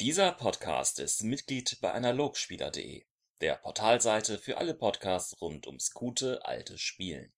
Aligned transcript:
Dieser 0.00 0.32
Podcast 0.32 0.98
ist 0.98 1.24
Mitglied 1.24 1.76
bei 1.82 1.92
Analogspieler.de, 1.92 3.04
der 3.42 3.56
Portalseite 3.56 4.38
für 4.38 4.56
alle 4.56 4.72
Podcasts 4.72 5.38
rund 5.42 5.66
ums 5.66 5.92
gute 5.92 6.42
alte 6.46 6.78
Spielen. 6.78 7.34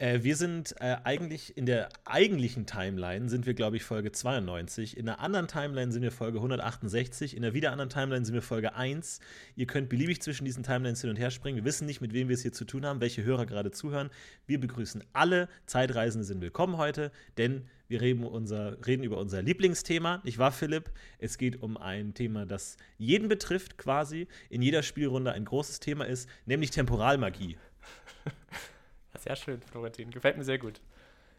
Äh, 0.00 0.22
wir 0.22 0.36
sind 0.36 0.76
äh, 0.80 0.96
eigentlich 1.02 1.56
in 1.56 1.66
der 1.66 1.88
eigentlichen 2.04 2.66
Timeline 2.66 3.28
sind 3.28 3.46
wir, 3.46 3.54
glaube 3.54 3.76
ich, 3.76 3.82
Folge 3.82 4.12
92. 4.12 4.96
In 4.96 5.06
der 5.06 5.18
anderen 5.18 5.48
Timeline 5.48 5.90
sind 5.90 6.02
wir 6.02 6.12
Folge 6.12 6.38
168. 6.38 7.36
In 7.36 7.42
der 7.42 7.52
wieder 7.52 7.72
anderen 7.72 7.90
Timeline 7.90 8.24
sind 8.24 8.34
wir 8.34 8.42
Folge 8.42 8.76
1. 8.76 9.18
Ihr 9.56 9.66
könnt 9.66 9.88
beliebig 9.88 10.22
zwischen 10.22 10.44
diesen 10.44 10.62
Timelines 10.62 11.00
hin 11.00 11.10
und 11.10 11.16
her 11.16 11.32
springen. 11.32 11.56
Wir 11.56 11.64
wissen 11.64 11.84
nicht, 11.84 12.00
mit 12.00 12.12
wem 12.12 12.28
wir 12.28 12.34
es 12.34 12.42
hier 12.42 12.52
zu 12.52 12.64
tun 12.64 12.86
haben, 12.86 13.00
welche 13.00 13.24
Hörer 13.24 13.44
gerade 13.44 13.72
zuhören. 13.72 14.10
Wir 14.46 14.60
begrüßen 14.60 15.02
alle. 15.14 15.48
Zeitreisende 15.66 16.24
sind 16.24 16.40
willkommen 16.40 16.76
heute, 16.76 17.10
denn 17.36 17.66
wir 17.88 18.00
reden, 18.00 18.22
unser, 18.22 18.76
reden 18.86 19.02
über 19.02 19.18
unser 19.18 19.42
Lieblingsthema, 19.42 20.20
nicht 20.22 20.38
wahr, 20.38 20.52
Philipp? 20.52 20.92
Es 21.18 21.38
geht 21.38 21.60
um 21.60 21.76
ein 21.76 22.14
Thema, 22.14 22.46
das 22.46 22.76
jeden 22.98 23.28
betrifft, 23.28 23.78
quasi, 23.78 24.28
in 24.48 24.62
jeder 24.62 24.84
Spielrunde 24.84 25.32
ein 25.32 25.44
großes 25.44 25.80
Thema 25.80 26.04
ist, 26.04 26.28
nämlich 26.46 26.70
Temporalmagie. 26.70 27.56
Sehr 29.16 29.36
schön, 29.36 29.60
Florentin. 29.62 30.10
Gefällt 30.10 30.36
mir 30.36 30.44
sehr 30.44 30.58
gut. 30.58 30.80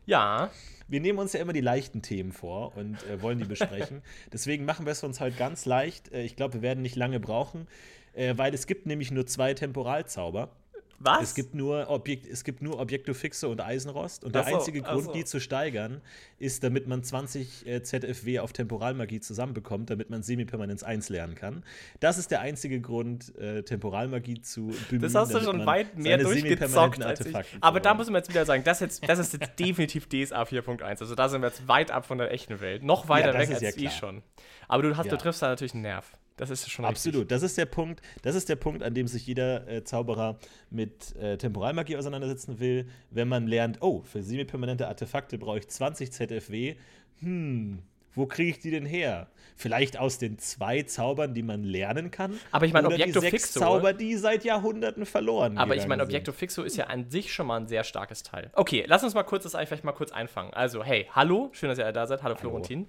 Ja. 0.05 0.49
Wir 0.87 0.99
nehmen 0.99 1.19
uns 1.19 1.33
ja 1.33 1.39
immer 1.39 1.53
die 1.53 1.61
leichten 1.61 2.01
Themen 2.01 2.31
vor 2.31 2.75
und 2.75 3.03
äh, 3.05 3.21
wollen 3.21 3.37
die 3.37 3.45
besprechen. 3.45 4.01
Deswegen 4.33 4.65
machen 4.65 4.85
wir 4.85 4.91
es 4.91 5.03
uns 5.03 5.19
heute 5.19 5.37
ganz 5.37 5.65
leicht. 5.65 6.11
Äh, 6.11 6.23
ich 6.23 6.35
glaube, 6.35 6.55
wir 6.55 6.61
werden 6.61 6.81
nicht 6.81 6.95
lange 6.95 7.19
brauchen, 7.19 7.67
äh, 8.13 8.35
weil 8.37 8.53
es 8.53 8.65
gibt 8.65 8.87
nämlich 8.87 9.11
nur 9.11 9.27
zwei 9.27 9.53
Temporalzauber. 9.53 10.49
Was? 10.99 11.23
Es 11.23 11.35
gibt 11.35 11.55
nur, 11.55 11.89
Objekt, 11.89 12.27
es 12.27 12.43
gibt 12.43 12.61
nur 12.61 12.79
Objekto 12.79 13.13
Fixe 13.13 13.47
und 13.47 13.61
Eisenrost. 13.61 14.23
Und 14.23 14.35
der 14.35 14.43
so, 14.43 14.55
einzige 14.55 14.81
Grund, 14.81 15.05
so. 15.05 15.13
die 15.13 15.23
zu 15.23 15.39
steigern, 15.39 16.01
ist, 16.39 16.63
damit 16.63 16.87
man 16.87 17.03
20 17.03 17.65
äh, 17.65 17.81
ZFW 17.81 18.39
auf 18.39 18.51
Temporalmagie 18.51 19.21
zusammenbekommt, 19.21 19.89
damit 19.89 20.09
man 20.09 20.23
Semipermanenz 20.23 20.83
1 20.83 21.09
lernen 21.09 21.35
kann. 21.35 21.63
Das 21.99 22.17
ist 22.17 22.31
der 22.31 22.41
einzige 22.41 22.81
Grund, 22.81 23.35
äh, 23.37 23.63
Temporalmagie 23.63 24.41
zu 24.41 24.73
bemühen. 24.89 25.01
Das 25.01 25.15
hast 25.15 25.33
du 25.33 25.39
schon 25.39 25.65
weit 25.65 25.97
mehr 25.97 26.17
durchgezockt 26.17 27.01
als 27.01 27.25
ich. 27.25 27.35
Aber 27.61 27.79
da 27.79 27.93
muss 27.93 28.07
man 28.07 28.15
jetzt 28.15 28.29
wieder 28.29 28.45
sagen, 28.45 28.63
das, 28.63 28.81
jetzt, 28.81 29.07
das 29.07 29.19
ist 29.19 29.33
jetzt 29.33 29.51
definitiv 29.59 30.07
DSA 30.07 30.43
4.1. 30.43 30.83
Also 30.83 31.15
da 31.15 31.29
sind 31.29 31.41
wir 31.41 31.47
jetzt 31.47 31.67
weit 31.67 31.91
ab 31.91 32.05
von 32.05 32.17
der 32.17 32.31
echten 32.31 32.59
Welt. 32.59 32.83
Noch 32.83 33.07
weiter 33.07 33.33
ja, 33.33 33.39
weg 33.39 33.49
als 33.49 33.61
ja 33.61 33.69
ich 33.75 33.93
schon. 33.93 34.21
Aber 34.67 34.83
du, 34.83 34.97
hast, 34.97 35.05
ja. 35.05 35.11
du 35.11 35.17
triffst 35.17 35.41
da 35.41 35.47
natürlich 35.47 35.73
einen 35.73 35.83
Nerv. 35.83 36.17
Das 36.39 36.49
ist 36.49 36.69
schon 36.69 36.85
Absolut. 36.85 37.23
Richtig. 37.23 37.29
Das 37.29 37.43
ist 37.43 37.57
der 37.57 37.65
Punkt, 37.65 38.01
das 38.21 38.33
ist 38.33 38.47
der 38.47 38.55
Punkt, 38.55 38.81
an 38.81 38.93
dem 38.93 39.07
sich 39.07 39.27
jeder 39.27 39.67
äh, 39.67 39.83
Zauberer 39.83 40.39
mit 40.69 41.15
äh, 41.17 41.37
Temporalmagie 41.37 41.97
auseinandersetzen 41.97 42.59
will, 42.59 42.87
wenn 43.11 43.27
man 43.27 43.45
lernt, 43.45 43.81
oh, 43.81 44.03
für 44.03 44.23
semi-permanente 44.23 44.87
Artefakte 44.87 45.37
brauche 45.37 45.59
ich 45.59 45.67
20 45.67 46.13
ZFW. 46.13 46.75
Hm, 47.19 47.79
wo 48.13 48.25
kriege 48.25 48.51
ich 48.51 48.59
die 48.59 48.71
denn 48.71 48.85
her? 48.85 49.27
Vielleicht 49.55 49.99
aus 49.99 50.17
den 50.17 50.39
zwei 50.39 50.83
Zaubern, 50.83 51.33
die 51.33 51.43
man 51.43 51.63
lernen 51.63 52.09
kann. 52.11 52.39
Aber 52.51 52.65
ich 52.65 52.71
meine, 52.71 52.87
Objekto 52.87 53.19
die 53.19 53.29
sechs 53.29 53.43
Fixo. 53.43 53.59
Zauber, 53.59 53.91
die 53.91 54.15
seit 54.15 54.45
Jahrhunderten 54.45 55.05
verloren 55.05 55.57
Aber 55.57 55.75
ich 55.75 55.87
meine, 55.87 56.03
Objekto 56.03 56.31
Fixo 56.31 56.63
ist 56.63 56.77
ja 56.77 56.85
an 56.85 57.09
sich 57.09 57.33
schon 57.33 57.47
mal 57.47 57.57
ein 57.57 57.67
sehr 57.67 57.83
starkes 57.83 58.23
Teil. 58.23 58.49
Okay, 58.53 58.85
lass 58.87 59.03
uns 59.03 59.13
mal 59.13 59.23
kurz 59.23 59.43
das 59.43 59.51
vielleicht 59.51 59.83
mal 59.83 59.91
kurz 59.91 60.13
einfangen. 60.13 60.53
Also, 60.53 60.83
hey, 60.83 61.07
hallo, 61.11 61.49
schön, 61.51 61.67
dass 61.67 61.77
ihr 61.77 61.83
alle 61.83 61.93
da 61.93 62.07
seid. 62.07 62.23
Hallo, 62.23 62.35
hallo. 62.35 62.49
Florentin. 62.49 62.87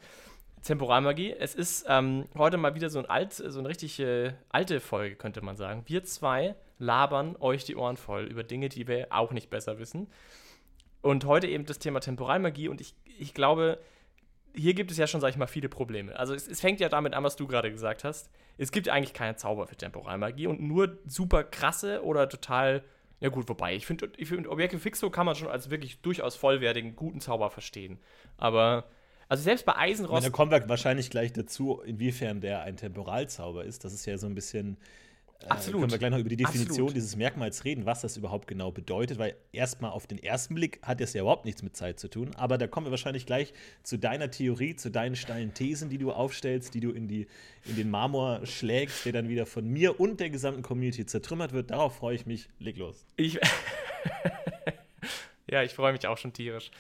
Temporalmagie. 0.62 1.32
Es 1.32 1.54
ist 1.54 1.86
ähm, 1.88 2.26
heute 2.36 2.56
mal 2.56 2.74
wieder 2.74 2.90
so, 2.90 2.98
ein 2.98 3.06
alt, 3.06 3.32
so 3.32 3.58
eine 3.58 3.68
richtig 3.68 3.98
äh, 4.00 4.32
alte 4.50 4.80
Folge, 4.80 5.16
könnte 5.16 5.42
man 5.42 5.56
sagen. 5.56 5.82
Wir 5.86 6.04
zwei 6.04 6.54
labern 6.78 7.36
euch 7.40 7.64
die 7.64 7.76
Ohren 7.76 7.96
voll 7.96 8.24
über 8.24 8.42
Dinge, 8.42 8.68
die 8.68 8.86
wir 8.86 9.08
auch 9.10 9.32
nicht 9.32 9.50
besser 9.50 9.78
wissen. 9.78 10.08
Und 11.02 11.24
heute 11.24 11.46
eben 11.46 11.64
das 11.64 11.78
Thema 11.78 12.00
Temporalmagie. 12.00 12.68
Und 12.68 12.80
ich, 12.80 12.94
ich 13.18 13.32
glaube, 13.32 13.78
hier 14.54 14.74
gibt 14.74 14.90
es 14.90 14.98
ja 14.98 15.06
schon, 15.06 15.20
sag 15.20 15.30
ich 15.30 15.36
mal, 15.36 15.46
viele 15.46 15.68
Probleme. 15.68 16.18
Also 16.18 16.34
es, 16.34 16.46
es 16.46 16.60
fängt 16.60 16.80
ja 16.80 16.88
damit 16.88 17.14
an, 17.14 17.24
was 17.24 17.36
du 17.36 17.46
gerade 17.46 17.70
gesagt 17.70 18.04
hast. 18.04 18.30
Es 18.58 18.72
gibt 18.72 18.88
eigentlich 18.88 19.14
keine 19.14 19.36
Zauber 19.36 19.66
für 19.66 19.76
Temporalmagie 19.76 20.46
und 20.46 20.60
nur 20.60 20.98
super 21.06 21.44
krasse 21.44 22.04
oder 22.04 22.28
total 22.28 22.82
ja 23.20 23.28
gut, 23.28 23.50
wobei, 23.50 23.76
ich 23.76 23.86
finde, 23.86 24.10
ich 24.16 24.28
find, 24.28 24.48
Objekte 24.48 24.78
Fixo 24.78 25.10
kann 25.10 25.26
man 25.26 25.34
schon 25.34 25.48
als 25.48 25.68
wirklich 25.68 26.00
durchaus 26.00 26.36
vollwertigen, 26.36 26.96
guten 26.96 27.20
Zauber 27.20 27.50
verstehen. 27.50 27.98
Aber 28.38 28.86
also 29.30 29.44
selbst 29.44 29.64
bei 29.64 29.76
Eisenrost. 29.76 30.26
Da 30.26 30.30
kommen 30.30 30.50
wir 30.50 30.68
wahrscheinlich 30.68 31.08
gleich 31.08 31.32
dazu, 31.32 31.80
inwiefern 31.86 32.40
der 32.40 32.62
ein 32.62 32.76
Temporalzauber 32.76 33.64
ist. 33.64 33.84
Das 33.84 33.92
ist 33.92 34.04
ja 34.04 34.18
so 34.18 34.26
ein 34.26 34.34
bisschen. 34.34 34.76
Äh, 35.42 35.46
Absolut. 35.46 35.82
Können 35.82 35.92
wir 35.92 35.98
gleich 35.98 36.10
noch 36.10 36.18
über 36.18 36.28
die 36.28 36.36
Definition 36.36 36.70
Absolut. 36.70 36.96
dieses 36.96 37.14
Merkmals 37.14 37.64
reden, 37.64 37.86
was 37.86 38.00
das 38.00 38.16
überhaupt 38.16 38.48
genau 38.48 38.72
bedeutet, 38.72 39.18
weil 39.20 39.36
erstmal 39.52 39.92
auf 39.92 40.08
den 40.08 40.20
ersten 40.20 40.56
Blick 40.56 40.80
hat 40.82 41.00
es 41.00 41.12
ja 41.12 41.20
überhaupt 41.20 41.44
nichts 41.44 41.62
mit 41.62 41.76
Zeit 41.76 42.00
zu 42.00 42.08
tun. 42.08 42.32
Aber 42.34 42.58
da 42.58 42.66
kommen 42.66 42.88
wir 42.88 42.90
wahrscheinlich 42.90 43.24
gleich 43.24 43.52
zu 43.84 43.98
deiner 43.98 44.32
Theorie, 44.32 44.74
zu 44.74 44.90
deinen 44.90 45.14
steilen 45.14 45.54
Thesen, 45.54 45.90
die 45.90 45.98
du 45.98 46.10
aufstellst, 46.10 46.74
die 46.74 46.80
du 46.80 46.90
in, 46.90 47.06
die, 47.06 47.28
in 47.66 47.76
den 47.76 47.88
Marmor 47.88 48.44
schlägst, 48.46 49.06
der 49.06 49.12
dann 49.12 49.28
wieder 49.28 49.46
von 49.46 49.64
mir 49.64 50.00
und 50.00 50.18
der 50.18 50.30
gesamten 50.30 50.62
Community 50.62 51.06
zertrümmert 51.06 51.52
wird. 51.52 51.70
Darauf 51.70 51.94
freue 51.94 52.16
ich 52.16 52.26
mich. 52.26 52.48
Leg 52.58 52.76
los. 52.78 53.06
Ich. 53.14 53.38
ja, 55.48 55.62
ich 55.62 55.72
freue 55.72 55.92
mich 55.92 56.04
auch 56.08 56.18
schon 56.18 56.32
tierisch. 56.32 56.72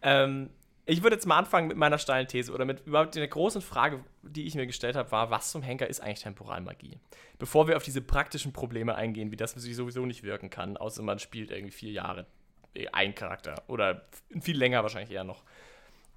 Ähm, 0.00 0.48
ich 0.86 1.02
würde 1.02 1.16
jetzt 1.16 1.26
mal 1.26 1.38
anfangen 1.38 1.68
mit 1.68 1.76
meiner 1.76 1.98
steilen 1.98 2.26
These 2.26 2.52
oder 2.52 2.64
mit 2.64 2.86
überhaupt 2.86 3.14
der 3.14 3.28
großen 3.28 3.60
Frage, 3.60 4.04
die 4.22 4.46
ich 4.46 4.54
mir 4.54 4.66
gestellt 4.66 4.96
habe, 4.96 5.10
war, 5.12 5.30
was 5.30 5.50
zum 5.50 5.62
Henker 5.62 5.86
ist 5.86 6.00
eigentlich 6.00 6.22
Temporalmagie? 6.22 6.98
Bevor 7.38 7.68
wir 7.68 7.76
auf 7.76 7.82
diese 7.82 8.00
praktischen 8.00 8.52
Probleme 8.52 8.94
eingehen, 8.94 9.30
wie 9.30 9.36
das 9.36 9.52
sie 9.52 9.74
sowieso 9.74 10.06
nicht 10.06 10.22
wirken 10.22 10.50
kann, 10.50 10.76
außer 10.76 11.02
man 11.02 11.18
spielt 11.18 11.50
irgendwie 11.50 11.72
vier 11.72 11.92
Jahre 11.92 12.26
äh, 12.74 12.88
ein 12.92 13.14
Charakter 13.14 13.62
oder 13.66 14.06
viel 14.40 14.56
länger 14.56 14.82
wahrscheinlich 14.82 15.10
eher 15.10 15.24
noch. 15.24 15.44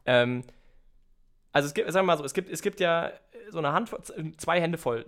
Ähm, 0.06 0.44
also 1.52 1.68
es 1.68 1.74
gibt, 1.74 1.92
sagen 1.92 2.06
wir 2.06 2.14
mal 2.14 2.18
so, 2.18 2.24
es 2.24 2.34
gibt, 2.34 2.50
es 2.50 2.62
gibt 2.62 2.80
ja 2.80 3.12
so 3.50 3.60
eine 3.60 3.74
Hand, 3.74 3.92
zwei 4.38 4.60
Hände 4.60 4.78
voll 4.78 5.06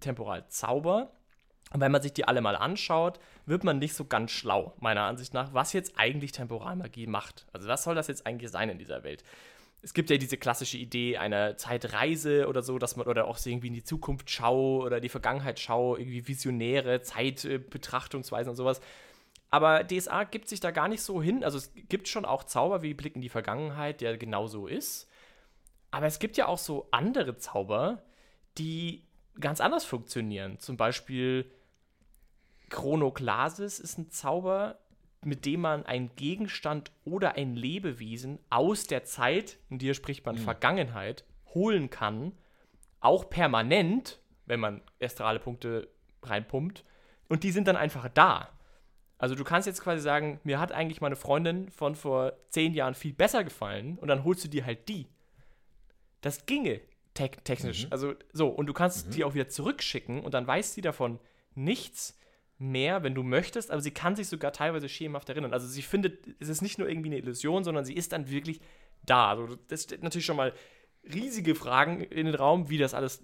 Temporalzauber 0.00 1.10
und 1.74 1.80
wenn 1.80 1.90
man 1.90 2.02
sich 2.02 2.12
die 2.12 2.24
alle 2.24 2.40
mal 2.40 2.54
anschaut, 2.54 3.18
wird 3.46 3.64
man 3.64 3.80
nicht 3.80 3.94
so 3.94 4.04
ganz 4.04 4.30
schlau, 4.30 4.74
meiner 4.78 5.02
Ansicht 5.02 5.34
nach, 5.34 5.52
was 5.54 5.72
jetzt 5.72 5.98
eigentlich 5.98 6.30
Temporalmagie 6.30 7.08
macht. 7.08 7.46
Also 7.52 7.66
was 7.66 7.82
soll 7.82 7.96
das 7.96 8.06
jetzt 8.06 8.28
eigentlich 8.28 8.52
sein 8.52 8.68
in 8.68 8.78
dieser 8.78 9.02
Welt? 9.02 9.24
Es 9.82 9.92
gibt 9.92 10.08
ja 10.08 10.16
diese 10.16 10.36
klassische 10.36 10.78
Idee 10.78 11.16
einer 11.16 11.56
Zeitreise 11.56 12.46
oder 12.46 12.62
so, 12.62 12.78
dass 12.78 12.94
man 12.94 13.08
oder 13.08 13.26
auch 13.26 13.44
irgendwie 13.44 13.66
in 13.66 13.74
die 13.74 13.82
Zukunft 13.82 14.30
schau 14.30 14.84
oder 14.84 15.00
die 15.00 15.08
Vergangenheit 15.08 15.58
schau, 15.58 15.96
irgendwie 15.96 16.28
visionäre 16.28 17.02
Zeitbetrachtungsweisen 17.02 18.50
und 18.50 18.56
sowas. 18.56 18.80
Aber 19.50 19.82
DSA 19.82 20.24
gibt 20.24 20.48
sich 20.48 20.60
da 20.60 20.70
gar 20.70 20.86
nicht 20.86 21.02
so 21.02 21.20
hin. 21.20 21.42
Also 21.42 21.58
es 21.58 21.72
gibt 21.88 22.06
schon 22.06 22.24
auch 22.24 22.44
Zauber 22.44 22.82
wie 22.82 22.94
Blick 22.94 23.16
in 23.16 23.20
die 23.20 23.28
Vergangenheit, 23.28 24.00
der 24.00 24.16
genauso 24.16 24.68
ist. 24.68 25.10
Aber 25.90 26.06
es 26.06 26.20
gibt 26.20 26.36
ja 26.36 26.46
auch 26.46 26.58
so 26.58 26.86
andere 26.92 27.36
Zauber, 27.36 28.04
die 28.58 29.02
ganz 29.40 29.60
anders 29.60 29.84
funktionieren. 29.84 30.60
Zum 30.60 30.76
Beispiel 30.76 31.50
Chronoklasis 32.74 33.78
ist 33.78 33.98
ein 33.98 34.10
Zauber, 34.10 34.80
mit 35.22 35.46
dem 35.46 35.60
man 35.60 35.86
einen 35.86 36.10
Gegenstand 36.16 36.90
oder 37.04 37.36
ein 37.36 37.54
Lebewesen 37.54 38.40
aus 38.50 38.88
der 38.88 39.04
Zeit, 39.04 39.58
in 39.70 39.78
dir 39.78 39.94
spricht 39.94 40.26
man 40.26 40.34
mhm. 40.34 40.40
Vergangenheit, 40.40 41.24
holen 41.54 41.88
kann, 41.88 42.32
auch 42.98 43.30
permanent, 43.30 44.18
wenn 44.46 44.58
man 44.58 44.82
astrale 45.00 45.38
Punkte 45.38 45.88
reinpumpt, 46.24 46.84
und 47.28 47.44
die 47.44 47.52
sind 47.52 47.68
dann 47.68 47.76
einfach 47.76 48.08
da. 48.08 48.48
Also 49.18 49.36
du 49.36 49.44
kannst 49.44 49.68
jetzt 49.68 49.80
quasi 49.80 50.02
sagen, 50.02 50.40
mir 50.42 50.58
hat 50.58 50.72
eigentlich 50.72 51.00
meine 51.00 51.16
Freundin 51.16 51.70
von 51.70 51.94
vor 51.94 52.32
zehn 52.48 52.74
Jahren 52.74 52.94
viel 52.94 53.12
besser 53.12 53.44
gefallen 53.44 53.98
und 53.98 54.08
dann 54.08 54.24
holst 54.24 54.44
du 54.44 54.48
dir 54.48 54.66
halt 54.66 54.88
die. 54.88 55.06
Das 56.22 56.44
ginge 56.44 56.80
te 57.14 57.30
technisch. 57.44 57.84
Mhm. 57.84 57.92
Also 57.92 58.14
so, 58.32 58.48
und 58.48 58.66
du 58.66 58.72
kannst 58.72 59.06
mhm. 59.06 59.10
die 59.12 59.22
auch 59.22 59.34
wieder 59.34 59.48
zurückschicken 59.48 60.24
und 60.24 60.34
dann 60.34 60.44
weiß 60.44 60.74
sie 60.74 60.80
davon 60.80 61.20
nichts 61.54 62.18
mehr, 62.70 63.02
wenn 63.02 63.14
du 63.14 63.22
möchtest, 63.22 63.70
aber 63.70 63.80
sie 63.80 63.90
kann 63.90 64.16
sich 64.16 64.28
sogar 64.28 64.52
teilweise 64.52 64.88
schemenhaft 64.88 65.28
erinnern. 65.28 65.52
Also 65.52 65.66
sie 65.66 65.82
findet, 65.82 66.26
es 66.40 66.48
ist 66.48 66.62
nicht 66.62 66.78
nur 66.78 66.88
irgendwie 66.88 67.10
eine 67.10 67.18
Illusion, 67.18 67.64
sondern 67.64 67.84
sie 67.84 67.94
ist 67.94 68.12
dann 68.12 68.30
wirklich 68.30 68.60
da. 69.04 69.30
Also 69.30 69.56
das 69.68 69.84
stellt 69.84 70.02
natürlich 70.02 70.26
schon 70.26 70.36
mal 70.36 70.52
riesige 71.12 71.54
Fragen 71.54 72.00
in 72.00 72.26
den 72.26 72.34
Raum, 72.34 72.70
wie 72.70 72.78
das 72.78 72.94
alles 72.94 73.22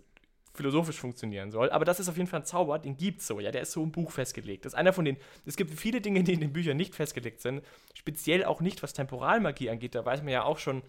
philosophisch 0.52 0.98
funktionieren 0.98 1.50
soll. 1.50 1.70
Aber 1.70 1.84
das 1.84 2.00
ist 2.00 2.08
auf 2.08 2.16
jeden 2.16 2.28
Fall 2.28 2.40
ein 2.40 2.46
Zauber, 2.46 2.78
den 2.78 2.96
gibt 2.96 3.20
es 3.20 3.26
so, 3.26 3.40
ja, 3.40 3.50
der 3.50 3.62
ist 3.62 3.72
so 3.72 3.82
im 3.82 3.92
Buch 3.92 4.10
festgelegt. 4.10 4.64
Das 4.64 4.72
ist 4.72 4.78
einer 4.78 4.92
von 4.92 5.04
den, 5.04 5.16
es 5.46 5.56
gibt 5.56 5.72
viele 5.72 6.00
Dinge, 6.00 6.22
die 6.24 6.32
in 6.32 6.40
den 6.40 6.52
Büchern 6.52 6.76
nicht 6.76 6.94
festgelegt 6.94 7.40
sind, 7.40 7.62
speziell 7.94 8.44
auch 8.44 8.60
nicht, 8.60 8.82
was 8.82 8.92
Temporalmagie 8.92 9.70
angeht. 9.70 9.94
Da 9.94 10.04
weiß 10.04 10.22
man 10.22 10.32
ja 10.32 10.42
auch 10.42 10.58
schon, 10.58 10.82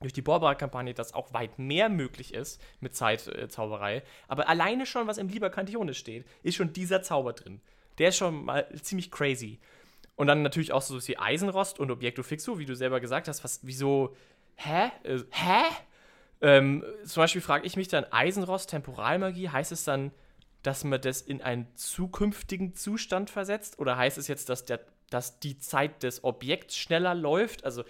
durch 0.00 0.12
die 0.12 0.22
Borbara-Kampagne, 0.22 0.94
dass 0.94 1.14
auch 1.14 1.32
weit 1.32 1.58
mehr 1.58 1.88
möglich 1.88 2.34
ist 2.34 2.60
mit 2.80 2.94
Zeitzauberei. 2.94 4.02
Aber 4.28 4.48
alleine 4.48 4.86
schon, 4.86 5.06
was 5.06 5.18
im 5.18 5.28
Lieber 5.28 5.50
Cantillone 5.50 5.94
steht, 5.94 6.26
ist 6.42 6.56
schon 6.56 6.72
dieser 6.72 7.02
Zauber 7.02 7.32
drin. 7.32 7.60
Der 7.98 8.08
ist 8.08 8.16
schon 8.16 8.44
mal 8.44 8.66
ziemlich 8.80 9.10
crazy. 9.10 9.60
Und 10.16 10.26
dann 10.28 10.42
natürlich 10.42 10.72
auch 10.72 10.82
so 10.82 11.00
wie 11.06 11.18
Eisenrost 11.18 11.78
und 11.78 11.90
Objekto 11.90 12.22
Fixo, 12.22 12.58
wie 12.58 12.66
du 12.66 12.76
selber 12.76 13.00
gesagt 13.00 13.28
hast, 13.28 13.42
was, 13.42 13.60
wieso, 13.62 14.14
hä? 14.56 14.90
Äh, 15.02 15.20
hä? 15.30 15.62
Ähm, 16.40 16.84
zum 17.04 17.22
Beispiel 17.22 17.40
frage 17.40 17.66
ich 17.66 17.76
mich 17.76 17.88
dann, 17.88 18.04
Eisenrost, 18.04 18.70
Temporalmagie, 18.70 19.48
heißt 19.48 19.72
es 19.72 19.84
dann, 19.84 20.12
dass 20.62 20.84
man 20.84 21.00
das 21.00 21.20
in 21.20 21.42
einen 21.42 21.66
zukünftigen 21.74 22.74
Zustand 22.74 23.30
versetzt? 23.30 23.78
Oder 23.78 23.96
heißt 23.96 24.18
es 24.18 24.28
jetzt, 24.28 24.48
dass, 24.48 24.64
der, 24.64 24.80
dass 25.10 25.40
die 25.40 25.58
Zeit 25.58 26.02
des 26.02 26.22
Objekts 26.22 26.76
schneller 26.76 27.14
läuft? 27.14 27.64
Also 27.64 27.84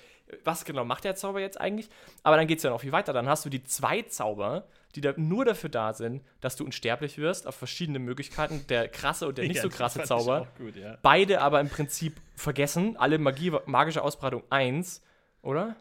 was 0.45 0.65
genau 0.65 0.85
macht 0.85 1.05
der 1.05 1.15
Zauber 1.15 1.41
jetzt 1.41 1.61
eigentlich? 1.61 1.89
Aber 2.23 2.37
dann 2.37 2.47
geht 2.47 2.59
es 2.59 2.65
ja 2.65 2.71
noch 2.71 2.81
viel 2.81 2.93
weiter. 2.93 3.13
Dann 3.13 3.29
hast 3.29 3.45
du 3.45 3.51
die 3.51 3.63
zwei 3.63 4.03
Zauber, 4.03 4.67
die 4.95 5.01
da 5.01 5.13
nur 5.17 5.45
dafür 5.45 5.71
da 5.71 5.93
sind, 5.93 6.23
dass 6.41 6.57
du 6.57 6.65
unsterblich 6.65 7.19
wirst, 7.19 7.47
auf 7.47 7.55
verschiedene 7.55 7.99
Möglichkeiten. 7.99 8.65
Der 8.69 8.89
krasse 8.89 9.27
und 9.27 9.39
der 9.39 9.45
nicht 9.49 9.57
Ja, 9.57 9.63
so 9.63 9.69
krasse 9.69 10.03
Zauber. 10.03 10.49
gut, 10.59 10.77
ja. 10.77 10.99
Beide 11.03 11.41
aber 11.41 11.61
im 11.61 11.69
Prinzip 11.69 12.21
vergessen. 12.37 12.97
Alle 12.97 13.19
Magie, 13.19 13.53
magische 13.67 14.03
Ausbreitung 14.03 14.43
1, 14.51 15.03
oder? 15.43 15.77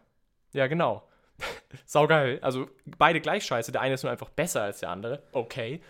Ja, 0.53 0.67
genau. 0.67 1.07
Saugeil. 1.85 2.39
Also 2.41 2.69
beide 2.97 3.21
gleich 3.21 3.45
scheiße. 3.45 3.71
Der 3.71 3.81
eine 3.81 3.95
ist 3.95 4.03
nur 4.03 4.11
einfach 4.11 4.29
besser 4.29 4.63
als 4.63 4.79
der 4.79 4.89
andere. 4.89 5.23
Okay. 5.31 5.81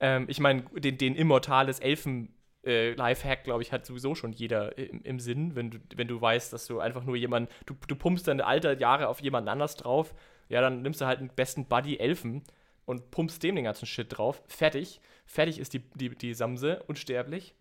Ähm, 0.00 0.26
ich 0.28 0.40
meine, 0.40 0.62
den, 0.74 0.98
den 0.98 1.14
immortales 1.14 1.78
Elfen. 1.80 2.34
Äh, 2.62 2.92
Lifehack, 2.92 3.44
glaube 3.44 3.62
ich, 3.62 3.72
hat 3.72 3.86
sowieso 3.86 4.14
schon 4.14 4.32
jeder 4.32 4.76
im, 4.76 5.00
im 5.02 5.18
Sinn, 5.18 5.56
wenn 5.56 5.70
du, 5.70 5.78
wenn 5.96 6.08
du 6.08 6.20
weißt, 6.20 6.52
dass 6.52 6.66
du 6.66 6.78
einfach 6.78 7.04
nur 7.04 7.16
jemanden, 7.16 7.50
du, 7.64 7.74
du 7.88 7.96
pumpst 7.96 8.28
deine 8.28 8.44
alter 8.44 8.78
Jahre 8.78 9.08
auf 9.08 9.20
jemanden 9.22 9.48
anders 9.48 9.76
drauf, 9.76 10.12
ja, 10.50 10.60
dann 10.60 10.82
nimmst 10.82 11.00
du 11.00 11.06
halt 11.06 11.20
einen 11.20 11.30
besten 11.30 11.64
Buddy 11.64 11.96
Elfen 11.96 12.42
und 12.84 13.10
pumpst 13.10 13.42
dem 13.42 13.56
den 13.56 13.64
ganzen 13.64 13.86
Shit 13.86 14.16
drauf. 14.16 14.42
Fertig. 14.48 15.00
Fertig 15.26 15.58
ist 15.58 15.72
die, 15.74 15.80
die, 15.94 16.10
die 16.10 16.34
Samse, 16.34 16.82
unsterblich. 16.86 17.54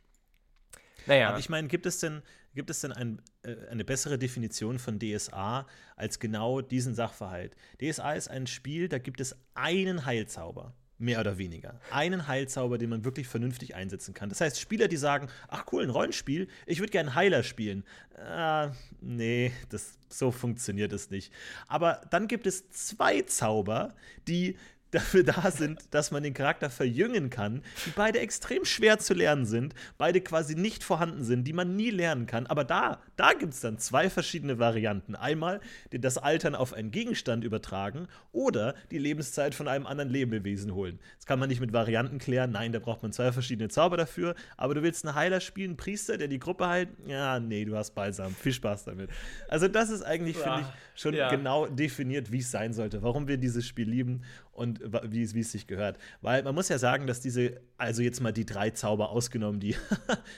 Naja. 1.05 1.29
Aber 1.29 1.39
ich 1.39 1.49
meine, 1.49 1.67
gibt 1.67 1.85
es 1.85 1.99
denn, 1.99 2.21
gibt 2.53 2.69
es 2.69 2.81
denn 2.81 2.91
ein, 2.91 3.21
äh, 3.43 3.55
eine 3.69 3.85
bessere 3.85 4.17
Definition 4.17 4.79
von 4.79 4.99
DSA 4.99 5.67
als 5.95 6.19
genau 6.19 6.61
diesen 6.61 6.95
Sachverhalt? 6.95 7.55
DSA 7.81 8.13
ist 8.13 8.29
ein 8.29 8.47
Spiel, 8.47 8.89
da 8.89 8.97
gibt 8.97 9.21
es 9.21 9.35
einen 9.53 10.05
Heilzauber. 10.05 10.73
Mehr 11.01 11.21
oder 11.21 11.37
weniger. 11.37 11.79
Einen 11.91 12.27
Heilzauber, 12.27 12.77
den 12.77 12.89
man 12.89 13.05
wirklich 13.05 13.25
vernünftig 13.25 13.73
einsetzen 13.73 14.13
kann. 14.13 14.27
Das 14.27 14.41
heißt, 14.41 14.59
Spieler, 14.59 14.89
die 14.89 14.97
sagen, 14.97 15.29
ach 15.47 15.63
cool, 15.71 15.83
ein 15.83 15.89
Rollenspiel, 15.89 16.49
ich 16.65 16.79
würde 16.79 16.91
gerne 16.91 17.15
Heiler 17.15 17.43
spielen. 17.43 17.85
Ah, 18.17 18.73
nee, 18.99 19.53
das, 19.69 19.97
so 20.09 20.29
funktioniert 20.29 20.91
es 20.91 21.09
nicht. 21.09 21.31
Aber 21.69 22.01
dann 22.09 22.27
gibt 22.27 22.45
es 22.45 22.69
zwei 22.71 23.21
Zauber, 23.21 23.95
die 24.27 24.57
dafür 24.91 25.23
da 25.23 25.51
sind, 25.51 25.81
dass 25.91 26.11
man 26.11 26.23
den 26.23 26.33
Charakter 26.33 26.69
verjüngen 26.69 27.29
kann, 27.29 27.61
die 27.85 27.91
beide 27.95 28.19
extrem 28.19 28.65
schwer 28.65 28.99
zu 28.99 29.13
lernen 29.13 29.45
sind, 29.45 29.73
beide 29.97 30.21
quasi 30.21 30.55
nicht 30.55 30.83
vorhanden 30.83 31.23
sind, 31.23 31.43
die 31.45 31.53
man 31.53 31.75
nie 31.75 31.89
lernen 31.89 32.25
kann. 32.25 32.47
Aber 32.47 32.63
da, 32.63 32.99
da 33.15 33.33
gibt 33.33 33.53
es 33.53 33.59
dann 33.61 33.77
zwei 33.77 34.09
verschiedene 34.09 34.59
Varianten. 34.59 35.15
Einmal 35.15 35.59
das 35.91 36.17
Altern 36.17 36.55
auf 36.55 36.73
einen 36.73 36.91
Gegenstand 36.91 37.43
übertragen 37.43 38.07
oder 38.31 38.75
die 38.91 38.97
Lebenszeit 38.97 39.55
von 39.55 39.67
einem 39.67 39.85
anderen 39.85 40.09
Lebewesen 40.09 40.73
holen. 40.73 40.99
Das 41.17 41.25
kann 41.25 41.39
man 41.39 41.49
nicht 41.49 41.61
mit 41.61 41.73
Varianten 41.73 42.17
klären. 42.19 42.51
Nein, 42.51 42.71
da 42.71 42.79
braucht 42.79 43.03
man 43.03 43.11
zwei 43.11 43.31
verschiedene 43.31 43.69
Zauber 43.69 43.97
dafür. 43.97 44.35
Aber 44.57 44.73
du 44.73 44.81
willst 44.83 45.05
einen 45.05 45.15
Heiler 45.15 45.39
spielen, 45.39 45.71
einen 45.71 45.77
Priester, 45.77 46.17
der 46.17 46.27
die 46.27 46.39
Gruppe 46.39 46.67
heilt? 46.67 46.89
Ja, 47.05 47.39
nee, 47.39 47.65
du 47.65 47.75
hast 47.75 47.91
Balsam. 47.95 48.33
Viel 48.33 48.53
Spaß 48.53 48.85
damit. 48.85 49.09
Also 49.47 49.67
das 49.67 49.89
ist 49.89 50.03
eigentlich, 50.03 50.37
finde 50.37 50.61
ich, 50.61 50.99
schon 51.01 51.13
Ja. 51.13 51.29
genau 51.29 51.67
definiert, 51.67 52.31
wie 52.31 52.39
es 52.39 52.51
sein 52.51 52.73
sollte, 52.73 53.01
warum 53.03 53.27
wir 53.27 53.37
dieses 53.37 53.65
Spiel 53.67 53.89
lieben 53.89 54.21
und 54.59 54.81
wie 55.11 55.23
es 55.23 55.51
sich 55.51 55.67
gehört. 55.67 55.97
Weil 56.21 56.43
man 56.43 56.53
muss 56.53 56.69
ja 56.69 56.77
sagen, 56.77 57.07
dass 57.07 57.21
diese, 57.21 57.61
also 57.77 58.01
jetzt 58.01 58.21
mal 58.21 58.31
die 58.31 58.45
drei 58.45 58.69
Zauber 58.71 59.09
ausgenommen, 59.09 59.59
die 59.59 59.75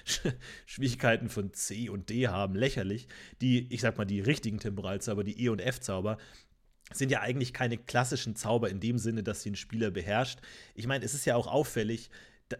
Sch- 0.05 0.33
Schwierigkeiten 0.65 1.29
von 1.29 1.53
C 1.53 1.89
und 1.89 2.09
D 2.09 2.27
haben, 2.27 2.55
lächerlich, 2.55 3.07
die, 3.41 3.67
ich 3.73 3.81
sag 3.81 3.97
mal, 3.97 4.05
die 4.05 4.21
richtigen 4.21 4.59
Temporalzauber, 4.59 5.23
die 5.23 5.43
E- 5.43 5.49
und 5.49 5.59
F-Zauber, 5.59 6.17
sind 6.93 7.11
ja 7.11 7.21
eigentlich 7.21 7.53
keine 7.53 7.77
klassischen 7.77 8.35
Zauber 8.35 8.69
in 8.69 8.79
dem 8.79 8.97
Sinne, 8.97 9.23
dass 9.23 9.41
sie 9.41 9.51
ein 9.51 9.55
Spieler 9.55 9.91
beherrscht. 9.91 10.39
Ich 10.75 10.87
meine, 10.87 11.03
es 11.05 11.13
ist 11.13 11.25
ja 11.25 11.35
auch 11.35 11.47
auffällig, 11.47 12.09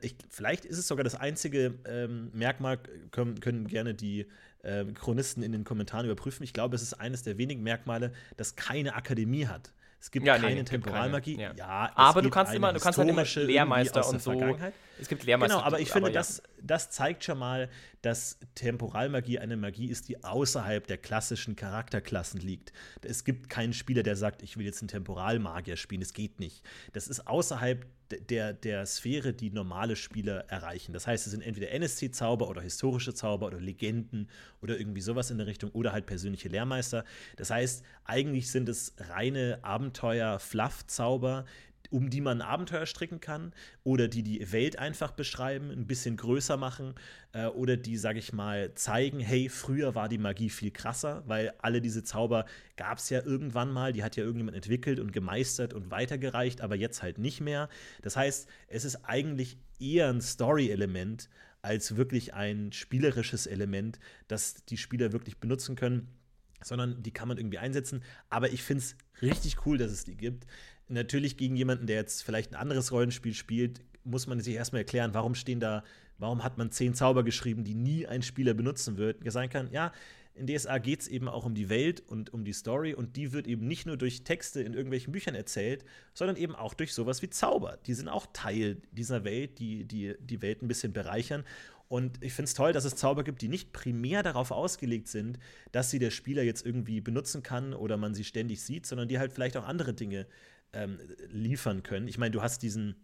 ich, 0.01 0.15
vielleicht 0.29 0.63
ist 0.63 0.77
es 0.77 0.87
sogar 0.87 1.03
das 1.03 1.15
einzige 1.15 1.75
ähm, 1.85 2.31
Merkmal, 2.33 2.79
können, 3.11 3.39
können 3.41 3.67
gerne 3.67 3.93
die 3.93 4.25
ähm, 4.63 4.93
Chronisten 4.93 5.43
in 5.43 5.51
den 5.51 5.63
Kommentaren 5.63 6.05
überprüfen. 6.05 6.43
Ich 6.43 6.53
glaube, 6.53 6.75
es 6.75 6.81
ist 6.81 6.93
eines 6.93 7.23
der 7.23 7.37
wenigen 7.37 7.61
Merkmale, 7.61 8.13
das 8.37 8.55
keine 8.55 8.95
Akademie 8.95 9.47
hat. 9.47 9.73
Es 10.01 10.09
gibt 10.09 10.25
Ja, 10.25 10.35
nee, 10.35 10.41
keine 10.41 10.55
gibt 10.55 10.69
Temporalmagie. 10.69 11.35
keine, 11.37 11.49
Ja, 11.49 11.53
ja. 11.55 11.85
es 11.89 11.91
Aber 11.95 12.21
du 12.23 12.31
kannst 12.31 12.53
immer, 12.55 12.73
du 12.73 12.79
kannst 12.79 12.97
halt 12.97 13.07
immer 13.07 13.23
Lehrmeister 13.23 14.07
und 14.09 14.19
so. 14.19 14.57
Es 14.99 15.07
gibt 15.07 15.23
Lehrmeister. 15.23 15.57
Genau, 15.57 15.65
aber 15.65 15.79
ich 15.79 15.91
finde, 15.91 16.09
ja. 16.09 16.13
das, 16.15 16.41
das 16.59 16.89
zeigt 16.89 17.23
schon 17.23 17.37
mal, 17.37 17.69
dass 18.01 18.39
Temporalmagie 18.55 19.37
eine 19.37 19.57
Magie 19.57 19.89
ist, 19.89 20.09
die 20.09 20.23
außerhalb 20.23 20.87
der 20.87 20.97
klassischen 20.97 21.55
Charakterklassen 21.55 22.39
liegt. 22.39 22.73
Es 23.03 23.23
gibt 23.23 23.49
keinen 23.49 23.73
Spieler, 23.73 24.01
der 24.01 24.15
sagt, 24.15 24.41
ich 24.41 24.57
will 24.57 24.65
jetzt 24.65 24.81
einen 24.81 24.87
Temporalmagier 24.87 25.77
spielen. 25.77 26.01
Das 26.01 26.13
geht 26.13 26.39
nicht. 26.39 26.63
Das 26.93 27.07
ist 27.07 27.27
außerhalb 27.27 27.85
der, 28.11 28.53
der 28.53 28.85
Sphäre, 28.85 29.33
die 29.33 29.49
normale 29.51 29.95
Spieler 29.95 30.45
erreichen. 30.49 30.93
Das 30.93 31.07
heißt, 31.07 31.25
es 31.25 31.31
sind 31.31 31.41
entweder 31.41 31.71
NSC-Zauber 31.71 32.49
oder 32.49 32.61
historische 32.61 33.13
Zauber 33.13 33.47
oder 33.47 33.59
Legenden 33.59 34.29
oder 34.61 34.77
irgendwie 34.77 35.01
sowas 35.01 35.31
in 35.31 35.37
der 35.37 35.47
Richtung 35.47 35.71
oder 35.71 35.91
halt 35.91 36.05
persönliche 36.05 36.49
Lehrmeister. 36.49 37.03
Das 37.37 37.49
heißt, 37.49 37.83
eigentlich 38.05 38.51
sind 38.51 38.69
es 38.69 38.93
reine 38.97 39.59
Abenteuer-Fluff-Zauber, 39.63 41.45
um 41.91 42.09
die 42.09 42.21
man 42.21 42.41
ein 42.41 42.47
Abenteuer 42.47 42.85
stricken 42.85 43.19
kann 43.19 43.53
oder 43.83 44.07
die 44.07 44.23
die 44.23 44.51
Welt 44.51 44.79
einfach 44.79 45.11
beschreiben, 45.11 45.69
ein 45.69 45.85
bisschen 45.85 46.17
größer 46.17 46.57
machen 46.57 46.95
äh, 47.33 47.45
oder 47.47 47.77
die, 47.77 47.97
sag 47.97 48.15
ich 48.15 48.33
mal, 48.33 48.73
zeigen, 48.73 49.19
hey, 49.19 49.49
früher 49.49 49.93
war 49.93 50.09
die 50.09 50.17
Magie 50.17 50.49
viel 50.49 50.71
krasser, 50.71 51.23
weil 51.27 51.53
alle 51.59 51.81
diese 51.81 52.03
Zauber 52.03 52.45
gab 52.77 52.97
es 52.97 53.09
ja 53.09 53.21
irgendwann 53.21 53.71
mal, 53.71 53.93
die 53.93 54.03
hat 54.03 54.15
ja 54.15 54.23
irgendjemand 54.23 54.55
entwickelt 54.55 54.99
und 54.99 55.11
gemeistert 55.11 55.73
und 55.73 55.91
weitergereicht, 55.91 56.61
aber 56.61 56.75
jetzt 56.75 57.03
halt 57.03 57.17
nicht 57.17 57.41
mehr. 57.41 57.69
Das 58.01 58.15
heißt, 58.15 58.47
es 58.67 58.85
ist 58.85 59.03
eigentlich 59.03 59.57
eher 59.79 60.09
ein 60.09 60.21
Story-Element 60.21 61.29
als 61.61 61.95
wirklich 61.95 62.33
ein 62.33 62.71
spielerisches 62.71 63.45
Element, 63.45 63.99
das 64.27 64.65
die 64.65 64.77
Spieler 64.77 65.11
wirklich 65.11 65.37
benutzen 65.37 65.75
können 65.75 66.07
sondern 66.63 67.01
die 67.01 67.11
kann 67.11 67.27
man 67.27 67.37
irgendwie 67.37 67.57
einsetzen. 67.57 68.03
Aber 68.29 68.51
ich 68.51 68.63
finde 68.63 68.83
es 68.83 68.95
richtig 69.21 69.65
cool, 69.65 69.77
dass 69.77 69.91
es 69.91 70.03
die 70.03 70.15
gibt. 70.15 70.45
Natürlich 70.91 71.37
gegen 71.37 71.55
jemanden, 71.55 71.87
der 71.87 71.95
jetzt 71.95 72.23
vielleicht 72.23 72.51
ein 72.51 72.59
anderes 72.59 72.91
Rollenspiel 72.91 73.33
spielt, 73.33 73.81
muss 74.03 74.27
man 74.27 74.39
sich 74.39 74.55
erstmal 74.55 74.81
erklären, 74.81 75.13
warum 75.13 75.35
stehen 75.35 75.59
da, 75.59 75.83
warum 76.17 76.43
hat 76.43 76.57
man 76.57 76.71
zehn 76.71 76.93
Zauber 76.93 77.23
geschrieben, 77.23 77.63
die 77.63 77.75
nie 77.75 78.07
ein 78.07 78.21
Spieler 78.21 78.53
benutzen 78.53 78.97
wird. 78.97 79.19
Sagen 79.31 79.49
kann, 79.49 79.71
ja, 79.71 79.93
in 80.33 80.47
DSA 80.47 80.77
geht 80.79 81.01
es 81.01 81.07
eben 81.07 81.27
auch 81.27 81.45
um 81.45 81.53
die 81.53 81.69
Welt 81.69 82.01
und 82.07 82.33
um 82.33 82.43
die 82.43 82.53
Story 82.53 82.93
und 82.93 83.15
die 83.15 83.31
wird 83.31 83.47
eben 83.47 83.67
nicht 83.67 83.85
nur 83.85 83.97
durch 83.97 84.23
Texte 84.23 84.61
in 84.61 84.73
irgendwelchen 84.73 85.11
Büchern 85.11 85.35
erzählt, 85.35 85.83
sondern 86.13 86.37
eben 86.37 86.55
auch 86.55 86.73
durch 86.73 86.93
sowas 86.93 87.21
wie 87.21 87.29
Zauber. 87.29 87.77
Die 87.85 87.93
sind 87.93 88.07
auch 88.07 88.27
Teil 88.33 88.81
dieser 88.91 89.23
Welt, 89.23 89.59
die 89.59 89.85
die, 89.85 90.15
die 90.19 90.41
Welt 90.41 90.61
ein 90.61 90.67
bisschen 90.67 90.93
bereichern. 90.93 91.43
Und 91.89 92.23
ich 92.23 92.31
finde 92.31 92.47
es 92.47 92.53
toll, 92.53 92.71
dass 92.71 92.85
es 92.85 92.95
Zauber 92.95 93.25
gibt, 93.25 93.41
die 93.41 93.49
nicht 93.49 93.73
primär 93.73 94.23
darauf 94.23 94.51
ausgelegt 94.51 95.09
sind, 95.09 95.37
dass 95.73 95.91
sie 95.91 95.99
der 95.99 96.11
Spieler 96.11 96.43
jetzt 96.43 96.65
irgendwie 96.65 97.01
benutzen 97.01 97.43
kann 97.43 97.73
oder 97.73 97.97
man 97.97 98.13
sie 98.13 98.23
ständig 98.23 98.61
sieht, 98.61 98.85
sondern 98.85 99.09
die 99.09 99.19
halt 99.19 99.33
vielleicht 99.33 99.57
auch 99.57 99.65
andere 99.65 99.93
Dinge 99.93 100.25
ähm, 100.73 100.99
liefern 101.29 101.83
können. 101.83 102.07
Ich 102.07 102.17
meine, 102.17 102.31
du 102.31 102.41
hast 102.41 102.63
diesen 102.63 102.95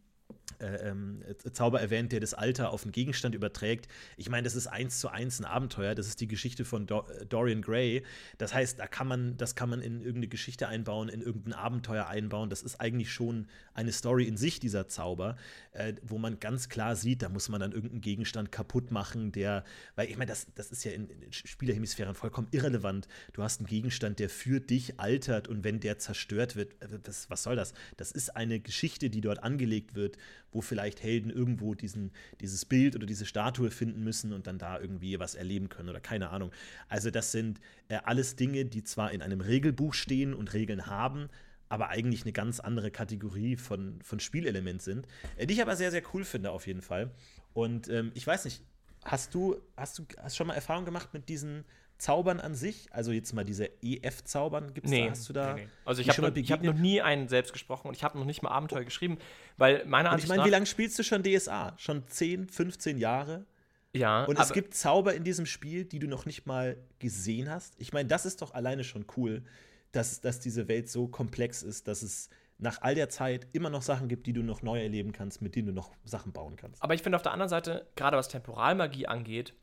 äh, 0.60 0.90
ähm, 0.90 1.24
Zauber 1.52 1.82
erwähnt, 1.82 2.12
der 2.12 2.20
das 2.20 2.34
Alter 2.34 2.72
auf 2.72 2.84
einen 2.84 2.92
Gegenstand 2.92 3.36
überträgt. 3.36 3.88
Ich 4.18 4.30
meine, 4.30 4.44
das 4.44 4.56
ist 4.56 4.68
eins 4.68 5.00
zu 5.00 5.10
eins 5.10 5.40
ein 5.40 5.46
Abenteuer. 5.46 5.96
Das 5.96 6.08
ist 6.08 6.20
die 6.22 6.28
Geschichte 6.28 6.66
von 6.66 6.88
Do 6.88 7.06
Dorian 7.30 7.62
Gray. 7.62 8.04
Das 8.38 8.54
heißt, 8.54 8.80
da 8.80 8.88
kann 8.88 9.08
man, 9.08 9.38
das 9.38 9.56
kann 9.56 9.70
man 9.70 9.82
in 9.82 10.00
irgendeine 10.00 10.28
Geschichte 10.28 10.68
einbauen, 10.68 11.10
in 11.10 11.22
irgendein 11.22 11.54
Abenteuer 11.54 12.08
einbauen. 12.08 12.50
Das 12.50 12.62
ist 12.62 12.80
eigentlich 12.82 13.12
schon 13.12 13.48
eine 13.74 13.92
Story 13.92 14.26
in 14.26 14.38
sich, 14.38 14.60
dieser 14.60 14.88
Zauber, 14.88 15.36
äh, 15.72 15.94
wo 16.02 16.18
man 16.18 16.40
ganz 16.40 16.70
klar 16.70 16.96
sieht, 16.96 17.22
da 17.22 17.30
muss 17.30 17.50
man 17.50 17.62
dann 17.62 17.72
irgendeinen 17.72 18.02
Gegenstand 18.02 18.52
kaputt 18.52 18.92
machen, 18.92 19.32
der, 19.32 19.64
weil 19.96 20.10
ich 20.10 20.18
meine, 20.18 20.30
das, 20.30 20.48
das 20.56 20.72
ist 20.72 20.84
ja 20.84 20.92
in, 20.92 21.10
in 21.10 21.32
Spielerhemisphären 21.32 22.16
vollkommen 22.16 22.48
irrelevant. 22.52 23.08
Du 23.34 23.44
hast 23.44 23.60
einen 23.60 23.68
Gegenstand, 23.68 24.20
der 24.20 24.30
für 24.30 24.60
dich 24.60 25.00
altert 25.00 25.48
und 25.48 25.64
wenn 25.64 25.80
der 25.80 26.00
zerstört 26.00 26.56
wird, 26.56 26.82
äh, 26.82 27.00
das, 27.02 27.30
was 27.30 27.44
soll 27.44 27.56
das? 27.56 27.74
Das 27.98 28.12
ist 28.12 28.36
eine 28.36 28.60
Geschichte, 28.60 29.10
die 29.10 29.22
dort 29.22 29.44
angelegt 29.44 29.96
wird, 29.96 30.18
wo 30.52 30.62
vielleicht 30.62 31.04
Helden 31.04 31.30
irgendwo 31.30 31.76
diesen, 31.76 32.12
dieses 32.42 32.66
Bild 32.66 32.96
oder 32.96 33.06
diese 33.06 33.26
Statue 33.26 33.72
finden 33.72 34.04
müssen 34.04 34.34
und 34.34 34.48
dann 34.48 34.58
da 34.58 34.80
irgendwie 34.80 35.20
was 35.20 35.36
erleben 35.36 35.70
können 35.70 35.90
oder 35.90 36.00
keine 36.00 36.30
Ahnung. 36.30 36.52
Also 36.88 37.12
das 37.12 37.32
sind 37.32 37.60
äh, 37.90 38.00
alles 38.04 38.36
Dinge, 38.36 38.66
die 38.66 38.84
zwar 38.84 39.12
in 39.12 39.22
einem 39.22 39.42
Regelbuch 39.42 39.94
stehen 39.94 40.34
und 40.34 40.54
Regeln 40.54 40.88
haben, 40.88 41.30
aber 41.70 41.90
eigentlich 41.90 42.24
eine 42.24 42.32
ganz 42.32 42.60
andere 42.60 42.92
Kategorie 42.92 43.56
von, 43.56 44.00
von 44.02 44.20
Spielelement 44.20 44.82
sind, 44.82 45.08
äh, 45.36 45.46
die 45.48 45.56
ich 45.56 45.62
aber 45.62 45.76
sehr, 45.76 45.92
sehr 45.92 46.04
cool 46.14 46.24
finde 46.24 46.52
auf 46.52 46.68
jeden 46.68 46.82
Fall. 46.82 47.12
Und 47.54 47.90
ähm, 47.90 48.12
ich 48.14 48.26
weiß 48.26 48.46
nicht, 48.46 48.64
hast 49.04 49.34
du, 49.34 49.58
hast 49.76 50.00
du 50.00 50.06
hast 50.22 50.38
schon 50.38 50.48
mal 50.48 50.54
Erfahrung 50.54 50.86
gemacht 50.86 51.14
mit 51.14 51.30
diesen 51.30 51.66
Zaubern 51.98 52.40
an 52.40 52.56
sich? 52.56 52.88
Also 52.92 53.12
jetzt 53.12 53.34
mal 53.34 53.44
diese 53.44 53.70
EF-Zaubern, 53.82 54.74
gibt's 54.74 54.90
Nee, 54.90 55.06
da, 55.06 55.12
hast 55.12 55.30
du 55.30 55.34
da? 55.34 55.54
nee, 55.54 55.64
nee. 55.64 55.70
Also 55.86 56.02
ich 56.02 56.10
habe 56.10 56.22
noch, 56.22 56.36
ich 56.36 56.52
hab 56.52 56.64
noch 56.64 56.74
nie 56.74 57.02
einen 57.02 57.28
selbst 57.28 57.54
gesprochen 57.54 57.88
und 57.88 57.96
ich 57.96 58.04
habe 58.04 58.18
noch 58.18 58.26
nicht 58.26 58.42
mal 58.42 58.50
Abenteuer 58.50 58.84
geschrieben, 58.84 59.18
weil 59.58 59.86
meiner 59.86 60.10
Und 60.10 60.16
Ansicht 60.16 60.32
ich 60.32 60.36
meine, 60.36 60.48
wie 60.48 60.52
lange 60.52 60.66
spielst 60.66 60.98
du 61.00 61.04
schon 61.04 61.24
DSA? 61.24 61.74
Schon 61.78 62.08
10, 62.08 62.50
15 62.50 62.98
Jahre? 62.98 63.46
ja, 63.94 64.26
Und 64.26 64.40
es 64.40 64.54
gibt 64.54 64.76
Zauber 64.76 65.16
in 65.16 65.24
diesem 65.24 65.46
Spiel, 65.46 65.86
die 65.86 66.00
du 66.00 66.08
noch 66.08 66.26
nicht 66.26 66.46
mal 66.46 66.78
gesehen 67.00 67.50
hast. 67.50 67.74
Ich 67.80 67.94
meine, 67.94 68.08
das 68.08 68.26
ist 68.26 68.42
doch 68.42 68.54
alleine 68.54 68.84
schon 68.84 69.06
cool, 69.16 69.44
dass, 69.92 70.22
dass 70.22 70.40
diese 70.40 70.68
Welt 70.68 70.90
so 70.90 71.08
komplex 71.08 71.64
ist, 71.64 71.88
dass 71.88 72.04
es 72.04 72.30
nach 72.60 72.82
all 72.82 72.96
der 72.96 73.10
Zeit 73.10 73.48
immer 73.54 73.70
noch 73.70 73.82
Sachen 73.82 74.08
gibt, 74.08 74.26
die 74.28 74.34
du 74.34 74.42
noch 74.42 74.62
neu 74.62 74.82
erleben 74.82 75.12
kannst, 75.12 75.42
mit 75.42 75.56
denen 75.56 75.68
du 75.68 75.74
noch 75.74 75.92
Sachen 76.04 76.32
bauen 76.34 76.56
kannst. 76.56 76.82
Aber 76.82 76.94
ich 76.94 77.04
finde 77.04 77.16
auf 77.16 77.22
der 77.22 77.32
anderen 77.32 77.50
Seite, 77.50 77.88
gerade 77.96 78.18
was 78.18 78.30
Temporalmagie 78.30 79.08
angeht, 79.08 79.54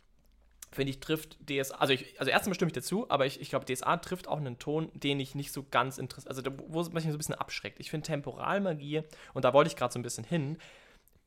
finde 0.74 0.90
ich, 0.90 1.00
trifft 1.00 1.38
DSA, 1.48 1.76
also, 1.76 1.92
ich, 1.92 2.18
also 2.18 2.30
erstmal 2.30 2.54
stimme 2.54 2.68
ich 2.68 2.74
dazu, 2.74 3.08
aber 3.10 3.26
ich, 3.26 3.40
ich 3.40 3.50
glaube, 3.50 3.64
DSA 3.64 3.96
trifft 3.98 4.28
auch 4.28 4.38
einen 4.38 4.58
Ton, 4.58 4.90
den 4.94 5.20
ich 5.20 5.34
nicht 5.34 5.52
so 5.52 5.64
ganz 5.70 5.98
interessiert, 5.98 6.28
also 6.28 6.42
wo 6.68 6.80
es 6.80 6.92
mich 6.92 7.04
so 7.04 7.10
ein 7.10 7.16
bisschen 7.16 7.34
abschreckt. 7.34 7.80
Ich 7.80 7.90
finde 7.90 8.06
Temporalmagie, 8.06 9.02
und 9.32 9.44
da 9.44 9.52
wollte 9.52 9.68
ich 9.68 9.76
gerade 9.76 9.92
so 9.92 9.98
ein 9.98 10.02
bisschen 10.02 10.24
hin, 10.24 10.58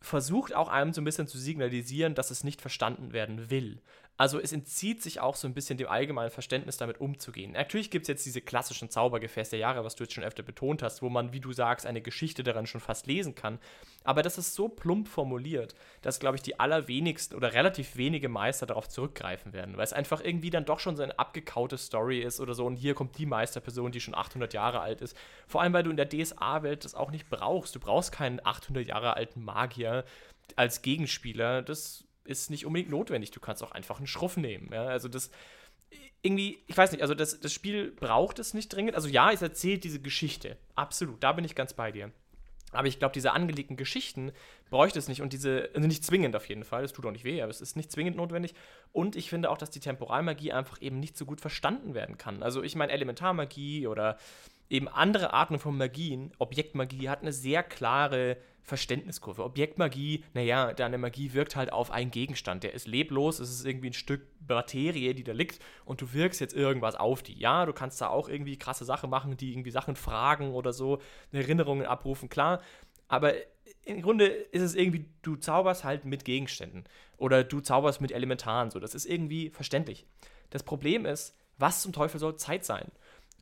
versucht 0.01 0.53
auch 0.53 0.69
einem 0.69 0.93
so 0.93 1.01
ein 1.01 1.05
bisschen 1.05 1.27
zu 1.27 1.37
signalisieren, 1.37 2.15
dass 2.15 2.31
es 2.31 2.43
nicht 2.43 2.61
verstanden 2.61 3.13
werden 3.13 3.49
will. 3.49 3.81
Also 4.17 4.39
es 4.39 4.51
entzieht 4.51 5.03
sich 5.03 5.19
auch 5.19 5.35
so 5.35 5.47
ein 5.47 5.53
bisschen 5.53 5.77
dem 5.77 5.87
allgemeinen 5.87 6.31
Verständnis, 6.31 6.77
damit 6.77 6.99
umzugehen. 6.99 7.51
Natürlich 7.51 7.91
gibt 7.91 8.03
es 8.03 8.07
jetzt 8.07 8.25
diese 8.25 8.41
klassischen 8.41 8.89
Zaubergefäße 8.89 9.51
der 9.51 9.59
Jahre, 9.59 9.85
was 9.85 9.95
du 9.95 10.03
jetzt 10.03 10.13
schon 10.13 10.23
öfter 10.23 10.41
betont 10.41 10.81
hast, 10.81 11.03
wo 11.03 11.09
man, 11.09 11.33
wie 11.33 11.39
du 11.39 11.53
sagst, 11.53 11.85
eine 11.85 12.01
Geschichte 12.01 12.43
daran 12.43 12.65
schon 12.65 12.81
fast 12.81 13.05
lesen 13.05 13.35
kann. 13.35 13.59
Aber 14.03 14.23
das 14.23 14.39
ist 14.39 14.55
so 14.55 14.69
plump 14.69 15.07
formuliert, 15.07 15.75
dass, 16.01 16.19
glaube 16.19 16.37
ich, 16.37 16.41
die 16.41 16.59
allerwenigsten 16.59 17.35
oder 17.35 17.53
relativ 17.53 17.95
wenige 17.95 18.27
Meister 18.27 18.65
darauf 18.65 18.89
zurückgreifen 18.89 19.53
werden, 19.53 19.77
weil 19.77 19.83
es 19.83 19.93
einfach 19.93 20.23
irgendwie 20.23 20.49
dann 20.49 20.65
doch 20.65 20.79
schon 20.79 20.95
so 20.95 21.03
eine 21.03 21.19
abgekaute 21.19 21.77
Story 21.77 22.21
ist 22.21 22.39
oder 22.39 22.55
so. 22.55 22.65
Und 22.65 22.77
hier 22.77 22.95
kommt 22.95 23.19
die 23.19 23.27
Meisterperson, 23.27 23.91
die 23.91 24.01
schon 24.01 24.15
800 24.15 24.51
Jahre 24.53 24.79
alt 24.79 25.01
ist. 25.01 25.15
Vor 25.45 25.61
allem, 25.61 25.73
weil 25.73 25.83
du 25.83 25.91
in 25.91 25.97
der 25.97 26.09
DSA-Welt 26.09 26.85
das 26.85 26.95
auch 26.95 27.11
nicht 27.11 27.29
brauchst. 27.29 27.75
Du 27.75 27.79
brauchst 27.79 28.11
keinen 28.11 28.43
800 28.43 28.87
Jahre 28.87 29.15
alten 29.15 29.45
Magier 29.45 30.05
als 30.55 30.81
Gegenspieler. 30.81 31.61
Das 31.61 32.06
ist 32.27 32.49
nicht 32.49 32.65
unbedingt 32.65 32.91
notwendig. 32.91 33.31
Du 33.31 33.39
kannst 33.39 33.63
auch 33.63 33.71
einfach 33.71 33.97
einen 33.97 34.07
Schruff 34.07 34.37
nehmen. 34.37 34.69
Ja? 34.71 34.85
Also 34.85 35.07
das 35.07 35.31
irgendwie, 36.21 36.59
ich 36.67 36.75
weiß 36.75 36.91
nicht, 36.91 37.01
also 37.01 37.13
das, 37.13 37.39
das 37.39 37.53
Spiel 37.53 37.91
braucht 37.91 38.39
es 38.39 38.53
nicht 38.53 38.69
dringend. 38.69 38.95
Also 38.95 39.07
ja, 39.07 39.31
es 39.31 39.41
erzählt 39.41 39.83
diese 39.83 40.01
Geschichte. 40.01 40.57
Absolut, 40.75 41.23
da 41.23 41.31
bin 41.31 41.45
ich 41.45 41.55
ganz 41.55 41.73
bei 41.73 41.91
dir. 41.91 42.11
Aber 42.73 42.87
ich 42.87 42.99
glaube, 42.99 43.13
diese 43.13 43.31
angelegten 43.31 43.77
Geschichten 43.77 44.33
bräuchte 44.69 44.99
es 44.99 45.07
nicht 45.07 45.21
und 45.21 45.31
diese, 45.31 45.69
also 45.73 45.87
nicht 45.87 46.03
zwingend 46.03 46.35
auf 46.35 46.49
jeden 46.49 46.65
Fall, 46.65 46.83
es 46.83 46.91
tut 46.91 47.05
auch 47.05 47.11
nicht 47.11 47.23
weh, 47.23 47.41
aber 47.41 47.49
es 47.49 47.61
ist 47.61 47.77
nicht 47.77 47.91
zwingend 47.91 48.17
notwendig. 48.17 48.53
Und 48.91 49.15
ich 49.15 49.29
finde 49.29 49.49
auch, 49.49 49.57
dass 49.57 49.69
die 49.69 49.79
Temporalmagie 49.79 50.51
einfach 50.51 50.81
eben 50.81 50.99
nicht 50.99 51.15
so 51.17 51.25
gut 51.25 51.39
verstanden 51.39 51.93
werden 51.93 52.17
kann. 52.17 52.43
Also 52.43 52.61
ich 52.63 52.75
meine, 52.75 52.91
Elementarmagie 52.91 53.87
oder 53.87 54.17
eben 54.69 54.87
andere 54.87 55.33
Arten 55.33 55.59
von 55.59 55.77
Magien, 55.77 56.31
Objektmagie 56.39 57.09
hat 57.09 57.21
eine 57.21 57.33
sehr 57.33 57.63
klare 57.63 58.37
Verständniskurve. 58.67 59.45
Objektmagie, 59.45 60.25
naja, 60.33 60.73
deine 60.73 60.97
Magie 60.97 61.31
wirkt 61.31 61.55
halt 61.55 61.71
auf 61.71 61.89
einen 61.89 62.11
Gegenstand. 62.11 62.63
Der 62.63 62.73
ist 62.73 62.85
leblos, 62.85 63.39
es 63.39 63.49
ist 63.49 63.65
irgendwie 63.65 63.91
ein 63.91 63.93
Stück 63.93 64.27
Materie, 64.45 65.15
die 65.15 65.23
da 65.23 65.31
liegt 65.31 65.59
und 65.85 66.01
du 66.01 66.11
wirkst 66.11 66.41
jetzt 66.41 66.53
irgendwas 66.53 66.95
auf 66.95 67.23
die. 67.23 67.39
Ja, 67.39 67.65
du 67.65 67.71
kannst 67.71 68.01
da 68.01 68.09
auch 68.09 68.27
irgendwie 68.27 68.57
krasse 68.57 68.83
Sachen 68.83 69.09
machen, 69.09 69.37
die 69.37 69.53
irgendwie 69.53 69.71
Sachen 69.71 69.95
fragen 69.95 70.51
oder 70.53 70.73
so, 70.73 70.99
Erinnerungen 71.31 71.85
abrufen, 71.85 72.27
klar. 72.27 72.61
Aber 73.07 73.33
im 73.85 74.01
Grunde 74.01 74.25
ist 74.25 74.61
es 74.61 74.75
irgendwie, 74.75 75.05
du 75.21 75.37
zauberst 75.37 75.85
halt 75.85 76.03
mit 76.03 76.25
Gegenständen 76.25 76.83
oder 77.15 77.45
du 77.45 77.61
zauberst 77.61 78.01
mit 78.01 78.11
Elementaren. 78.11 78.69
So, 78.69 78.81
das 78.81 78.95
ist 78.95 79.05
irgendwie 79.05 79.49
verständlich. 79.49 80.05
Das 80.49 80.63
Problem 80.63 81.05
ist, 81.05 81.37
was 81.57 81.81
zum 81.81 81.93
Teufel 81.93 82.19
soll 82.19 82.35
Zeit 82.35 82.65
sein? 82.65 82.91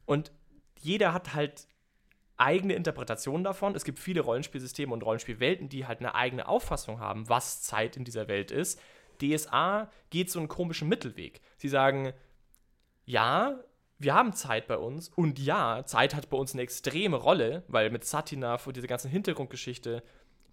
Und 0.06 0.32
jeder 0.80 1.14
hat 1.14 1.34
halt 1.34 1.68
eigene 2.38 2.74
Interpretation 2.74 3.44
davon. 3.44 3.76
Es 3.76 3.86
gibt 3.86 4.00
viele 4.00 4.22
Rollenspielsysteme 4.22 4.94
und 4.94 5.04
Rollenspielwelten, 5.04 5.70
die 5.70 5.86
halt 5.86 6.00
eine 6.00 6.16
eigene 6.16 6.48
Auffassung 6.48 7.00
haben, 7.00 7.30
was 7.30 7.62
Zeit 7.62 7.96
in 7.98 8.04
dieser 8.04 8.28
Welt 8.28 8.52
ist. 8.52 8.80
DSA 9.22 9.90
geht 10.10 10.30
so 10.30 10.40
einen 10.40 10.50
komischen 10.50 10.90
Mittelweg. 10.90 11.42
Sie 11.58 11.70
sagen, 11.70 12.14
ja, 13.06 13.60
wir 13.98 14.14
haben 14.14 14.34
Zeit 14.34 14.68
bei 14.68 14.78
uns 14.78 15.10
und 15.16 15.40
ja, 15.40 15.86
Zeit 15.86 16.14
hat 16.14 16.30
bei 16.30 16.38
uns 16.38 16.54
eine 16.54 16.64
extreme 16.64 17.16
Rolle, 17.16 17.64
weil 17.70 17.90
mit 17.90 18.04
Satinav 18.04 18.68
und 18.68 18.76
dieser 18.76 18.88
ganzen 18.88 19.10
Hintergrundgeschichte, 19.10 20.04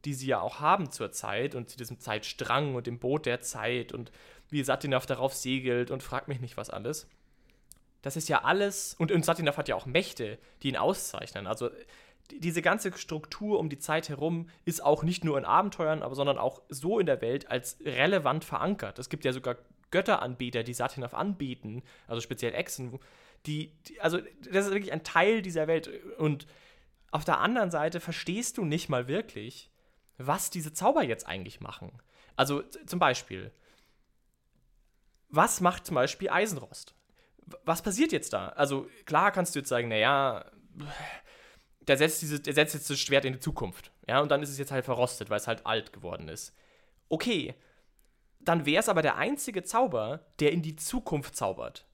die 0.05 0.15
sie 0.15 0.29
ja 0.29 0.41
auch 0.41 0.61
haben 0.61 0.93
zur 0.93 1.11
Zeit 1.11 1.57
und 1.57 1.69
zu 1.69 1.77
diesem 1.77 1.99
Zeitstrang 1.99 2.77
und 2.77 2.87
dem 2.87 3.01
Boot 3.01 3.27
der 3.27 3.41
Zeit 3.41 3.93
und 3.93 4.13
wie 4.49 4.63
Satinav 4.63 5.07
darauf 5.07 5.35
segelt 5.35 5.91
und 5.91 6.05
fragt 6.05 6.29
mich 6.29 6.41
nicht 6.41 6.57
was 6.57 6.71
alles 6.71 7.09
das 8.03 8.17
ist 8.17 8.29
ja 8.29 8.43
alles, 8.43 8.95
und, 8.99 9.13
und 9.13 9.25
Satinav 9.25 9.57
hat 9.57 9.69
ja 9.69 9.77
auch 9.77 9.87
Mächte, 9.87 10.39
die 10.63 10.69
ihn 10.69 10.77
auszeichnen. 10.77 11.47
Also 11.47 11.71
diese 12.31 12.63
ganze 12.63 12.97
Struktur 12.97 13.59
um 13.59 13.69
die 13.69 13.79
Zeit 13.79 14.09
herum 14.09 14.49
ist 14.65 14.83
auch 14.83 15.03
nicht 15.03 15.25
nur 15.25 15.39
in 15.39 15.45
Abenteuern, 15.45 16.03
aber 16.03 16.15
sondern 16.15 16.39
auch 16.39 16.63
so 16.69 16.99
in 16.99 17.07
der 17.07 17.21
Welt 17.21 17.51
als 17.51 17.79
relevant 17.85 18.45
verankert. 18.45 18.99
Es 18.99 19.09
gibt 19.09 19.25
ja 19.25 19.33
sogar 19.33 19.57
Götteranbeter, 19.91 20.63
die 20.63 20.75
Satinav 20.75 21.15
anbieten, 21.15 21.83
also 22.07 22.21
speziell 22.21 22.55
Echsen, 22.55 22.99
die, 23.47 23.73
die, 23.87 24.01
also 24.01 24.19
das 24.51 24.67
ist 24.67 24.73
wirklich 24.73 24.93
ein 24.93 25.05
Teil 25.05 25.43
dieser 25.43 25.67
Welt. 25.67 25.91
Und 26.19 26.47
auf 27.11 27.25
der 27.25 27.41
anderen 27.41 27.71
Seite 27.71 28.01
verstehst 28.01 28.59
du 28.59 28.65
nicht 28.65 28.89
mal 28.89 29.09
wirklich, 29.09 29.71
was 30.19 30.51
diese 30.51 30.73
Zauber 30.73 31.03
jetzt 31.03 31.27
eigentlich 31.27 31.61
machen. 31.61 31.93
Also 32.37 32.63
zum 32.87 32.99
Beispiel, 32.99 33.53
was 35.29 35.61
macht 35.61 35.87
zum 35.87 35.95
Beispiel 35.97 36.31
Eisenrost? 36.31 36.95
Was 37.65 37.83
passiert 37.83 38.13
jetzt 38.13 38.33
da? 38.33 38.49
Also 38.51 38.89
klar 39.07 39.33
kannst 39.33 39.55
du 39.55 39.61
jetzt 39.61 39.69
sagen, 39.69 39.89
naja, 39.89 40.45
der 41.81 41.97
setzt, 41.97 42.23
diese, 42.23 42.41
der 42.41 42.55
setzt 42.55 42.75
jetzt 42.75 42.91
das 42.91 42.99
Schwert 42.99 43.25
in 43.25 43.35
die 43.35 43.41
Zukunft. 43.41 43.93
Ja, 44.09 44.21
und 44.21 44.31
dann 44.31 44.43
ist 44.43 44.51
es 44.51 44.59
jetzt 44.59 44.73
halt 44.73 44.85
verrostet, 44.85 45.31
weil 45.31 45.39
es 45.39 45.47
halt 45.47 45.67
alt 45.67 45.93
geworden 45.93 46.29
ist. 46.29 46.55
Okay, 47.09 47.55
dann 48.41 48.67
wäre 48.67 48.81
es 48.81 48.89
aber 48.89 49.03
der 49.03 49.17
einzige 49.17 49.63
Zauber, 49.63 50.27
der 50.41 50.53
in 50.53 50.63
die 50.63 50.77
Zukunft 50.77 51.37
zaubert. 51.37 51.87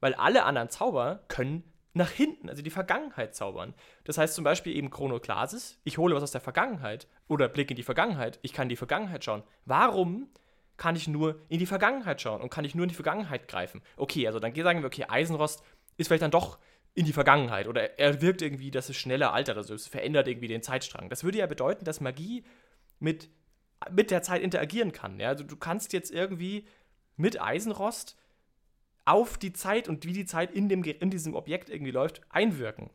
Weil 0.00 0.14
alle 0.14 0.44
anderen 0.44 0.68
Zauber 0.68 1.24
können 1.28 1.64
nach 1.94 2.10
hinten, 2.10 2.48
also 2.50 2.62
die 2.62 2.70
Vergangenheit 2.70 3.34
zaubern. 3.34 3.72
Das 4.02 4.18
heißt 4.18 4.34
zum 4.34 4.44
Beispiel 4.44 4.76
eben 4.76 4.90
Chronoklasis, 4.90 5.80
ich 5.84 5.96
hole 5.96 6.14
was 6.14 6.24
aus 6.24 6.32
der 6.32 6.40
Vergangenheit 6.40 7.06
oder 7.28 7.48
Blick 7.48 7.70
in 7.70 7.76
die 7.76 7.84
Vergangenheit, 7.84 8.40
ich 8.42 8.52
kann 8.52 8.64
in 8.64 8.70
die 8.70 8.76
Vergangenheit 8.76 9.24
schauen. 9.24 9.44
Warum 9.64 10.28
kann 10.76 10.96
ich 10.96 11.06
nur 11.06 11.40
in 11.48 11.58
die 11.58 11.66
Vergangenheit 11.66 12.20
schauen 12.20 12.40
und 12.40 12.50
kann 12.50 12.64
ich 12.64 12.74
nur 12.74 12.84
in 12.84 12.88
die 12.88 12.94
Vergangenheit 12.94 13.48
greifen. 13.48 13.80
Okay, 13.96 14.26
also 14.26 14.40
dann 14.40 14.54
sagen 14.54 14.80
wir, 14.80 14.86
okay, 14.86 15.06
Eisenrost 15.08 15.62
ist 15.96 16.08
vielleicht 16.08 16.22
dann 16.22 16.30
doch 16.30 16.58
in 16.94 17.06
die 17.06 17.12
Vergangenheit 17.12 17.66
oder 17.68 17.98
er 17.98 18.20
wirkt 18.20 18.42
irgendwie, 18.42 18.70
dass 18.70 18.88
es 18.88 18.96
schneller 18.96 19.32
altert, 19.32 19.56
also 19.56 19.74
es 19.74 19.86
verändert 19.86 20.28
irgendwie 20.28 20.48
den 20.48 20.62
Zeitstrang. 20.62 21.08
Das 21.10 21.24
würde 21.24 21.38
ja 21.38 21.46
bedeuten, 21.46 21.84
dass 21.84 22.00
Magie 22.00 22.44
mit, 22.98 23.28
mit 23.90 24.10
der 24.10 24.22
Zeit 24.22 24.42
interagieren 24.42 24.92
kann. 24.92 25.18
Ja? 25.20 25.28
Also 25.28 25.44
du 25.44 25.56
kannst 25.56 25.92
jetzt 25.92 26.10
irgendwie 26.10 26.66
mit 27.16 27.40
Eisenrost 27.40 28.16
auf 29.04 29.38
die 29.38 29.52
Zeit 29.52 29.88
und 29.88 30.04
wie 30.04 30.12
die 30.12 30.24
Zeit 30.24 30.52
in, 30.52 30.68
dem, 30.68 30.82
in 30.82 31.10
diesem 31.10 31.34
Objekt 31.34 31.68
irgendwie 31.68 31.92
läuft, 31.92 32.20
einwirken. 32.30 32.90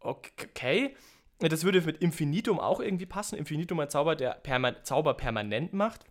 Okay. 0.00 0.96
Das 1.40 1.64
würde 1.64 1.80
mit 1.80 1.98
Infinitum 1.98 2.60
auch 2.60 2.80
irgendwie 2.80 3.06
passen. 3.06 3.36
Infinitum 3.36 3.80
ein 3.80 3.90
Zauber, 3.90 4.14
der 4.14 4.34
Perma 4.34 4.82
Zauber 4.84 5.14
permanent 5.14 5.72
macht 5.72 6.04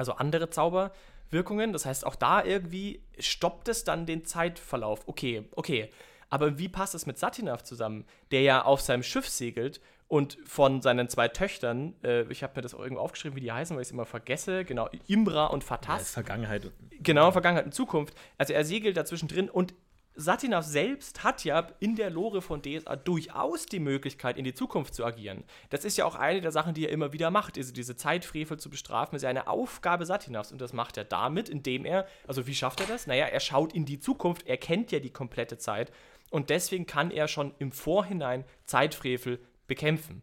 also 0.00 0.12
andere 0.14 0.48
Zauberwirkungen. 0.50 1.72
Das 1.72 1.84
heißt, 1.84 2.06
auch 2.06 2.16
da 2.16 2.42
irgendwie 2.42 3.02
stoppt 3.18 3.68
es 3.68 3.84
dann 3.84 4.06
den 4.06 4.24
Zeitverlauf. 4.24 5.06
Okay, 5.06 5.44
okay. 5.54 5.90
Aber 6.30 6.58
wie 6.58 6.68
passt 6.68 6.94
es 6.94 7.06
mit 7.06 7.18
Satinav 7.18 7.62
zusammen, 7.62 8.06
der 8.30 8.42
ja 8.42 8.64
auf 8.64 8.80
seinem 8.80 9.02
Schiff 9.02 9.28
segelt 9.28 9.80
und 10.08 10.38
von 10.44 10.80
seinen 10.80 11.08
zwei 11.08 11.28
Töchtern, 11.28 11.94
äh, 12.02 12.22
ich 12.32 12.42
habe 12.42 12.54
mir 12.56 12.62
das 12.62 12.74
auch 12.74 12.80
irgendwo 12.80 13.02
aufgeschrieben, 13.02 13.36
wie 13.36 13.40
die 13.40 13.52
heißen, 13.52 13.76
weil 13.76 13.82
ich 13.82 13.88
es 13.88 13.92
immer 13.92 14.06
vergesse, 14.06 14.64
genau, 14.64 14.88
Imbra 15.06 15.46
und 15.46 15.64
Fatas. 15.64 16.00
Ja, 16.00 16.22
Vergangenheit. 16.22 16.70
Genau, 17.00 17.30
Vergangenheit 17.30 17.66
und 17.66 17.74
Zukunft. 17.74 18.14
Also 18.38 18.52
er 18.52 18.64
segelt 18.64 18.96
dazwischen 18.96 19.28
drin 19.28 19.50
und 19.50 19.74
Satinav 20.20 20.64
selbst 20.64 21.24
hat 21.24 21.44
ja 21.44 21.68
in 21.80 21.96
der 21.96 22.10
Lore 22.10 22.42
von 22.42 22.62
DSA 22.62 22.96
durchaus 22.96 23.66
die 23.66 23.80
Möglichkeit, 23.80 24.36
in 24.36 24.44
die 24.44 24.54
Zukunft 24.54 24.94
zu 24.94 25.04
agieren. 25.04 25.44
Das 25.70 25.84
ist 25.84 25.96
ja 25.96 26.04
auch 26.04 26.14
eine 26.14 26.40
der 26.40 26.52
Sachen, 26.52 26.74
die 26.74 26.86
er 26.86 26.92
immer 26.92 27.12
wieder 27.12 27.30
macht. 27.30 27.56
Also 27.56 27.72
diese 27.72 27.96
Zeitfrevel 27.96 28.58
zu 28.58 28.70
bestrafen, 28.70 29.16
ist 29.16 29.22
ja 29.22 29.30
eine 29.30 29.48
Aufgabe 29.48 30.04
Satinavs. 30.06 30.52
Und 30.52 30.60
das 30.60 30.72
macht 30.72 30.96
er 30.96 31.04
damit, 31.04 31.48
indem 31.48 31.84
er, 31.84 32.06
also 32.26 32.46
wie 32.46 32.54
schafft 32.54 32.80
er 32.80 32.86
das? 32.86 33.06
Naja, 33.06 33.26
er 33.26 33.40
schaut 33.40 33.72
in 33.72 33.84
die 33.84 33.98
Zukunft, 33.98 34.46
er 34.46 34.58
kennt 34.58 34.92
ja 34.92 35.00
die 35.00 35.12
komplette 35.12 35.58
Zeit. 35.58 35.90
Und 36.30 36.50
deswegen 36.50 36.86
kann 36.86 37.10
er 37.10 37.26
schon 37.26 37.54
im 37.58 37.72
Vorhinein 37.72 38.44
Zeitfrevel 38.64 39.40
bekämpfen. 39.66 40.22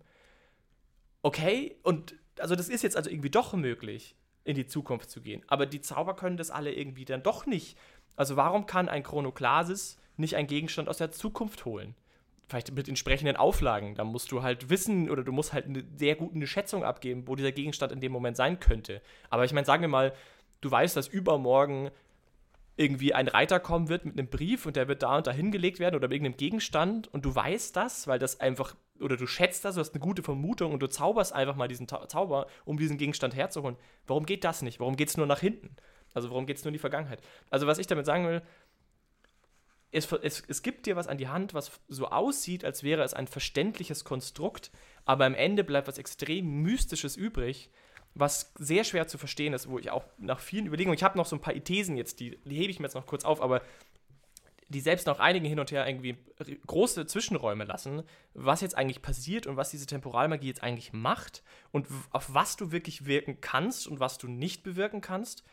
Okay, 1.21 1.75
und 1.83 2.15
also 2.39 2.55
das 2.55 2.69
ist 2.69 2.83
jetzt 2.83 2.95
also 2.95 3.09
irgendwie 3.09 3.31
doch 3.31 3.53
möglich, 3.53 4.15
in 4.47 4.55
die 4.55 4.65
Zukunft 4.65 5.09
zu 5.09 5.21
gehen. 5.21 5.43
Aber 5.47 5.65
die 5.65 5.81
Zauber 5.81 6.15
können 6.15 6.37
das 6.37 6.51
alle 6.51 6.73
irgendwie 6.73 7.03
dann 7.03 7.21
doch 7.21 7.45
nicht. 7.45 7.77
Also 8.17 8.35
warum 8.35 8.65
kann 8.65 8.89
ein 8.89 9.03
Chronoklasis 9.03 9.97
nicht 10.17 10.35
einen 10.35 10.47
Gegenstand 10.47 10.89
aus 10.89 10.97
der 10.97 11.11
Zukunft 11.11 11.63
holen? 11.63 11.95
Vielleicht 12.49 12.73
mit 12.73 12.89
entsprechenden 12.89 13.35
Auflagen. 13.35 13.95
Da 13.95 14.03
musst 14.03 14.31
du 14.31 14.41
halt 14.41 14.69
wissen 14.69 15.09
oder 15.09 15.23
du 15.23 15.31
musst 15.31 15.53
halt 15.53 15.65
eine 15.65 15.83
sehr 15.95 16.15
gute 16.15 16.47
Schätzung 16.47 16.83
abgeben, 16.83 17.27
wo 17.27 17.35
dieser 17.35 17.51
Gegenstand 17.51 17.91
in 17.91 18.01
dem 18.01 18.11
Moment 18.11 18.35
sein 18.35 18.59
könnte. 18.59 19.01
Aber 19.29 19.45
ich 19.45 19.53
meine, 19.53 19.65
sagen 19.65 19.81
wir 19.81 19.89
mal, 19.89 20.13
du 20.61 20.71
weißt, 20.71 20.97
dass 20.97 21.07
übermorgen 21.07 21.91
irgendwie 22.77 23.13
ein 23.13 23.27
Reiter 23.27 23.59
kommen 23.59 23.89
wird 23.89 24.05
mit 24.05 24.17
einem 24.17 24.29
Brief 24.29 24.65
und 24.65 24.75
der 24.75 24.87
wird 24.87 25.03
da 25.03 25.17
und 25.17 25.27
da 25.27 25.31
hingelegt 25.31 25.79
werden 25.79 25.95
oder 25.95 26.07
mit 26.07 26.15
irgendeinem 26.15 26.37
Gegenstand 26.37 27.07
und 27.11 27.25
du 27.25 27.33
weißt 27.35 27.75
das, 27.75 28.07
weil 28.07 28.19
das 28.19 28.39
einfach, 28.39 28.75
oder 28.99 29.17
du 29.17 29.25
schätzt 29.25 29.65
das, 29.65 29.75
du 29.75 29.81
hast 29.81 29.93
eine 29.93 29.99
gute 29.99 30.23
Vermutung 30.23 30.73
und 30.73 30.79
du 30.79 30.87
zauberst 30.87 31.33
einfach 31.33 31.55
mal 31.55 31.67
diesen 31.67 31.87
Zauber, 31.87 32.47
um 32.65 32.77
diesen 32.77 32.97
Gegenstand 32.97 33.35
herzuholen. 33.35 33.77
Warum 34.05 34.25
geht 34.25 34.43
das 34.43 34.61
nicht? 34.61 34.79
Warum 34.79 34.95
geht 34.95 35.09
es 35.09 35.17
nur 35.17 35.25
nach 35.25 35.39
hinten? 35.39 35.75
Also 36.17 36.29
warum 36.29 36.45
geht 36.45 36.57
es 36.57 36.63
nur 36.63 36.69
in 36.69 36.73
die 36.73 36.79
Vergangenheit? 36.79 37.21
Also 37.49 37.67
was 37.67 37.77
ich 37.77 37.87
damit 37.87 38.05
sagen 38.05 38.27
will, 38.27 38.41
es, 39.91 40.11
es, 40.11 40.43
es 40.47 40.61
gibt 40.61 40.85
dir 40.85 40.95
was 40.95 41.07
an 41.07 41.17
die 41.17 41.29
Hand, 41.29 41.53
was 41.53 41.71
so 41.87 42.07
aussieht, 42.07 42.65
als 42.65 42.83
wäre 42.83 43.03
es 43.03 43.13
ein 43.13 43.27
verständliches 43.27 44.03
Konstrukt, 44.03 44.71
aber 45.05 45.25
am 45.25 45.33
Ende 45.33 45.63
bleibt 45.63 45.87
was 45.87 45.97
extrem 45.97 46.61
Mystisches 46.61 47.15
übrig, 47.15 47.69
was 48.13 48.51
sehr 48.57 48.83
schwer 48.83 49.07
zu 49.07 49.17
verstehen 49.17 49.53
ist, 49.53 49.69
wo 49.69 49.79
ich 49.79 49.91
auch 49.91 50.03
nach 50.17 50.39
vielen 50.39 50.65
Überlegungen, 50.65 50.95
ich 50.95 51.03
habe 51.03 51.17
noch 51.17 51.25
so 51.25 51.35
ein 51.35 51.41
paar 51.41 51.53
Thesen 51.53 51.95
jetzt, 51.97 52.19
die, 52.19 52.37
die 52.45 52.55
hebe 52.55 52.71
ich 52.71 52.79
mir 52.79 52.85
jetzt 52.85 52.95
noch 52.95 53.05
kurz 53.05 53.23
auf, 53.23 53.41
aber 53.41 53.61
die 54.69 54.81
selbst 54.81 55.07
noch 55.07 55.19
einige 55.19 55.47
hin 55.47 55.59
und 55.59 55.71
her 55.71 55.87
irgendwie 55.87 56.17
große 56.65 57.05
Zwischenräume 57.05 57.63
lassen, 57.63 58.03
was 58.33 58.61
jetzt 58.61 58.75
eigentlich 58.75 59.01
passiert 59.01 59.47
und 59.47 59.55
was 59.55 59.71
diese 59.71 59.85
Temporalmagie 59.85 60.47
jetzt 60.47 60.63
eigentlich 60.63 60.91
macht 60.91 61.41
und 61.71 61.87
auf 62.11 62.33
was 62.33 62.57
du 62.57 62.71
wirklich 62.71 63.05
wirken 63.05 63.39
kannst 63.39 63.87
und 63.87 63.99
was 63.99 64.17
du 64.17 64.27
nicht 64.27 64.63
bewirken 64.63 64.99
kannst. 64.99 65.43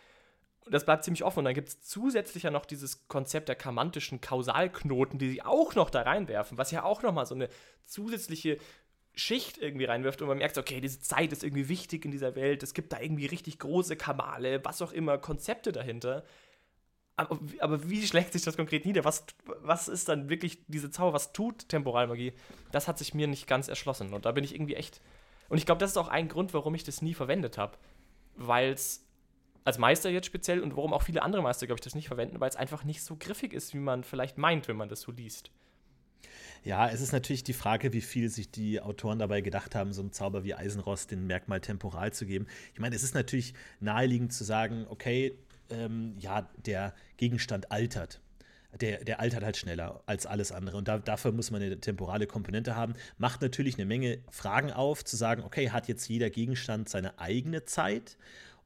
Das 0.70 0.84
bleibt 0.84 1.04
ziemlich 1.04 1.24
offen. 1.24 1.40
Und 1.40 1.44
dann 1.44 1.54
gibt 1.54 1.68
es 1.68 1.82
zusätzlich 1.82 2.44
ja 2.44 2.50
noch 2.50 2.64
dieses 2.64 3.06
Konzept 3.08 3.48
der 3.48 3.56
karmantischen 3.56 4.20
Kausalknoten, 4.20 5.18
die 5.18 5.30
sie 5.30 5.42
auch 5.42 5.74
noch 5.74 5.90
da 5.90 6.02
reinwerfen, 6.02 6.56
was 6.56 6.70
ja 6.70 6.84
auch 6.84 7.02
nochmal 7.02 7.26
so 7.26 7.34
eine 7.34 7.48
zusätzliche 7.84 8.58
Schicht 9.16 9.58
irgendwie 9.58 9.84
reinwirft 9.84 10.22
und 10.22 10.28
man 10.28 10.38
merkt, 10.38 10.58
okay, 10.58 10.80
diese 10.80 10.98
Zeit 10.98 11.32
ist 11.32 11.44
irgendwie 11.44 11.68
wichtig 11.68 12.04
in 12.04 12.10
dieser 12.10 12.34
Welt, 12.34 12.62
es 12.64 12.74
gibt 12.74 12.92
da 12.92 13.00
irgendwie 13.00 13.26
richtig 13.26 13.60
große 13.60 13.96
Kamale, 13.96 14.64
was 14.64 14.82
auch 14.82 14.90
immer, 14.90 15.18
Konzepte 15.18 15.70
dahinter. 15.70 16.24
Aber, 17.16 17.38
aber, 17.60 17.88
wie 17.88 18.04
schlägt 18.04 18.32
sich 18.32 18.42
das 18.42 18.56
konkret 18.56 18.84
nieder? 18.84 19.04
Was, 19.04 19.24
was 19.44 19.86
ist 19.86 20.08
dann 20.08 20.28
wirklich 20.28 20.58
diese 20.66 20.90
Zauber? 20.90 21.12
Was 21.12 21.32
tut 21.32 21.68
Temporalmagie? 21.68 22.32
Das 22.72 22.88
hat 22.88 22.98
sich 22.98 23.14
mir 23.14 23.28
nicht 23.28 23.46
ganz 23.46 23.68
erschlossen. 23.68 24.12
Und 24.12 24.24
da 24.24 24.32
bin 24.32 24.42
ich 24.42 24.52
irgendwie 24.52 24.74
echt. 24.74 25.00
Und 25.48 25.58
ich 25.58 25.66
glaube, 25.66 25.78
das 25.78 25.92
ist 25.92 25.96
auch 25.96 26.08
ein 26.08 26.26
Grund, 26.26 26.54
warum 26.54 26.74
ich 26.74 26.82
das 26.82 27.02
nie 27.02 27.14
verwendet 27.14 27.56
habe. 27.56 27.78
Weil 28.34 28.72
es 28.72 29.03
als 29.64 29.78
Meister 29.78 30.10
jetzt 30.10 30.26
speziell 30.26 30.60
und 30.60 30.76
warum 30.76 30.92
auch 30.92 31.02
viele 31.02 31.22
andere 31.22 31.42
Meister, 31.42 31.66
glaube 31.66 31.78
ich, 31.78 31.84
das 31.84 31.94
nicht 31.94 32.08
verwenden, 32.08 32.40
weil 32.40 32.50
es 32.50 32.56
einfach 32.56 32.84
nicht 32.84 33.02
so 33.02 33.16
griffig 33.16 33.52
ist, 33.52 33.74
wie 33.74 33.78
man 33.78 34.04
vielleicht 34.04 34.38
meint, 34.38 34.68
wenn 34.68 34.76
man 34.76 34.88
das 34.88 35.00
so 35.00 35.12
liest. 35.12 35.50
Ja, 36.64 36.88
es 36.88 37.02
ist 37.02 37.12
natürlich 37.12 37.44
die 37.44 37.52
Frage, 37.52 37.92
wie 37.92 38.00
viel 38.00 38.30
sich 38.30 38.50
die 38.50 38.80
Autoren 38.80 39.18
dabei 39.18 39.42
gedacht 39.42 39.74
haben, 39.74 39.92
so 39.92 40.00
einem 40.00 40.12
Zauber 40.12 40.44
wie 40.44 40.54
Eisenrost 40.54 41.10
den 41.10 41.26
Merkmal 41.26 41.60
temporal 41.60 42.12
zu 42.12 42.24
geben. 42.24 42.46
Ich 42.72 42.80
meine, 42.80 42.96
es 42.96 43.02
ist 43.02 43.14
natürlich 43.14 43.52
naheliegend 43.80 44.32
zu 44.32 44.44
sagen, 44.44 44.86
okay, 44.88 45.36
ähm, 45.68 46.14
ja, 46.18 46.48
der 46.56 46.94
Gegenstand 47.18 47.70
altert. 47.70 48.20
Der, 48.80 49.04
der 49.04 49.20
altert 49.20 49.44
halt 49.44 49.56
schneller 49.56 50.02
als 50.06 50.26
alles 50.26 50.52
andere. 50.52 50.78
Und 50.78 50.88
da, 50.88 50.98
dafür 50.98 51.32
muss 51.32 51.50
man 51.50 51.62
eine 51.62 51.78
temporale 51.80 52.26
Komponente 52.26 52.74
haben. 52.74 52.94
Macht 53.18 53.40
natürlich 53.40 53.76
eine 53.76 53.84
Menge 53.84 54.18
Fragen 54.30 54.72
auf, 54.72 55.04
zu 55.04 55.16
sagen, 55.16 55.44
okay, 55.44 55.70
hat 55.70 55.86
jetzt 55.86 56.08
jeder 56.08 56.28
Gegenstand 56.28 56.88
seine 56.88 57.18
eigene 57.20 57.66
Zeit? 57.66 58.16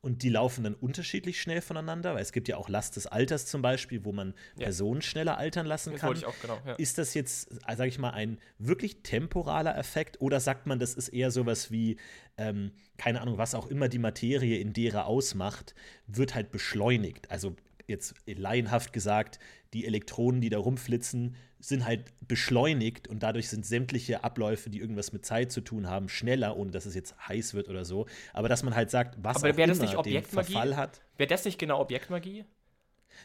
Und 0.01 0.23
die 0.23 0.29
laufen 0.29 0.65
dann 0.65 0.75
unterschiedlich 0.75 1.41
schnell 1.41 1.61
voneinander, 1.61 2.15
weil 2.15 2.23
es 2.23 2.33
gibt 2.33 2.49
ja 2.49 2.57
auch 2.57 2.69
Last 2.69 2.97
des 2.97 3.07
Alters 3.07 3.47
zum 3.47 3.63
Beispiel, 3.63 4.05
wo 4.05 4.13
man 4.13 4.35
ja. 4.57 4.65
Personen 4.65 5.03
schneller 5.03 5.39
altern 5.39 5.67
lassen 5.67 5.93
das 5.93 6.01
kann. 6.01 6.17
Ich 6.17 6.27
auch, 6.27 6.35
genau, 6.41 6.59
ja. 6.65 6.75
Ist 6.75 6.99
das 6.99 7.15
jetzt, 7.15 7.51
sage 7.67 7.89
ich 7.89 7.99
mal, 7.99 8.11
ein 8.11 8.39
wirklich 8.59 9.03
temporaler 9.03 9.77
Effekt 9.77 10.21
oder 10.21 10.41
sagt 10.41 10.67
man, 10.67 10.79
das 10.79 10.95
ist 10.95 11.09
eher 11.09 11.31
sowas 11.31 11.71
wie, 11.71 11.97
ähm, 12.37 12.73
keine 12.97 13.21
Ahnung, 13.21 13.39
was 13.39 13.55
auch 13.55 13.67
immer 13.67 13.89
die 13.89 13.99
Materie 13.99 14.59
in 14.59 14.73
derer 14.73 15.07
ausmacht, 15.07 15.75
wird 16.07 16.35
halt 16.35 16.51
beschleunigt. 16.51 17.31
Also 17.31 17.57
jetzt 17.87 18.15
laienhaft 18.27 18.93
gesagt, 18.93 19.39
die 19.73 19.87
Elektronen, 19.87 20.41
die 20.41 20.51
da 20.51 20.59
rumflitzen, 20.59 21.35
sind 21.61 21.85
halt 21.85 22.05
beschleunigt 22.27 23.09
und 23.09 23.23
dadurch 23.23 23.49
sind 23.49 23.67
sämtliche 23.67 24.23
Abläufe, 24.23 24.71
die 24.71 24.79
irgendwas 24.79 25.13
mit 25.13 25.27
Zeit 25.27 25.51
zu 25.51 25.61
tun 25.61 25.89
haben, 25.89 26.09
schneller, 26.09 26.57
ohne 26.57 26.71
dass 26.71 26.87
es 26.87 26.95
jetzt 26.95 27.15
heiß 27.29 27.55
wird 27.55 27.69
oder 27.69 27.85
so. 27.85 28.07
Aber 28.33 28.49
dass 28.49 28.63
man 28.63 28.75
halt 28.75 28.91
sagt, 28.91 29.17
was 29.23 29.37
Aber 29.37 29.51
auch 29.51 29.57
immer 29.57 29.67
das 29.67 30.03
den 30.03 30.23
Verfall 30.23 30.77
hat. 30.77 31.01
Wäre 31.17 31.29
das 31.29 31.45
nicht 31.45 31.59
genau 31.59 31.81
Objektmagie? 31.81 32.45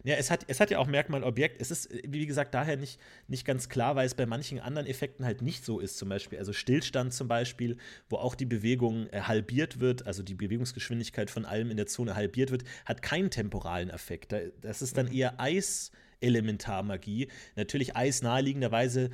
Ja, 0.04 0.16
es 0.16 0.32
hat, 0.32 0.46
es 0.48 0.60
hat 0.60 0.72
ja 0.72 0.80
auch 0.80 0.88
Merkmal 0.88 1.24
Objekt. 1.24 1.62
Es 1.62 1.72
ist, 1.72 1.90
wie 2.08 2.26
gesagt, 2.26 2.54
daher 2.54 2.78
nicht, 2.78 3.00
nicht 3.28 3.46
ganz 3.46 3.70
klar, 3.70 3.96
weil 3.96 4.06
es 4.06 4.16
bei 4.16 4.26
manchen 4.26 4.60
anderen 4.60 4.88
Effekten 4.88 5.26
halt 5.26 5.42
nicht 5.42 5.64
so 5.64 5.80
ist. 5.80 5.98
Zum 5.98 6.10
Beispiel, 6.10 6.40
also 6.40 6.54
Stillstand 6.54 7.14
zum 7.14 7.28
Beispiel, 7.28 7.78
wo 8.10 8.18
auch 8.18 8.36
die 8.36 8.46
Bewegung 8.46 9.08
äh, 9.12 9.22
halbiert 9.22 9.80
wird, 9.80 10.08
also 10.08 10.24
die 10.24 10.36
Bewegungsgeschwindigkeit 10.36 11.30
von 11.30 11.46
allem 11.46 11.70
in 11.70 11.78
der 11.78 11.88
Zone 11.88 12.16
halbiert 12.16 12.52
wird, 12.52 12.64
hat 12.86 13.02
keinen 13.02 13.30
temporalen 13.30 13.90
Effekt. 13.90 14.34
Das 14.62 14.82
ist 14.82 14.98
dann 14.98 15.08
mhm. 15.08 15.14
eher 15.14 15.40
Eis. 15.40 15.92
Elementarmagie. 16.24 17.28
Natürlich 17.56 17.96
Eis 17.96 18.22
naheliegenderweise 18.22 19.12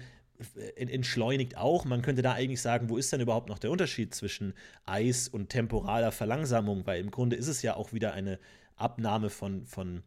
äh, 0.56 0.86
entschleunigt 0.86 1.58
auch. 1.58 1.86
Man 1.86 2.01
könnte 2.01 2.22
da 2.22 2.34
eigentlich 2.34 2.62
sagen, 2.62 2.89
wo 2.89 2.98
ist 2.98 3.12
denn 3.12 3.22
überhaupt 3.22 3.50
noch 3.50 3.60
der 3.60 3.72
Unterschied 3.72 4.13
zwischen 4.13 4.54
Eis 4.86 5.28
und 5.28 5.50
temporaler 5.50 6.12
Verlangsamung? 6.12 6.86
Weil 6.86 7.01
im 7.01 7.12
Grunde 7.12 7.36
ist 7.36 7.48
es 7.48 7.62
ja 7.62 7.75
auch 7.75 7.92
wieder 7.94 8.13
eine 8.13 8.39
Abnahme 8.75 9.29
von, 9.29 9.66
von 9.66 10.03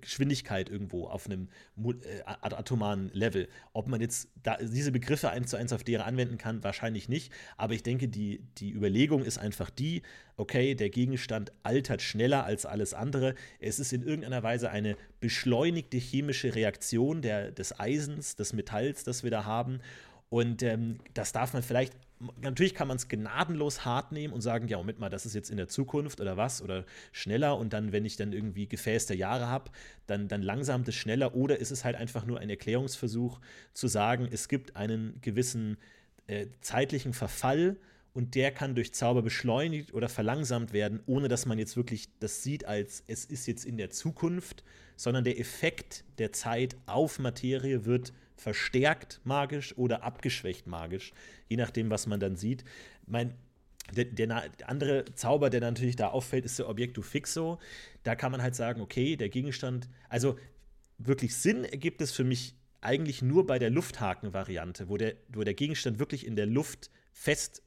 Geschwindigkeit 0.00 0.68
irgendwo 0.68 1.06
auf 1.06 1.26
einem 1.26 1.48
äh, 1.76 2.22
atomaren 2.24 3.10
Level. 3.12 3.48
Ob 3.72 3.88
man 3.88 4.00
jetzt 4.00 4.28
da, 4.42 4.56
diese 4.56 4.92
Begriffe 4.92 5.30
eins 5.30 5.50
zu 5.50 5.56
eins 5.56 5.72
auf 5.72 5.84
deren 5.84 6.02
anwenden 6.02 6.38
kann, 6.38 6.62
wahrscheinlich 6.64 7.08
nicht. 7.08 7.32
Aber 7.56 7.74
ich 7.74 7.82
denke, 7.82 8.08
die, 8.08 8.40
die 8.58 8.72
Überlegung 8.72 9.24
ist 9.24 9.38
einfach 9.38 9.70
die, 9.70 10.02
okay, 10.36 10.74
der 10.74 10.90
Gegenstand 10.90 11.52
altert 11.62 12.02
schneller 12.02 12.44
als 12.44 12.66
alles 12.66 12.94
andere. 12.94 13.34
Es 13.60 13.78
ist 13.78 13.92
in 13.92 14.02
irgendeiner 14.02 14.42
Weise 14.42 14.70
eine 14.70 14.96
beschleunigte 15.20 15.98
chemische 15.98 16.54
Reaktion 16.54 17.22
der, 17.22 17.50
des 17.52 17.78
Eisens, 17.78 18.36
des 18.36 18.52
Metalls, 18.52 19.04
das 19.04 19.22
wir 19.22 19.30
da 19.30 19.44
haben. 19.44 19.80
Und 20.30 20.62
ähm, 20.62 20.98
das 21.14 21.32
darf 21.32 21.52
man 21.52 21.62
vielleicht 21.62 21.94
natürlich 22.40 22.74
kann 22.74 22.88
man 22.88 22.96
es 22.96 23.08
gnadenlos 23.08 23.84
hart 23.84 24.12
nehmen 24.12 24.32
und 24.32 24.40
sagen, 24.40 24.68
ja, 24.68 24.78
Moment 24.78 24.98
mal, 24.98 25.08
das 25.08 25.26
ist 25.26 25.34
jetzt 25.34 25.50
in 25.50 25.56
der 25.56 25.68
Zukunft 25.68 26.20
oder 26.20 26.36
was 26.36 26.62
oder 26.62 26.84
schneller 27.12 27.56
und 27.56 27.72
dann, 27.72 27.92
wenn 27.92 28.04
ich 28.04 28.16
dann 28.16 28.32
irgendwie 28.32 28.66
Gefäß 28.66 29.06
der 29.06 29.16
Jahre 29.16 29.46
habe, 29.46 29.70
dann, 30.06 30.28
dann 30.28 30.42
langsam 30.42 30.84
das 30.84 30.94
schneller. 30.94 31.34
Oder 31.34 31.58
ist 31.58 31.70
es 31.70 31.84
halt 31.84 31.96
einfach 31.96 32.26
nur 32.26 32.40
ein 32.40 32.50
Erklärungsversuch 32.50 33.40
zu 33.72 33.88
sagen, 33.88 34.28
es 34.30 34.48
gibt 34.48 34.76
einen 34.76 35.20
gewissen 35.20 35.76
äh, 36.26 36.46
zeitlichen 36.60 37.12
Verfall 37.12 37.76
und 38.14 38.34
der 38.34 38.50
kann 38.50 38.74
durch 38.74 38.92
Zauber 38.94 39.22
beschleunigt 39.22 39.94
oder 39.94 40.08
verlangsamt 40.08 40.72
werden, 40.72 41.00
ohne 41.06 41.28
dass 41.28 41.46
man 41.46 41.58
jetzt 41.58 41.76
wirklich 41.76 42.08
das 42.18 42.42
sieht 42.42 42.64
als 42.64 43.04
es 43.06 43.24
ist 43.24 43.46
jetzt 43.46 43.64
in 43.64 43.76
der 43.76 43.90
Zukunft, 43.90 44.64
sondern 44.96 45.22
der 45.22 45.38
Effekt 45.38 46.04
der 46.18 46.32
Zeit 46.32 46.76
auf 46.86 47.20
Materie 47.20 47.84
wird 47.84 48.12
verstärkt 48.38 49.20
magisch 49.24 49.76
oder 49.76 50.02
abgeschwächt 50.02 50.66
magisch, 50.66 51.12
je 51.48 51.56
nachdem, 51.56 51.90
was 51.90 52.06
man 52.06 52.20
dann 52.20 52.36
sieht. 52.36 52.64
Mein, 53.06 53.34
der, 53.92 54.04
der, 54.04 54.50
andere 54.66 55.04
Zauber, 55.14 55.50
der 55.50 55.60
natürlich 55.60 55.96
da 55.96 56.08
auffällt, 56.08 56.44
ist 56.44 56.58
der 56.58 56.68
Objektu 56.68 57.02
Fixo. 57.02 57.58
Da 58.02 58.14
kann 58.14 58.32
man 58.32 58.42
halt 58.42 58.54
sagen, 58.54 58.80
okay, 58.80 59.16
der 59.16 59.28
Gegenstand, 59.28 59.88
also 60.08 60.38
wirklich 60.98 61.34
Sinn 61.36 61.64
ergibt 61.64 62.00
es 62.00 62.12
für 62.12 62.24
mich 62.24 62.54
eigentlich 62.80 63.22
nur 63.22 63.46
bei 63.46 63.58
der 63.58 63.70
Lufthaken-Variante, 63.70 64.88
wo 64.88 64.96
der, 64.96 65.14
wo 65.28 65.42
der 65.42 65.54
Gegenstand 65.54 65.98
wirklich 65.98 66.26
in 66.26 66.36
der 66.36 66.46
Luft 66.46 66.90
fest 67.12 67.62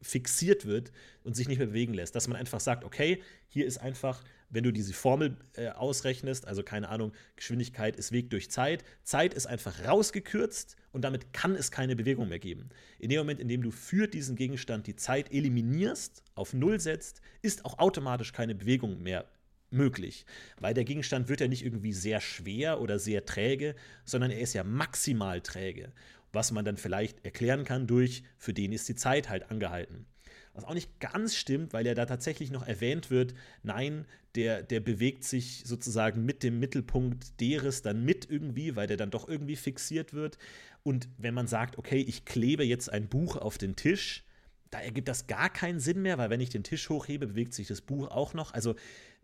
fixiert 0.00 0.64
wird 0.64 0.92
und 1.24 1.36
sich 1.36 1.46
nicht 1.46 1.58
mehr 1.58 1.66
bewegen 1.66 1.92
lässt. 1.92 2.14
Dass 2.14 2.28
man 2.28 2.38
einfach 2.38 2.60
sagt, 2.60 2.84
okay, 2.84 3.22
hier 3.48 3.66
ist 3.66 3.78
einfach 3.78 4.22
wenn 4.50 4.64
du 4.64 4.72
diese 4.72 4.92
Formel 4.92 5.36
äh, 5.54 5.68
ausrechnest, 5.68 6.46
also 6.46 6.62
keine 6.62 6.88
Ahnung, 6.88 7.12
Geschwindigkeit 7.36 7.96
ist 7.96 8.12
Weg 8.12 8.30
durch 8.30 8.50
Zeit, 8.50 8.84
Zeit 9.02 9.34
ist 9.34 9.46
einfach 9.46 9.84
rausgekürzt 9.84 10.76
und 10.92 11.02
damit 11.02 11.32
kann 11.32 11.54
es 11.54 11.70
keine 11.70 11.96
Bewegung 11.96 12.28
mehr 12.28 12.38
geben. 12.38 12.68
In 12.98 13.10
dem 13.10 13.18
Moment, 13.18 13.40
in 13.40 13.48
dem 13.48 13.62
du 13.62 13.70
für 13.70 14.06
diesen 14.06 14.36
Gegenstand 14.36 14.86
die 14.86 14.96
Zeit 14.96 15.32
eliminierst, 15.32 16.22
auf 16.34 16.52
Null 16.52 16.80
setzt, 16.80 17.20
ist 17.42 17.64
auch 17.64 17.78
automatisch 17.78 18.32
keine 18.32 18.54
Bewegung 18.54 19.02
mehr 19.02 19.26
möglich, 19.70 20.24
weil 20.58 20.72
der 20.72 20.84
Gegenstand 20.84 21.28
wird 21.28 21.40
ja 21.40 21.48
nicht 21.48 21.64
irgendwie 21.64 21.92
sehr 21.92 22.20
schwer 22.20 22.80
oder 22.80 22.98
sehr 22.98 23.26
träge, 23.26 23.74
sondern 24.04 24.30
er 24.30 24.40
ist 24.40 24.54
ja 24.54 24.64
maximal 24.64 25.40
träge, 25.40 25.92
was 26.32 26.52
man 26.52 26.64
dann 26.64 26.76
vielleicht 26.76 27.24
erklären 27.24 27.64
kann 27.64 27.86
durch, 27.86 28.22
für 28.38 28.54
den 28.54 28.72
ist 28.72 28.88
die 28.88 28.94
Zeit 28.94 29.28
halt 29.28 29.50
angehalten. 29.50 30.06
Was 30.54 30.64
auch 30.64 30.74
nicht 30.74 31.00
ganz 31.00 31.34
stimmt, 31.34 31.72
weil 31.72 31.84
ja 31.84 31.94
da 31.94 32.06
tatsächlich 32.06 32.52
noch 32.52 32.66
erwähnt 32.66 33.10
wird, 33.10 33.34
nein, 33.64 34.06
der, 34.34 34.62
der 34.62 34.80
bewegt 34.80 35.24
sich 35.24 35.62
sozusagen 35.64 36.24
mit 36.24 36.42
dem 36.42 36.58
Mittelpunkt 36.58 37.40
deres 37.40 37.82
dann 37.82 38.04
mit 38.04 38.28
irgendwie, 38.28 38.76
weil 38.76 38.86
der 38.86 38.96
dann 38.96 39.10
doch 39.10 39.28
irgendwie 39.28 39.56
fixiert 39.56 40.12
wird. 40.12 40.38
Und 40.82 41.08
wenn 41.18 41.34
man 41.34 41.46
sagt, 41.46 41.78
okay, 41.78 42.00
ich 42.00 42.24
klebe 42.24 42.64
jetzt 42.64 42.90
ein 42.90 43.08
Buch 43.08 43.36
auf 43.36 43.58
den 43.58 43.76
Tisch, 43.76 44.24
da 44.70 44.80
ergibt 44.80 45.08
das 45.08 45.28
gar 45.28 45.50
keinen 45.50 45.78
Sinn 45.78 46.02
mehr, 46.02 46.18
weil 46.18 46.30
wenn 46.30 46.40
ich 46.40 46.50
den 46.50 46.64
Tisch 46.64 46.88
hochhebe, 46.88 47.28
bewegt 47.28 47.54
sich 47.54 47.68
das 47.68 47.80
Buch 47.80 48.08
auch 48.08 48.34
noch. 48.34 48.52
Also 48.52 48.74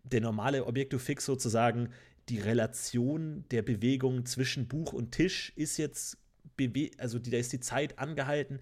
der 0.03 0.21
normale 0.21 0.65
Objektofix 0.65 1.25
sozusagen, 1.25 1.89
die 2.29 2.39
Relation 2.39 3.43
der 3.51 3.61
Bewegung 3.61 4.25
zwischen 4.25 4.67
Buch 4.67 4.93
und 4.93 5.11
Tisch 5.11 5.51
ist 5.57 5.77
jetzt, 5.77 6.17
also 6.97 7.19
da 7.19 7.37
ist 7.37 7.51
die 7.51 7.59
Zeit 7.59 7.99
angehalten 7.99 8.59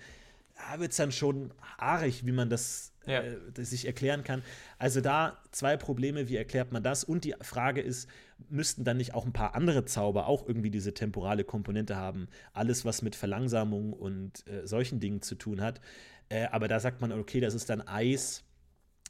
da 0.59 0.79
wird 0.79 0.91
es 0.91 0.97
dann 0.97 1.11
schon 1.11 1.51
haarig, 1.77 2.25
wie 2.25 2.31
man 2.31 2.49
das, 2.49 2.91
ja. 3.09 3.21
äh, 3.21 3.63
sich 3.63 3.85
erklären 3.85 4.23
kann. 4.23 4.43
Also 4.77 5.01
da 5.01 5.37
zwei 5.51 5.77
Probleme, 5.77 6.29
wie 6.29 6.35
erklärt 6.35 6.71
man 6.71 6.83
das? 6.83 7.03
Und 7.03 7.23
die 7.23 7.35
Frage 7.41 7.81
ist, 7.81 8.09
müssten 8.49 8.83
dann 8.83 8.97
nicht 8.97 9.13
auch 9.13 9.25
ein 9.25 9.33
paar 9.33 9.55
andere 9.55 9.85
Zauber 9.85 10.27
auch 10.27 10.47
irgendwie 10.47 10.69
diese 10.69 10.93
temporale 10.93 11.43
Komponente 11.43 11.95
haben? 11.95 12.27
Alles, 12.53 12.85
was 12.85 13.01
mit 13.01 13.15
Verlangsamung 13.15 13.93
und 13.93 14.47
äh, 14.47 14.65
solchen 14.65 14.99
Dingen 14.99 15.21
zu 15.21 15.35
tun 15.35 15.61
hat. 15.61 15.81
Äh, 16.29 16.45
aber 16.45 16.67
da 16.67 16.79
sagt 16.79 17.01
man, 17.01 17.11
okay, 17.11 17.39
das 17.39 17.53
ist 17.53 17.69
dann 17.69 17.81
Eis. 17.81 18.43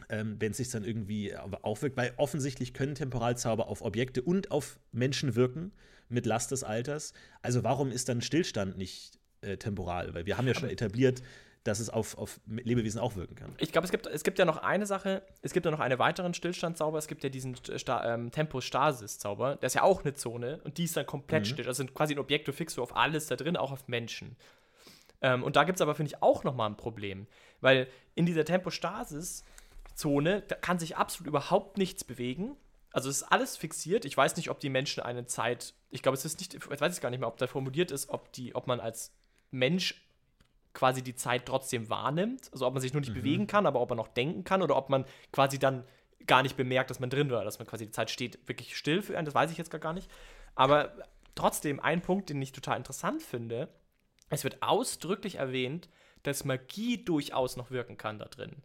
Ähm, 0.08 0.38
wenn 0.40 0.52
es 0.52 0.58
sich 0.58 0.70
dann 0.70 0.86
irgendwie 0.86 1.36
aufwirkt, 1.36 1.98
weil 1.98 2.14
offensichtlich 2.16 2.74
können 2.74 2.96
Temporalzauber 2.96 3.68
auf 3.68 3.82
Objekte 3.82 4.22
und 4.22 4.50
auf 4.50 4.80
Menschen 4.94 5.36
wirken 5.36 5.74
mit 6.08 6.26
Last 6.26 6.52
des 6.52 6.64
Alters. 6.64 7.14
Also 7.42 7.64
warum 7.66 7.92
ist 7.92 8.08
dann 8.08 8.22
Stillstand 8.22 8.78
nicht 8.78 9.20
äh, 9.42 9.58
temporal, 9.58 10.14
weil 10.14 10.26
wir 10.26 10.38
haben 10.38 10.48
ja 10.48 10.54
schon 10.54 10.70
etabliert, 10.70 11.22
dass 11.64 11.80
es 11.80 11.90
auf, 11.90 12.18
auf 12.18 12.40
Lebewesen 12.48 13.00
auch 13.00 13.16
wirken 13.16 13.36
kann. 13.36 13.54
Ich 13.58 13.72
glaube, 13.72 13.86
es 13.86 13.92
gibt, 13.92 14.08
es 14.08 14.24
gibt 14.24 14.40
ja 14.40 14.46
noch 14.46 14.58
eine 14.58 14.86
Sache, 14.86 15.22
es 15.42 15.54
gibt 15.54 15.66
ja 15.66 15.72
noch 15.72 15.82
einen 15.82 16.00
weiteren 16.00 16.34
Stillstandszauber, 16.34 16.98
es 16.98 17.08
gibt 17.08 17.24
ja 17.24 17.30
diesen 17.30 17.56
Sta 17.56 18.14
ähm, 18.14 18.32
Tempostasis-Zauber, 18.32 19.58
der 19.58 19.68
ist 19.68 19.74
ja 19.74 19.84
auch 19.84 20.04
eine 20.04 20.14
Zone 20.14 20.62
und 20.64 20.78
die 20.78 20.86
ist 20.86 20.96
dann 20.96 21.06
komplett 21.06 21.42
mhm. 21.42 21.50
still. 21.50 21.68
Also 21.68 21.86
quasi 21.88 22.14
ein 22.14 22.20
Objekto 22.20 22.54
fixo 22.54 22.82
auf 22.82 22.96
alles 22.96 23.28
da 23.28 23.36
drin, 23.36 23.58
auch 23.58 23.72
auf 23.72 23.88
Menschen. 23.88 24.38
Ähm, 25.22 25.44
und 25.44 25.58
da 25.58 25.66
gibt 25.66 25.78
es 25.78 25.82
aber, 25.82 25.96
finde 25.96 26.14
ich, 26.14 26.24
auch 26.24 26.44
nochmal 26.44 26.70
ein 26.70 26.78
Problem, 26.78 27.28
weil 27.60 27.88
in 28.16 28.26
dieser 28.26 28.46
Tempostasis-Zone, 28.46 30.44
kann 30.62 30.80
sich 30.80 30.96
absolut 30.96 31.28
überhaupt 31.28 31.78
nichts 31.78 32.06
bewegen. 32.06 32.56
Also 32.92 33.10
es 33.10 33.18
ist 33.18 33.24
alles 33.24 33.58
fixiert. 33.58 34.06
Ich 34.06 34.16
weiß 34.16 34.38
nicht, 34.38 34.50
ob 34.50 34.60
die 34.60 34.70
Menschen 34.70 35.04
eine 35.04 35.26
Zeit, 35.26 35.74
ich 35.90 36.02
glaube, 36.02 36.18
es 36.18 36.24
ist 36.26 36.40
nicht, 36.40 36.54
ich 36.54 36.82
weiß 36.82 37.02
gar 37.02 37.10
nicht 37.10 37.20
mehr, 37.20 37.28
ob 37.28 37.38
da 37.38 37.48
formuliert 37.48 37.92
ist, 37.92 38.10
ob 38.10 38.32
die, 38.32 38.56
ob 38.56 38.66
man 38.66 38.80
als 38.80 39.14
Mensch 39.52 40.09
quasi 40.74 41.02
die 41.02 41.16
Zeit 41.16 41.46
trotzdem 41.46 41.90
wahrnimmt. 41.90 42.50
Also 42.52 42.66
ob 42.66 42.74
man 42.74 42.82
sich 42.82 42.94
nur 42.94 43.02
nicht 43.02 43.12
mhm. 43.12 43.16
bewegen 43.16 43.48
kann, 43.48 43.66
aber 43.66 43.82
ob 43.82 43.90
man 43.90 43.98
noch 43.98 44.08
denken 44.08 44.44
kann 44.44 44.62
oder 44.62 44.76
ob 44.76 44.90
man 44.90 45.06
quasi 45.32 45.60
dann 45.60 45.84
gar 46.28 46.44
nicht 46.44 46.58
bemerkt, 46.58 46.90
dass 46.90 47.00
man 47.00 47.10
drin 47.10 47.32
war, 47.32 47.44
dass 47.44 47.60
man 47.60 47.68
quasi 47.68 47.86
die 47.86 47.92
Zeit 47.92 48.10
steht 48.10 48.40
wirklich 48.48 48.78
still 48.78 49.02
für 49.02 49.18
einen, 49.18 49.26
das 49.26 49.36
weiß 49.36 49.52
ich 49.52 49.58
jetzt 49.58 49.72
gar 49.72 49.94
nicht. 49.94 50.10
Aber 50.56 50.94
trotzdem 51.36 51.80
ein 51.80 52.02
Punkt, 52.02 52.30
den 52.30 52.42
ich 52.42 52.52
total 52.52 52.78
interessant 52.78 53.24
finde, 53.24 53.70
es 54.30 54.44
wird 54.44 54.62
ausdrücklich 54.62 55.36
erwähnt, 55.36 55.90
dass 56.24 56.46
Magie 56.46 57.04
durchaus 57.04 57.56
noch 57.58 57.72
wirken 57.72 57.98
kann 57.98 58.20
da 58.20 58.26
drin. 58.26 58.58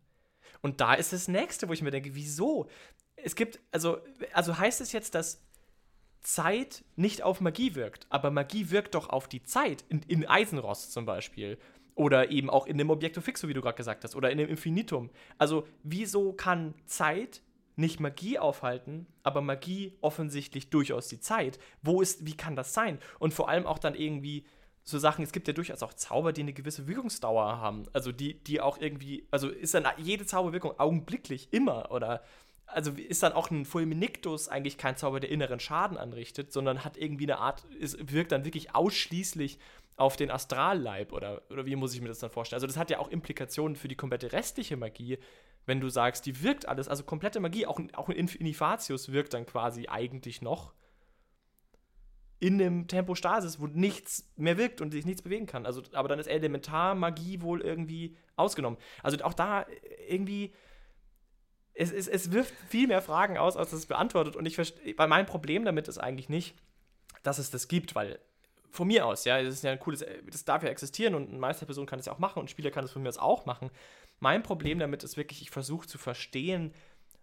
Und 0.60 0.80
da 0.80 0.94
ist 0.94 1.12
das 1.12 1.28
nächste, 1.28 1.68
wo 1.68 1.72
ich 1.72 1.82
mir 1.82 1.90
denke, 1.90 2.14
wieso? 2.14 2.68
Es 3.16 3.34
gibt, 3.34 3.60
also, 3.70 3.98
also 4.32 4.58
heißt 4.58 4.80
es 4.80 4.92
jetzt, 4.92 5.14
dass 5.14 5.42
Zeit 6.20 6.84
nicht 6.96 7.22
auf 7.22 7.40
Magie 7.40 7.74
wirkt, 7.74 8.06
aber 8.08 8.30
Magie 8.30 8.70
wirkt 8.70 8.94
doch 8.94 9.10
auf 9.10 9.28
die 9.28 9.44
Zeit, 9.44 9.84
in, 9.88 10.02
in 10.02 10.26
Eisenrost 10.26 10.92
zum 10.92 11.04
Beispiel. 11.04 11.58
Oder 11.94 12.30
eben 12.30 12.50
auch 12.50 12.66
in 12.66 12.78
dem 12.78 12.90
Objekto 12.90 13.20
Fixo, 13.20 13.48
wie 13.48 13.54
du 13.54 13.60
gerade 13.60 13.76
gesagt 13.76 14.04
hast, 14.04 14.16
oder 14.16 14.30
in 14.30 14.38
dem 14.38 14.48
Infinitum. 14.48 15.10
Also, 15.38 15.66
wieso 15.82 16.32
kann 16.32 16.74
Zeit 16.86 17.40
nicht 17.76 18.00
Magie 18.00 18.38
aufhalten, 18.38 19.06
aber 19.22 19.40
Magie 19.40 19.96
offensichtlich 20.00 20.70
durchaus 20.70 21.08
die 21.08 21.20
Zeit? 21.20 21.58
Wo 21.82 22.00
ist, 22.00 22.26
wie 22.26 22.36
kann 22.36 22.56
das 22.56 22.74
sein? 22.74 22.98
Und 23.18 23.34
vor 23.34 23.48
allem 23.48 23.66
auch 23.66 23.78
dann 23.78 23.94
irgendwie 23.94 24.44
so 24.84 24.98
Sachen, 24.98 25.24
es 25.24 25.32
gibt 25.32 25.48
ja 25.48 25.54
durchaus 25.54 25.82
auch 25.82 25.94
Zauber, 25.94 26.32
die 26.32 26.42
eine 26.42 26.52
gewisse 26.52 26.86
Wirkungsdauer 26.86 27.58
haben. 27.58 27.84
Also 27.92 28.12
die, 28.12 28.34
die 28.34 28.60
auch 28.60 28.78
irgendwie, 28.78 29.26
also 29.30 29.48
ist 29.48 29.74
dann 29.74 29.86
jede 29.96 30.26
Zauberwirkung 30.26 30.78
augenblicklich 30.78 31.48
immer 31.52 31.90
oder 31.90 32.22
also 32.66 32.92
ist 32.92 33.22
dann 33.22 33.32
auch 33.32 33.50
ein 33.50 33.64
Fulminictus 33.64 34.48
eigentlich 34.48 34.78
kein 34.78 34.96
Zauber, 34.96 35.20
der 35.20 35.30
inneren 35.30 35.60
Schaden 35.60 35.96
anrichtet, 35.96 36.52
sondern 36.52 36.84
hat 36.84 36.96
irgendwie 36.96 37.24
eine 37.24 37.38
Art, 37.38 37.64
es 37.80 37.96
wirkt 38.00 38.32
dann 38.32 38.44
wirklich 38.44 38.74
ausschließlich 38.74 39.58
auf 39.96 40.16
den 40.16 40.30
Astralleib 40.30 41.12
oder, 41.12 41.42
oder 41.50 41.66
wie 41.66 41.76
muss 41.76 41.94
ich 41.94 42.00
mir 42.00 42.08
das 42.08 42.18
dann 42.18 42.30
vorstellen? 42.30 42.56
Also 42.56 42.66
das 42.66 42.76
hat 42.76 42.90
ja 42.90 42.98
auch 42.98 43.08
Implikationen 43.08 43.76
für 43.76 43.88
die 43.88 43.96
komplette 43.96 44.32
restliche 44.32 44.76
Magie, 44.76 45.18
wenn 45.66 45.80
du 45.80 45.88
sagst, 45.88 46.26
die 46.26 46.42
wirkt 46.42 46.68
alles, 46.68 46.88
also 46.88 47.04
komplette 47.04 47.40
Magie, 47.40 47.66
auch, 47.66 47.80
auch 47.94 48.08
in 48.08 48.28
Inifatius 48.28 49.12
wirkt 49.12 49.34
dann 49.34 49.46
quasi 49.46 49.86
eigentlich 49.88 50.42
noch 50.42 50.74
in 52.40 52.58
dem 52.58 52.88
Tempostasis, 52.88 53.60
wo 53.60 53.68
nichts 53.68 54.30
mehr 54.36 54.58
wirkt 54.58 54.80
und 54.80 54.90
sich 54.90 55.06
nichts 55.06 55.22
bewegen 55.22 55.46
kann. 55.46 55.64
Also, 55.64 55.82
aber 55.92 56.08
dann 56.08 56.18
ist 56.18 56.26
Elementarmagie 56.26 57.40
wohl 57.40 57.62
irgendwie 57.62 58.16
ausgenommen. 58.36 58.78
Also 59.02 59.24
auch 59.24 59.32
da 59.32 59.64
irgendwie, 60.08 60.52
es, 61.72 61.90
es, 61.90 62.06
es 62.06 62.32
wirft 62.32 62.52
viel 62.68 62.88
mehr 62.88 63.00
Fragen 63.00 63.38
aus, 63.38 63.56
als 63.56 63.72
es 63.72 63.86
beantwortet. 63.86 64.36
Und 64.36 64.44
ich 64.44 64.56
verstehe, 64.56 64.98
weil 64.98 65.08
mein 65.08 65.24
Problem 65.24 65.64
damit 65.64 65.88
ist 65.88 65.96
eigentlich 65.96 66.28
nicht, 66.28 66.54
dass 67.22 67.38
es 67.38 67.50
das 67.50 67.68
gibt, 67.68 67.94
weil 67.94 68.18
von 68.74 68.88
mir 68.88 69.06
aus, 69.06 69.24
ja, 69.24 69.42
das 69.42 69.54
ist 69.54 69.64
ja 69.64 69.72
ein 69.72 69.78
cooles, 69.78 70.04
das 70.30 70.44
darf 70.44 70.62
ja 70.62 70.68
existieren 70.68 71.14
und 71.14 71.32
ein 71.32 71.38
Meisterperson 71.38 71.86
kann 71.86 71.98
das 71.98 72.06
ja 72.06 72.12
auch 72.12 72.18
machen 72.18 72.40
und 72.40 72.46
ein 72.46 72.48
Spieler 72.48 72.70
kann 72.70 72.82
das 72.82 72.92
von 72.92 73.02
mir 73.02 73.08
aus 73.08 73.18
auch 73.18 73.46
machen. 73.46 73.70
Mein 74.20 74.42
Problem 74.42 74.78
damit 74.78 75.02
ist 75.04 75.16
wirklich, 75.16 75.42
ich 75.42 75.50
versuche 75.50 75.86
zu 75.86 75.98
verstehen, 75.98 76.72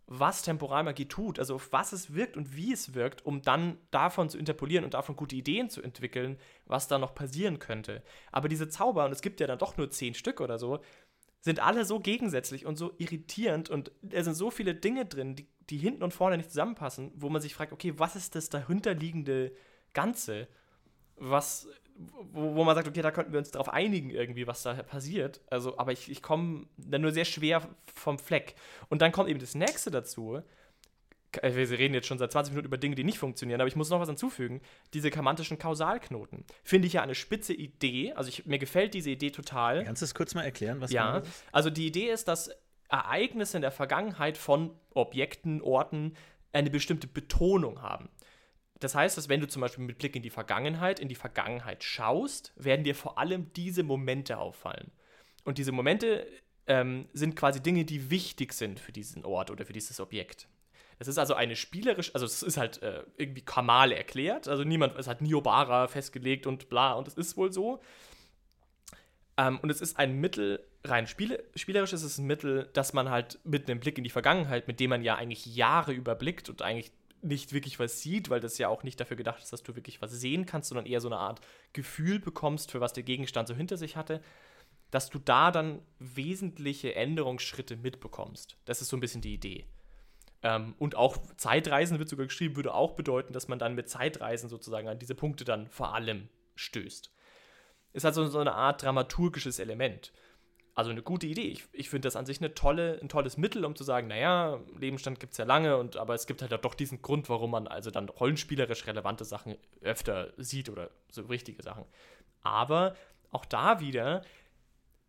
was 0.08 0.42
Temporalmagie 0.42 1.08
tut, 1.08 1.40
also 1.40 1.56
auf 1.56 1.72
was 1.72 1.94
es 1.94 2.14
wirkt 2.14 2.36
und 2.36 2.56
wie 2.56 2.74
es 2.74 2.94
wirkt, 2.94 3.26
um 3.26 3.42
dann 3.42 3.78
davon 3.92 4.30
zu 4.30 4.38
interpolieren 4.38 4.84
und 4.84 4.94
davon 4.94 5.16
gute 5.16 5.36
Ideen 5.36 5.70
zu 5.70 5.82
entwickeln, 5.82 6.38
was 6.66 6.88
da 6.88 6.98
noch 6.98 7.16
passieren 7.16 7.60
könnte. 7.60 8.04
Aber 8.32 8.50
diese 8.50 8.68
Zauber, 8.68 9.06
und 9.06 9.12
es 9.12 9.22
gibt 9.22 9.40
ja 9.40 9.48
dann 9.48 9.60
doch 9.60 9.78
nur 9.78 9.90
zehn 9.90 10.14
Stück 10.14 10.42
oder 10.42 10.58
so, 10.58 10.80
sind 11.40 11.60
alle 11.60 11.86
so 11.86 12.00
gegensätzlich 12.00 12.66
und 12.66 12.78
so 12.78 12.94
irritierend 12.98 13.70
und 13.70 13.92
da 14.02 14.24
sind 14.24 14.36
so 14.36 14.52
viele 14.52 14.76
Dinge 14.76 15.06
drin, 15.06 15.36
die, 15.36 15.48
die 15.70 15.78
hinten 15.78 16.04
und 16.04 16.14
vorne 16.14 16.38
nicht 16.38 16.50
zusammenpassen, 16.50 17.12
wo 17.16 17.30
man 17.30 17.42
sich 17.42 17.56
fragt, 17.56 17.72
okay, 17.72 17.94
was 17.98 18.16
ist 18.16 18.36
das 18.36 18.50
dahinterliegende 18.50 19.54
Ganze? 19.94 20.48
Was, 21.22 21.68
wo, 22.34 22.56
wo 22.56 22.64
man 22.64 22.76
sagt, 22.76 22.88
okay, 22.88 23.02
da 23.02 23.12
könnten 23.12 23.32
wir 23.32 23.40
uns 23.40 23.52
darauf 23.52 23.70
einigen, 23.70 24.10
irgendwie, 24.10 24.48
was 24.48 24.64
da 24.64 24.74
passiert. 24.74 25.42
Also, 25.50 25.78
aber 25.78 25.92
ich, 25.92 26.10
ich 26.10 26.22
komme 26.22 26.66
dann 26.78 27.02
nur 27.02 27.12
sehr 27.12 27.26
schwer 27.26 27.68
vom 27.94 28.20
Fleck. 28.20 28.56
Und 28.90 29.02
dann 29.02 29.12
kommt 29.12 29.30
eben 29.30 29.40
das 29.40 29.56
nächste 29.56 29.92
dazu. 29.92 30.42
Äh, 31.42 31.56
wir 31.56 31.70
reden 31.70 31.94
jetzt 31.94 32.08
schon 32.08 32.18
seit 32.18 32.32
20 32.32 32.54
Minuten 32.54 32.68
über 32.68 32.78
Dinge, 32.78 32.96
die 32.96 33.04
nicht 33.04 33.20
funktionieren, 33.20 33.62
aber 33.62 33.68
ich 33.68 33.76
muss 33.76 33.90
noch 33.90 34.00
was 34.00 34.10
hinzufügen. 34.10 34.62
Diese 34.94 35.12
kamantischen 35.12 35.60
Kausalknoten. 35.60 36.44
Finde 36.64 36.88
ich 36.88 36.94
ja 36.94 37.04
eine 37.04 37.16
spitze 37.16 37.54
Idee. 37.54 38.14
Also 38.14 38.30
ich, 38.30 38.46
mir 38.48 38.58
gefällt 38.58 38.96
diese 38.96 39.12
Idee 39.12 39.30
total. 39.30 39.86
Kannst 39.86 40.02
du 40.02 40.06
es 40.06 40.16
kurz 40.16 40.34
mal 40.34 40.44
erklären, 40.44 40.82
was 40.82 40.92
Ja, 40.92 41.22
also 41.52 41.70
die 41.70 41.86
Idee 41.88 42.10
ist, 42.10 42.28
dass 42.28 42.50
Ereignisse 42.90 43.58
in 43.58 43.62
der 43.62 43.72
Vergangenheit 43.72 44.38
von 44.38 44.72
Objekten, 44.94 45.62
Orten 45.62 46.16
eine 46.52 46.70
bestimmte 46.70 47.08
Betonung 47.08 47.82
haben. 47.82 48.10
Das 48.82 48.96
heißt, 48.96 49.16
dass 49.16 49.30
wenn 49.30 49.40
du 49.40 49.48
zum 49.48 49.62
Beispiel 49.62 49.86
mit 49.86 50.00
Blick 50.00 50.16
in 50.16 50.24
die 50.24 50.32
Vergangenheit, 50.32 51.00
in 51.00 51.08
die 51.08 51.16
Vergangenheit 51.16 51.84
schaust, 51.84 52.52
werden 52.56 52.84
dir 52.84 52.96
vor 52.96 53.20
allem 53.20 53.54
diese 53.54 53.84
Momente 53.84 54.40
auffallen. 54.40 54.92
Und 55.44 55.60
diese 55.60 55.72
Momente 55.72 56.28
ähm, 56.66 57.08
sind 57.14 57.36
quasi 57.36 57.62
Dinge, 57.62 57.86
die 57.86 58.10
wichtig 58.10 58.54
sind 58.54 58.80
für 58.80 58.92
diesen 58.92 59.24
Ort 59.24 59.52
oder 59.52 59.66
für 59.66 59.74
dieses 59.74 60.00
Objekt. 60.00 60.48
Das 60.98 61.08
ist 61.08 61.20
also 61.20 61.36
eine 61.36 61.56
spielerisch, 61.56 62.14
also 62.16 62.26
es 62.26 62.42
ist 62.42 62.58
halt 62.58 62.82
äh, 62.82 63.04
irgendwie 63.18 63.44
Kamal 63.44 63.92
erklärt, 63.92 64.48
also 64.48 64.64
niemand, 64.64 64.98
es 64.98 65.08
hat 65.08 65.22
Niobara 65.22 65.88
festgelegt 65.88 66.48
und 66.48 66.70
bla, 66.70 66.94
und 66.94 67.08
es 67.08 67.14
ist 67.14 67.38
wohl 67.38 67.52
so. 67.52 67.82
Ähm, 69.38 69.60
und 69.60 69.70
es 69.70 69.82
ist 69.82 70.00
ein 70.00 70.20
Mittel, 70.20 70.64
rein 70.84 71.06
spiele, 71.06 71.44
spielerisch 71.56 71.94
ist 71.94 72.04
es 72.04 72.18
ein 72.18 72.26
Mittel, 72.26 72.70
dass 72.74 72.94
man 72.94 73.10
halt 73.12 73.40
mit 73.44 73.70
einem 73.70 73.80
Blick 73.80 74.00
in 74.00 74.04
die 74.04 74.10
Vergangenheit, 74.10 74.68
mit 74.68 74.80
dem 74.80 74.90
man 74.90 75.04
ja 75.04 75.16
eigentlich 75.16 75.46
Jahre 75.46 75.94
überblickt 75.94 76.50
und 76.50 76.64
eigentlich 76.64 76.92
nicht 77.22 77.54
wirklich 77.54 77.80
was 77.80 78.02
sieht, 78.02 78.30
weil 78.30 78.40
das 78.40 78.58
ja 78.58 78.68
auch 78.68 78.84
nicht 78.84 79.00
dafür 79.00 79.18
gedacht 79.18 79.42
ist, 79.42 79.54
dass 79.54 79.64
du 79.64 79.76
wirklich 79.76 80.02
was 80.02 80.12
sehen 80.12 80.46
kannst, 80.46 80.70
sondern 80.70 80.86
eher 80.86 81.02
so 81.02 81.08
eine 81.08 81.18
Art 81.18 81.42
Gefühl 81.74 82.20
bekommst, 82.20 82.72
für 82.72 82.82
was 82.82 82.94
der 82.94 83.04
Gegenstand 83.04 83.48
so 83.48 83.56
hinter 83.56 83.78
sich 83.78 83.96
hatte, 83.96 84.22
dass 84.90 85.10
du 85.10 85.20
da 85.20 85.52
dann 85.52 85.82
wesentliche 86.00 86.96
Änderungsschritte 86.96 87.78
mitbekommst. 87.78 88.58
Das 88.66 88.82
ist 88.82 88.90
so 88.90 88.98
ein 88.98 89.00
bisschen 89.00 89.22
die 89.22 89.34
Idee. 89.34 89.66
Ähm, 90.44 90.76
und 90.80 90.96
auch 90.96 91.18
Zeitreisen 91.38 92.00
wird 92.00 92.10
sogar 92.10 92.26
geschrieben, 92.26 92.56
würde 92.56 92.74
auch 92.74 92.94
bedeuten, 92.94 93.34
dass 93.34 93.48
man 93.48 93.60
dann 93.60 93.76
mit 93.76 93.90
Zeitreisen 93.90 94.50
sozusagen 94.50 94.88
an 94.88 95.00
diese 95.00 95.16
Punkte 95.16 95.46
dann 95.46 95.68
vor 95.68 95.94
allem 95.94 96.30
stößt. 96.56 97.12
Ist 97.94 98.06
also 98.06 98.26
so 98.28 98.40
eine 98.40 98.54
Art 98.54 98.84
dramaturgisches 98.84 99.60
Element 99.60 100.12
also 100.74 100.92
eine 100.92 101.02
gute 101.02 101.28
Idee. 101.28 101.48
Ich, 101.48 101.64
ich 101.74 101.90
finde 101.90 102.08
das 102.08 102.16
an 102.16 102.26
sich 102.26 102.40
eine 102.40 102.54
tolle, 102.54 103.00
ein 103.02 103.10
tolles 103.10 103.38
Mittel, 103.38 103.66
um 103.66 103.76
zu 103.76 103.84
sagen, 103.84 104.08
naja, 104.08 104.60
Lebensstand 104.78 105.20
gibt 105.20 105.34
es 105.34 105.38
ja 105.38 105.46
lange, 105.46 105.78
und, 105.78 105.98
aber 105.98 106.16
es 106.16 106.28
gibt 106.28 106.42
halt 106.42 106.52
doch 106.64 106.76
diesen 106.76 107.02
Grund, 107.02 107.30
warum 107.30 107.52
man 107.52 107.68
also 107.68 107.92
dann 107.92 108.10
rollenspielerisch 108.10 108.88
relevante 108.88 109.26
Sachen 109.26 109.58
öfter 109.82 110.34
sieht 110.38 110.70
oder 110.70 110.90
so 111.10 111.24
richtige 111.24 111.62
Sachen. 111.62 111.86
Aber 112.42 112.96
auch 113.32 113.46
da 113.46 113.80
wieder 113.80 114.24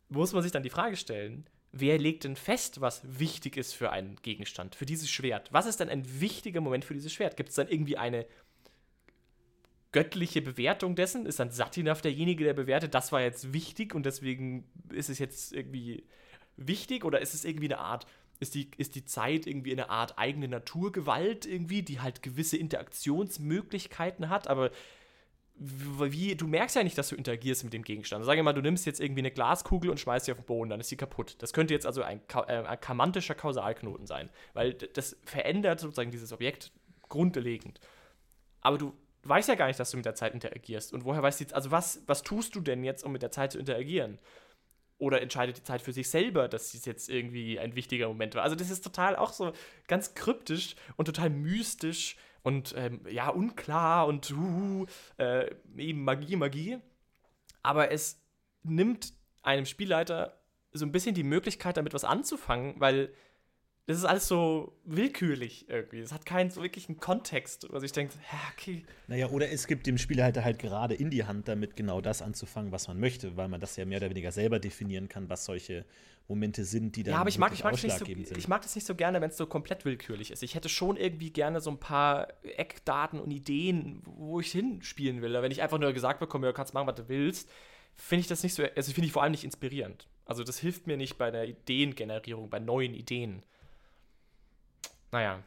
muss 0.09 0.33
man 0.33 0.43
sich 0.43 0.53
dann 0.53 0.63
die 0.63 0.71
Frage 0.71 0.97
stellen, 0.97 1.47
wer 1.73 1.99
legt 1.99 2.25
denn 2.25 2.37
fest, 2.37 2.81
was 2.81 3.01
wichtig 3.19 3.57
ist 3.57 3.73
für 3.73 3.91
einen 3.91 4.17
Gegenstand, 4.17 4.75
für 4.75 4.87
dieses 4.87 5.11
Schwert? 5.11 5.49
Was 5.53 5.67
ist 5.67 5.81
denn 5.81 5.89
ein 5.89 6.21
wichtiger 6.21 6.61
Moment 6.61 6.85
für 6.85 6.95
dieses 6.95 7.13
Schwert? 7.13 7.37
Gibt 7.37 7.49
es 7.49 7.55
dann 7.55 7.69
irgendwie 7.69 7.97
eine 7.97 8.27
göttliche 9.93 10.43
Bewertung 10.43 10.95
dessen? 10.95 11.27
Ist 11.27 11.39
dann 11.39 11.51
Satinov 11.51 12.01
derjenige, 12.01 12.45
der 12.45 12.55
bewertet, 12.55 12.95
das 12.95 13.13
war 13.13 13.21
jetzt 13.21 13.53
wichtig 13.53 13.95
und 13.95 14.05
deswegen 14.05 14.65
ist 14.91 15.11
es 15.11 15.19
jetzt 15.19 15.53
irgendwie 15.53 16.05
wichtig? 16.57 17.05
Oder 17.05 17.21
ist 17.21 17.35
es 17.35 17.45
irgendwie 17.45 17.73
eine 17.73 17.79
Art, 17.79 18.07
ist 18.41 18.55
die, 18.55 18.71
ist 18.77 18.95
die 18.95 19.05
Zeit 19.05 19.47
irgendwie 19.47 19.73
eine 19.73 19.91
Art 19.91 20.19
eigene 20.19 20.49
Naturgewalt 20.49 21.47
irgendwie, 21.47 21.83
die 21.83 22.01
halt 22.01 22.23
gewisse 22.23 22.57
Interaktionsmöglichkeiten 22.57 24.29
hat, 24.29 24.49
aber 24.49 24.71
wie, 25.55 26.35
du 26.35 26.47
merkst 26.47 26.77
ja 26.77 26.83
nicht, 26.83 26.97
dass 26.99 27.09
du 27.09 27.15
interagierst 27.15 27.63
mit 27.63 27.73
dem 27.73 27.83
Gegenstand. 27.83 28.25
Sag 28.25 28.43
mal, 28.43 28.53
du 28.53 28.63
nimmst 28.63 28.87
jetzt 28.87 29.01
irgendwie 29.01 29.21
eine 29.21 29.31
Glaskugel 29.31 29.91
und 29.91 30.01
schmeißt 30.01 30.27
sie 30.27 30.33
auf 30.33 30.39
den 30.39 30.47
Boden, 30.47 30.71
dann 30.71 30.81
ist 30.81 30.89
sie 30.89 30.97
kaputt. 30.97 31.37
Das 31.39 31.53
könnte 31.53 31.75
jetzt 31.75 31.87
also 31.87 32.03
ein, 32.03 32.21
äh, 32.49 32.65
ein 32.65 32.81
kamantischer 32.81 33.35
Kausalknoten 33.35 34.07
sein, 34.07 34.31
weil 34.55 34.73
das 34.73 35.17
verändert 35.25 35.81
sozusagen 35.81 36.11
dieses 36.11 36.33
Objekt 36.33 36.73
grundlegend. 37.09 37.81
Aber 38.61 38.79
du 38.79 38.93
du 39.23 39.29
weißt 39.29 39.49
ja 39.49 39.55
gar 39.55 39.67
nicht, 39.67 39.81
dass 39.81 39.91
du 39.91 39.97
mit 39.97 40.07
der 40.07 40.15
Zeit 40.15 40.35
interagierst. 40.35 40.93
Und 40.93 41.05
woher 41.05 41.23
weißt 41.23 41.41
du 41.41 41.45
jetzt, 41.45 41.55
also 41.55 41.71
was, 41.71 42.03
was 42.07 42.23
tust 42.23 42.55
du 42.55 42.61
denn 42.61 42.85
jetzt, 42.85 43.05
um 43.05 43.13
mit 43.13 43.23
der 43.23 43.31
Zeit 43.31 43.53
zu 43.53 43.59
interagieren? 43.59 44.19
Oder 44.99 45.21
entscheidet 45.21 45.57
die 45.57 45.65
Zeit 45.65 45.83
für 45.83 45.93
sich 45.93 46.09
selber, 46.09 46.49
dass 46.49 46.75
es 46.75 46.85
jetzt 46.85 47.09
irgendwie 47.09 47.59
ein 47.59 47.75
wichtiger 47.75 48.07
Moment 48.07 48.35
war? 48.35 48.45
Also, 48.45 48.55
das 48.55 48.71
ist 48.71 48.85
total 48.85 49.17
auch 49.17 49.33
so 49.33 49.53
ganz 49.89 50.15
kryptisch 50.15 50.77
und 50.97 51.07
total 51.07 51.31
mystisch 51.31 52.17
und 52.43 52.75
ähm, 52.77 53.01
ja, 53.09 53.29
unklar 53.29 54.07
und 54.07 54.31
uh, 54.33 54.87
äh, 55.19 55.51
eben 55.77 56.05
Magie, 56.05 56.37
Magie. 56.37 56.79
Aber 57.63 57.91
es 57.91 58.21
nimmt 58.63 59.13
einem 59.43 59.67
Spielleiter 59.67 60.41
so 60.73 60.85
ein 60.87 60.93
bisschen 60.93 61.15
die 61.15 61.25
Möglichkeit, 61.25 61.77
damit 61.77 61.95
was 61.95 62.05
anzufangen, 62.05 62.75
weil 62.79 63.13
das 63.87 63.99
ist 63.99 64.05
alles 64.05 64.29
so 64.29 64.79
willkürlich 64.85 65.69
irgendwie. 65.69 65.99
Es 65.99 66.13
hat 66.13 66.25
keinen 66.25 66.51
so 66.51 66.63
wirklichen 66.63 66.99
Kontext, 66.99 67.67
was 67.71 67.83
ich 67.83 67.91
denke, 67.91 68.15
ja, 68.31 68.39
okay. 68.53 68.85
Naja, 69.09 69.29
oder 69.31 69.51
es 69.51 69.67
gibt 69.67 69.87
dem 69.87 69.99
Spielhalter 69.99 70.45
halt 70.45 70.61
gerade 70.61 70.95
in 70.95 71.11
die 71.11 71.25
Hand, 71.25 71.49
damit 71.49 71.75
genau 71.77 72.01
das 72.01 72.23
anzufangen, 72.23 72.71
was 72.71 72.87
man 72.87 73.01
möchte, 73.01 73.37
weil 73.37 73.49
man 73.49 73.61
das 73.61 73.77
ja 73.77 73.85
mehr 73.85 73.99
oder 73.99 74.11
weniger 74.11 74.31
selber 74.31 74.61
definieren 74.61 75.09
kann, 75.09 75.29
was 75.29 75.45
solche 75.45 75.85
Momente 76.29 76.65
sind, 76.65 76.95
die 76.95 77.03
dann 77.03 77.15
Ja, 77.15 77.21
aber 77.21 77.29
ich 77.29 77.39
mag, 77.39 77.53
ich 77.53 77.65
mag, 77.65 77.73
nicht 77.73 77.99
so, 77.99 78.05
sind. 78.05 78.39
ich 78.39 78.47
mag 78.47 78.63
das 78.63 78.75
nicht 78.77 78.87
so 78.87 78.95
gerne, 78.95 79.21
wenn 79.21 79.31
es 79.31 79.37
so 79.37 79.47
komplett 79.47 79.85
willkürlich 79.85 80.31
ist. 80.31 80.45
Ich 80.45 80.55
hätte 80.55 80.69
schon 80.69 80.97
irgendwie 80.97 81.31
gerne 81.31 81.61
so 81.61 81.71
ein 81.71 81.79
paar 81.79 82.29
Eckdaten 82.45 83.19
und 83.19 83.33
Ideen, 83.33 84.03
wo 84.05 84.39
ich 84.39 84.53
hinspielen 84.53 85.23
will. 85.23 85.33
Wenn 85.33 85.51
ich 85.51 85.61
einfach 85.61 85.79
nur 85.79 85.93
gesagt 85.93 86.21
bekomme, 86.21 86.47
ja, 86.47 86.53
kannst 86.53 86.73
machen, 86.73 86.87
was 86.87 86.95
du 86.95 87.09
willst, 87.09 87.51
finde 87.97 88.21
ich 88.21 88.29
das 88.29 88.45
nicht 88.45 88.55
so, 88.55 88.63
also 88.63 88.93
finde 88.93 89.07
ich 89.07 89.13
vor 89.13 89.25
allem 89.25 89.33
nicht 89.33 89.45
inspirierend. 89.45 90.07
Also 90.25 90.45
das 90.45 90.59
hilft 90.59 90.87
mir 90.87 90.97
nicht 90.97 91.19
bei 91.19 91.33
der 91.33 91.49
Ideengenerierung, 91.49 92.49
bei 92.49 92.61
neuen 92.61 92.95
Ideen. 92.95 93.43
Naja. 95.13 95.43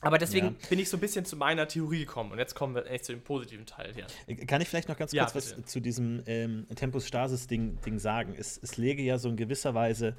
Aber 0.00 0.18
deswegen 0.18 0.46
Ja. 0.60 0.68
bin 0.68 0.78
ich 0.78 0.88
so 0.88 0.96
ein 0.96 1.00
bisschen 1.00 1.24
zu 1.24 1.36
meiner 1.36 1.66
Theorie 1.66 2.00
gekommen. 2.00 2.30
Und 2.30 2.38
jetzt 2.38 2.54
kommen 2.54 2.74
wir 2.76 2.86
echt 2.86 3.04
zu 3.04 3.12
dem 3.12 3.20
positiven 3.22 3.66
Teil 3.66 3.92
hier. 3.94 4.06
Kann 4.46 4.60
ich 4.60 4.68
vielleicht 4.68 4.88
noch 4.88 4.96
ganz 4.96 5.10
Ja, 5.12 5.24
kurz 5.24 5.34
was 5.34 5.54
bitte. 5.54 5.64
zu 5.66 5.80
diesem 5.80 6.22
ähm, 6.26 6.66
Tempus-Stasis-Ding 6.72 7.80
Ding 7.80 7.98
sagen? 7.98 8.34
Es, 8.38 8.58
es 8.62 8.76
lege 8.76 9.02
ja 9.02 9.18
so 9.18 9.28
in 9.28 9.36
gewisser 9.36 9.74
Weise 9.74 10.16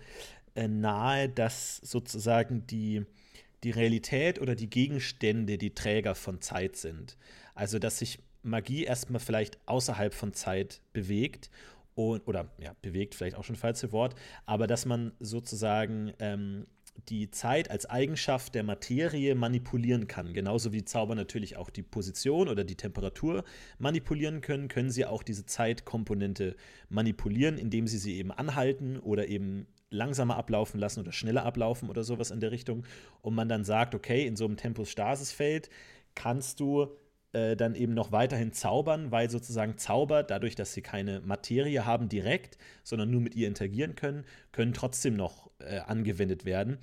äh, 0.55 0.67
nahe, 0.67 1.29
dass 1.29 1.77
sozusagen 1.77 2.67
die, 2.67 3.05
die 3.63 3.71
Realität 3.71 4.41
oder 4.41 4.53
die 4.55 4.69
Gegenstände 4.69 5.57
die 5.57 5.73
Träger 5.73 6.13
von 6.13 6.41
Zeit 6.41 6.75
sind. 6.75 7.15
Also, 7.55 7.79
dass 7.79 7.99
sich 7.99 8.19
Magie 8.41 8.83
erstmal 8.83 9.21
vielleicht 9.21 9.59
außerhalb 9.65 10.13
von 10.13 10.33
Zeit 10.33 10.81
bewegt 10.91 11.49
und, 11.95 12.27
oder 12.27 12.49
ja, 12.57 12.73
bewegt 12.81 13.15
vielleicht 13.15 13.35
auch 13.37 13.43
schon 13.43 13.55
falsche 13.57 13.91
Wort, 13.93 14.15
aber 14.45 14.65
dass 14.67 14.85
man 14.85 15.11
sozusagen 15.19 16.13
ähm, 16.19 16.65
die 17.07 17.31
Zeit 17.31 17.71
als 17.71 17.85
Eigenschaft 17.85 18.55
der 18.55 18.63
Materie 18.63 19.35
manipulieren 19.35 20.07
kann. 20.07 20.33
Genauso 20.33 20.73
wie 20.73 20.83
Zauber 20.83 21.15
natürlich 21.15 21.57
auch 21.57 21.69
die 21.69 21.83
Position 21.83 22.49
oder 22.49 22.63
die 22.63 22.75
Temperatur 22.75 23.43
manipulieren 23.77 24.41
können, 24.41 24.67
können 24.67 24.91
sie 24.91 25.05
auch 25.05 25.23
diese 25.23 25.45
Zeitkomponente 25.45 26.55
manipulieren, 26.89 27.57
indem 27.57 27.87
sie 27.87 27.97
sie 27.97 28.17
eben 28.17 28.31
anhalten 28.31 28.97
oder 28.99 29.27
eben 29.27 29.67
langsamer 29.91 30.37
ablaufen 30.37 30.79
lassen 30.79 30.99
oder 30.99 31.11
schneller 31.11 31.45
ablaufen 31.45 31.89
oder 31.89 32.03
sowas 32.03 32.31
in 32.31 32.39
der 32.39 32.51
Richtung. 32.51 32.85
Und 33.21 33.35
man 33.35 33.49
dann 33.49 33.63
sagt, 33.63 33.95
okay, 33.95 34.25
in 34.25 34.35
so 34.35 34.45
einem 34.45 34.57
Tempus-Stasis-Feld 34.57 35.69
kannst 36.15 36.59
du 36.59 36.87
äh, 37.31 37.55
dann 37.55 37.75
eben 37.75 37.93
noch 37.93 38.11
weiterhin 38.11 38.53
zaubern, 38.53 39.11
weil 39.11 39.29
sozusagen 39.29 39.77
Zauber, 39.77 40.23
dadurch, 40.23 40.55
dass 40.55 40.73
sie 40.73 40.81
keine 40.81 41.21
Materie 41.21 41.85
haben 41.85 42.09
direkt, 42.09 42.57
sondern 42.83 43.11
nur 43.11 43.21
mit 43.21 43.35
ihr 43.35 43.47
interagieren 43.47 43.95
können, 43.95 44.25
können 44.51 44.73
trotzdem 44.73 45.15
noch 45.15 45.48
äh, 45.59 45.79
angewendet 45.79 46.45
werden. 46.45 46.77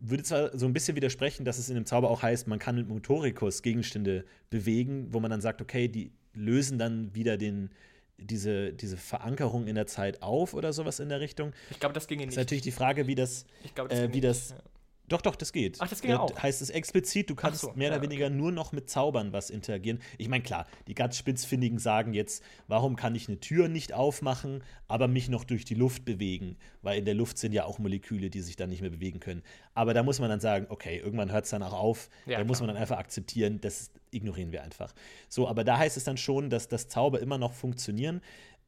Würde 0.00 0.22
zwar 0.22 0.56
so 0.56 0.66
ein 0.66 0.72
bisschen 0.72 0.96
widersprechen, 0.96 1.44
dass 1.44 1.58
es 1.58 1.68
in 1.68 1.74
dem 1.74 1.84
Zauber 1.84 2.10
auch 2.10 2.22
heißt, 2.22 2.46
man 2.48 2.58
kann 2.58 2.74
mit 2.76 2.88
Motorikus 2.88 3.62
Gegenstände 3.62 4.24
bewegen, 4.48 5.08
wo 5.12 5.20
man 5.20 5.30
dann 5.30 5.40
sagt, 5.42 5.60
okay, 5.60 5.88
die 5.88 6.10
lösen 6.32 6.78
dann 6.78 7.14
wieder 7.14 7.36
den, 7.36 7.70
diese, 8.16 8.72
diese 8.72 8.96
Verankerung 8.96 9.66
in 9.66 9.74
der 9.74 9.86
Zeit 9.86 10.22
auf 10.22 10.54
oder 10.54 10.72
sowas 10.72 11.00
in 11.00 11.08
der 11.10 11.20
Richtung. 11.20 11.52
Ich 11.70 11.80
glaube, 11.80 11.92
das 11.92 12.06
ginge 12.06 12.22
Ist 12.22 12.28
nicht. 12.30 12.38
natürlich 12.38 12.62
die 12.62 12.70
Frage, 12.70 13.06
wie 13.06 13.14
das, 13.14 13.44
ich 13.62 13.74
glaube, 13.74 13.90
äh, 13.94 14.12
wie 14.12 14.20
das- 14.20 14.50
nicht. 14.50 14.58
Ja. 14.62 14.64
Doch, 15.10 15.22
doch, 15.22 15.34
das 15.34 15.52
geht. 15.52 15.76
Ach, 15.80 15.88
das 15.88 16.00
geht 16.00 16.12
Da 16.12 16.20
auch. 16.20 16.42
Heißt 16.42 16.62
es 16.62 16.70
explizit, 16.70 17.28
du 17.28 17.34
kannst 17.34 17.60
so, 17.60 17.72
mehr 17.74 17.90
ja, 17.90 17.94
oder 17.96 18.02
weniger 18.02 18.30
nur 18.30 18.52
noch 18.52 18.72
mit 18.72 18.88
Zaubern 18.88 19.32
was 19.32 19.50
interagieren. 19.50 19.98
Ich 20.18 20.28
meine, 20.28 20.42
klar, 20.42 20.66
die 20.86 20.94
ganz 20.94 21.18
Spitzfindigen 21.18 21.78
sagen 21.78 22.14
jetzt, 22.14 22.44
warum 22.68 22.94
kann 22.94 23.14
ich 23.14 23.28
eine 23.28 23.40
Tür 23.40 23.68
nicht 23.68 23.92
aufmachen, 23.92 24.62
aber 24.86 25.08
mich 25.08 25.28
noch 25.28 25.44
durch 25.44 25.64
die 25.64 25.74
Luft 25.74 26.04
bewegen? 26.04 26.56
Weil 26.82 27.00
in 27.00 27.04
der 27.04 27.14
Luft 27.14 27.38
sind 27.38 27.52
ja 27.52 27.64
auch 27.64 27.78
Moleküle, 27.80 28.30
die 28.30 28.40
sich 28.40 28.54
dann 28.54 28.70
nicht 28.70 28.82
mehr 28.82 28.90
bewegen 28.90 29.18
können. 29.20 29.42
Aber 29.74 29.94
da 29.94 30.02
muss 30.02 30.20
man 30.20 30.30
dann 30.30 30.40
sagen, 30.40 30.66
okay, 30.68 30.98
irgendwann 30.98 31.32
hört 31.32 31.44
es 31.44 31.50
dann 31.50 31.62
auch 31.64 31.72
auf. 31.72 32.08
Ja, 32.26 32.38
da 32.38 32.44
muss 32.44 32.60
man 32.60 32.68
dann 32.68 32.76
einfach 32.76 32.98
akzeptieren, 32.98 33.60
das 33.60 33.90
ignorieren 34.12 34.52
wir 34.52 34.62
einfach. 34.62 34.94
So, 35.28 35.48
aber 35.48 35.64
da 35.64 35.78
heißt 35.78 35.96
es 35.96 36.04
dann 36.04 36.16
schon, 36.16 36.50
dass 36.50 36.68
das 36.68 36.88
Zauber 36.88 37.20
immer 37.20 37.38
noch 37.38 37.52
funktionieren. 37.52 38.20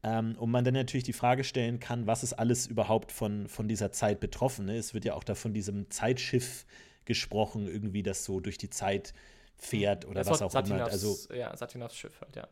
Ähm, 0.03 0.35
und 0.37 0.51
man 0.51 0.65
dann 0.65 0.73
natürlich 0.73 1.05
die 1.05 1.13
Frage 1.13 1.43
stellen 1.43 1.79
kann, 1.79 2.07
was 2.07 2.23
ist 2.23 2.33
alles 2.33 2.67
überhaupt 2.67 3.11
von, 3.11 3.47
von 3.47 3.67
dieser 3.67 3.91
Zeit 3.91 4.19
betroffen? 4.19 4.65
Ne? 4.65 4.77
Es 4.77 4.93
wird 4.93 5.05
ja 5.05 5.13
auch 5.13 5.23
da 5.23 5.33
von 5.35 5.53
diesem 5.53 5.89
Zeitschiff 5.89 6.65
gesprochen, 7.05 7.67
irgendwie, 7.67 8.03
das 8.03 8.25
so 8.25 8.39
durch 8.39 8.57
die 8.57 8.69
Zeit 8.69 9.13
fährt 9.55 10.05
oder 10.05 10.15
Das 10.21 10.29
was 10.29 10.41
auch 10.41 10.53
immer. 10.53 10.61
Satinas- 10.87 10.91
Also 10.91 11.33
ja, 11.33 11.55
Satinas 11.55 11.95
Schiff 11.95 12.19
halt, 12.21 12.35
ja. 12.35 12.47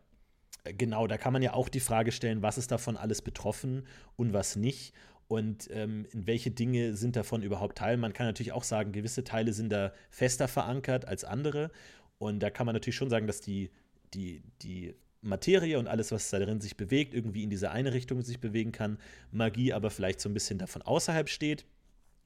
äh, 0.63 0.73
genau, 0.73 1.07
da 1.07 1.17
kann 1.17 1.33
man 1.33 1.41
ja 1.41 1.53
auch 1.53 1.67
die 1.69 1.79
Frage 1.81 2.11
stellen, 2.11 2.41
was 2.41 2.57
ist 2.57 2.71
davon 2.71 2.95
alles 2.95 3.21
betroffen 3.21 3.85
und 4.15 4.33
was 4.33 4.55
nicht. 4.55 4.93
Und 5.27 5.69
ähm, 5.71 6.05
in 6.11 6.27
welche 6.27 6.51
Dinge 6.51 6.93
sind 6.95 7.15
davon 7.15 7.41
überhaupt 7.41 7.77
Teil? 7.77 7.95
Man 7.97 8.11
kann 8.11 8.25
natürlich 8.27 8.51
auch 8.51 8.63
sagen, 8.65 8.91
gewisse 8.91 9.23
Teile 9.23 9.53
sind 9.53 9.69
da 9.69 9.93
fester 10.09 10.49
verankert 10.49 11.05
als 11.05 11.23
andere. 11.23 11.71
Und 12.17 12.39
da 12.39 12.49
kann 12.49 12.65
man 12.65 12.75
natürlich 12.75 12.97
schon 12.97 13.09
sagen, 13.09 13.27
dass 13.27 13.39
die, 13.39 13.71
die, 14.13 14.41
die 14.61 14.93
Materie 15.21 15.77
und 15.77 15.87
alles, 15.87 16.11
was 16.11 16.29
da 16.29 16.39
drin 16.39 16.61
sich 16.61 16.77
bewegt, 16.77 17.13
irgendwie 17.13 17.43
in 17.43 17.49
diese 17.49 17.71
eine 17.71 17.93
Richtung 17.93 18.21
sich 18.21 18.39
bewegen 18.39 18.71
kann. 18.71 18.97
Magie 19.31 19.73
aber 19.73 19.89
vielleicht 19.89 20.19
so 20.19 20.29
ein 20.29 20.33
bisschen 20.33 20.57
davon 20.57 20.81
außerhalb 20.81 21.29
steht. 21.29 21.65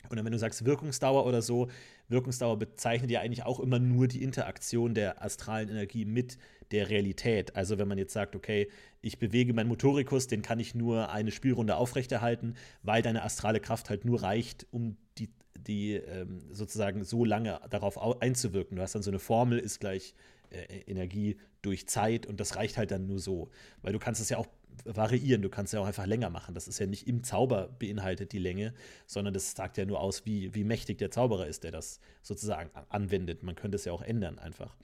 Und 0.09 0.17
dann, 0.17 0.25
wenn 0.25 0.33
du 0.33 0.39
sagst 0.39 0.65
Wirkungsdauer 0.65 1.25
oder 1.25 1.41
so, 1.41 1.67
Wirkungsdauer 2.09 2.59
bezeichnet 2.59 3.09
ja 3.09 3.21
eigentlich 3.21 3.43
auch 3.43 3.59
immer 3.59 3.79
nur 3.79 4.07
die 4.07 4.21
Interaktion 4.21 4.93
der 4.93 5.23
astralen 5.23 5.67
Energie 5.67 6.05
mit 6.05 6.37
der 6.71 6.89
Realität. 6.89 7.55
Also 7.55 7.77
wenn 7.77 7.87
man 7.87 7.97
jetzt 7.97 8.13
sagt, 8.13 8.35
okay, 8.35 8.69
ich 9.01 9.17
bewege 9.17 9.53
meinen 9.53 9.67
Motorikus, 9.67 10.27
den 10.27 10.41
kann 10.41 10.59
ich 10.59 10.75
nur 10.75 11.09
eine 11.09 11.31
Spielrunde 11.31 11.75
aufrechterhalten, 11.75 12.55
weil 12.83 13.01
deine 13.01 13.23
astrale 13.23 13.59
Kraft 13.59 13.89
halt 13.89 14.05
nur 14.05 14.21
reicht, 14.21 14.67
um 14.71 14.95
die, 15.17 15.29
die 15.57 15.93
ähm, 15.93 16.43
sozusagen 16.51 17.03
so 17.03 17.25
lange 17.25 17.59
darauf 17.69 17.97
au- 17.97 18.19
einzuwirken. 18.19 18.77
Du 18.77 18.83
hast 18.83 18.93
dann 18.93 19.03
so 19.03 19.11
eine 19.11 19.19
Formel, 19.19 19.57
ist 19.57 19.79
gleich 19.79 20.13
äh, 20.55 20.81
Energie 20.91 21.37
durch 21.61 21.87
Zeit 21.87 22.25
und 22.25 22.39
das 22.39 22.55
reicht 22.55 22.77
halt 22.77 22.91
dann 22.91 23.07
nur 23.07 23.19
so. 23.19 23.49
Weil 23.81 23.93
du 23.93 23.99
kannst 23.99 24.21
es 24.21 24.29
ja 24.29 24.37
auch 24.37 24.47
variieren, 24.83 25.41
du 25.41 25.49
kannst 25.49 25.71
ja 25.73 25.79
auch 25.79 25.85
einfach 25.87 26.05
länger 26.05 26.29
machen. 26.29 26.53
Das 26.53 26.67
ist 26.67 26.79
ja 26.79 26.85
nicht 26.85 27.07
im 27.07 27.23
Zauber 27.23 27.69
beinhaltet 27.79 28.33
die 28.33 28.39
Länge, 28.39 28.73
sondern 29.07 29.33
das 29.33 29.53
sagt 29.53 29.77
ja 29.77 29.85
nur 29.85 30.01
aus, 30.01 30.25
wie, 30.25 30.53
wie 30.53 30.65
mächtig 30.65 30.97
der 30.97 31.09
Zauberer 31.11 31.47
ist, 31.47 31.63
der 31.63 31.71
das 31.71 32.01
sozusagen 32.21 32.69
anwendet. 32.89 33.41
Man 33.41 33.55
könnte 33.55 33.77
es 33.77 33.85
ja 33.85 33.93
auch 33.93 34.01
ändern 34.01 34.37
einfach. 34.37 34.75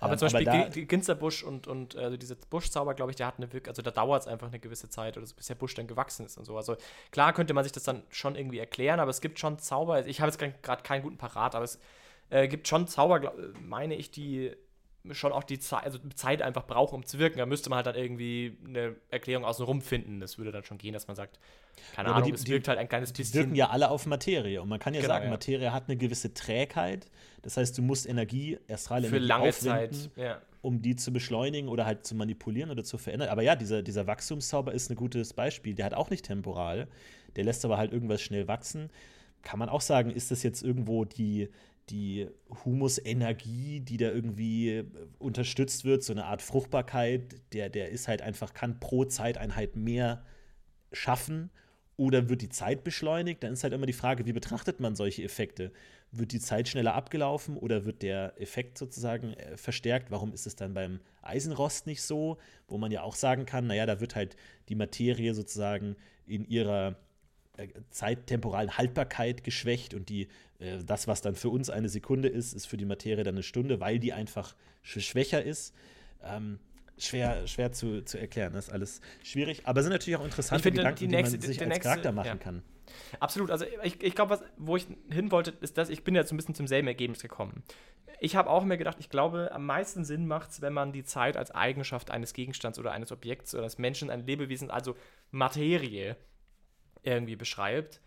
Aber 0.00 0.12
Ähm, 0.12 0.18
zum 0.18 0.26
Beispiel 0.26 0.44
da- 0.44 0.68
Gi- 0.68 0.84
Ginsterbusch 0.84 1.42
und, 1.44 1.66
und 1.66 1.96
also 1.96 2.18
diese 2.18 2.36
Buschzauber, 2.36 2.92
glaube 2.94 3.10
ich, 3.10 3.16
der 3.16 3.26
hat 3.26 3.38
eine 3.38 3.50
Wirkung, 3.52 3.70
also 3.70 3.80
da 3.80 3.90
dauert 3.90 4.22
es 4.22 4.28
einfach 4.28 4.48
eine 4.48 4.60
gewisse 4.60 4.90
Zeit 4.90 5.16
oder 5.16 5.26
so, 5.26 5.34
bis 5.34 5.46
der 5.46 5.54
Busch 5.54 5.74
dann 5.74 5.86
gewachsen 5.86 6.26
ist 6.26 6.36
und 6.36 6.44
so. 6.44 6.56
Also 6.56 6.76
klar 7.10 7.32
könnte 7.32 7.54
man 7.54 7.64
sich 7.64 7.72
das 7.72 7.84
dann 7.84 8.02
schon 8.10 8.36
irgendwie 8.36 8.58
erklären, 8.58 9.00
aber 9.00 9.10
es 9.10 9.22
gibt 9.22 9.38
schon 9.38 9.58
Zauber, 9.58 10.06
ich 10.06 10.20
habe 10.20 10.30
jetzt 10.30 10.38
gerade 10.62 10.82
keinen 10.82 11.02
guten 11.02 11.16
Parat, 11.16 11.54
aber 11.54 11.64
es 11.64 11.78
äh, 12.28 12.46
gibt 12.48 12.68
schon 12.68 12.86
Zauber, 12.86 13.18
glaub, 13.18 13.34
meine 13.62 13.94
ich, 13.96 14.10
die 14.10 14.52
schon 15.12 15.32
auch 15.32 15.44
die 15.44 15.58
Zeit, 15.58 15.84
also 15.84 15.98
Zeit 16.14 16.42
einfach 16.42 16.66
brauchen, 16.66 16.96
um 16.96 17.06
zu 17.06 17.18
wirken. 17.18 17.38
Da 17.38 17.46
müsste 17.46 17.70
man 17.70 17.78
halt 17.78 17.86
dann 17.86 17.94
irgendwie 17.96 18.56
eine 18.66 18.96
Erklärung 19.10 19.44
außenrum 19.44 19.80
finden. 19.80 20.20
Das 20.20 20.38
würde 20.38 20.52
dann 20.52 20.64
schon 20.64 20.78
gehen, 20.78 20.92
dass 20.92 21.06
man 21.06 21.16
sagt, 21.16 21.38
keine 21.94 22.08
Ja, 22.08 22.14
Ahnung, 22.16 22.28
die- 22.28 22.34
es 22.34 22.44
die- 22.44 22.50
wirkt 22.52 22.68
halt 22.68 22.78
ein 22.78 22.88
kleines 22.88 23.12
Die 23.12 23.22
bisschen. 23.22 23.40
wirken 23.40 23.54
ja 23.54 23.70
alle 23.70 23.90
auf 23.90 24.06
Materie. 24.06 24.60
Und 24.60 24.68
man 24.68 24.78
kann 24.80 24.94
ja 24.94 25.00
Genau, 25.00 25.14
sagen, 25.14 25.26
ja. 25.26 25.30
Materie 25.30 25.72
hat 25.72 25.84
eine 25.88 25.96
gewisse 25.96 26.34
Trägheit. 26.34 27.06
Das 27.42 27.56
heißt, 27.56 27.76
du 27.78 27.82
musst 27.82 28.06
Energie, 28.08 28.58
astrale 28.70 29.08
für 29.08 29.16
Energie 29.16 29.28
lange 29.28 29.50
Zeit. 29.52 30.10
Ja. 30.16 30.40
um 30.60 30.82
die 30.82 30.96
zu 30.96 31.12
beschleunigen 31.12 31.68
oder 31.68 31.86
halt 31.86 32.04
zu 32.04 32.16
manipulieren 32.16 32.70
oder 32.70 32.82
zu 32.82 32.98
verändern. 32.98 33.28
Aber 33.28 33.42
ja, 33.42 33.54
dieser, 33.54 33.80
dieser 33.82 34.08
Wachstumszauber 34.08 34.72
ist 34.72 34.90
ein 34.90 34.96
gutes 34.96 35.32
Beispiel. 35.32 35.74
Der 35.76 35.86
hat 35.86 35.94
auch 35.94 36.10
nicht 36.10 36.24
temporal. 36.24 36.88
Der 37.36 37.44
lässt 37.44 37.64
aber 37.64 37.78
halt 37.78 37.92
irgendwas 37.92 38.20
schnell 38.20 38.48
wachsen. 38.48 38.90
Kann 39.42 39.60
man 39.60 39.68
auch 39.68 39.80
sagen, 39.80 40.10
ist 40.10 40.32
das 40.32 40.42
jetzt 40.42 40.64
irgendwo 40.64 41.04
die, 41.04 41.48
die 41.90 42.28
Humusenergie, 42.64 43.80
die 43.80 43.96
da 43.96 44.10
irgendwie 44.10 44.70
äh, 44.70 44.84
unterstützt 45.18 45.84
wird, 45.84 46.02
so 46.02 46.12
eine 46.12 46.24
Art 46.24 46.42
Fruchtbarkeit, 46.42 47.40
der, 47.52 47.68
der 47.68 47.90
ist 47.90 48.08
halt 48.08 48.22
einfach, 48.22 48.54
kann 48.54 48.80
pro 48.80 49.04
Zeiteinheit 49.04 49.76
mehr 49.76 50.24
schaffen 50.92 51.50
oder 51.96 52.28
wird 52.28 52.42
die 52.42 52.48
Zeit 52.48 52.84
beschleunigt? 52.84 53.42
Dann 53.42 53.52
ist 53.52 53.64
halt 53.64 53.72
immer 53.72 53.86
die 53.86 53.92
Frage, 53.92 54.24
wie 54.24 54.32
betrachtet 54.32 54.80
man 54.80 54.94
solche 54.94 55.24
Effekte? 55.24 55.72
Wird 56.12 56.32
die 56.32 56.40
Zeit 56.40 56.68
schneller 56.68 56.94
abgelaufen 56.94 57.56
oder 57.56 57.84
wird 57.84 58.02
der 58.02 58.40
Effekt 58.40 58.78
sozusagen 58.78 59.34
äh, 59.34 59.56
verstärkt? 59.56 60.10
Warum 60.10 60.32
ist 60.32 60.46
es 60.46 60.56
dann 60.56 60.74
beim 60.74 61.00
Eisenrost 61.22 61.86
nicht 61.86 62.02
so? 62.02 62.38
Wo 62.68 62.78
man 62.78 62.92
ja 62.92 63.02
auch 63.02 63.16
sagen 63.16 63.46
kann, 63.46 63.66
naja, 63.66 63.84
da 63.84 64.00
wird 64.00 64.14
halt 64.14 64.36
die 64.68 64.76
Materie 64.76 65.34
sozusagen 65.34 65.96
in 66.24 66.46
ihrer 66.46 66.96
zeittemporalen 67.90 68.76
Haltbarkeit 68.78 69.44
geschwächt 69.44 69.94
und 69.94 70.08
die, 70.08 70.28
äh, 70.58 70.78
das, 70.84 71.06
was 71.08 71.20
dann 71.20 71.34
für 71.34 71.48
uns 71.50 71.70
eine 71.70 71.88
Sekunde 71.88 72.28
ist, 72.28 72.52
ist 72.52 72.66
für 72.66 72.76
die 72.76 72.84
Materie 72.84 73.24
dann 73.24 73.34
eine 73.34 73.42
Stunde, 73.42 73.80
weil 73.80 73.98
die 73.98 74.12
einfach 74.12 74.54
sch 74.82 75.00
schwächer 75.00 75.42
ist. 75.42 75.74
Ähm, 76.22 76.58
schwer 76.98 77.46
schwer 77.46 77.70
zu, 77.70 78.02
zu 78.04 78.18
erklären, 78.18 78.52
das 78.54 78.66
ist 78.68 78.72
alles 78.74 79.00
schwierig, 79.22 79.62
aber 79.66 79.82
sind 79.82 79.92
natürlich 79.92 80.18
auch 80.18 80.24
interessante 80.24 80.62
finde, 80.64 80.80
Gedanken, 80.80 80.98
die 80.98 81.06
die, 81.06 81.14
nächste- 81.14 81.38
man 81.38 81.46
sich 81.46 81.60
als 81.60 81.68
nächste- 81.68 81.82
Charakter 81.84 82.12
machen 82.12 82.26
ja. 82.26 82.36
kann. 82.36 82.62
Absolut. 83.20 83.50
Also 83.50 83.66
ich, 83.84 84.02
ich 84.02 84.14
glaube, 84.14 84.40
wo 84.56 84.76
ich 84.76 84.86
hin 85.10 85.30
wollte, 85.30 85.52
ist 85.60 85.76
das, 85.78 85.90
ich 85.90 86.04
bin 86.04 86.14
jetzt 86.14 86.32
ein 86.32 86.36
bisschen 86.38 86.54
zum 86.54 86.66
selben 86.66 86.88
Ergebnis 86.88 87.20
gekommen. 87.20 87.62
Ich 88.18 88.34
habe 88.34 88.48
auch 88.50 88.64
mir 88.64 88.78
gedacht, 88.78 88.96
ich 88.98 89.10
glaube, 89.10 89.52
am 89.52 89.66
meisten 89.66 90.04
Sinn 90.04 90.26
macht 90.26 90.50
es, 90.50 90.60
wenn 90.62 90.72
man 90.72 90.92
die 90.92 91.04
Zeit 91.04 91.36
als 91.36 91.50
Eigenschaft 91.52 92.10
eines 92.10 92.32
Gegenstands 92.32 92.78
oder 92.78 92.90
eines 92.92 93.12
Objekts 93.12 93.54
oder 93.54 93.64
des 93.64 93.78
Menschen, 93.78 94.10
ein 94.10 94.26
Lebewesen, 94.26 94.70
also 94.70 94.96
Materie 95.30 96.16
irgendwie 97.02 97.36
beschreibt. 97.36 98.00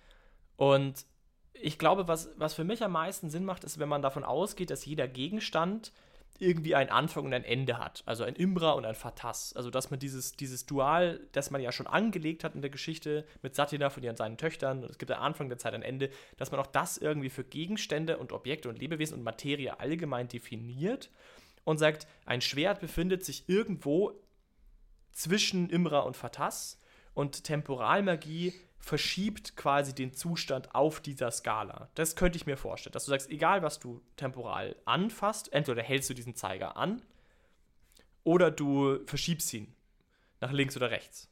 Und 0.57 1.05
ich 1.53 1.77
glaube, 1.77 2.07
was, 2.07 2.29
was 2.37 2.53
für 2.53 2.63
mich 2.63 2.83
am 2.83 2.93
meisten 2.93 3.29
Sinn 3.29 3.45
macht, 3.45 3.63
ist, 3.63 3.79
wenn 3.79 3.89
man 3.89 4.01
davon 4.01 4.23
ausgeht, 4.23 4.69
dass 4.69 4.85
jeder 4.85 5.07
Gegenstand 5.07 5.91
irgendwie 6.41 6.73
einen 6.73 6.89
Anfang 6.89 7.25
und 7.25 7.33
ein 7.33 7.43
Ende 7.43 7.77
hat. 7.77 8.01
Also 8.07 8.23
ein 8.23 8.35
Imbra 8.35 8.71
und 8.71 8.83
ein 8.83 8.95
Fatas. 8.95 9.53
Also 9.55 9.69
dass 9.69 9.91
man 9.91 9.99
dieses, 9.99 10.31
dieses 10.31 10.65
Dual, 10.65 11.19
das 11.33 11.51
man 11.51 11.61
ja 11.61 11.71
schon 11.71 11.85
angelegt 11.85 12.43
hat 12.43 12.55
in 12.55 12.61
der 12.61 12.71
Geschichte 12.71 13.25
mit 13.43 13.53
Satina 13.53 13.91
von 13.91 14.01
ihren 14.01 14.15
seinen 14.15 14.37
Töchtern, 14.37 14.83
es 14.83 14.97
gibt 14.97 15.11
einen 15.11 15.21
Anfang 15.21 15.49
der 15.49 15.59
Zeit 15.59 15.75
ein 15.75 15.83
Ende, 15.83 16.09
dass 16.37 16.49
man 16.49 16.59
auch 16.59 16.67
das 16.67 16.97
irgendwie 16.97 17.29
für 17.29 17.43
Gegenstände 17.43 18.17
und 18.17 18.31
Objekte 18.31 18.69
und 18.69 18.79
Lebewesen 18.79 19.19
und 19.19 19.23
Materie 19.23 19.79
allgemein 19.79 20.27
definiert 20.27 21.11
und 21.63 21.77
sagt, 21.77 22.07
ein 22.25 22.41
Schwert 22.41 22.79
befindet 22.79 23.23
sich 23.23 23.47
irgendwo 23.47 24.13
zwischen 25.11 25.69
Imra 25.69 25.99
und 25.99 26.17
Fatas 26.17 26.79
und 27.13 27.43
Temporalmagie 27.43 28.53
verschiebt 28.81 29.55
quasi 29.55 29.93
den 29.93 30.13
Zustand 30.13 30.73
auf 30.73 30.99
dieser 30.99 31.31
Skala. 31.31 31.89
Das 31.95 32.15
könnte 32.15 32.35
ich 32.37 32.47
mir 32.47 32.57
vorstellen, 32.57 32.93
dass 32.93 33.05
du 33.05 33.11
sagst, 33.11 33.29
egal 33.29 33.61
was 33.61 33.79
du 33.79 34.01
temporal 34.15 34.75
anfasst, 34.85 35.53
entweder 35.53 35.83
hältst 35.83 36.09
du 36.09 36.13
diesen 36.15 36.35
Zeiger 36.35 36.75
an 36.75 37.01
oder 38.23 38.49
du 38.49 38.99
verschiebst 39.05 39.53
ihn 39.53 39.73
nach 40.41 40.51
links 40.51 40.75
oder 40.75 40.89
rechts. 40.89 41.29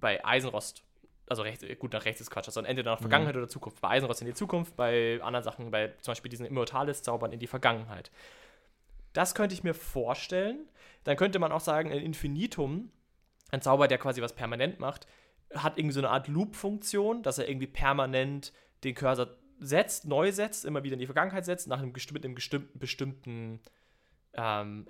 Bei 0.00 0.22
Eisenrost, 0.24 0.84
also 1.26 1.42
rechts, 1.42 1.64
gut, 1.78 1.94
nach 1.94 2.04
rechts 2.04 2.20
ist 2.20 2.30
Quatsch, 2.30 2.48
also 2.48 2.60
entweder 2.60 2.92
nach 2.92 3.00
mhm. 3.00 3.04
Vergangenheit 3.04 3.34
mhm. 3.34 3.42
oder 3.42 3.48
Zukunft. 3.48 3.80
Bei 3.80 3.88
Eisenrost 3.88 4.20
in 4.20 4.26
die 4.26 4.34
Zukunft, 4.34 4.76
bei 4.76 5.20
anderen 5.22 5.44
Sachen, 5.44 5.70
bei 5.70 5.94
zum 6.00 6.12
Beispiel 6.12 6.30
diesen 6.30 6.44
Immortalis-Zaubern 6.44 7.32
in 7.32 7.40
die 7.40 7.46
Vergangenheit. 7.46 8.10
Das 9.14 9.34
könnte 9.34 9.54
ich 9.54 9.64
mir 9.64 9.74
vorstellen. 9.74 10.68
Dann 11.04 11.16
könnte 11.16 11.38
man 11.38 11.52
auch 11.52 11.60
sagen, 11.60 11.90
ein 11.90 11.98
Infinitum, 11.98 12.90
ein 13.50 13.62
Zauber, 13.62 13.88
der 13.88 13.98
quasi 13.98 14.20
was 14.20 14.34
permanent 14.34 14.78
macht, 14.78 15.06
hat 15.54 15.78
irgendwie 15.78 15.94
so 15.94 16.00
eine 16.00 16.10
Art 16.10 16.28
Loop-Funktion, 16.28 17.22
dass 17.22 17.38
er 17.38 17.48
irgendwie 17.48 17.66
permanent 17.66 18.52
den 18.84 18.94
Cursor 18.94 19.28
setzt, 19.58 20.06
neu 20.06 20.32
setzt, 20.32 20.64
immer 20.64 20.84
wieder 20.84 20.94
in 20.94 21.00
die 21.00 21.06
Vergangenheit 21.06 21.44
setzt, 21.44 21.68
nach 21.68 21.80
einem, 21.80 21.92
mit 22.12 22.24
einem 22.24 22.34
bestimmten, 22.34 22.78
bestimmten 22.78 23.60
ähm, 24.34 24.86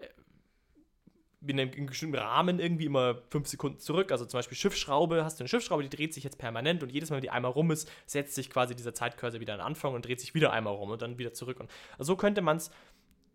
in 1.47 1.59
einem 1.59 1.87
bestimmten 1.87 2.17
Rahmen 2.17 2.61
irgendwie 2.61 2.85
immer 2.85 3.23
fünf 3.31 3.49
Sekunden 3.49 3.79
zurück. 3.79 4.13
Also 4.13 4.27
zum 4.27 4.39
Beispiel 4.39 4.59
Schiffsschraube, 4.59 5.25
hast 5.25 5.41
du 5.41 5.43
eine 5.43 5.49
Schiffsschraube, 5.49 5.83
die 5.83 5.89
dreht 5.89 6.13
sich 6.13 6.23
jetzt 6.23 6.37
permanent 6.37 6.83
und 6.83 6.93
jedes 6.93 7.09
Mal, 7.09 7.17
wenn 7.17 7.23
die 7.23 7.31
einmal 7.31 7.53
rum 7.53 7.71
ist, 7.71 7.91
setzt 8.07 8.35
sich 8.35 8.51
quasi 8.51 8.77
dieser 8.77 8.93
Zeitcursor 8.93 9.41
wieder 9.41 9.55
an 9.55 9.61
den 9.61 9.67
Anfang 9.67 9.95
und 9.95 10.05
dreht 10.05 10.21
sich 10.21 10.35
wieder 10.35 10.53
einmal 10.53 10.75
rum 10.75 10.91
und 10.91 11.01
dann 11.01 11.19
wieder 11.19 11.33
zurück. 11.33 11.59
Und 11.59 11.71
so 11.99 12.17
könnte 12.17 12.43
man 12.43 12.59
es 12.59 12.71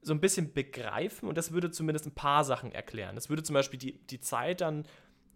so 0.03 0.13
ein 0.13 0.21
bisschen 0.21 0.53
begreifen 0.53 1.27
und 1.27 1.35
das 1.35 1.51
würde 1.51 1.71
zumindest 1.71 2.05
ein 2.05 2.13
paar 2.13 2.43
Sachen 2.43 2.71
erklären. 2.71 3.15
Das 3.15 3.29
würde 3.29 3.41
zum 3.41 3.55
Beispiel 3.55 3.79
die, 3.79 3.93
die 4.05 4.19
Zeit 4.19 4.61
dann 4.61 4.85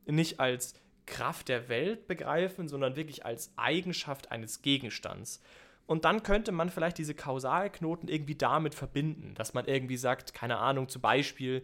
nicht 0.06 0.40
als 0.40 0.76
Kraft 1.10 1.50
der 1.50 1.68
Welt 1.70 2.08
begreifen, 2.08 2.68
sondern 2.70 2.96
wirklich 2.96 3.26
als 3.26 3.52
Eigenschaft 3.58 4.32
eines 4.32 4.62
Gegenstands. 4.62 5.42
Und 5.86 6.06
dann 6.06 6.22
könnte 6.22 6.52
man 6.52 6.70
vielleicht 6.70 7.00
diese 7.00 7.16
Kausalknoten 7.16 8.10
irgendwie 8.10 8.36
damit 8.36 8.76
verbinden, 8.76 9.34
dass 9.36 9.54
man 9.54 9.66
irgendwie 9.66 9.98
sagt, 9.98 10.34
keine 10.34 10.58
Ahnung, 10.58 10.88
zum 10.88 11.02
Beispiel, 11.02 11.64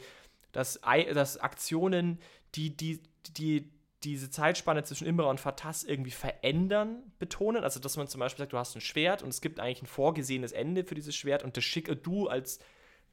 dass, 0.52 0.82
dass 1.14 1.38
Aktionen, 1.38 2.20
die, 2.56 2.76
die, 2.76 3.02
die 3.38 3.70
diese 4.04 4.30
Zeitspanne 4.30 4.84
zwischen 4.84 5.08
Imra 5.08 5.30
und 5.30 5.40
Fatas 5.40 5.84
irgendwie 5.84 6.12
verändern, 6.12 7.04
betonen. 7.20 7.64
Also, 7.64 7.80
dass 7.80 7.98
man 7.98 8.08
zum 8.08 8.20
Beispiel 8.20 8.44
sagt, 8.44 8.54
du 8.54 8.58
hast 8.58 8.76
ein 8.76 8.82
Schwert 8.82 9.24
und 9.24 9.30
es 9.30 9.42
gibt 9.42 9.60
eigentlich 9.60 9.82
ein 9.82 9.88
vorgesehenes 9.88 10.52
Ende 10.52 10.84
für 10.84 10.96
dieses 10.96 11.16
Schwert 11.16 11.44
und 11.44 11.58
das 11.58 11.64
schicke 11.64 11.96
du 11.96 12.28
als 12.28 12.60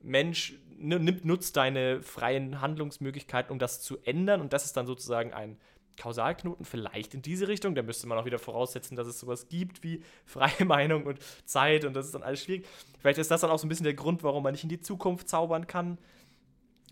Mensch 0.00 0.54
nimmt, 0.78 1.24
nutzt 1.24 1.56
deine 1.56 2.02
freien 2.02 2.60
Handlungsmöglichkeiten, 2.60 3.52
um 3.52 3.58
das 3.58 3.82
zu 3.82 3.98
ändern 4.04 4.40
und 4.40 4.52
das 4.52 4.64
ist 4.64 4.76
dann 4.76 4.86
sozusagen 4.86 5.32
ein 5.32 5.58
Kausalknoten 5.96 6.64
vielleicht 6.64 7.14
in 7.14 7.22
diese 7.22 7.48
Richtung. 7.48 7.74
Da 7.74 7.82
müsste 7.82 8.06
man 8.06 8.18
auch 8.18 8.24
wieder 8.24 8.38
voraussetzen, 8.38 8.96
dass 8.96 9.06
es 9.06 9.20
sowas 9.20 9.48
gibt 9.48 9.82
wie 9.82 10.02
freie 10.24 10.64
Meinung 10.64 11.04
und 11.04 11.18
Zeit 11.44 11.84
und 11.84 11.94
das 11.94 12.06
ist 12.06 12.14
dann 12.14 12.22
alles 12.22 12.44
schwierig. 12.44 12.66
Vielleicht 12.98 13.18
ist 13.18 13.30
das 13.30 13.40
dann 13.40 13.50
auch 13.50 13.58
so 13.58 13.66
ein 13.66 13.68
bisschen 13.68 13.84
der 13.84 13.94
Grund, 13.94 14.22
warum 14.22 14.42
man 14.42 14.52
nicht 14.52 14.64
in 14.64 14.68
die 14.68 14.80
Zukunft 14.80 15.28
zaubern 15.28 15.66
kann. 15.66 15.98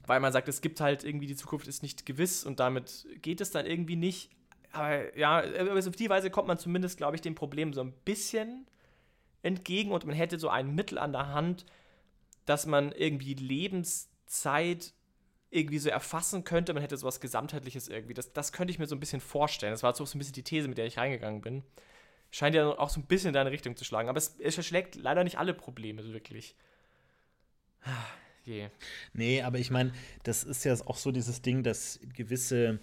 Weil 0.07 0.21
man 0.21 0.33
sagt, 0.33 0.49
es 0.49 0.61
gibt 0.61 0.81
halt 0.81 1.05
irgendwie, 1.05 1.27
die 1.27 1.37
Zukunft 1.37 1.69
ist 1.69 1.83
nicht 1.83 2.05
gewiss 2.07 2.45
und 2.45 2.59
damit 2.59 3.07
geht 3.23 3.41
es 3.41 3.51
dann 3.51 3.67
irgendwie 3.67 3.97
nicht. 3.97 4.31
Aber 4.73 5.17
ja, 5.17 5.41
auf 5.41 5.97
die 5.97 6.11
Weise 6.11 6.31
kommt 6.31 6.49
man 6.49 6.59
zumindest, 6.59 6.97
glaube 6.97 7.17
ich, 7.17 7.23
dem 7.23 7.35
Problem 7.35 7.73
so 7.73 7.81
ein 7.81 7.93
bisschen 8.05 8.67
entgegen 9.43 9.91
und 9.93 10.07
man 10.07 10.15
hätte 10.15 10.39
so 10.39 10.49
ein 10.49 10.75
Mittel 10.75 10.99
an 10.99 11.13
der 11.13 11.29
Hand, 11.29 11.67
dass 12.45 12.67
man 12.67 12.93
irgendwie 12.93 13.35
Lebenszeit 13.35 14.93
irgendwie 15.51 15.79
so 15.79 15.91
erfassen 15.91 16.45
könnte, 16.45 16.73
man 16.73 16.83
hätte 16.83 16.97
sowas 16.97 17.21
Gesamtheitliches 17.21 17.89
irgendwie. 17.89 18.15
Das, 18.15 18.33
das 18.33 18.53
könnte 18.53 18.71
ich 18.71 18.79
mir 18.79 18.87
so 18.87 18.95
ein 18.95 19.01
bisschen 19.01 19.21
vorstellen. 19.21 19.73
Das 19.73 19.83
war 19.83 19.95
so 19.95 20.05
ein 20.05 20.19
bisschen 20.19 20.33
die 20.33 20.45
These, 20.45 20.69
mit 20.69 20.79
der 20.79 20.87
ich 20.87 20.97
reingegangen 20.97 21.41
bin. 21.41 21.65
Scheint 22.31 22.55
ja 22.55 22.69
auch 22.79 22.91
so 22.91 23.01
ein 23.01 23.07
bisschen 23.07 23.29
in 23.29 23.35
deine 23.35 23.51
Richtung 23.51 23.77
zu 23.77 23.85
schlagen. 23.85 24.09
Aber 24.09 24.19
es, 24.19 24.37
es 24.39 24.55
verschlägt 24.55 24.95
leider 24.95 25.25
nicht 25.25 25.39
alle 25.39 25.53
Probleme 25.53 26.05
wirklich. 26.13 26.55
Je. 28.45 28.69
Nee, 29.13 29.43
aber 29.43 29.59
ich 29.59 29.71
meine, 29.71 29.93
das 30.23 30.45
ist 30.45 30.65
ja 30.65 30.75
auch 30.87 30.97
so 30.97 31.11
dieses 31.11 31.43
Ding, 31.43 31.63
dass 31.63 31.99
gewisse, 32.15 32.79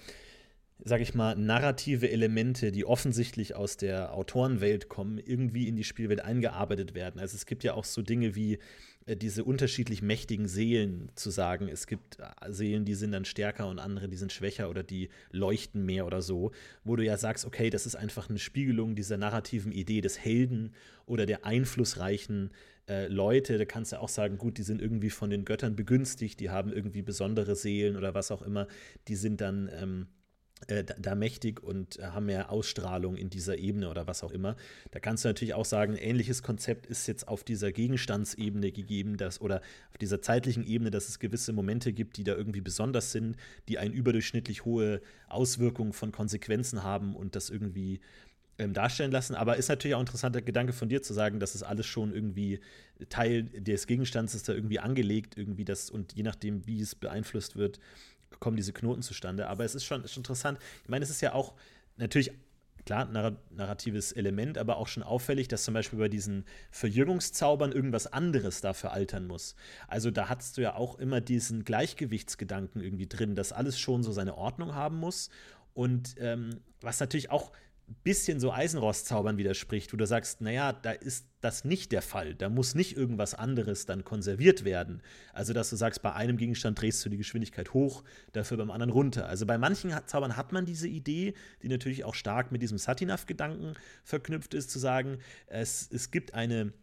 sag 0.83 0.99
ich 1.01 1.15
mal, 1.15 1.35
narrative 1.35 2.09
Elemente, 2.09 2.71
die 2.71 2.85
offensichtlich 2.85 3.55
aus 3.55 3.77
der 3.77 4.13
Autorenwelt 4.13 4.89
kommen, 4.89 5.17
irgendwie 5.17 5.67
in 5.67 5.77
die 5.77 5.85
Spielwelt 5.85 6.21
eingearbeitet 6.21 6.93
werden. 6.93 7.19
Also 7.19 7.35
es 7.35 7.45
gibt 7.45 7.63
ja 7.63 7.73
auch 7.73 7.85
so 7.85 8.01
Dinge 8.01 8.35
wie 8.35 8.59
diese 9.15 9.43
unterschiedlich 9.43 10.01
mächtigen 10.01 10.47
Seelen 10.47 11.09
zu 11.15 11.29
sagen, 11.29 11.69
es 11.69 11.87
gibt 11.87 12.19
äh, 12.19 12.51
Seelen, 12.51 12.85
die 12.85 12.95
sind 12.95 13.11
dann 13.11 13.25
stärker 13.25 13.67
und 13.67 13.79
andere, 13.79 14.09
die 14.09 14.17
sind 14.17 14.33
schwächer 14.33 14.69
oder 14.69 14.83
die 14.83 15.09
leuchten 15.31 15.85
mehr 15.85 16.05
oder 16.05 16.21
so, 16.21 16.51
wo 16.83 16.95
du 16.95 17.03
ja 17.03 17.17
sagst, 17.17 17.45
okay, 17.45 17.69
das 17.69 17.85
ist 17.85 17.95
einfach 17.95 18.29
eine 18.29 18.39
Spiegelung 18.39 18.95
dieser 18.95 19.17
narrativen 19.17 19.71
Idee 19.71 20.01
des 20.01 20.19
Helden 20.19 20.73
oder 21.05 21.25
der 21.25 21.45
einflussreichen 21.45 22.51
äh, 22.89 23.07
Leute. 23.07 23.57
Da 23.57 23.65
kannst 23.65 23.93
du 23.93 24.01
auch 24.01 24.09
sagen, 24.09 24.37
gut, 24.37 24.57
die 24.57 24.63
sind 24.63 24.81
irgendwie 24.81 25.09
von 25.09 25.29
den 25.29 25.45
Göttern 25.45 25.75
begünstigt, 25.75 26.39
die 26.39 26.49
haben 26.49 26.73
irgendwie 26.73 27.01
besondere 27.01 27.55
Seelen 27.55 27.95
oder 27.95 28.13
was 28.13 28.31
auch 28.31 28.41
immer, 28.41 28.67
die 29.07 29.15
sind 29.15 29.41
dann 29.41 29.69
ähm, 29.73 30.07
äh, 30.65 30.83
da 30.83 31.13
mächtig 31.13 31.61
und 31.61 31.99
äh, 31.99 32.07
haben 32.07 32.25
mehr 32.25 32.51
Ausstrahlung 32.51 33.15
in 33.15 33.29
dieser 33.29 33.57
Ebene 33.57 33.89
oder 33.89 34.07
was 34.07 34.23
auch 34.23 34.31
immer. 34.31 34.55
Da 34.89 34.99
kannst 34.99 35.23
du 35.23 35.29
natürlich 35.29 35.53
auch 35.53 35.65
sagen, 35.65 35.95
ähnliches 35.95 36.41
Konzept 36.41 36.87
ist 36.87 37.07
jetzt 37.07 37.27
auf 37.27 37.43
dieser 37.43 37.71
Gegenstandsebene 37.71 38.71
gegeben, 38.71 39.17
dass, 39.17 39.39
oder 39.39 39.61
auf 39.91 39.97
dieser 39.99 40.21
zeitlichen 40.21 40.65
Ebene, 40.65 40.89
dass 40.89 41.09
es 41.09 41.19
gewisse 41.19 41.53
Momente 41.53 41.93
gibt, 41.93 42.17
die 42.17 42.23
da 42.23 42.33
irgendwie 42.35 42.61
besonders 42.61 43.11
sind, 43.11 43.37
die 43.67 43.77
eine 43.77 43.93
überdurchschnittlich 43.93 44.65
hohe 44.65 45.01
Auswirkung 45.29 45.93
von 45.93 46.11
Konsequenzen 46.11 46.81
haben 46.81 47.15
und 47.15 47.35
das 47.35 47.51
irgendwie 47.51 47.99
ähm, 48.57 48.73
darstellen 48.73 49.11
lassen. 49.11 49.35
Aber 49.35 49.57
ist 49.57 49.69
natürlich 49.69 49.93
auch 49.93 49.99
ein 49.99 50.07
interessanter 50.07 50.41
Gedanke 50.41 50.73
von 50.73 50.89
dir 50.89 51.03
zu 51.03 51.13
sagen, 51.13 51.39
dass 51.39 51.53
es 51.53 51.61
alles 51.61 51.85
schon 51.85 52.11
irgendwie 52.11 52.59
Teil 53.09 53.43
des 53.43 53.85
Gegenstands 53.85 54.33
ist 54.33 54.49
da 54.49 54.53
irgendwie 54.53 54.79
angelegt, 54.79 55.37
irgendwie 55.37 55.65
das 55.65 55.91
und 55.91 56.13
je 56.13 56.23
nachdem, 56.23 56.65
wie 56.65 56.81
es 56.81 56.95
beeinflusst 56.95 57.55
wird, 57.55 57.79
kommen 58.39 58.57
diese 58.57 58.73
Knoten 58.73 59.01
zustande. 59.01 59.47
Aber 59.47 59.65
es 59.65 59.75
ist 59.75 59.85
schon, 59.85 60.03
ist 60.03 60.17
interessant. 60.17 60.59
Ich 60.83 60.89
meine, 60.89 61.03
es 61.03 61.09
ist 61.09 61.21
ja 61.21 61.33
auch 61.33 61.53
natürlich 61.97 62.31
klar, 62.87 63.05
narratives 63.51 64.13
Element, 64.13 64.57
aber 64.57 64.77
auch 64.77 64.87
schon 64.87 65.03
auffällig, 65.03 65.49
dass 65.49 65.65
zum 65.65 65.73
Beispiel 65.73 65.99
bei 65.99 66.07
diesen 66.07 66.45
Verjüngungszaubern 66.71 67.73
irgendwas 67.73 68.07
anderes 68.07 68.61
dafür 68.61 68.93
altern 68.93 69.27
muss. 69.27 69.55
Also 69.89 70.09
da 70.09 70.29
hast 70.29 70.57
du 70.57 70.61
ja 70.61 70.75
auch 70.75 70.97
immer 70.97 71.19
diesen 71.19 71.65
Gleichgewichtsgedanken 71.65 72.81
irgendwie 72.81 73.07
drin, 73.07 73.35
dass 73.35 73.51
alles 73.51 73.77
schon 73.77 74.03
so 74.03 74.13
seine 74.13 74.37
Ordnung 74.37 74.73
haben 74.73 74.97
muss. 74.97 75.29
Und 75.73 76.15
ähm, 76.17 76.61
was 76.79 76.99
natürlich 77.01 77.29
auch 77.29 77.51
bisschen 78.03 78.39
so 78.39 78.51
Eisenrostzaubern 78.51 79.37
widerspricht, 79.37 79.93
wo 79.93 79.97
du 79.97 80.05
sagst, 80.05 80.41
naja, 80.41 80.73
da 80.73 80.91
ist 80.91 81.27
das 81.39 81.63
nicht 81.63 81.91
der 81.91 82.01
Fall. 82.01 82.35
Da 82.35 82.49
muss 82.49 82.75
nicht 82.75 82.97
irgendwas 82.97 83.33
anderes 83.33 83.85
dann 83.85 84.03
konserviert 84.03 84.65
werden. 84.65 85.01
Also, 85.33 85.53
dass 85.53 85.69
du 85.69 85.77
sagst, 85.77 86.01
bei 86.01 86.13
einem 86.13 86.35
Gegenstand 86.37 86.81
drehst 86.81 87.05
du 87.05 87.09
die 87.09 87.17
Geschwindigkeit 87.17 87.73
hoch, 87.73 88.03
dafür 88.33 88.57
beim 88.57 88.71
anderen 88.71 88.91
runter. 88.91 89.29
Also 89.29 89.45
bei 89.45 89.57
manchen 89.57 89.93
Zaubern 90.05 90.35
hat 90.35 90.51
man 90.51 90.65
diese 90.65 90.87
Idee, 90.87 91.33
die 91.63 91.69
natürlich 91.69 92.03
auch 92.03 92.15
stark 92.15 92.51
mit 92.51 92.61
diesem 92.61 92.77
Satinaf-Gedanken 92.77 93.73
verknüpft 94.03 94.53
ist, 94.53 94.69
zu 94.69 94.79
sagen, 94.79 95.19
es, 95.47 95.89
es 95.91 96.11
gibt 96.11 96.33
eine 96.33 96.73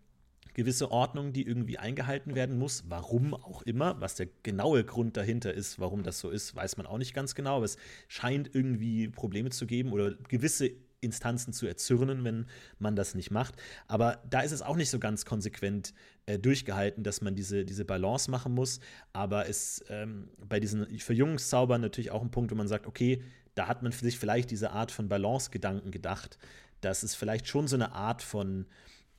gewisse 0.54 0.90
Ordnung, 0.90 1.32
die 1.32 1.46
irgendwie 1.46 1.78
eingehalten 1.78 2.34
werden 2.34 2.58
muss. 2.58 2.84
Warum 2.88 3.34
auch 3.34 3.62
immer, 3.62 4.00
was 4.00 4.14
der 4.14 4.28
genaue 4.42 4.84
Grund 4.84 5.16
dahinter 5.16 5.52
ist, 5.52 5.78
warum 5.80 6.02
das 6.02 6.20
so 6.20 6.30
ist, 6.30 6.54
weiß 6.54 6.76
man 6.76 6.86
auch 6.86 6.98
nicht 6.98 7.12
ganz 7.12 7.34
genau. 7.34 7.56
Aber 7.56 7.64
es 7.64 7.76
scheint 8.08 8.54
irgendwie 8.54 9.08
Probleme 9.08 9.50
zu 9.50 9.66
geben 9.66 9.92
oder 9.92 10.14
gewisse 10.28 10.70
Instanzen 11.04 11.52
zu 11.52 11.66
erzürnen, 11.66 12.24
wenn 12.24 12.46
man 12.78 12.96
das 12.96 13.14
nicht 13.14 13.30
macht. 13.30 13.54
Aber 13.86 14.22
da 14.28 14.40
ist 14.40 14.52
es 14.52 14.62
auch 14.62 14.76
nicht 14.76 14.90
so 14.90 14.98
ganz 14.98 15.24
konsequent 15.24 15.94
äh, 16.26 16.38
durchgehalten, 16.38 17.04
dass 17.04 17.20
man 17.20 17.34
diese, 17.34 17.64
diese 17.64 17.84
Balance 17.84 18.30
machen 18.30 18.54
muss. 18.54 18.80
Aber 19.12 19.48
es 19.48 19.84
ähm, 19.88 20.30
bei 20.48 20.60
diesen 20.60 20.86
Verjüngungszaubern 20.98 21.80
natürlich 21.80 22.10
auch 22.10 22.22
ein 22.22 22.30
Punkt, 22.30 22.50
wo 22.50 22.56
man 22.56 22.68
sagt, 22.68 22.86
okay, 22.86 23.22
da 23.54 23.68
hat 23.68 23.82
man 23.82 23.92
für 23.92 24.04
sich 24.04 24.18
vielleicht 24.18 24.50
diese 24.50 24.70
Art 24.70 24.90
von 24.90 25.08
Balance-Gedanken 25.08 25.90
gedacht, 25.90 26.38
dass 26.80 27.02
es 27.02 27.14
vielleicht 27.14 27.46
schon 27.46 27.68
so 27.68 27.76
eine 27.76 27.92
Art 27.92 28.22
von 28.22 28.66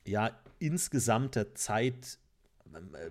ja, 0.06 0.30
insgesamter 0.58 1.54
Zeit 1.54 2.18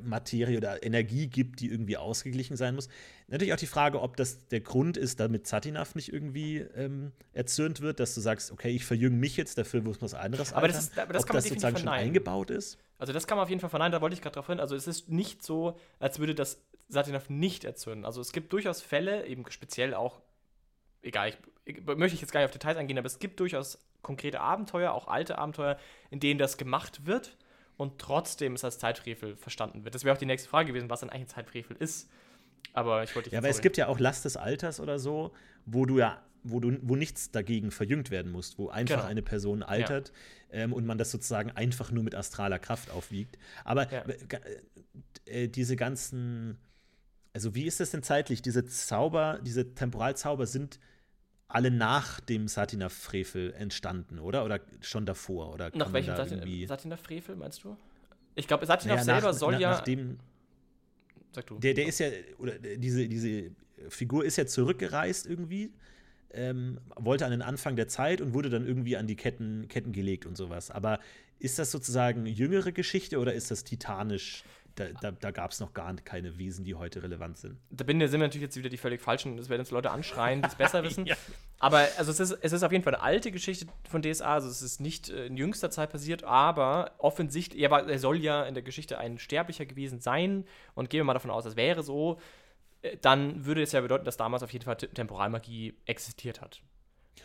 Materie 0.04 0.58
oder 0.58 0.84
Energie 0.84 1.28
gibt, 1.28 1.60
die 1.60 1.70
irgendwie 1.70 1.98
ausgeglichen 1.98 2.58
sein 2.58 2.76
muss. 2.76 2.88
Natürlich 3.28 3.54
auch 3.54 3.58
die 3.58 3.68
Frage, 3.68 4.02
ob 4.02 4.18
das 4.18 4.48
der 4.48 4.62
Grund 4.62 4.98
ist, 4.98 5.20
damit 5.20 5.48
Satinav 5.48 5.96
nicht 5.96 6.14
irgendwie 6.14 6.58
ähm, 6.58 7.12
erzürnt 7.34 7.82
wird, 7.82 8.00
dass 8.00 8.14
du 8.16 8.22
sagst, 8.22 8.52
okay, 8.52 8.70
ich 8.70 8.86
verjünge 8.86 9.16
mich 9.16 9.38
jetzt, 9.38 9.58
dafür 9.58 9.82
muss 9.82 10.02
was 10.02 10.14
anderes 10.14 10.54
aber 10.54 10.68
das, 10.68 10.80
ist, 10.80 11.00
aber 11.00 11.14
das 11.14 11.24
ob 11.24 11.28
kann 11.28 11.36
man 11.36 11.44
das 11.44 11.50
sozusagen 11.50 11.78
schon 11.78 11.88
eingebaut 11.88 12.50
ist. 12.50 12.78
Also 12.98 13.14
das 13.14 13.28
kann 13.28 13.38
man 13.38 13.44
auf 13.44 13.50
jeden 13.50 13.60
Fall 13.60 13.70
verneinen, 13.70 13.92
da 13.92 14.02
wollte 14.02 14.14
ich 14.14 14.22
gerade 14.22 14.36
drauf 14.36 14.48
hin. 14.48 14.60
Also 14.60 14.76
es 14.76 14.88
ist 14.88 15.10
nicht 15.10 15.44
so, 15.44 15.78
als 16.00 16.20
würde 16.20 16.36
das 16.36 16.62
Satinav 16.88 17.30
nicht 17.30 17.64
erzürnen. 17.64 18.06
Also 18.06 18.22
es 18.22 18.32
gibt 18.32 18.54
durchaus 18.54 18.82
Fälle, 18.82 19.26
eben 19.26 19.44
speziell 19.50 19.94
auch, 19.94 20.22
egal, 21.02 21.30
ich, 21.66 21.78
ich, 21.78 21.86
möchte 21.86 22.16
ich 22.16 22.22
jetzt 22.22 22.32
gar 22.32 22.42
nicht 22.42 22.46
auf 22.46 22.52
Details 22.52 22.78
eingehen, 22.78 22.98
aber 22.98 23.08
es 23.08 23.20
gibt 23.20 23.40
durchaus 23.40 23.80
konkrete 24.02 24.40
Abenteuer, 24.40 24.92
auch 24.92 25.08
alte 25.08 25.40
Abenteuer, 25.40 25.78
in 26.12 26.20
denen 26.20 26.40
das 26.40 26.58
gemacht 26.58 27.06
wird 27.06 27.36
und 27.78 28.00
trotzdem 28.00 28.54
es 28.54 28.64
als 28.64 28.80
Zeitfrevel 28.80 29.36
verstanden 29.36 29.84
wird. 29.84 29.96
Das 29.96 30.04
wäre 30.04 30.14
auch 30.16 30.20
die 30.20 30.26
nächste 30.26 30.50
Frage 30.50 30.68
gewesen, 30.68 30.90
was 30.90 31.02
dann 31.02 31.10
eigentlich 31.10 31.24
ein 31.24 31.36
Zeitfrevel 31.36 31.76
ist. 31.78 32.10
Aber 32.74 33.04
ich 33.04 33.16
wollte 33.16 33.30
Ja, 33.32 33.40
aber 33.40 33.50
es 33.50 33.62
gibt 33.62 33.78
ja 33.78 33.88
auch 33.88 34.00
Last 34.00 34.26
des 34.26 34.38
Alters 34.38 34.80
oder 34.80 35.00
so, 35.00 35.32
wo 35.66 35.86
du 35.86 35.98
ja, 36.00 36.22
wo 36.44 36.60
du, 36.60 36.78
wo 36.82 36.96
nichts 36.96 37.32
dagegen 37.32 37.72
verjüngt 37.72 38.12
werden 38.12 38.32
muss, 38.32 38.58
wo 38.60 38.70
einfach 38.70 38.98
Genau. 38.98 39.08
eine 39.08 39.22
Person 39.22 39.64
altert 39.64 40.12
ähm, 40.52 40.74
und 40.74 40.86
man 40.86 40.98
das 40.98 41.10
sozusagen 41.12 41.52
einfach 41.52 41.92
nur 41.92 42.04
mit 42.04 42.14
astraler 42.16 42.60
Kraft 42.60 42.92
aufwiegt. 42.92 43.38
Aber 43.64 43.92
Ja. 43.92 44.04
äh, 45.26 45.48
diese 45.48 45.76
ganzen, 45.76 46.60
also 47.34 47.56
wie 47.56 47.66
ist 47.66 47.80
das 47.80 47.92
denn 47.92 48.04
zeitlich? 48.04 48.42
Diese 48.42 48.66
Zauber, 48.66 49.40
diese 49.44 49.74
Temporalzauber 49.74 50.46
sind 50.46 50.80
alle 51.56 51.72
nach 51.72 52.20
dem 52.20 52.50
Satinav-Frevel 52.50 53.54
entstanden, 53.54 54.20
oder? 54.20 54.44
Oder 54.44 54.60
schon 54.82 55.06
davor? 55.06 55.54
Oder 55.54 55.72
Nach 55.74 55.94
welchem 55.94 56.10
da 56.10 56.18
Satin 56.18 56.40
irgendwie- 56.40 56.68
Satinav-Frevel, 56.68 57.38
meinst 57.38 57.64
du? 57.64 57.78
Ich 58.36 58.46
glaube, 58.46 58.66
Satinav 58.66 58.98
Naja, 58.98 59.04
selber 59.06 59.28
nach, 59.32 59.34
soll 59.34 59.54
nach, 59.54 59.60
ja. 59.62 59.72
Nachdem, 59.72 60.20
sag 61.32 61.46
du. 61.48 61.58
der, 61.58 61.74
der 61.74 61.88
ist 61.88 62.00
ja, 62.00 62.08
oder 62.40 62.60
diese, 62.60 63.08
diese 63.08 63.52
Figur 63.88 64.26
ist 64.26 64.36
ja 64.36 64.46
zurückgereist 64.46 65.26
irgendwie, 65.28 65.72
ähm, 66.32 66.82
wollte 66.98 67.24
an 67.26 67.32
den 67.32 67.42
Anfang 67.42 67.78
der 67.78 67.88
Zeit 67.88 68.20
und 68.20 68.34
wurde 68.34 68.50
dann 68.50 68.68
irgendwie 68.68 68.98
an 68.98 69.08
die 69.08 69.16
Ketten, 69.16 69.70
Ketten 69.70 69.94
gelegt 69.94 70.26
und 70.26 70.36
sowas. 70.36 70.70
Aber 70.72 71.00
ist 71.40 71.58
das 71.58 71.72
sozusagen 71.72 72.26
jüngere 72.26 72.74
Geschichte 72.74 73.18
oder 73.18 73.34
ist 73.34 73.50
das 73.50 73.64
titanisch? 73.64 74.44
Da, 74.76 74.88
da, 75.02 75.12
da 75.12 75.32
gab 75.32 75.52
es 75.52 75.62
noch 75.62 75.74
gar 75.74 75.94
keine 75.96 76.38
Wesen, 76.38 76.66
die 76.66 76.76
heute 76.76 77.02
relevant 77.02 77.38
sind. 77.38 77.58
da 77.70 77.86
bin, 77.86 77.98
sind 78.02 78.12
wir 78.20 78.28
natürlich 78.28 78.42
jetzt 78.44 78.58
wieder 78.58 78.68
die 78.68 78.78
völlig 78.78 79.02
falschen, 79.02 79.38
das 79.38 79.48
werden 79.48 79.62
uns 79.62 79.72
Leute 79.72 79.90
anschreien, 79.90 80.42
die 80.42 80.48
es 80.50 80.56
besser 80.56 80.84
wissen. 80.84 81.08
Aber 81.60 81.88
also 81.98 82.12
es 82.12 82.20
ist, 82.20 82.32
es 82.42 82.52
ist 82.52 82.62
auf 82.62 82.74
jeden 82.74 82.84
Fall 82.84 82.94
eine 82.96 83.04
alte 83.04 83.32
Geschichte 83.32 83.68
von 83.90 84.02
DSA, 84.02 84.34
also 84.34 84.50
es 84.50 84.62
ist 84.62 84.82
nicht 84.82 85.08
äh, 85.10 85.28
in 85.28 85.38
jüngster 85.38 85.72
Zeit 85.72 85.92
passiert, 85.92 86.26
aber 86.26 86.92
offensichtlich, 86.98 87.62
ja, 87.62 87.70
er 87.80 88.00
soll 88.00 88.18
ja 88.18 88.44
in 88.44 88.54
der 88.54 88.64
Geschichte 88.64 88.98
ein 88.98 89.18
Sterblicher 89.18 89.66
gewesen 89.66 90.02
sein 90.02 90.44
und 90.74 90.90
gehen 90.90 91.00
wir 91.00 91.04
mal 91.06 91.14
davon 91.14 91.32
aus, 91.32 91.46
das 91.46 91.56
wäre 91.56 91.82
so, 91.82 92.20
äh, 92.82 92.98
dann 93.02 93.46
würde 93.46 93.62
es 93.62 93.72
ja 93.72 93.80
bedeuten, 93.80 94.04
dass 94.04 94.18
damals 94.18 94.44
auf 94.44 94.52
jeden 94.52 94.66
Fall 94.66 94.76
Te- 94.76 94.90
Temporalmagie 94.90 95.78
existiert 95.86 96.42
hat. 96.42 96.62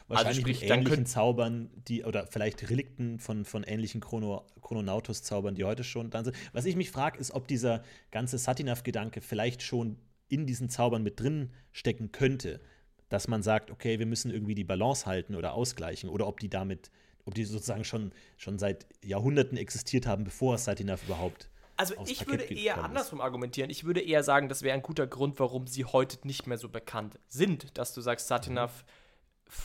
Wahrscheinlich 0.08 0.40
sprich, 0.40 0.60
mit 0.62 0.70
dann 0.70 0.80
ähnlichen 0.80 1.06
Zaubern, 1.06 1.70
die, 1.88 2.04
oder 2.04 2.26
vielleicht 2.26 2.68
Relikten 2.68 3.18
von, 3.18 3.44
von 3.44 3.62
ähnlichen 3.62 4.00
Chrono, 4.00 4.44
Chrononautus-Zaubern, 4.60 5.54
die 5.54 5.64
heute 5.64 5.84
schon 5.84 6.10
da 6.10 6.24
sind. 6.24 6.36
Was 6.52 6.64
ich 6.64 6.76
mich 6.76 6.90
frage, 6.90 7.18
ist, 7.18 7.32
ob 7.32 7.46
dieser 7.48 7.82
ganze 8.10 8.38
Satinav-Gedanke 8.38 9.20
vielleicht 9.20 9.62
schon 9.62 9.98
in 10.28 10.46
diesen 10.46 10.68
Zaubern 10.68 11.02
mit 11.02 11.20
drin 11.20 11.50
stecken 11.72 12.12
könnte. 12.12 12.60
Dass 13.08 13.26
man 13.26 13.42
sagt, 13.42 13.72
okay, 13.72 13.98
wir 13.98 14.06
müssen 14.06 14.30
irgendwie 14.30 14.54
die 14.54 14.62
Balance 14.64 15.06
halten 15.06 15.34
oder 15.34 15.54
ausgleichen. 15.54 16.08
Oder 16.08 16.28
ob 16.28 16.38
die 16.38 16.48
damit, 16.48 16.90
ob 17.24 17.34
die 17.34 17.44
sozusagen 17.44 17.82
schon, 17.84 18.12
schon 18.36 18.58
seit 18.58 18.86
Jahrhunderten 19.04 19.58
existiert 19.58 20.06
haben, 20.06 20.22
bevor 20.22 20.58
Satinav 20.58 21.02
überhaupt. 21.04 21.50
Also 21.76 21.96
aufs 21.96 22.10
ich 22.10 22.18
Parkett 22.18 22.50
würde 22.50 22.60
eher 22.60 22.84
andersrum 22.84 23.20
argumentieren. 23.20 23.70
Ich 23.70 23.84
würde 23.84 24.00
eher 24.00 24.22
sagen, 24.22 24.48
das 24.48 24.62
wäre 24.62 24.74
ein 24.74 24.82
guter 24.82 25.06
Grund, 25.08 25.40
warum 25.40 25.66
sie 25.66 25.86
heute 25.86 26.18
nicht 26.24 26.46
mehr 26.46 26.58
so 26.58 26.68
bekannt 26.68 27.18
sind. 27.26 27.76
Dass 27.78 27.94
du 27.94 28.00
sagst, 28.00 28.28
Satinav 28.28 28.70
f- 28.70 28.84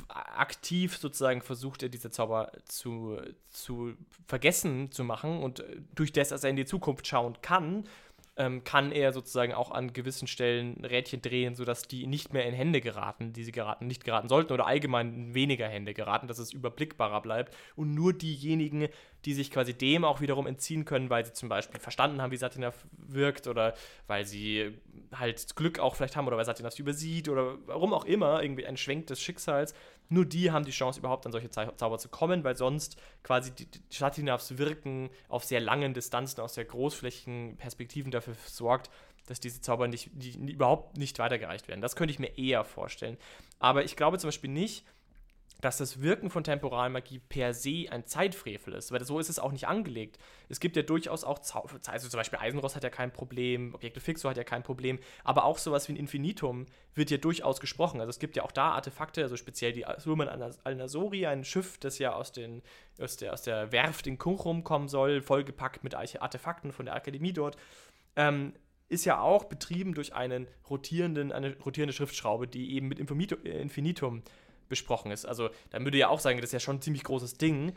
aktiv 0.08 0.98
sozusagen 0.98 1.42
versucht 1.42 1.84
er 1.84 1.90
diese 1.90 2.10
Zauber 2.10 2.52
zu, 2.66 3.18
zu 3.50 3.96
vergessen 4.28 4.92
zu 4.92 5.04
machen 5.04 5.42
und 5.42 5.60
äh, 5.60 5.82
durch 5.94 6.12
das, 6.12 6.30
dass 6.30 6.44
er 6.44 6.50
in 6.50 6.56
die 6.56 6.66
Zukunft 6.66 7.08
schauen 7.08 7.38
kann, 7.42 7.88
ähm, 8.38 8.64
kann 8.64 8.92
er 8.92 9.14
sozusagen 9.14 9.54
auch 9.54 9.72
an 9.72 9.94
gewissen 9.94 10.28
Stellen 10.28 10.84
Rädchen 10.84 11.22
drehen, 11.22 11.56
sodass 11.56 11.84
die 11.84 12.06
nicht 12.06 12.34
mehr 12.34 12.46
in 12.46 12.54
Hände 12.54 12.82
geraten, 12.82 13.32
die 13.32 13.44
sie 13.44 13.54
geraten, 13.54 13.88
nicht 13.88 14.04
geraten 14.04 14.28
sollten 14.28 14.52
oder 14.52 14.68
allgemein 14.68 15.14
in 15.14 15.34
weniger 15.34 15.68
Hände 15.68 15.94
geraten, 15.94 16.28
dass 16.28 16.40
es 16.40 16.52
überblickbarer 16.52 17.22
bleibt. 17.22 17.56
Und 17.76 17.94
nur 17.94 18.12
diejenigen, 18.12 18.90
die 19.24 19.34
sich 19.34 19.52
quasi 19.52 19.74
dem 19.74 20.04
auch 20.04 20.20
wiederum 20.20 20.48
entziehen 20.48 20.84
können, 20.84 21.10
weil 21.10 21.26
sie 21.26 21.34
zum 21.34 21.48
Beispiel 21.48 21.80
verstanden 21.80 22.22
haben, 22.22 22.32
wie 22.32 22.38
Satinav 22.38 22.86
wirkt 22.92 23.48
oder 23.48 23.74
weil 24.08 24.26
sie 24.26 24.78
halt 25.14 25.56
Glück 25.56 25.80
auch 25.80 25.96
vielleicht 25.96 26.16
haben 26.16 26.28
oder 26.28 26.38
weil 26.38 26.46
Satinav 26.46 26.74
sie 26.74 26.82
übersieht 26.82 27.30
oder 27.30 27.58
warum 27.66 27.94
auch 27.94 28.06
immer, 28.06 28.44
irgendwie 28.44 28.66
ein 28.66 28.78
Schwenk 28.78 29.08
des 29.08 29.22
Schicksals, 29.22 29.74
nur 30.10 30.26
die 30.26 30.52
haben 30.52 30.66
die 30.66 30.72
Chance 30.72 31.00
überhaupt 31.00 31.26
an 31.26 31.32
solche 31.32 31.50
Zau- 31.50 31.76
Zauber 31.76 31.98
zu 31.98 32.10
kommen, 32.10 32.44
weil 32.44 32.56
sonst 32.56 32.98
quasi 33.24 33.52
die, 33.52 33.66
die 33.66 34.58
Wirken 34.58 35.10
auf 35.30 35.44
sehr 35.44 35.60
langen 35.60 35.94
Distanzen, 35.94 36.42
aus 36.42 36.54
sehr 36.56 36.66
großflächigen 36.66 37.58
Perspektiven 37.58 38.12
dafür 38.12 38.36
sorgt, 38.46 38.90
dass 39.28 39.40
diese 39.40 39.62
Zauber 39.62 39.88
nicht, 39.88 40.12
die 40.14 40.34
überhaupt 40.52 40.98
nicht 40.98 41.18
weitergereicht 41.18 41.68
werden. 41.68 41.82
Das 41.82 41.96
könnte 41.96 42.12
ich 42.12 42.20
mir 42.20 42.38
eher 42.38 42.64
vorstellen. 42.64 43.18
Aber 43.60 43.84
ich 43.84 43.96
glaube 43.96 44.20
zum 44.20 44.28
Beispiel 44.28 44.52
nicht, 44.52 44.86
dass 45.62 45.78
das 45.78 46.02
Wirken 46.02 46.30
von 46.30 46.44
Temporalmagie 46.44 47.20
per 47.20 47.54
se 47.54 47.86
ein 47.90 48.06
Zeitfrevel 48.06 48.74
ist, 48.74 48.92
weil 48.92 49.04
so 49.04 49.20
ist 49.20 49.30
es 49.30 49.40
auch 49.40 49.52
nicht 49.52 49.68
angelegt. 49.68 50.18
Es 50.50 50.60
gibt 50.60 50.76
ja 50.76 50.84
durchaus 50.84 51.24
auch 51.24 51.40
also 51.40 52.10
zum 52.10 52.18
Beispiel 52.18 52.40
Eisenrost 52.40 52.76
hat 52.76 52.84
ja 52.84 52.90
kein 52.90 53.12
Problem, 53.12 53.74
Objekte 53.74 54.00
Fixo 54.00 54.30
hat 54.30 54.38
ja 54.38 54.44
kein 54.44 54.64
Problem, 54.64 55.00
aber 55.24 55.46
auch 55.46 55.58
sowas 55.58 55.88
wie 55.88 55.94
ein 55.94 55.98
Infinitum 55.98 56.66
wird 56.94 57.10
ja 57.10 57.18
durchaus 57.18 57.60
gesprochen. 57.60 58.00
Also 58.00 58.10
es 58.10 58.20
gibt 58.20 58.36
ja 58.36 58.44
auch 58.44 58.52
da 58.52 58.72
Artefakte, 58.72 59.24
also 59.24 59.38
speziell 59.38 59.72
die 59.72 59.86
Surman 59.98 60.28
al-Nasori, 60.64 61.26
ein 61.26 61.44
Schiff, 61.44 61.78
das 61.78 62.00
ja 62.00 62.14
aus, 62.14 62.32
den, 62.32 62.62
aus, 63.00 63.18
der, 63.18 63.34
aus 63.34 63.44
der 63.44 63.72
Werft 63.72 64.08
in 64.08 64.18
Kunchum 64.18 64.64
kommen 64.64 64.88
soll, 64.88 65.22
vollgepackt 65.22 65.84
mit 65.84 65.96
Artefakten 65.96 66.72
von 66.72 66.86
der 66.86 66.96
Akademie 66.96 67.34
dort. 67.34 67.58
Ähm, 68.16 68.54
ist 68.88 69.06
ja 69.06 69.20
auch 69.20 69.46
betrieben 69.46 69.94
durch 69.94 70.14
einen 70.14 70.48
rotierenden, 70.70 71.32
eine 71.32 71.58
rotierende 71.58 71.94
Schriftschraube, 71.94 72.48
die 72.48 72.76
eben 72.76 72.88
mit 72.88 73.00
Infinitum 73.00 74.22
besprochen 74.68 75.12
ist. 75.12 75.26
Also, 75.26 75.50
da 75.70 75.80
würde 75.82 75.98
ja 75.98 76.10
auch 76.10 76.20
sagen, 76.20 76.38
das 76.38 76.50
ist 76.50 76.54
ja 76.54 76.60
schon 76.60 76.78
ein 76.78 76.82
ziemlich 76.82 77.04
großes 77.04 77.38
Ding. 77.38 77.74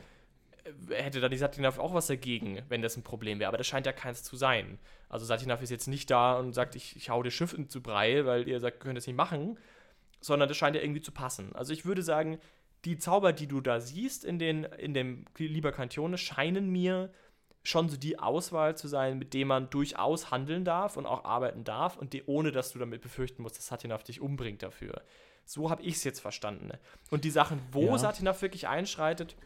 Äh, 0.88 1.02
Hätte 1.02 1.20
dann 1.20 1.30
die 1.30 1.38
Satinav 1.38 1.78
auch 1.78 1.94
was 1.94 2.06
dagegen, 2.06 2.62
wenn 2.68 2.82
das 2.82 2.96
ein 2.96 3.02
Problem 3.02 3.38
wäre. 3.38 3.48
Aber 3.48 3.58
das 3.58 3.66
scheint 3.66 3.86
ja 3.86 3.92
keins 3.92 4.22
zu 4.22 4.36
sein. 4.36 4.78
Also, 5.08 5.24
Satinav 5.26 5.62
ist 5.62 5.70
jetzt 5.70 5.88
nicht 5.88 6.10
da 6.10 6.38
und 6.38 6.52
sagt, 6.52 6.76
ich, 6.76 6.96
ich 6.96 7.10
hau 7.10 7.22
das 7.22 7.34
Schiff 7.34 7.56
zu 7.68 7.82
Brei, 7.82 8.24
weil 8.24 8.48
ihr 8.48 8.60
sagt, 8.60 8.78
ihr 8.78 8.80
könnt 8.80 8.96
das 8.96 9.06
nicht 9.06 9.16
machen. 9.16 9.58
Sondern 10.20 10.48
das 10.48 10.56
scheint 10.56 10.74
ja 10.74 10.82
irgendwie 10.82 11.02
zu 11.02 11.12
passen. 11.12 11.54
Also, 11.54 11.72
ich 11.72 11.84
würde 11.84 12.02
sagen, 12.02 12.38
die 12.84 12.98
Zauber, 12.98 13.32
die 13.32 13.46
du 13.46 13.60
da 13.60 13.80
siehst 13.80 14.24
in, 14.24 14.38
den, 14.38 14.64
in 14.64 14.94
dem 14.94 15.24
Liber 15.36 15.72
Cantione, 15.72 16.16
scheinen 16.16 16.70
mir 16.70 17.10
schon 17.68 17.88
so 17.88 17.96
die 17.96 18.18
Auswahl 18.18 18.76
zu 18.76 18.88
sein, 18.88 19.18
mit 19.18 19.34
dem 19.34 19.48
man 19.48 19.68
durchaus 19.68 20.30
handeln 20.30 20.64
darf 20.64 20.96
und 20.96 21.04
auch 21.06 21.24
arbeiten 21.24 21.64
darf 21.64 21.96
und 21.96 22.12
die, 22.14 22.24
ohne 22.24 22.50
dass 22.50 22.72
du 22.72 22.78
damit 22.78 23.02
befürchten 23.02 23.42
musst, 23.42 23.58
dass 23.58 23.66
Satinav 23.66 24.02
dich 24.02 24.20
umbringt 24.20 24.62
dafür. 24.62 25.02
So 25.44 25.70
habe 25.70 25.82
ich 25.82 25.96
es 25.96 26.04
jetzt 26.04 26.20
verstanden. 26.20 26.70
Und 27.10 27.24
die 27.24 27.30
Sachen, 27.30 27.60
wo 27.72 27.86
Ja. 27.86 27.98
Satinav 27.98 28.40
wirklich 28.40 28.68
einschreitet, 28.68 29.36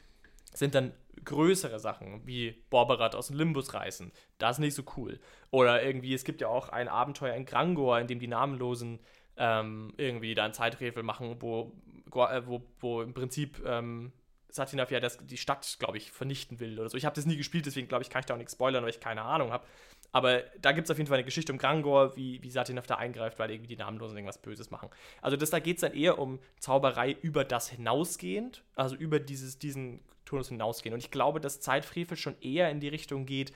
sind 0.55 0.75
dann 0.75 0.93
größere 1.25 1.81
Sachen, 1.81 2.27
wie 2.27 2.63
Borberat 2.71 3.15
aus 3.15 3.29
dem 3.29 3.37
Limbus 3.37 3.75
reißen. 3.75 4.13
Das 4.39 4.57
ist 4.57 4.61
nicht 4.61 4.75
so 4.75 4.83
cool. 4.97 5.19
Oder 5.51 5.83
irgendwie, 5.83 6.15
es 6.15 6.25
gibt 6.25 6.41
ja 6.41 6.49
auch 6.49 6.69
ein 6.69 6.89
Abenteuer 6.89 7.35
in 7.35 7.45
Grangor, 7.45 7.99
in 7.99 8.07
dem 8.07 8.21
die 8.21 8.29
Namenlosen 8.29 9.01
ähm, 9.37 9.95
irgendwie 9.97 10.35
da 10.35 10.45
ein 10.45 10.53
Zeiträfel 10.53 11.03
machen, 11.03 11.37
wo, 11.41 11.73
äh, 12.15 12.43
wo, 12.47 12.63
wo 12.81 13.03
im 13.03 13.15
Prinzip 13.15 13.63
ähm, 13.67 14.13
Satinav 14.55 14.91
ja 14.91 15.01
das, 15.01 15.19
die 15.19 15.37
Stadt, 15.37 15.77
glaube 15.79 15.97
ich, 15.97 16.13
vernichten 16.13 16.61
will 16.61 16.79
oder 16.79 16.89
so. 16.89 16.97
Ich 16.97 17.05
habe 17.05 17.17
das 17.17 17.27
nie 17.27 17.37
gespielt, 17.37 17.67
deswegen 17.67 17.89
glaube 17.89 18.03
ich, 18.03 18.11
kann 18.11 18.21
ich 18.21 18.27
da 18.27 18.35
auch 18.35 18.39
nichts 18.39 18.53
spoilern, 18.53 18.83
weil 18.83 18.91
ich 18.91 19.01
keine 19.01 19.23
Ahnung 19.23 19.51
habe. 19.51 19.65
Aber 20.13 20.43
da 20.61 20.73
gibt 20.73 20.87
es 20.87 20.91
auf 20.91 20.99
jeden 20.99 21.09
Fall 21.09 21.17
eine 21.17 21.25
Geschichte 21.25 21.53
um 21.53 21.59
Grangor, 21.59 22.17
wie, 22.17 22.43
wie 22.43 22.51
Satinav 22.51 22.87
da 22.87 22.97
eingreift, 22.97 23.39
weil 23.39 23.51
irgendwie 23.51 23.69
die 23.69 23.77
Namenlosen 23.77 24.17
irgendwas 24.17 24.39
Böses 24.39 24.71
machen. 24.71 24.91
Also 25.23 25.39
das, 25.39 25.51
da 25.51 25.59
geht 25.59 25.79
es 25.79 25.81
dann 25.81 25.95
eher 25.95 26.19
um 26.19 26.39
Zauberei 26.61 27.17
über 27.23 27.45
das 27.45 27.71
hinausgehend, 27.71 28.63
also 28.77 28.95
über 28.95 29.19
dieses, 29.19 29.59
diesen 29.59 30.01
Turnus 30.27 30.49
hinausgehend. 30.49 30.95
Und 30.95 31.01
ich 31.01 31.11
glaube, 31.11 31.41
dass 31.41 31.61
Zeitfrevel 31.61 32.17
schon 32.19 32.37
eher 32.43 32.71
in 32.71 32.81
die 32.81 32.89
Richtung 32.89 33.25
geht, 33.25 33.53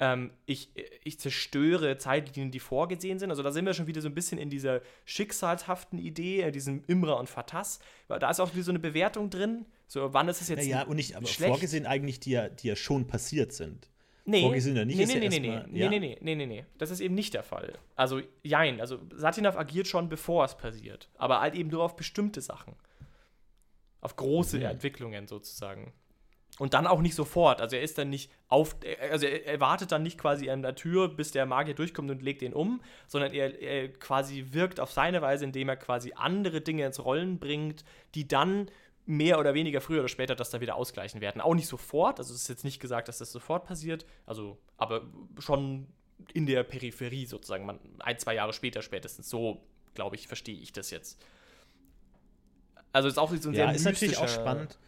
ähm, 0.00 0.30
ich, 0.46 0.70
ich 1.04 1.20
zerstöre 1.20 1.98
Zeitlinien, 1.98 2.50
die 2.50 2.58
vorgesehen 2.58 3.18
sind. 3.18 3.30
Also 3.30 3.42
da 3.42 3.52
sind 3.52 3.66
wir 3.66 3.74
schon 3.74 3.86
wieder 3.86 4.00
so 4.00 4.08
ein 4.08 4.14
bisschen 4.14 4.38
in 4.38 4.48
dieser 4.50 4.80
schicksalshaften 5.04 5.98
Idee, 5.98 6.40
äh, 6.40 6.50
diesem 6.50 6.82
Imra 6.86 7.12
und 7.12 7.28
Fatas. 7.28 7.78
Da 8.08 8.30
ist 8.30 8.40
auch 8.40 8.52
wieder 8.54 8.64
so 8.64 8.72
eine 8.72 8.78
Bewertung 8.78 9.30
drin. 9.30 9.66
So, 9.86 10.12
wann 10.14 10.28
ist 10.28 10.40
es 10.40 10.48
jetzt 10.48 10.60
Naja, 10.64 10.82
und 10.84 10.96
nicht, 10.96 11.16
aber 11.16 11.26
schlecht? 11.26 11.50
vorgesehen 11.52 11.86
eigentlich, 11.86 12.18
die 12.18 12.30
ja, 12.30 12.48
die 12.48 12.68
ja 12.68 12.76
schon 12.76 13.06
passiert 13.06 13.52
sind. 13.52 13.88
Nee, 14.24 14.42
Vorgesehen 14.42 14.76
oder 14.76 14.84
nicht, 14.84 14.96
nee, 14.98 15.02
ist 15.04 15.08
nee, 15.08 15.14
ja 15.14 15.20
nee, 15.20 15.38
nee, 15.40 15.48
erstmal- 15.48 15.72
nee, 15.72 15.80
ja? 15.80 15.88
nee, 15.90 15.98
nee, 15.98 16.18
nee, 16.20 16.34
nee, 16.34 16.46
nee, 16.46 16.66
das 16.78 16.90
ist 16.90 17.00
eben 17.00 17.14
nicht 17.14 17.34
der 17.34 17.42
Fall. 17.42 17.72
Also, 17.96 18.20
jein, 18.42 18.80
also 18.80 18.98
Satinav 19.14 19.56
agiert 19.56 19.86
schon, 19.88 20.08
bevor 20.08 20.44
es 20.44 20.56
passiert, 20.56 21.08
aber 21.16 21.40
halt 21.40 21.54
eben 21.54 21.70
nur 21.70 21.82
auf 21.82 21.96
bestimmte 21.96 22.40
Sachen. 22.40 22.74
Auf 24.02 24.16
große 24.16 24.58
Mhm. 24.58 24.64
Entwicklungen 24.64 25.26
sozusagen. 25.26 25.92
Und 26.60 26.74
dann 26.74 26.86
auch 26.86 27.00
nicht 27.00 27.14
sofort. 27.14 27.62
Also 27.62 27.76
er 27.76 27.80
ist 27.80 27.96
dann 27.96 28.10
nicht 28.10 28.30
auf, 28.48 28.76
also 29.10 29.24
er, 29.24 29.60
wartet 29.60 29.92
dann 29.92 30.02
nicht 30.02 30.18
quasi 30.18 30.50
an 30.50 30.60
der 30.60 30.74
Tür, 30.74 31.08
bis 31.08 31.32
der 31.32 31.46
Magier 31.46 31.72
durchkommt 31.72 32.10
und 32.10 32.20
legt 32.20 32.42
ihn 32.42 32.52
um, 32.52 32.82
sondern 33.06 33.32
er, 33.32 33.58
er, 33.58 33.88
quasi 33.88 34.48
wirkt 34.50 34.78
auf 34.78 34.92
seine 34.92 35.22
Weise, 35.22 35.46
indem 35.46 35.70
er 35.70 35.76
quasi 35.76 36.12
andere 36.14 36.60
Dinge 36.60 36.84
ins 36.84 37.02
Rollen 37.02 37.38
bringt, 37.38 37.82
die 38.14 38.28
dann 38.28 38.70
mehr 39.06 39.38
oder 39.38 39.54
weniger 39.54 39.80
früher 39.80 40.00
oder 40.00 40.08
später 40.08 40.36
das 40.36 40.50
dann 40.50 40.60
wieder 40.60 40.76
ausgleichen 40.76 41.22
werden. 41.22 41.40
Auch 41.40 41.54
nicht 41.54 41.66
sofort, 41.66 42.18
also 42.18 42.34
es 42.34 42.42
ist 42.42 42.48
jetzt 42.48 42.64
nicht 42.64 42.78
gesagt, 42.78 43.08
dass 43.08 43.16
das 43.16 43.32
sofort 43.32 43.64
passiert, 43.64 44.04
also 44.26 44.58
aber 44.76 45.04
schon 45.38 45.86
in 46.34 46.44
der 46.44 46.62
Peripherie 46.62 47.24
sozusagen, 47.24 47.64
man, 47.64 47.80
ein, 48.00 48.18
zwei 48.18 48.34
Jahre 48.34 48.52
später 48.52 48.82
spätestens. 48.82 49.30
So, 49.30 49.62
glaube 49.94 50.16
ich, 50.16 50.28
verstehe 50.28 50.60
ich 50.60 50.74
das 50.74 50.90
jetzt. 50.90 51.24
Also 52.92 53.08
ist 53.08 53.18
auch 53.18 53.30
so 53.34 53.48
ein 53.48 53.54
ja, 53.54 53.68
sehr 53.68 53.74
ist 53.74 53.84
natürlich 53.84 54.18
auch 54.18 54.28
spannend. 54.28 54.78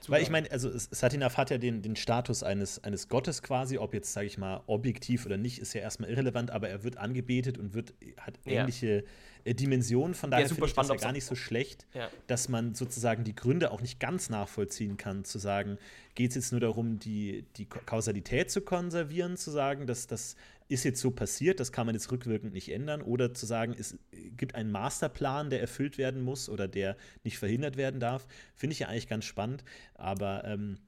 Zugang. 0.00 0.16
Weil 0.16 0.22
ich 0.22 0.30
meine, 0.30 0.50
also 0.50 0.70
Satinaf 0.72 1.36
hat 1.36 1.50
ja 1.50 1.58
den, 1.58 1.82
den 1.82 1.94
Status 1.94 2.42
eines, 2.42 2.82
eines 2.82 3.08
Gottes 3.08 3.42
quasi, 3.42 3.78
ob 3.78 3.92
jetzt, 3.92 4.12
sage 4.12 4.26
ich 4.26 4.38
mal, 4.38 4.62
objektiv 4.66 5.26
oder 5.26 5.36
nicht, 5.36 5.58
ist 5.58 5.74
ja 5.74 5.82
erstmal 5.82 6.10
irrelevant, 6.10 6.50
aber 6.50 6.68
er 6.68 6.82
wird 6.84 6.96
angebetet 6.96 7.58
und 7.58 7.74
wird, 7.74 7.94
hat 8.18 8.38
ähnliche 8.46 8.96
ja. 8.96 9.02
Äh, 9.44 9.54
Dimensionen. 9.54 10.14
Von 10.14 10.30
daher 10.30 10.46
ja, 10.46 10.48
finde 10.48 10.66
ich 10.66 10.72
das 10.72 10.88
ja 10.88 10.94
gar 10.96 11.12
nicht 11.12 11.26
so 11.26 11.34
schlecht, 11.34 11.86
ja. 11.94 12.08
dass 12.26 12.48
man 12.48 12.74
sozusagen 12.74 13.24
die 13.24 13.34
Gründe 13.34 13.70
auch 13.70 13.80
nicht 13.82 14.00
ganz 14.00 14.30
nachvollziehen 14.30 14.96
kann, 14.96 15.24
zu 15.24 15.38
sagen, 15.38 15.78
geht 16.14 16.30
es 16.30 16.36
jetzt 16.36 16.52
nur 16.52 16.60
darum, 16.60 16.98
die, 16.98 17.44
die 17.56 17.66
Kausalität 17.66 18.50
zu 18.50 18.62
konservieren, 18.62 19.36
zu 19.36 19.50
sagen, 19.50 19.86
dass 19.86 20.06
das 20.06 20.36
ist 20.70 20.84
jetzt 20.84 21.00
so 21.00 21.10
passiert, 21.10 21.58
das 21.58 21.72
kann 21.72 21.86
man 21.86 21.94
jetzt 21.94 22.10
rückwirkend 22.12 22.52
nicht 22.52 22.70
ändern, 22.70 23.02
oder 23.02 23.34
zu 23.34 23.44
sagen, 23.44 23.74
es 23.78 23.98
gibt 24.12 24.54
einen 24.54 24.70
Masterplan, 24.70 25.50
der 25.50 25.60
erfüllt 25.60 25.98
werden 25.98 26.22
muss 26.22 26.48
oder 26.48 26.68
der 26.68 26.96
nicht 27.24 27.38
verhindert 27.38 27.76
werden 27.76 27.98
darf, 27.98 28.26
finde 28.54 28.72
ich 28.74 28.80
ja 28.80 28.88
eigentlich 28.88 29.08
ganz 29.08 29.24
spannend. 29.24 29.64
Aber 29.94 30.44
ähm, 30.44 30.78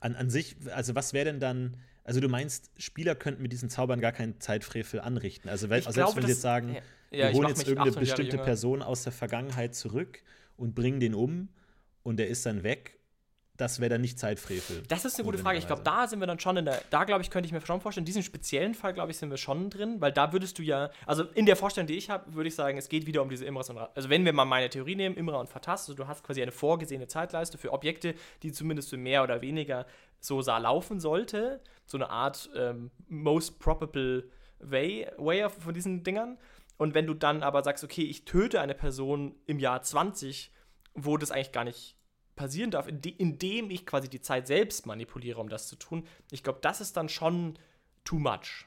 an, 0.00 0.14
an 0.14 0.28
sich, 0.28 0.56
also 0.74 0.94
was 0.94 1.12
wäre 1.12 1.24
denn 1.24 1.40
dann, 1.40 1.78
also 2.04 2.20
du 2.20 2.28
meinst, 2.28 2.70
Spieler 2.76 3.14
könnten 3.14 3.42
mit 3.42 3.52
diesen 3.52 3.70
Zaubern 3.70 4.00
gar 4.00 4.12
keinen 4.12 4.40
Zeitfrevel 4.40 5.00
anrichten. 5.00 5.48
Also 5.48 5.70
weil, 5.70 5.82
selbst 5.82 5.94
glaube, 5.94 6.16
wenn 6.16 6.22
wir 6.24 6.30
jetzt 6.30 6.42
sagen, 6.42 6.76
ja, 7.10 7.28
wir 7.28 7.32
holen 7.32 7.48
jetzt 7.48 7.66
irgendeine 7.66 7.96
bestimmte 7.96 8.38
Person 8.38 8.82
aus 8.82 9.02
der 9.02 9.12
Vergangenheit 9.12 9.74
zurück 9.74 10.22
und 10.56 10.74
bringen 10.74 11.00
den 11.00 11.14
um 11.14 11.48
und 12.02 12.18
der 12.18 12.28
ist 12.28 12.44
dann 12.44 12.62
weg 12.62 12.98
das 13.58 13.80
wäre 13.80 13.90
dann 13.90 14.00
nicht 14.00 14.18
Zeitfrevel. 14.18 14.82
Das 14.88 15.04
ist 15.04 15.16
eine 15.16 15.24
gute 15.24 15.36
Frage. 15.36 15.58
Ich 15.58 15.66
glaube, 15.66 15.82
da 15.82 16.08
sind 16.08 16.20
wir 16.20 16.26
dann 16.26 16.40
schon 16.40 16.56
in 16.56 16.64
der, 16.64 16.82
da 16.90 17.04
glaube 17.04 17.22
ich, 17.22 17.30
könnte 17.30 17.46
ich 17.46 17.52
mir 17.52 17.60
schon 17.60 17.80
vorstellen, 17.80 18.02
in 18.02 18.06
diesem 18.06 18.22
speziellen 18.22 18.74
Fall, 18.74 18.94
glaube 18.94 19.10
ich, 19.10 19.18
sind 19.18 19.30
wir 19.30 19.36
schon 19.36 19.68
drin, 19.68 20.00
weil 20.00 20.10
da 20.10 20.32
würdest 20.32 20.58
du 20.58 20.62
ja, 20.62 20.90
also 21.06 21.24
in 21.34 21.44
der 21.44 21.56
Vorstellung, 21.56 21.86
die 21.86 21.96
ich 21.96 22.08
habe, 22.08 22.32
würde 22.34 22.48
ich 22.48 22.54
sagen, 22.54 22.78
es 22.78 22.88
geht 22.88 23.06
wieder 23.06 23.20
um 23.20 23.28
diese 23.28 23.44
Imras 23.44 23.68
und, 23.68 23.76
also 23.78 24.08
wenn 24.08 24.24
wir 24.24 24.32
mal 24.32 24.46
meine 24.46 24.70
Theorie 24.70 24.96
nehmen, 24.96 25.16
Imra 25.16 25.38
und 25.38 25.50
Fatas, 25.50 25.82
also 25.82 25.94
du 25.94 26.08
hast 26.08 26.24
quasi 26.24 26.40
eine 26.40 26.50
vorgesehene 26.50 27.08
Zeitleiste 27.08 27.58
für 27.58 27.72
Objekte, 27.72 28.14
die 28.42 28.52
zumindest 28.52 28.88
für 28.88 28.96
mehr 28.96 29.22
oder 29.22 29.42
weniger 29.42 29.86
so 30.18 30.40
sah 30.40 30.58
laufen 30.58 30.98
sollte, 30.98 31.60
so 31.84 31.98
eine 31.98 32.08
Art 32.08 32.48
ähm, 32.56 32.90
most 33.08 33.58
probable 33.58 34.30
way, 34.60 35.06
way 35.18 35.44
of, 35.44 35.54
von 35.54 35.74
diesen 35.74 36.02
Dingern. 36.04 36.38
Und 36.78 36.94
wenn 36.94 37.06
du 37.06 37.14
dann 37.14 37.42
aber 37.42 37.62
sagst, 37.62 37.84
okay, 37.84 38.02
ich 38.02 38.24
töte 38.24 38.60
eine 38.60 38.74
Person 38.74 39.34
im 39.46 39.58
Jahr 39.58 39.82
20, 39.82 40.50
wo 40.94 41.16
das 41.16 41.30
eigentlich 41.30 41.52
gar 41.52 41.64
nicht 41.64 41.96
passieren 42.36 42.70
darf, 42.70 42.88
indem 42.88 43.70
ich 43.70 43.86
quasi 43.86 44.08
die 44.08 44.20
Zeit 44.20 44.46
selbst 44.46 44.86
manipuliere, 44.86 45.40
um 45.40 45.48
das 45.48 45.68
zu 45.68 45.76
tun, 45.76 46.06
ich 46.30 46.42
glaube, 46.42 46.60
das 46.62 46.80
ist 46.80 46.96
dann 46.96 47.08
schon 47.08 47.58
too 48.04 48.18
much. 48.18 48.66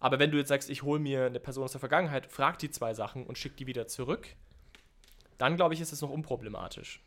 Aber 0.00 0.18
wenn 0.18 0.30
du 0.30 0.38
jetzt 0.38 0.48
sagst, 0.48 0.68
ich 0.70 0.82
hole 0.82 0.98
mir 0.98 1.26
eine 1.26 1.38
Person 1.38 1.64
aus 1.64 1.72
der 1.72 1.80
Vergangenheit, 1.80 2.26
frag 2.26 2.58
die 2.58 2.70
zwei 2.70 2.94
Sachen 2.94 3.24
und 3.24 3.38
schick 3.38 3.56
die 3.56 3.66
wieder 3.66 3.86
zurück, 3.86 4.26
dann 5.38 5.56
glaube 5.56 5.74
ich, 5.74 5.80
ist 5.80 5.92
es 5.92 6.00
noch 6.00 6.10
unproblematisch. 6.10 7.02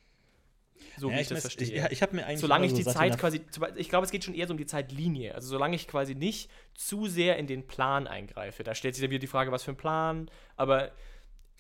So 0.98 1.10
ja, 1.10 1.16
wie 1.16 1.20
ich, 1.20 1.24
ich 1.24 1.30
das 1.30 1.42
verstehe. 1.42 1.68
Ich, 1.68 1.74
ja, 1.74 1.92
ich 1.92 2.02
habe 2.02 2.16
mir 2.16 2.26
eigentlich 2.26 2.40
solange 2.40 2.66
ich 2.66 2.74
die 2.74 2.86
Zeit 2.86 3.18
quasi, 3.18 3.42
ich 3.76 3.90
glaube, 3.90 4.06
es 4.06 4.12
geht 4.12 4.24
schon 4.24 4.34
eher 4.34 4.48
so 4.48 4.54
um 4.54 4.58
die 4.58 4.66
Zeitlinie. 4.66 5.36
Also 5.36 5.50
solange 5.50 5.76
ich 5.76 5.88
quasi 5.88 6.16
nicht 6.16 6.50
zu 6.74 7.08
sehr 7.08 7.38
in 7.38 7.48
den 7.48 7.68
Plan 7.68 8.08
eingreife. 8.08 8.64
Da 8.64 8.76
stellt 8.76 8.96
sich 8.96 9.02
dann 9.02 9.12
wieder 9.12 9.20
die 9.20 9.28
Frage, 9.28 9.52
was 9.52 9.64
für 9.64 9.72
ein 9.72 9.78
Plan. 9.78 10.30
Aber 10.56 10.92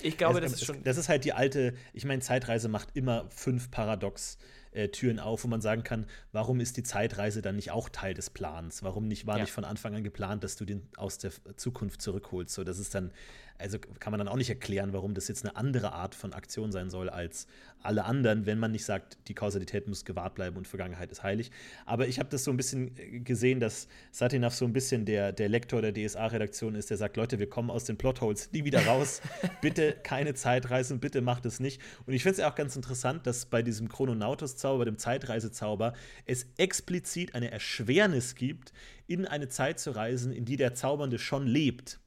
ich 0.01 0.17
glaube, 0.17 0.39
es, 0.39 0.51
das 0.51 0.61
ist 0.61 0.65
schon. 0.65 0.83
Das 0.83 0.97
ist 0.97 1.09
halt 1.09 1.25
die 1.25 1.33
alte, 1.33 1.73
ich 1.93 2.05
meine, 2.05 2.21
Zeitreise 2.21 2.67
macht 2.67 2.89
immer 2.93 3.29
fünf 3.29 3.71
Paradox. 3.71 4.37
Äh, 4.71 4.89
Türen 4.89 5.21
auf, 5.21 5.45
wo 5.45 5.47
man 5.47 5.61
sagen 5.61 5.85
kann, 5.85 6.05
warum 6.33 6.59
ist 6.59 6.75
die 6.75 6.83
Zeitreise 6.83 7.41
dann 7.41 7.55
nicht 7.55 7.71
auch 7.71 7.87
Teil 7.87 8.13
des 8.13 8.29
Plans? 8.29 8.83
Warum 8.83 9.07
nicht 9.07 9.25
war 9.25 9.37
ja. 9.37 9.43
nicht 9.43 9.53
von 9.53 9.63
Anfang 9.63 9.95
an 9.95 10.03
geplant, 10.03 10.43
dass 10.43 10.57
du 10.57 10.65
den 10.65 10.89
aus 10.97 11.17
der 11.17 11.31
Zukunft 11.55 12.01
zurückholst? 12.01 12.53
So, 12.53 12.65
das 12.65 12.77
ist 12.77 12.93
dann 12.93 13.13
also 13.57 13.79
kann 13.79 14.11
man 14.11 14.19
dann 14.19 14.27
auch 14.27 14.35
nicht 14.35 14.49
erklären, 14.49 14.93
warum 14.93 15.13
das 15.13 15.27
jetzt 15.27 15.45
eine 15.45 15.55
andere 15.55 15.93
Art 15.93 16.13
von 16.15 16.33
Aktion 16.33 16.71
sein 16.71 16.89
soll 16.89 17.09
als 17.09 17.47
alle 17.81 18.05
anderen, 18.05 18.45
wenn 18.45 18.59
man 18.59 18.71
nicht 18.71 18.83
sagt, 18.83 19.17
die 19.27 19.35
Kausalität 19.35 19.87
muss 19.87 20.05
gewahrt 20.05 20.35
bleiben 20.35 20.57
und 20.57 20.67
Vergangenheit 20.67 21.11
ist 21.11 21.23
heilig. 21.23 21.51
Aber 21.85 22.07
ich 22.07 22.19
habe 22.19 22.29
das 22.29 22.43
so 22.43 22.51
ein 22.51 22.57
bisschen 22.57 22.97
äh, 22.97 23.19
gesehen, 23.19 23.59
dass 23.59 23.87
Satinov 24.11 24.55
so 24.55 24.65
ein 24.65 24.73
bisschen 24.73 25.05
der, 25.05 25.31
der 25.31 25.49
Lektor 25.49 25.81
der 25.81 25.93
DSA-Redaktion 25.93 26.75
ist, 26.75 26.89
der 26.89 26.97
sagt, 26.97 27.15
Leute, 27.15 27.39
wir 27.39 27.49
kommen 27.49 27.69
aus 27.69 27.85
den 27.85 27.97
Plotholes 27.97 28.51
nie 28.51 28.65
wieder 28.65 28.85
raus. 28.85 29.21
bitte 29.61 29.95
keine 30.03 30.33
Zeitreisen, 30.33 30.99
bitte 30.99 31.21
macht 31.21 31.45
es 31.45 31.59
nicht. 31.59 31.79
Und 32.05 32.13
ich 32.13 32.23
finde 32.23 32.33
es 32.33 32.37
ja 32.39 32.51
auch 32.51 32.55
ganz 32.55 32.75
interessant, 32.75 33.27
dass 33.27 33.45
bei 33.45 33.61
diesem 33.61 33.87
Chrononautus-Zauber, 33.87 34.85
dem 34.85 34.97
Zeitreisezauber, 34.97 35.93
es 36.25 36.47
explizit 36.57 37.35
eine 37.35 37.51
Erschwernis 37.51 38.35
gibt, 38.35 38.73
in 39.07 39.25
eine 39.27 39.47
Zeit 39.47 39.79
zu 39.79 39.91
reisen, 39.91 40.33
in 40.33 40.45
die 40.45 40.57
der 40.57 40.73
Zaubernde 40.73 41.19
schon 41.19 41.45
lebt 41.45 41.99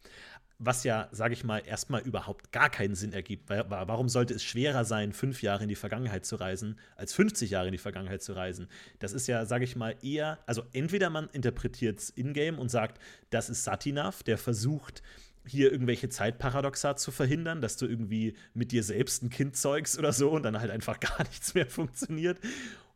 was 0.59 0.82
ja, 0.82 1.09
sage 1.12 1.34
ich 1.34 1.44
mal, 1.44 1.62
erstmal 1.64 2.00
überhaupt 2.02 2.50
gar 2.50 2.68
keinen 2.68 2.96
Sinn 2.96 3.12
ergibt. 3.12 3.48
Warum 3.48 4.09
sollte 4.09 4.34
es 4.34 4.42
schwerer 4.42 4.84
sein, 4.84 5.12
fünf 5.12 5.40
Jahre 5.40 5.62
in 5.62 5.68
die 5.68 5.76
Vergangenheit 5.76 6.26
zu 6.26 6.34
reisen, 6.34 6.78
als 6.96 7.12
50 7.14 7.50
Jahre 7.50 7.68
in 7.68 7.72
die 7.72 7.78
Vergangenheit 7.78 8.22
zu 8.22 8.32
reisen? 8.32 8.68
Das 8.98 9.12
ist 9.12 9.28
ja, 9.28 9.46
sage 9.46 9.64
ich 9.64 9.76
mal, 9.76 9.94
eher, 10.02 10.38
also 10.46 10.64
entweder 10.72 11.11
man 11.11 11.28
interpretiert 11.30 12.00
es 12.00 12.11
in-game 12.11 12.59
und 12.59 12.70
sagt, 12.70 13.00
das 13.30 13.50
ist 13.50 13.62
Satinav, 13.62 14.24
der 14.24 14.36
versucht, 14.36 15.02
hier 15.46 15.70
irgendwelche 15.70 16.09
Zeitparadoxa 16.09 16.96
zu 16.96 17.11
verhindern, 17.11 17.61
dass 17.61 17.76
du 17.76 17.86
irgendwie 17.86 18.34
mit 18.52 18.72
dir 18.72 18.82
selbst 18.82 19.22
ein 19.22 19.30
Kind 19.30 19.56
zeugst 19.56 19.98
oder 19.98 20.12
so 20.12 20.30
und 20.30 20.42
dann 20.42 20.59
halt 20.61 20.70
einfach 20.70 20.98
gar 21.00 21.22
nichts 21.22 21.54
mehr 21.54 21.66
funktioniert. 21.66 22.38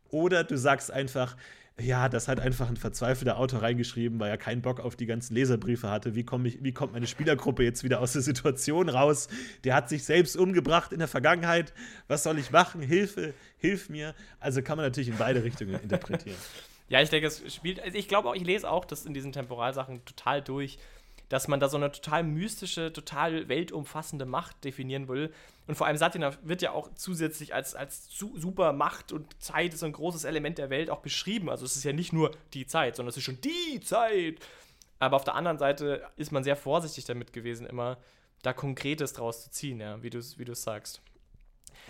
Oder 0.09 0.43
du 0.43 0.57
sagst 0.57 0.91
einfach, 0.91 1.35
ja, 1.79 2.07
das 2.07 2.27
hat 2.27 2.39
einfach 2.39 2.69
ein 2.69 2.77
verzweifelter 2.77 3.37
Autor 3.37 3.63
reingeschrieben, 3.63 4.19
weil 4.19 4.29
er 4.29 4.37
keinen 4.37 4.61
Bock 4.61 4.79
auf 4.79 4.95
die 4.95 5.07
ganzen 5.07 5.33
Leserbriefe 5.33 5.89
hatte. 5.89 6.13
Wie, 6.13 6.23
komm 6.23 6.45
ich, 6.45 6.63
wie 6.63 6.71
kommt 6.71 6.93
meine 6.93 7.07
Spielergruppe 7.07 7.63
jetzt 7.63 7.83
wieder 7.83 7.99
aus 7.99 8.13
der 8.13 8.21
Situation 8.21 8.89
raus? 8.89 9.27
Der 9.63 9.73
hat 9.73 9.89
sich 9.89 10.03
selbst 10.03 10.37
umgebracht 10.37 10.93
in 10.93 10.99
der 10.99 11.07
Vergangenheit. 11.07 11.73
Was 12.07 12.23
soll 12.23 12.37
ich 12.37 12.51
machen? 12.51 12.81
Hilfe, 12.81 13.33
hilf 13.57 13.89
mir. 13.89 14.13
Also 14.39 14.61
kann 14.61 14.77
man 14.77 14.85
natürlich 14.85 15.09
in 15.09 15.17
beide 15.17 15.43
Richtungen 15.43 15.79
interpretieren. 15.81 16.37
Ja, 16.89 17.01
ich 17.01 17.09
denke, 17.09 17.27
es 17.27 17.55
spielt. 17.55 17.79
Also 17.79 17.97
ich 17.97 18.07
glaube 18.07 18.29
auch, 18.29 18.35
ich 18.35 18.43
lese 18.43 18.69
auch 18.69 18.85
das 18.85 19.05
in 19.05 19.13
diesen 19.15 19.31
Temporalsachen 19.31 20.03
total 20.05 20.43
durch 20.43 20.77
dass 21.29 21.47
man 21.47 21.59
da 21.59 21.69
so 21.69 21.77
eine 21.77 21.91
total 21.91 22.23
mystische, 22.23 22.93
total 22.93 23.47
weltumfassende 23.47 24.25
Macht 24.25 24.63
definieren 24.63 25.07
will. 25.07 25.33
Und 25.67 25.75
vor 25.75 25.87
allem 25.87 25.97
Satina 25.97 26.31
wird 26.43 26.61
ja 26.61 26.71
auch 26.71 26.89
zusätzlich 26.95 27.53
als, 27.53 27.75
als 27.75 28.09
super 28.09 28.73
Macht 28.73 29.11
und 29.11 29.41
Zeit 29.41 29.73
ist 29.73 29.83
ein 29.83 29.93
großes 29.93 30.25
Element 30.25 30.57
der 30.57 30.69
Welt 30.69 30.89
auch 30.89 30.99
beschrieben. 30.99 31.49
Also 31.49 31.65
es 31.65 31.75
ist 31.75 31.83
ja 31.83 31.93
nicht 31.93 32.13
nur 32.13 32.31
die 32.53 32.67
Zeit, 32.67 32.95
sondern 32.95 33.09
es 33.09 33.17
ist 33.17 33.23
schon 33.23 33.39
die 33.41 33.79
Zeit. 33.79 34.39
Aber 34.99 35.15
auf 35.15 35.23
der 35.23 35.35
anderen 35.35 35.57
Seite 35.57 36.07
ist 36.15 36.31
man 36.31 36.43
sehr 36.43 36.55
vorsichtig 36.55 37.05
damit 37.05 37.33
gewesen, 37.33 37.65
immer 37.65 37.97
da 38.41 38.53
Konkretes 38.53 39.13
draus 39.13 39.45
zu 39.45 39.51
ziehen, 39.51 39.79
ja, 39.79 40.01
wie 40.03 40.09
du 40.09 40.19
es 40.19 40.37
wie 40.37 40.55
sagst. 40.55 41.01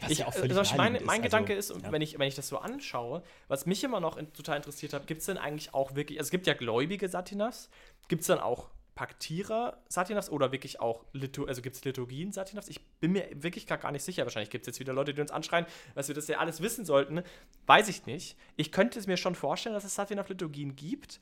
Was 0.02 0.12
ich, 0.12 0.20
ja 0.20 0.28
auch 0.28 0.34
völlig 0.34 0.58
also 0.58 0.76
mein, 0.76 1.00
mein 1.04 1.20
ist. 1.20 1.26
Gedanke 1.26 1.56
also, 1.56 1.76
ist, 1.76 1.84
ja. 1.84 1.92
wenn, 1.92 2.02
ich, 2.02 2.18
wenn 2.18 2.28
ich 2.28 2.36
das 2.36 2.48
so 2.48 2.58
anschaue, 2.58 3.24
was 3.48 3.66
mich 3.66 3.84
immer 3.84 4.00
noch 4.00 4.18
in, 4.18 4.32
total 4.34 4.58
interessiert 4.58 4.94
hat, 4.94 5.08
gibt 5.08 5.22
es 5.22 5.28
denn 5.28 5.38
eigentlich 5.38 5.74
auch 5.74 5.96
wirklich, 5.96 6.20
also 6.20 6.28
es 6.28 6.32
gibt 6.32 6.48
ja 6.48 6.54
gläubige 6.54 7.08
Satinas, 7.10 7.70
gibt 8.08 8.22
es 8.22 8.28
dann 8.28 8.40
auch 8.40 8.70
Paktierer 8.96 9.78
Satinavs 9.89 10.30
oder 10.30 10.52
wirklich 10.52 10.80
auch, 10.80 11.04
Litur 11.14 11.48
also 11.48 11.62
gibt 11.62 11.76
es 11.76 11.84
Liturgien 11.84 12.32
Satinavs? 12.32 12.68
Ich 12.68 12.86
bin 13.00 13.12
mir 13.12 13.28
wirklich 13.34 13.66
gar 13.66 13.91
nicht 13.91 14.04
sicher. 14.04 14.24
Wahrscheinlich 14.24 14.52
gibt 14.52 14.64
es 14.64 14.68
jetzt 14.68 14.80
wieder 14.80 14.94
Leute, 14.94 15.14
die 15.14 15.22
uns 15.22 15.32
anschreien, 15.32 15.66
dass 15.96 16.08
wir 16.08 16.16
das 16.16 16.28
ja 16.28 16.38
alles 16.38 16.62
wissen 16.62 16.86
sollten. 16.86 17.24
Weiß 17.66 17.89
ich 17.89 18.06
nicht. 18.06 18.38
Ich 18.56 18.72
könnte 18.72 19.00
es 19.00 19.08
mir 19.08 19.18
schon 19.18 19.34
vorstellen, 19.34 19.74
dass 19.74 19.84
es 19.84 19.96
Satinav-Liturgien 19.96 20.76
gibt. 20.76 21.20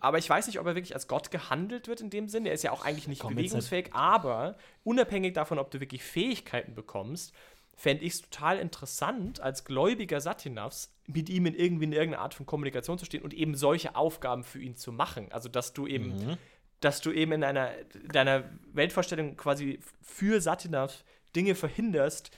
Aber 0.00 0.18
ich 0.18 0.30
weiß 0.30 0.46
nicht, 0.46 0.60
ob 0.60 0.66
er 0.66 0.74
wirklich 0.74 0.94
als 0.94 1.08
Gott 1.08 1.30
gehandelt 1.30 1.88
wird 1.88 2.00
in 2.00 2.10
dem 2.10 2.28
Sinne. 2.28 2.48
Er 2.48 2.54
ist 2.54 2.62
ja 2.62 2.70
auch 2.70 2.84
eigentlich 2.84 3.08
nicht 3.08 3.22
Komm, 3.22 3.34
bewegungsfähig. 3.34 3.92
Aber 3.92 4.56
unabhängig 4.84 5.34
davon, 5.34 5.58
ob 5.58 5.70
du 5.72 5.80
wirklich 5.80 6.02
Fähigkeiten 6.02 6.74
bekommst, 6.74 7.34
fände 7.74 8.04
ich 8.04 8.14
es 8.14 8.22
total 8.22 8.58
interessant, 8.58 9.40
als 9.40 9.64
gläubiger 9.64 10.20
Satinavs 10.20 10.94
mit 11.06 11.28
ihm 11.28 11.46
in 11.46 11.54
irgendwie 11.54 11.84
in 11.84 11.92
irgendeiner 11.92 12.22
Art 12.22 12.34
von 12.34 12.46
Kommunikation 12.46 12.98
zu 12.98 13.04
stehen 13.04 13.22
und 13.22 13.34
eben 13.34 13.54
solche 13.54 13.96
Aufgaben 13.96 14.44
für 14.44 14.60
ihn 14.60 14.76
zu 14.76 14.92
machen. 14.92 15.30
Also, 15.30 15.48
dass 15.48 15.72
du 15.72 15.86
eben 15.86 16.28
mhm 16.28 16.38
dass 16.80 17.00
du 17.00 17.12
eben 17.12 17.32
in 17.32 17.44
einer, 17.44 17.70
deiner 18.12 18.44
Weltvorstellung 18.72 19.36
quasi 19.36 19.80
für 20.02 20.40
Satinav 20.40 21.04
Dinge 21.34 21.54
verhinderst, 21.54 22.30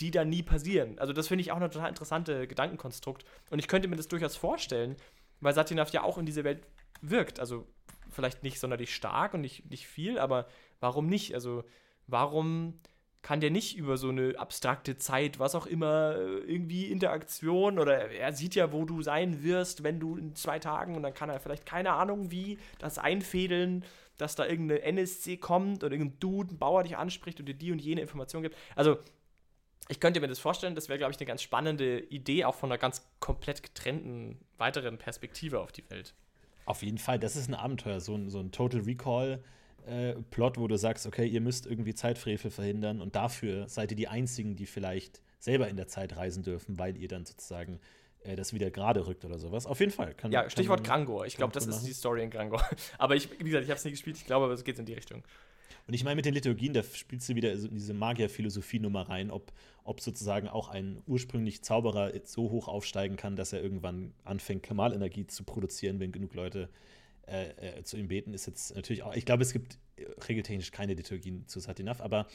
die 0.00 0.10
da 0.10 0.24
nie 0.24 0.42
passieren. 0.42 0.98
Also 0.98 1.12
das 1.12 1.28
finde 1.28 1.42
ich 1.42 1.52
auch 1.52 1.56
eine 1.56 1.70
total 1.70 1.88
interessante 1.88 2.46
Gedankenkonstrukt. 2.46 3.24
Und 3.50 3.58
ich 3.58 3.68
könnte 3.68 3.88
mir 3.88 3.96
das 3.96 4.08
durchaus 4.08 4.36
vorstellen, 4.36 4.96
weil 5.40 5.54
Satinav 5.54 5.90
ja 5.90 6.02
auch 6.02 6.18
in 6.18 6.26
dieser 6.26 6.44
Welt 6.44 6.66
wirkt. 7.00 7.40
Also 7.40 7.66
vielleicht 8.10 8.42
nicht 8.42 8.60
sonderlich 8.60 8.94
stark 8.94 9.34
und 9.34 9.40
nicht, 9.40 9.70
nicht 9.70 9.86
viel, 9.86 10.18
aber 10.18 10.46
warum 10.80 11.06
nicht? 11.06 11.34
Also 11.34 11.64
warum 12.06 12.74
kann 13.26 13.40
der 13.40 13.50
nicht 13.50 13.76
über 13.76 13.96
so 13.96 14.10
eine 14.10 14.38
abstrakte 14.38 14.98
Zeit, 14.98 15.40
was 15.40 15.56
auch 15.56 15.66
immer, 15.66 16.14
äh, 16.14 16.38
irgendwie 16.46 16.84
Interaktion 16.92 17.80
oder 17.80 18.08
er 18.08 18.32
sieht 18.32 18.54
ja, 18.54 18.72
wo 18.72 18.84
du 18.84 19.02
sein 19.02 19.42
wirst, 19.42 19.82
wenn 19.82 19.98
du 19.98 20.16
in 20.16 20.36
zwei 20.36 20.60
Tagen 20.60 20.94
und 20.94 21.02
dann 21.02 21.12
kann 21.12 21.28
er 21.28 21.40
vielleicht 21.40 21.66
keine 21.66 21.94
Ahnung 21.94 22.30
wie 22.30 22.56
das 22.78 22.98
einfädeln, 22.98 23.84
dass 24.16 24.36
da 24.36 24.46
irgendeine 24.46 24.82
NSC 24.82 25.38
kommt 25.38 25.82
oder 25.82 25.92
irgendein 25.92 26.20
Dude, 26.20 26.54
ein 26.54 26.58
Bauer 26.58 26.84
dich 26.84 26.96
anspricht 26.96 27.40
und 27.40 27.46
dir 27.46 27.56
die 27.56 27.72
und 27.72 27.80
jene 27.80 28.00
Information 28.00 28.44
gibt. 28.44 28.54
Also 28.76 28.96
ich 29.88 29.98
könnte 29.98 30.20
mir 30.20 30.28
das 30.28 30.38
vorstellen, 30.38 30.76
das 30.76 30.88
wäre, 30.88 30.98
glaube 30.98 31.10
ich, 31.10 31.18
eine 31.18 31.26
ganz 31.26 31.42
spannende 31.42 31.98
Idee, 31.98 32.44
auch 32.44 32.54
von 32.54 32.70
einer 32.70 32.78
ganz 32.78 33.08
komplett 33.18 33.60
getrennten 33.64 34.38
weiteren 34.56 34.98
Perspektive 34.98 35.58
auf 35.58 35.72
die 35.72 35.90
Welt. 35.90 36.14
Auf 36.64 36.84
jeden 36.84 36.98
Fall, 36.98 37.18
das 37.18 37.34
ist 37.34 37.48
ein 37.48 37.54
Abenteuer, 37.54 37.98
so 37.98 38.14
ein, 38.14 38.30
so 38.30 38.38
ein 38.38 38.52
Total 38.52 38.82
Recall. 38.82 39.42
Äh, 39.86 40.14
Plot, 40.30 40.58
wo 40.58 40.66
du 40.66 40.76
sagst, 40.76 41.06
okay, 41.06 41.26
ihr 41.26 41.40
müsst 41.40 41.66
irgendwie 41.66 41.94
Zeitfrevel 41.94 42.50
verhindern 42.50 43.00
und 43.00 43.14
dafür 43.14 43.68
seid 43.68 43.92
ihr 43.92 43.96
die 43.96 44.08
Einzigen, 44.08 44.56
die 44.56 44.66
vielleicht 44.66 45.22
selber 45.38 45.68
in 45.68 45.76
der 45.76 45.86
Zeit 45.86 46.16
reisen 46.16 46.42
dürfen, 46.42 46.78
weil 46.78 46.96
ihr 46.96 47.06
dann 47.08 47.24
sozusagen 47.24 47.78
äh, 48.24 48.34
das 48.34 48.52
wieder 48.52 48.70
gerade 48.70 49.06
rückt 49.06 49.24
oder 49.24 49.38
sowas. 49.38 49.66
Auf 49.66 49.78
jeden 49.80 49.92
Fall. 49.92 50.14
Kann, 50.14 50.32
ja, 50.32 50.50
Stichwort 50.50 50.82
Grangor. 50.82 51.26
Ich 51.26 51.36
glaube, 51.36 51.52
das 51.52 51.66
ist 51.66 51.84
die 51.84 51.92
Story 51.92 52.24
in 52.24 52.30
Grangor. 52.30 52.62
aber 52.98 53.14
ich, 53.14 53.30
wie 53.38 53.44
gesagt, 53.44 53.64
ich 53.64 53.70
habe 53.70 53.78
es 53.78 53.84
nie 53.84 53.92
gespielt. 53.92 54.16
Ich 54.16 54.26
glaube, 54.26 54.46
aber 54.46 54.54
es 54.54 54.64
geht 54.64 54.78
in 54.78 54.86
die 54.86 54.94
Richtung. 54.94 55.22
Und 55.86 55.94
ich 55.94 56.02
meine, 56.02 56.16
mit 56.16 56.24
den 56.24 56.34
Liturgien, 56.34 56.72
da 56.72 56.82
spielst 56.82 57.28
du 57.28 57.36
wieder 57.36 57.52
in 57.52 57.74
diese 57.74 57.94
Magier-Philosophie-Nummer 57.94 59.08
rein, 59.08 59.30
ob, 59.30 59.52
ob 59.84 60.00
sozusagen 60.00 60.48
auch 60.48 60.68
ein 60.68 61.00
ursprünglich 61.06 61.62
Zauberer 61.62 62.10
so 62.24 62.50
hoch 62.50 62.66
aufsteigen 62.66 63.16
kann, 63.16 63.36
dass 63.36 63.52
er 63.52 63.62
irgendwann 63.62 64.12
anfängt, 64.24 64.64
Kamalenergie 64.64 65.28
zu 65.28 65.44
produzieren, 65.44 66.00
wenn 66.00 66.10
genug 66.10 66.34
Leute 66.34 66.68
äh, 67.26 67.78
äh, 67.78 67.82
zu 67.82 67.96
ihm 67.96 68.08
beten, 68.08 68.34
ist 68.34 68.46
jetzt 68.46 68.74
natürlich 68.74 69.02
auch. 69.02 69.14
Ich 69.14 69.24
glaube, 69.24 69.42
es 69.42 69.52
gibt 69.52 69.78
regeltechnisch 70.28 70.70
keine 70.70 70.94
Liturgien 70.94 71.46
zu 71.46 71.60
Satinaf, 71.60 72.00
aber 72.00 72.26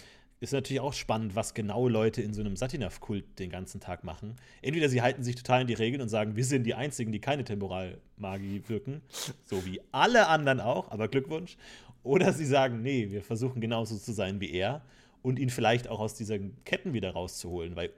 ist 0.41 0.53
natürlich 0.53 0.81
auch 0.81 0.93
spannend, 0.93 1.35
was 1.35 1.53
genau 1.53 1.87
Leute 1.87 2.23
in 2.23 2.33
so 2.33 2.41
einem 2.41 2.55
Satinaf-Kult 2.55 3.37
den 3.37 3.51
ganzen 3.51 3.79
Tag 3.79 4.03
machen. 4.03 4.35
Entweder 4.63 4.89
sie 4.89 5.03
halten 5.03 5.23
sich 5.23 5.35
total 5.35 5.61
in 5.61 5.67
die 5.67 5.75
Regeln 5.75 6.01
und 6.01 6.09
sagen, 6.09 6.35
wir 6.35 6.43
sind 6.43 6.63
die 6.63 6.73
Einzigen, 6.73 7.11
die 7.11 7.19
keine 7.19 7.43
Temporalmagie 7.43 8.63
wirken, 8.67 9.01
so 9.45 9.65
wie 9.65 9.81
alle 9.91 10.27
anderen 10.27 10.59
auch, 10.59 10.89
aber 10.89 11.07
Glückwunsch. 11.07 11.57
Oder 12.03 12.33
sie 12.33 12.45
sagen, 12.45 12.81
nee, 12.81 13.11
wir 13.11 13.21
versuchen 13.21 13.61
genauso 13.61 13.97
zu 13.97 14.11
sein 14.13 14.41
wie 14.41 14.51
er 14.51 14.81
und 15.21 15.37
ihn 15.37 15.51
vielleicht 15.51 15.87
auch 15.87 15.99
aus 15.99 16.15
diesen 16.15 16.63
Ketten 16.65 16.93
wieder 16.93 17.11
rauszuholen, 17.11 17.75
weil 17.75 17.91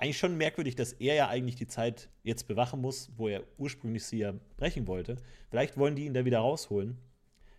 eigentlich 0.00 0.18
schon 0.18 0.36
merkwürdig, 0.36 0.76
dass 0.76 0.92
er 0.92 1.14
ja 1.14 1.28
eigentlich 1.28 1.56
die 1.56 1.66
Zeit 1.66 2.08
jetzt 2.22 2.48
bewachen 2.48 2.80
muss, 2.80 3.10
wo 3.16 3.28
er 3.28 3.42
ursprünglich 3.56 4.04
sie 4.04 4.18
ja 4.18 4.34
brechen 4.56 4.86
wollte. 4.86 5.16
Vielleicht 5.50 5.76
wollen 5.76 5.96
die 5.96 6.06
ihn 6.06 6.14
da 6.14 6.24
wieder 6.24 6.38
rausholen. 6.38 6.98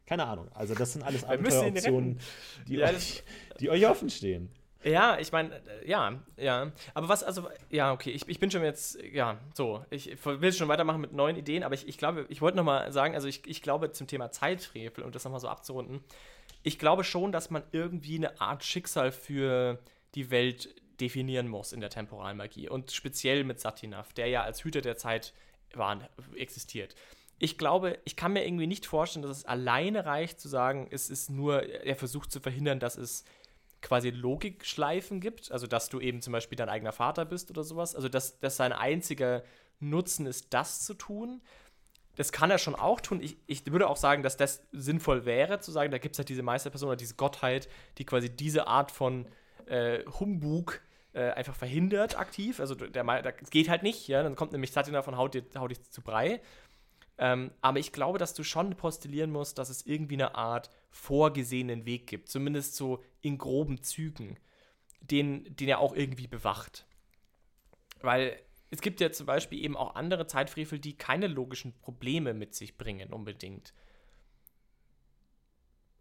Keine 0.05 0.25
Ahnung. 0.25 0.49
Also 0.53 0.73
das 0.73 0.93
sind 0.93 1.03
alles 1.03 1.23
Abenteueroptionen, 1.23 2.19
die, 2.67 2.77
ja, 2.77 2.89
euch, 2.89 3.23
die 3.59 3.69
euch 3.69 3.85
offen 3.87 4.09
stehen. 4.09 4.49
Ja, 4.83 5.19
ich 5.19 5.31
meine, 5.31 5.61
ja, 5.85 6.19
ja. 6.37 6.71
Aber 6.93 7.09
was, 7.09 7.23
also, 7.23 7.49
ja, 7.69 7.91
okay, 7.91 8.11
ich, 8.11 8.27
ich 8.27 8.39
bin 8.39 8.49
schon 8.49 8.63
jetzt, 8.63 8.97
ja, 9.11 9.37
so, 9.53 9.83
ich 9.89 10.17
will 10.23 10.53
schon 10.53 10.69
weitermachen 10.69 11.01
mit 11.01 11.11
neuen 11.11 11.35
Ideen, 11.35 11.63
aber 11.63 11.75
ich, 11.75 11.87
ich 11.87 11.97
glaube, 11.97 12.25
ich 12.29 12.41
wollte 12.41 12.57
nochmal 12.57 12.91
sagen, 12.93 13.13
also 13.13 13.27
ich, 13.27 13.45
ich 13.45 13.61
glaube 13.61 13.91
zum 13.91 14.07
Thema 14.07 14.31
Zeitfrevel 14.31 15.03
und 15.03 15.15
das 15.15 15.25
nochmal 15.25 15.41
so 15.41 15.49
abzurunden, 15.49 15.99
ich 16.63 16.79
glaube 16.79 17.03
schon, 17.03 17.31
dass 17.31 17.49
man 17.49 17.63
irgendwie 17.71 18.15
eine 18.15 18.39
Art 18.39 18.63
Schicksal 18.63 19.11
für 19.11 19.79
die 20.15 20.31
Welt 20.31 20.73
definieren 21.01 21.47
muss 21.47 21.73
in 21.73 21.81
der 21.81 21.89
Temporalmagie 21.89 22.69
und 22.69 22.91
speziell 22.91 23.43
mit 23.43 23.59
Satinav, 23.59 24.13
der 24.13 24.27
ja 24.27 24.43
als 24.43 24.63
Hüter 24.63 24.81
der 24.81 24.97
Zeit 24.97 25.33
war, 25.73 26.09
existiert. 26.35 26.95
Ich 27.37 27.57
glaube, 27.57 27.99
ich 28.03 28.15
kann 28.15 28.33
mir 28.33 28.45
irgendwie 28.45 28.67
nicht 28.67 28.85
vorstellen, 28.85 29.23
dass 29.23 29.37
es 29.37 29.45
alleine 29.45 30.05
reicht 30.05 30.39
zu 30.39 30.49
sagen, 30.49 30.87
es 30.91 31.09
ist 31.09 31.29
nur, 31.29 31.63
er 31.63 31.95
versucht 31.95 32.31
zu 32.31 32.41
verhindern, 32.41 32.79
dass 32.79 32.97
es 32.97 33.23
quasi 33.81 34.09
Logikschleifen 34.09 35.21
gibt, 35.21 35.51
also 35.51 35.65
dass 35.65 35.87
du 35.87 36.01
eben 36.01 36.21
zum 36.21 36.33
Beispiel 36.33 36.57
dein 36.57 36.67
eigener 36.67 36.91
Vater 36.91 37.23
bist 37.23 37.49
oder 37.49 37.63
sowas, 37.63 37.95
also 37.95 38.09
dass, 38.09 38.39
dass 38.39 38.57
sein 38.57 38.73
einziger 38.73 39.43
Nutzen 39.79 40.25
ist, 40.25 40.53
das 40.53 40.81
zu 40.83 40.93
tun. 40.93 41.41
Das 42.17 42.33
kann 42.33 42.51
er 42.51 42.57
schon 42.57 42.75
auch 42.75 42.99
tun. 42.99 43.21
Ich, 43.21 43.37
ich 43.47 43.65
würde 43.71 43.87
auch 43.87 43.95
sagen, 43.95 44.23
dass 44.23 44.35
das 44.35 44.67
sinnvoll 44.73 45.23
wäre, 45.23 45.61
zu 45.61 45.71
sagen, 45.71 45.91
da 45.91 45.97
gibt 45.97 46.15
es 46.15 46.19
halt 46.19 46.27
diese 46.27 46.43
Meisterperson 46.43 46.89
oder 46.89 46.97
diese 46.97 47.15
Gottheit, 47.15 47.69
die 47.97 48.03
quasi 48.03 48.29
diese 48.29 48.67
Art 48.67 48.91
von 48.91 49.25
äh, 49.67 50.03
Humbug 50.19 50.81
äh, 51.13 51.31
einfach 51.31 51.55
verhindert 51.55 52.17
aktiv. 52.17 52.59
Also 52.59 52.75
der, 52.75 53.03
der 53.03 53.31
geht 53.31 53.69
halt 53.69 53.83
nicht, 53.83 54.07
ja. 54.07 54.23
Dann 54.23 54.35
kommt 54.35 54.51
nämlich 54.51 54.71
Satina 54.71 55.01
von 55.01 55.17
haut, 55.17 55.35
haut 55.57 55.71
dich 55.71 55.81
zu 55.89 56.01
Brei. 56.01 56.41
Ähm, 57.17 57.51
aber 57.61 57.79
ich 57.79 57.91
glaube, 57.91 58.17
dass 58.17 58.33
du 58.33 58.43
schon 58.43 58.75
postulieren 58.75 59.31
musst, 59.31 59.57
dass 59.57 59.69
es 59.69 59.85
irgendwie 59.85 60.15
eine 60.15 60.35
Art 60.35 60.69
vorgesehenen 60.89 61.85
Weg 61.85 62.07
gibt. 62.07 62.29
Zumindest 62.29 62.75
so 62.75 63.03
in 63.21 63.37
groben 63.37 63.83
Zügen, 63.83 64.37
den, 65.01 65.43
den 65.55 65.67
er 65.67 65.79
auch 65.79 65.93
irgendwie 65.93 66.27
bewacht. 66.27 66.85
Weil 68.01 68.39
es 68.71 68.81
gibt 68.81 69.01
ja 69.01 69.11
zum 69.11 69.25
Beispiel 69.25 69.63
eben 69.63 69.75
auch 69.75 69.95
andere 69.95 70.27
Zeitfrevel, 70.27 70.79
die 70.79 70.97
keine 70.97 71.27
logischen 71.27 71.73
Probleme 71.79 72.33
mit 72.33 72.55
sich 72.55 72.77
bringen, 72.77 73.11
unbedingt. 73.11 73.73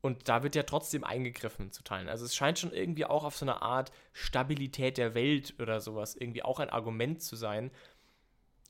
Und 0.00 0.28
da 0.28 0.42
wird 0.42 0.54
ja 0.54 0.62
trotzdem 0.62 1.02
eingegriffen 1.02 1.72
zu 1.72 1.82
teilen. 1.82 2.08
Also 2.08 2.24
es 2.24 2.36
scheint 2.36 2.58
schon 2.58 2.72
irgendwie 2.72 3.04
auch 3.04 3.24
auf 3.24 3.36
so 3.36 3.44
eine 3.44 3.62
Art 3.62 3.90
Stabilität 4.12 4.96
der 4.96 5.14
Welt 5.14 5.54
oder 5.60 5.80
sowas 5.80 6.14
irgendwie 6.14 6.44
auch 6.44 6.60
ein 6.60 6.70
Argument 6.70 7.20
zu 7.20 7.34
sein. 7.34 7.70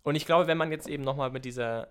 Und 0.02 0.14
ich 0.14 0.24
glaube, 0.24 0.46
wenn 0.46 0.56
man 0.56 0.72
jetzt 0.72 0.88
eben 0.88 1.04
nochmal 1.04 1.30
mit 1.30 1.44
dieser 1.44 1.88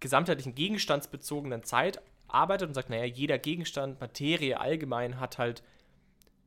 gesamtheitlichen 0.00 0.54
gegenstandsbezogenen 0.54 1.64
Zeit 1.64 2.00
arbeitet 2.28 2.68
und 2.68 2.74
sagt, 2.74 2.90
naja, 2.90 3.04
jeder 3.04 3.38
Gegenstand, 3.38 4.00
Materie 4.00 4.58
allgemein 4.58 5.20
hat 5.20 5.38
halt 5.38 5.62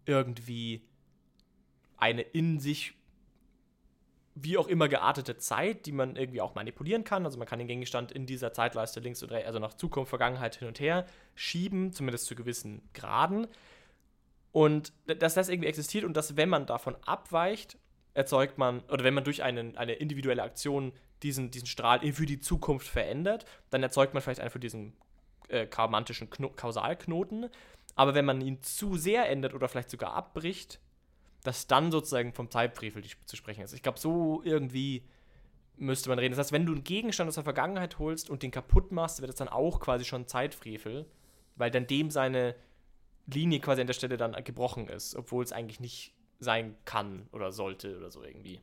irgendwie 0.05 0.87
eine 1.97 2.21
in 2.21 2.59
sich 2.59 2.95
wie 4.43 4.57
auch 4.57 4.67
immer 4.67 4.87
geartete 4.87 5.37
Zeit, 5.37 5.85
die 5.85 5.91
man 5.91 6.15
irgendwie 6.15 6.41
auch 6.41 6.55
manipulieren 6.55 7.03
kann. 7.03 7.25
Also 7.25 7.37
man 7.37 7.47
kann 7.47 7.59
den 7.59 7.67
Gegenstand 7.67 8.11
in 8.11 8.25
dieser 8.25 8.53
Zeitleiste 8.53 8.99
links 8.99 9.23
und 9.23 9.31
rechts, 9.31 9.47
also 9.47 9.59
nach 9.59 9.73
Zukunft, 9.73 10.09
Vergangenheit 10.09 10.55
hin 10.55 10.67
und 10.67 10.79
her 10.79 11.05
schieben, 11.35 11.93
zumindest 11.93 12.25
zu 12.25 12.35
gewissen 12.35 12.81
Graden. 12.93 13.47
Und 14.51 14.93
dass 15.05 15.35
das 15.35 15.49
irgendwie 15.49 15.69
existiert 15.69 16.03
und 16.03 16.17
dass, 16.17 16.35
wenn 16.37 16.49
man 16.49 16.65
davon 16.65 16.95
abweicht, 17.05 17.77
erzeugt 18.13 18.57
man, 18.57 18.81
oder 18.89 19.03
wenn 19.03 19.13
man 19.13 19.23
durch 19.23 19.43
einen, 19.43 19.77
eine 19.77 19.93
individuelle 19.93 20.43
Aktion 20.43 20.91
diesen, 21.21 21.51
diesen 21.51 21.67
Strahl 21.67 21.99
für 22.13 22.25
die 22.25 22.39
Zukunft 22.39 22.87
verändert, 22.87 23.45
dann 23.69 23.83
erzeugt 23.83 24.13
man 24.13 24.23
vielleicht 24.23 24.39
einfach 24.39 24.59
diesen 24.59 24.93
äh, 25.49 25.65
karmantischen 25.67 26.29
Kno 26.29 26.49
Kausalknoten. 26.49 27.49
Aber 27.95 28.15
wenn 28.15 28.25
man 28.25 28.41
ihn 28.41 28.61
zu 28.61 28.97
sehr 28.97 29.29
ändert 29.29 29.53
oder 29.53 29.67
vielleicht 29.67 29.89
sogar 29.89 30.13
abbricht, 30.13 30.79
dass 31.49 31.65
dann 31.65 31.91
sozusagen 31.91 32.31
vom 32.31 32.51
Zeitfrevel 32.51 33.03
zu 33.25 33.35
sprechen 33.35 33.63
ist. 33.63 33.73
Ich 33.73 33.81
glaube, 33.81 33.97
so 33.97 34.43
irgendwie 34.43 35.01
müsste 35.77 36.09
man 36.09 36.19
reden. 36.19 36.33
Das 36.33 36.45
heißt, 36.45 36.51
wenn 36.51 36.67
du 36.67 36.73
einen 36.73 36.83
Gegenstand 36.83 37.27
aus 37.27 37.33
der 37.33 37.43
Vergangenheit 37.43 37.97
holst 37.97 38.29
und 38.29 38.43
den 38.43 38.51
kaputt 38.51 38.91
machst, 38.91 39.19
wird 39.19 39.29
das 39.29 39.37
dann 39.37 39.47
auch 39.47 39.79
quasi 39.79 40.05
schon 40.05 40.27
Zeitfrevel, 40.27 41.07
weil 41.55 41.71
dann 41.71 41.87
dem 41.87 42.11
seine 42.11 42.53
Linie 43.25 43.61
quasi 43.61 43.81
an 43.81 43.87
der 43.87 43.95
Stelle 43.95 44.15
dann 44.15 44.33
gebrochen 44.43 44.89
ist, 44.89 45.15
obwohl 45.15 45.43
es 45.43 45.51
eigentlich 45.51 45.79
nicht 45.79 46.13
sein 46.39 46.75
kann 46.85 47.27
oder 47.31 47.51
sollte 47.51 47.97
oder 47.97 48.11
so 48.11 48.23
irgendwie. 48.23 48.61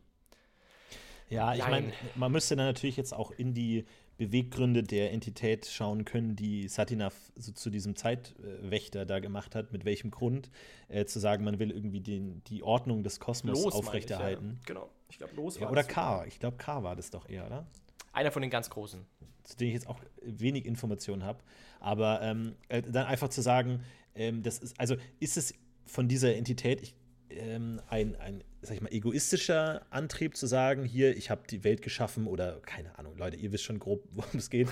Ja, 1.29 1.57
ich 1.57 1.67
meine, 1.67 1.93
man 2.15 2.31
müsste 2.31 2.55
dann 2.55 2.67
natürlich 2.67 2.97
jetzt 2.97 3.13
auch 3.13 3.33
in 3.33 3.53
die 3.53 3.85
Beweggründe 4.17 4.83
der 4.83 5.13
Entität 5.13 5.67
schauen 5.67 6.05
können, 6.05 6.37
die 6.37 6.69
Satinav 6.69 7.15
so 7.35 7.53
zu 7.53 7.71
diesem 7.71 7.97
Zeitwächter 7.97 9.05
da 9.05 9.19
gemacht 9.19 9.55
hat, 9.55 9.73
mit 9.73 9.85
welchem 9.85 10.11
Grund 10.11 10.51
äh, 10.89 11.05
zu 11.05 11.19
sagen, 11.19 11.45
man 11.45 11.59
will 11.59 11.71
irgendwie 11.71 12.01
den, 12.01 12.43
die 12.45 12.63
Ordnung 12.63 13.03
des 13.03 13.21
Kosmos 13.21 13.63
los, 13.63 13.75
aufrechterhalten. 13.75 14.59
Ich, 14.63 14.69
ja. 14.69 14.75
Genau, 14.75 14.91
ich 15.11 15.19
glaube, 15.19 15.35
los 15.37 15.59
ja, 15.59 15.71
Oder 15.71 15.85
K, 15.85 16.25
ich 16.27 16.39
glaube, 16.39 16.57
K 16.57 16.83
war 16.83 16.97
das 16.97 17.11
doch 17.11 17.29
eher, 17.29 17.47
oder? 17.47 17.67
Einer 18.13 18.33
von 18.33 18.43
den 18.43 18.51
ganz 18.51 18.71
Großen. 18.71 19.05
Zu 19.45 19.57
denen 19.59 19.69
ich 19.69 19.75
jetzt 19.75 19.87
auch 19.87 20.01
wenig 20.23 20.65
Informationen 20.65 21.23
habe. 21.23 21.41
Aber 21.79 22.23
ähm, 22.23 22.57
äh, 22.69 22.83
dann 22.83 23.07
einfach 23.07 23.29
zu 23.29 23.43
sagen, 23.43 23.85
ähm, 24.15 24.43
das 24.43 24.59
ist, 24.59 24.81
also 24.81 24.97
ist 25.21 25.37
es 25.37 25.55
von 25.85 26.09
dieser 26.09 26.35
Entität, 26.35 26.83
ich 26.83 26.95
ähm, 27.31 27.81
ein, 27.89 28.17
ein, 28.17 28.43
sag 28.63 28.77
ich 28.77 28.83
mal, 28.83 28.93
egoistischer 28.93 29.83
Antrieb 29.91 30.37
zu 30.37 30.47
sagen, 30.47 30.85
hier, 30.85 31.17
ich 31.17 31.31
habe 31.31 31.43
die 31.49 31.65
Welt 31.65 31.83
geschaffen 31.83 32.27
oder 32.27 32.61
keine 32.65 32.99
Ahnung, 32.99 33.17
Leute, 33.17 33.37
ihr 33.37 33.53
wisst 33.53 33.65
schon 33.65 33.79
grob, 33.79 34.03
worum 34.13 34.39
es 34.39 34.51
geht. 34.51 34.69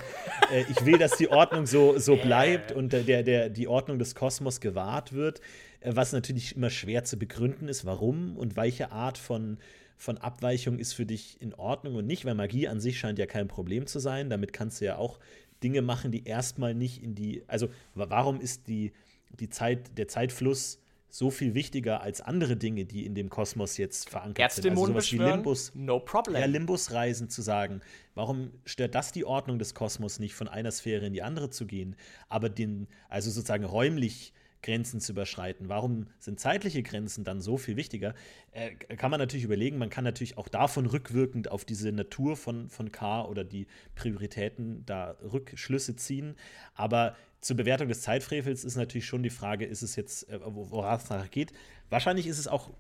äh, 0.53 0.65
ich 0.71 0.85
will, 0.85 0.99
dass 0.99 1.17
die 1.17 1.29
Ordnung 1.29 1.67
so, 1.67 1.99
so 1.99 2.17
bleibt 2.17 2.73
und 2.73 2.93
der, 2.93 3.23
der, 3.23 3.51
die 3.51 3.69
Ordnung 3.69 3.99
des 3.99 4.15
Kosmos 4.15 4.61
gewahrt 4.61 5.13
wird, 5.13 5.41
äh, 5.81 5.93
was 5.95 6.13
natürlich 6.13 6.57
immer 6.57 6.71
schwer 6.71 7.05
zu 7.05 7.19
begründen 7.19 7.69
ist, 7.69 7.85
warum 7.85 8.37
und 8.37 8.57
welche 8.57 8.93
Art 8.93 9.19
von, 9.19 9.59
von 9.97 10.19
Abweichung 10.19 10.79
ist 10.79 10.93
für 10.93 11.07
dich 11.07 11.41
in 11.41 11.55
Ordnung 11.55 11.97
und 11.97 12.07
nicht, 12.07 12.25
weil 12.25 12.35
Magie 12.35 12.69
an 12.69 12.81
sich 12.81 12.99
scheint 12.99 13.19
ja 13.19 13.27
kein 13.27 13.49
Problem 13.49 13.87
zu 13.87 13.99
sein. 13.99 14.31
Damit 14.31 14.53
kannst 14.53 14.81
du 14.81 14.87
ja 14.87 14.97
auch 14.97 15.19
Dinge 15.63 15.83
machen, 15.83 16.11
die 16.11 16.25
erstmal 16.25 16.75
nicht 16.75 17.03
in 17.03 17.15
die, 17.15 17.43
also 17.47 17.69
warum 17.95 18.41
ist 18.41 18.69
die, 18.69 18.93
die 19.31 19.49
Zeit, 19.49 19.97
der 19.99 20.09
Zeitfluss 20.09 20.81
so 21.15 21.31
viel 21.31 21.55
wichtiger 21.55 22.01
als 22.01 22.21
andere 22.21 22.57
Dinge, 22.57 22.87
die 22.87 23.07
in 23.07 23.15
dem 23.15 23.31
Kosmos 23.31 23.77
jetzt 23.77 24.11
verankert 24.11 24.51
sind. 24.51 24.69
Also 24.69 24.87
sowas 24.87 25.13
wie 25.13 25.19
Limbus, 25.19 25.73
no 25.77 26.01
problem. 26.01 26.41
Ja, 26.41 26.47
Limbusreisen 26.47 27.31
zu 27.31 27.41
sagen. 27.41 27.83
Warum 28.17 28.51
stört 28.65 28.97
das 28.97 29.13
die 29.13 29.25
Ordnung 29.25 29.61
des 29.61 29.75
Kosmos 29.75 30.19
nicht, 30.19 30.35
von 30.35 30.49
einer 30.49 30.73
Sphäre 30.73 31.07
in 31.07 31.13
die 31.13 31.23
andere 31.23 31.51
zu 31.51 31.67
gehen, 31.67 31.95
aber 32.29 32.49
den, 32.49 32.89
also 33.09 33.31
sozusagen 33.31 33.63
räumlich 33.63 34.33
Grenzen 34.65 34.99
zu 34.99 35.13
überschreiten. 35.13 35.69
Warum 35.69 36.07
sind 36.19 36.41
zeitliche 36.41 36.83
Grenzen 36.83 37.23
dann 37.23 37.43
so 37.43 37.59
viel 37.59 37.77
wichtiger? 37.77 38.15
Äh, 38.51 38.75
kann 38.75 39.11
man 39.11 39.21
natürlich 39.21 39.45
überlegen. 39.45 39.77
Man 39.77 39.91
kann 39.91 40.05
natürlich 40.05 40.39
auch 40.39 40.49
davon 40.49 40.87
rückwirkend 40.87 41.51
auf 41.51 41.67
diese 41.67 41.93
Natur 41.93 42.35
von, 42.35 42.71
von 42.71 42.91
K 42.91 43.27
oder 43.27 43.45
die 43.45 43.67
Prioritäten 43.95 44.85
da 44.87 45.17
Rückschlüsse 45.23 45.97
ziehen. 45.97 46.35
Aber 46.75 47.15
zur 47.45 47.57
Bewertung 47.57 47.89
des 47.89 48.01
Zeitfrevels 48.01 48.65
ist 48.65 48.77
natürlich 48.77 49.07
schon 49.07 49.23
die 49.23 49.31
Frage, 49.31 49.67
ist 49.67 49.83
es 49.83 49.97
jetzt, 49.97 50.29
äh, 50.31 50.41
woran 50.43 50.97
es 50.97 51.11
nachher 51.11 51.29
geht. 51.29 51.53
Wahrscheinlich 51.91 52.27
ist 52.27 52.39
es 52.39 52.49
auch 52.49 52.71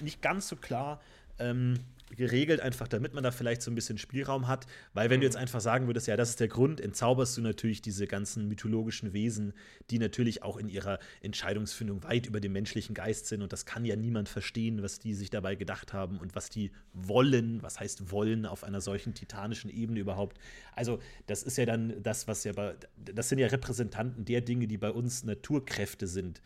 nicht 0.00 0.22
ganz 0.22 0.46
so 0.46 0.54
klar, 0.54 1.00
ähm, 1.40 1.80
geregelt, 2.14 2.60
einfach 2.60 2.88
damit 2.88 3.14
man 3.14 3.24
da 3.24 3.30
vielleicht 3.30 3.62
so 3.62 3.70
ein 3.70 3.74
bisschen 3.74 3.98
Spielraum 3.98 4.46
hat. 4.46 4.66
Weil 4.94 5.10
wenn 5.10 5.18
mhm. 5.18 5.22
du 5.22 5.26
jetzt 5.26 5.36
einfach 5.36 5.60
sagen 5.60 5.86
würdest, 5.86 6.06
ja, 6.06 6.16
das 6.16 6.30
ist 6.30 6.40
der 6.40 6.48
Grund, 6.48 6.80
entzauberst 6.80 7.36
du 7.36 7.40
natürlich 7.40 7.82
diese 7.82 8.06
ganzen 8.06 8.48
mythologischen 8.48 9.12
Wesen, 9.12 9.52
die 9.90 9.98
natürlich 9.98 10.42
auch 10.42 10.56
in 10.56 10.68
ihrer 10.68 10.98
Entscheidungsfindung 11.20 12.04
weit 12.04 12.26
über 12.26 12.40
dem 12.40 12.52
menschlichen 12.52 12.94
Geist 12.94 13.26
sind. 13.26 13.42
Und 13.42 13.52
das 13.52 13.66
kann 13.66 13.84
ja 13.84 13.96
niemand 13.96 14.28
verstehen, 14.28 14.82
was 14.82 14.98
die 14.98 15.14
sich 15.14 15.30
dabei 15.30 15.54
gedacht 15.56 15.92
haben 15.92 16.18
und 16.18 16.34
was 16.34 16.48
die 16.50 16.70
wollen, 16.92 17.62
was 17.62 17.80
heißt 17.80 18.10
wollen 18.10 18.46
auf 18.46 18.64
einer 18.64 18.80
solchen 18.80 19.14
titanischen 19.14 19.70
Ebene 19.70 20.00
überhaupt. 20.00 20.38
Also, 20.74 21.00
das 21.26 21.42
ist 21.42 21.58
ja 21.58 21.66
dann 21.66 22.02
das, 22.02 22.28
was 22.28 22.44
ja 22.44 22.52
bei, 22.52 22.74
das 22.96 23.28
sind 23.28 23.38
ja 23.38 23.48
Repräsentanten 23.48 24.24
der 24.24 24.40
Dinge, 24.40 24.66
die 24.66 24.78
bei 24.78 24.90
uns 24.90 25.24
Naturkräfte 25.24 26.06
sind. 26.06 26.40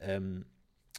Ähm, 0.00 0.44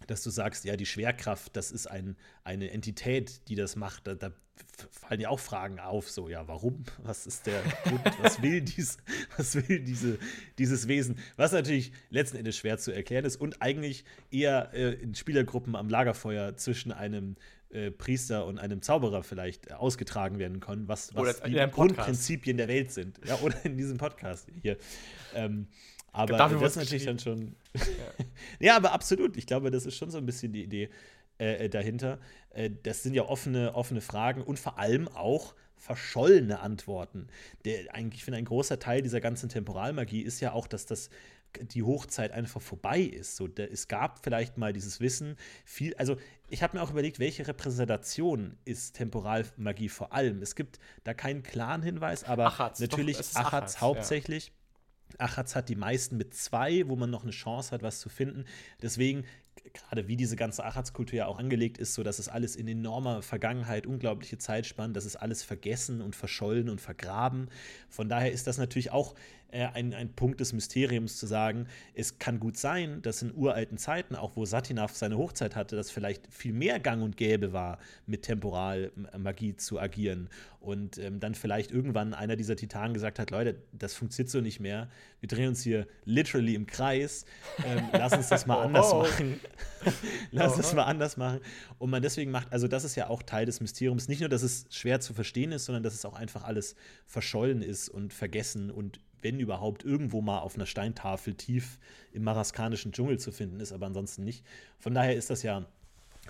dass 0.05 0.21
du 0.21 0.29
sagst, 0.29 0.63
ja, 0.65 0.75
die 0.75 0.85
Schwerkraft, 0.85 1.55
das 1.55 1.71
ist 1.71 1.87
ein, 1.87 2.15
eine 2.43 2.69
Entität, 2.71 3.47
die 3.47 3.55
das 3.55 3.75
macht. 3.75 4.07
Da, 4.07 4.15
da, 4.15 4.31
fallen 4.91 5.21
ja 5.21 5.29
auch 5.29 5.39
Fragen 5.39 5.79
auf, 5.79 6.09
so, 6.09 6.29
ja, 6.29 6.47
warum? 6.47 6.83
Was 7.03 7.27
ist 7.27 7.45
der 7.47 7.61
Grund? 7.83 8.01
Was 8.21 8.41
will, 8.41 8.61
dies, 8.61 8.97
was 9.35 9.55
will 9.55 9.79
diese, 9.79 10.17
dieses 10.57 10.87
Wesen? 10.87 11.17
Was 11.35 11.51
natürlich 11.51 11.91
letzten 12.09 12.37
Endes 12.37 12.57
schwer 12.57 12.77
zu 12.77 12.91
erklären 12.91 13.25
ist 13.25 13.37
und 13.37 13.61
eigentlich 13.61 14.03
eher 14.31 14.71
äh, 14.73 14.93
in 14.93 15.15
Spielergruppen 15.15 15.75
am 15.75 15.89
Lagerfeuer 15.89 16.55
zwischen 16.57 16.91
einem 16.91 17.35
äh, 17.69 17.91
Priester 17.91 18.45
und 18.45 18.59
einem 18.59 18.81
Zauberer 18.81 19.23
vielleicht 19.23 19.73
ausgetragen 19.73 20.39
werden 20.39 20.59
kann, 20.59 20.87
was, 20.87 21.13
was 21.15 21.41
die 21.41 21.53
Grundprinzipien 21.53 22.57
der 22.57 22.67
Welt 22.67 22.91
sind. 22.91 23.19
Ja, 23.25 23.35
oder 23.39 23.55
in 23.65 23.77
diesem 23.77 23.97
Podcast 23.97 24.47
hier. 24.61 24.77
Ähm, 25.35 25.67
aber 26.17 26.37
Dafür 26.37 26.59
das 26.59 26.71
ist 26.71 26.77
natürlich 26.77 27.05
dann 27.05 27.19
schon. 27.19 27.55
Ja. 27.75 28.25
ja. 28.59 28.75
aber 28.75 28.91
absolut. 28.91 29.37
Ich 29.37 29.45
glaube, 29.45 29.71
das 29.71 29.85
ist 29.85 29.95
schon 29.95 30.11
so 30.11 30.17
ein 30.17 30.25
bisschen 30.25 30.51
die 30.51 30.63
Idee 30.63 30.89
äh, 31.39 31.65
äh, 31.65 31.69
dahinter. 31.69 32.19
Äh, 32.49 32.71
das 32.83 33.03
sind 33.03 33.13
ja 33.13 33.23
offene, 33.23 33.75
offene 33.75 34.01
Fragen 34.01 34.41
und 34.41 34.57
vor 34.57 34.79
allem 34.79 35.07
auch 35.07 35.53
verschollene 35.75 36.59
Antworten. 36.59 37.27
Der, 37.65 37.93
eigentlich, 37.93 38.21
ich 38.21 38.25
finde, 38.25 38.39
ein 38.39 38.45
großer 38.45 38.79
Teil 38.79 39.03
dieser 39.03 39.21
ganzen 39.21 39.47
Temporalmagie 39.47 40.21
ist 40.21 40.39
ja 40.39 40.53
auch, 40.53 40.67
dass 40.67 40.85
das 40.87 41.09
die 41.61 41.83
Hochzeit 41.83 42.31
einfach 42.31 42.61
vorbei 42.61 43.01
ist. 43.01 43.35
So, 43.35 43.47
da, 43.47 43.63
es 43.63 43.87
gab 43.87 44.23
vielleicht 44.23 44.57
mal 44.57 44.73
dieses 44.73 44.99
Wissen, 44.99 45.37
viel, 45.65 45.95
also 45.95 46.17
ich 46.49 46.63
habe 46.63 46.77
mir 46.77 46.83
auch 46.83 46.91
überlegt, 46.91 47.19
welche 47.19 47.47
Repräsentation 47.47 48.57
ist 48.65 48.95
Temporalmagie 48.95 49.89
vor 49.89 50.13
allem. 50.13 50.41
Es 50.41 50.55
gibt 50.55 50.79
da 51.03 51.13
keinen 51.13 51.43
klaren 51.43 51.81
Hinweis, 51.81 52.23
aber 52.23 52.47
Achatz, 52.47 52.79
natürlich 52.79 53.17
doch, 53.17 53.23
Achatz, 53.35 53.47
Achatz 53.47 53.81
hauptsächlich. 53.81 54.47
Ja. 54.47 54.53
Achatz 55.17 55.55
hat 55.55 55.69
die 55.69 55.75
meisten 55.75 56.17
mit 56.17 56.33
zwei, 56.33 56.87
wo 56.87 56.95
man 56.95 57.09
noch 57.09 57.23
eine 57.23 57.31
Chance 57.31 57.71
hat, 57.71 57.83
was 57.83 57.99
zu 57.99 58.09
finden. 58.09 58.45
Deswegen, 58.81 59.25
gerade 59.77 60.07
wie 60.07 60.15
diese 60.15 60.35
ganze 60.35 60.65
Achatz-Kultur 60.65 61.17
ja 61.17 61.25
auch 61.27 61.39
angelegt 61.39 61.77
ist, 61.77 61.93
so 61.93 62.03
dass 62.03 62.19
es 62.19 62.29
alles 62.29 62.55
in 62.55 62.67
enormer 62.67 63.21
Vergangenheit, 63.21 63.85
unglaubliche 63.87 64.37
Zeitspannen, 64.37 64.93
das 64.93 65.05
ist 65.05 65.15
alles 65.15 65.43
vergessen 65.43 66.01
und 66.01 66.15
verschollen 66.15 66.69
und 66.69 66.81
vergraben. 66.81 67.49
Von 67.89 68.09
daher 68.09 68.31
ist 68.31 68.47
das 68.47 68.57
natürlich 68.57 68.91
auch 68.91 69.15
äh, 69.51 69.65
ein, 69.73 69.93
ein 69.93 70.13
Punkt 70.13 70.41
des 70.41 70.51
Mysteriums 70.51 71.17
zu 71.17 71.25
sagen, 71.25 71.67
es 71.93 72.19
kann 72.19 72.39
gut 72.39 72.57
sein, 72.57 73.01
dass 73.01 73.21
in 73.21 73.33
uralten 73.33 73.77
Zeiten, 73.77 74.15
auch 74.15 74.35
wo 74.35 74.45
Satinav 74.45 74.95
seine 74.95 75.17
Hochzeit 75.17 75.55
hatte, 75.55 75.75
dass 75.75 75.89
vielleicht 75.89 76.31
viel 76.33 76.51
mehr 76.51 76.79
Gang 76.79 77.01
und 77.01 77.15
Gäbe 77.15 77.53
war, 77.53 77.79
mit 78.05 78.23
Temporalmagie 78.23 79.55
zu 79.55 79.79
agieren. 79.79 80.29
Und 80.59 80.97
ähm, 80.97 81.21
dann 81.21 81.33
vielleicht 81.33 81.71
irgendwann 81.71 82.13
einer 82.13 82.35
dieser 82.35 82.57
Titanen 82.57 82.93
gesagt 82.93 83.19
hat, 83.19 83.31
Leute, 83.31 83.55
das 83.71 83.93
funktioniert 83.93 84.29
so 84.29 84.41
nicht 84.41 84.59
mehr. 84.59 84.89
Wir 85.21 85.29
drehen 85.29 85.49
uns 85.49 85.63
hier 85.63 85.87
literally 86.03 86.55
im 86.55 86.67
Kreis. 86.67 87.25
Ähm, 87.65 87.85
lass 87.93 88.13
uns 88.13 88.27
das 88.27 88.47
mal 88.47 88.61
anders 88.65 88.91
oh. 88.91 89.03
machen. 89.03 89.39
lass 90.31 90.53
uns 90.53 90.67
das 90.67 90.75
mal 90.75 90.83
anders 90.83 91.17
machen. 91.17 91.39
Und 91.77 91.89
man 91.89 92.01
deswegen 92.01 92.31
macht, 92.31 92.51
also 92.51 92.67
das 92.67 92.83
ist 92.83 92.95
ja 92.95 93.09
auch 93.09 93.23
Teil 93.23 93.45
des 93.45 93.61
Mysteriums. 93.61 94.07
Nicht 94.07 94.19
nur, 94.19 94.29
dass 94.29 94.43
es 94.43 94.65
schwer 94.69 94.99
zu 94.99 95.13
verstehen 95.13 95.51
ist, 95.51 95.65
sondern 95.65 95.83
dass 95.83 95.93
es 95.93 96.05
auch 96.05 96.15
einfach 96.15 96.43
alles 96.43 96.75
verschollen 97.05 97.61
ist 97.61 97.89
und 97.89 98.13
vergessen 98.13 98.71
und 98.71 98.99
wenn 99.21 99.39
überhaupt, 99.39 99.83
irgendwo 99.83 100.21
mal 100.21 100.39
auf 100.39 100.55
einer 100.55 100.67
Steintafel 100.67 101.33
tief 101.33 101.79
im 102.13 102.23
maraskanischen 102.23 102.91
Dschungel 102.91 103.19
zu 103.19 103.31
finden 103.31 103.59
ist, 103.59 103.71
aber 103.71 103.87
ansonsten 103.87 104.23
nicht. 104.23 104.45
Von 104.79 104.93
daher 104.93 105.15
ist 105.15 105.29
das 105.29 105.43
ja 105.43 105.65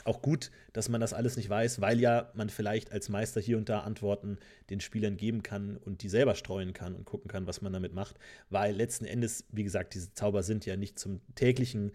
auch 0.05 0.21
gut, 0.21 0.51
dass 0.73 0.89
man 0.89 1.01
das 1.01 1.13
alles 1.13 1.38
nicht 1.38 1.49
weiß, 1.49 1.81
weil 1.81 1.99
ja 1.99 2.29
man 2.33 2.49
vielleicht 2.49 2.91
als 2.91 3.09
Meister 3.09 3.41
hier 3.41 3.57
und 3.57 3.69
da 3.69 3.81
Antworten 3.81 4.38
den 4.69 4.79
Spielern 4.79 5.17
geben 5.17 5.43
kann 5.43 5.77
und 5.77 6.03
die 6.03 6.09
selber 6.09 6.35
streuen 6.35 6.73
kann 6.73 6.95
und 6.95 7.05
gucken 7.05 7.29
kann, 7.29 7.47
was 7.47 7.61
man 7.61 7.73
damit 7.73 7.93
macht. 7.93 8.17
Weil 8.49 8.75
letzten 8.75 9.05
Endes, 9.05 9.45
wie 9.51 9.63
gesagt, 9.63 9.93
diese 9.93 10.13
Zauber 10.13 10.43
sind 10.43 10.65
ja 10.65 10.75
nicht 10.75 10.99
zum 10.99 11.21
täglichen 11.35 11.91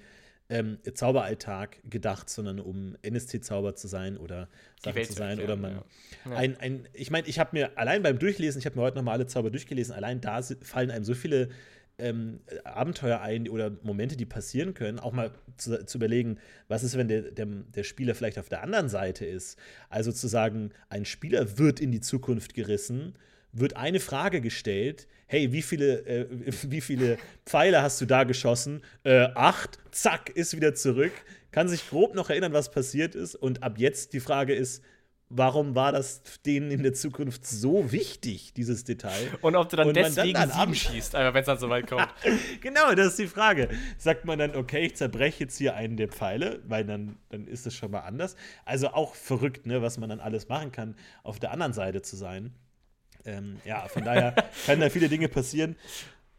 ähm, 0.53 0.79
Zauberalltag 0.93 1.79
gedacht, 1.89 2.29
sondern 2.29 2.61
um 2.61 2.95
NSC-Zauber 3.01 3.75
zu 3.75 3.89
sein 3.89 4.19
oder 4.19 4.49
Sachen 4.85 5.03
zu 5.05 5.15
sein. 5.15 5.41
Oder 5.41 5.57
man. 5.57 5.83
Ja. 6.27 6.37
Ein, 6.37 6.59
ein, 6.59 6.89
ich 6.93 7.11
meine, 7.11 7.27
ich 7.27 7.39
habe 7.39 7.51
mir 7.55 7.79
allein 7.79 8.03
beim 8.03 8.19
Durchlesen, 8.19 8.59
ich 8.59 8.67
habe 8.67 8.77
mir 8.77 8.83
heute 8.83 8.99
nochmal 8.99 9.15
alle 9.15 9.27
Zauber 9.27 9.51
durchgelesen, 9.51 9.95
allein 9.95 10.21
da 10.21 10.43
fallen 10.61 10.91
einem 10.91 11.05
so 11.05 11.15
viele 11.15 11.49
ähm, 11.99 12.41
Abenteuer 12.65 13.23
ein 13.23 13.49
oder 13.49 13.71
Momente, 13.83 14.19
die 14.19 14.27
passieren 14.27 14.75
können, 14.75 14.99
auch 14.99 15.13
mal 15.13 15.33
zu, 15.57 15.87
zu 15.87 15.97
überlegen, 15.97 16.39
was 16.69 16.83
ist, 16.83 16.99
wenn 16.99 17.09
der, 17.09 17.23
der, 17.23 17.47
der, 17.47 17.85
Spieler 17.85 18.15
vielleicht 18.15 18.39
auf 18.39 18.51
der 18.51 18.63
anderen 18.63 18.91
Seite 18.91 19.25
ist. 19.25 19.59
Also 19.89 20.13
zu 20.13 20.29
sagen, 20.29 20.73
ein 20.91 21.07
Spieler 21.07 21.57
wird 21.57 21.81
in 21.81 21.93
die 21.93 22.01
Zukunft 22.01 22.53
gerissen 22.53 23.15
wird 23.53 23.77
eine 23.77 24.01
Frage 24.01 24.41
gestellt: 24.41 25.07
Hey, 25.27 25.53
wie 25.53 25.63
viele, 25.63 26.05
äh, 26.07 26.27
wie 26.63 26.81
viele 26.81 27.19
Pfeile 27.47 27.83
hast 27.83 28.01
du 28.01 28.07
da 28.07 28.25
geschossen? 28.25 28.83
Äh, 29.05 29.29
acht, 29.35 29.79
zack, 29.91 30.31
ist 30.31 30.57
wieder 30.57 30.75
zurück. 30.75 31.13
Kann 31.51 31.69
sich 31.69 31.89
grob 31.89 32.15
noch 32.15 32.31
erinnern, 32.31 32.53
was 32.53 32.71
passiert 32.71 33.15
ist. 33.15 33.35
Und 33.35 33.63
ab 33.63 33.75
jetzt 33.79 34.15
die 34.15 34.21
Frage 34.21 34.55
ist, 34.55 34.83
warum 35.35 35.75
war 35.75 35.93
das 35.93 36.23
denen 36.45 36.71
in 36.71 36.83
der 36.83 36.93
Zukunft 36.93 37.47
so 37.47 37.91
wichtig, 37.91 38.53
dieses 38.55 38.85
Detail? 38.85 39.29
Und 39.41 39.57
ob 39.57 39.69
du 39.69 39.77
dann 39.77 39.93
deswegen 39.93 40.35
dann, 40.35 40.51
sieben 40.51 40.75
schießt, 40.75 41.15
wenn 41.15 41.35
es 41.35 41.47
dann 41.47 41.59
so 41.59 41.69
weit 41.69 41.87
kommt. 41.87 42.09
genau, 42.61 42.95
das 42.95 43.09
ist 43.09 43.19
die 43.19 43.27
Frage. 43.27 43.69
Sagt 43.99 44.25
man 44.25 44.39
dann, 44.39 44.55
okay, 44.55 44.87
ich 44.87 44.97
zerbreche 44.97 45.45
jetzt 45.45 45.57
hier 45.59 45.75
einen 45.75 45.97
der 45.97 46.09
Pfeile, 46.09 46.61
weil 46.67 46.85
dann, 46.85 47.17
dann 47.31 47.47
ist 47.47 47.67
es 47.67 47.75
schon 47.75 47.91
mal 47.91 48.01
anders. 48.01 48.37
Also 48.65 48.89
auch 48.89 49.15
verrückt, 49.15 49.67
ne, 49.67 49.83
was 49.83 49.99
man 49.99 50.11
dann 50.11 50.21
alles 50.21 50.49
machen 50.49 50.71
kann, 50.71 50.95
auf 51.23 51.41
der 51.41 51.51
anderen 51.51 51.73
Seite 51.73 52.03
zu 52.03 52.17
sein. 52.17 52.55
Ähm, 53.25 53.61
ja, 53.65 53.87
von 53.89 54.05
daher 54.05 54.35
können 54.67 54.81
da 54.81 54.91
viele 54.91 55.09
Dinge 55.09 55.29
passieren. 55.29 55.77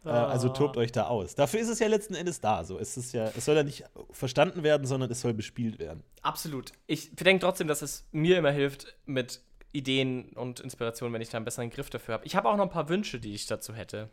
Äh, 0.04 0.10
also 0.10 0.48
tobt 0.50 0.76
euch 0.76 0.92
da 0.92 1.06
aus. 1.06 1.34
Dafür 1.34 1.60
ist 1.60 1.68
es 1.68 1.78
ja 1.78 1.88
letzten 1.88 2.14
Endes 2.14 2.40
da. 2.40 2.64
So. 2.64 2.78
Es, 2.78 2.96
ist 2.96 3.12
ja, 3.12 3.30
es 3.36 3.44
soll 3.44 3.56
ja 3.56 3.62
nicht 3.62 3.84
verstanden 4.10 4.62
werden, 4.62 4.86
sondern 4.86 5.10
es 5.10 5.20
soll 5.20 5.34
bespielt 5.34 5.78
werden. 5.78 6.02
Absolut. 6.22 6.72
Ich 6.86 7.14
denke 7.14 7.44
trotzdem, 7.44 7.68
dass 7.68 7.82
es 7.82 8.06
mir 8.12 8.38
immer 8.38 8.50
hilft 8.50 8.94
mit 9.06 9.40
Ideen 9.72 10.30
und 10.30 10.60
Inspirationen, 10.60 11.12
wenn 11.12 11.22
ich 11.22 11.30
da 11.30 11.38
einen 11.38 11.44
besseren 11.44 11.70
Griff 11.70 11.90
dafür 11.90 12.14
habe. 12.14 12.26
Ich 12.26 12.36
habe 12.36 12.48
auch 12.48 12.56
noch 12.56 12.64
ein 12.64 12.70
paar 12.70 12.88
Wünsche, 12.88 13.18
die 13.18 13.34
ich 13.34 13.46
dazu 13.46 13.74
hätte. 13.74 14.10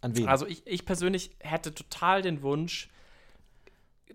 An 0.00 0.16
wen? 0.16 0.28
Also 0.28 0.46
ich, 0.46 0.66
ich 0.66 0.86
persönlich 0.86 1.36
hätte 1.40 1.74
total 1.74 2.22
den 2.22 2.42
Wunsch, 2.42 2.88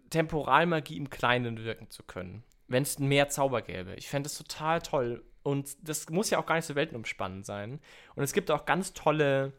Temporalmagie 0.10 0.98
im 0.98 1.10
Kleinen 1.10 1.64
wirken 1.64 1.90
zu 1.90 2.04
können. 2.04 2.44
Wenn 2.68 2.84
es 2.84 3.00
mehr 3.00 3.30
Zauber 3.30 3.62
gäbe. 3.62 3.96
Ich 3.96 4.08
fände 4.08 4.28
es 4.28 4.38
total 4.38 4.82
toll, 4.82 5.24
und 5.44 5.76
das 5.88 6.10
muss 6.10 6.30
ja 6.30 6.40
auch 6.40 6.46
gar 6.46 6.56
nicht 6.56 6.66
so 6.66 6.76
weltenumspannend 6.76 7.46
sein. 7.46 7.80
Und 8.16 8.24
es 8.24 8.34
gibt 8.34 8.52
auch 8.52 8.66
ganz 8.66 8.94
tolle 8.94 9.54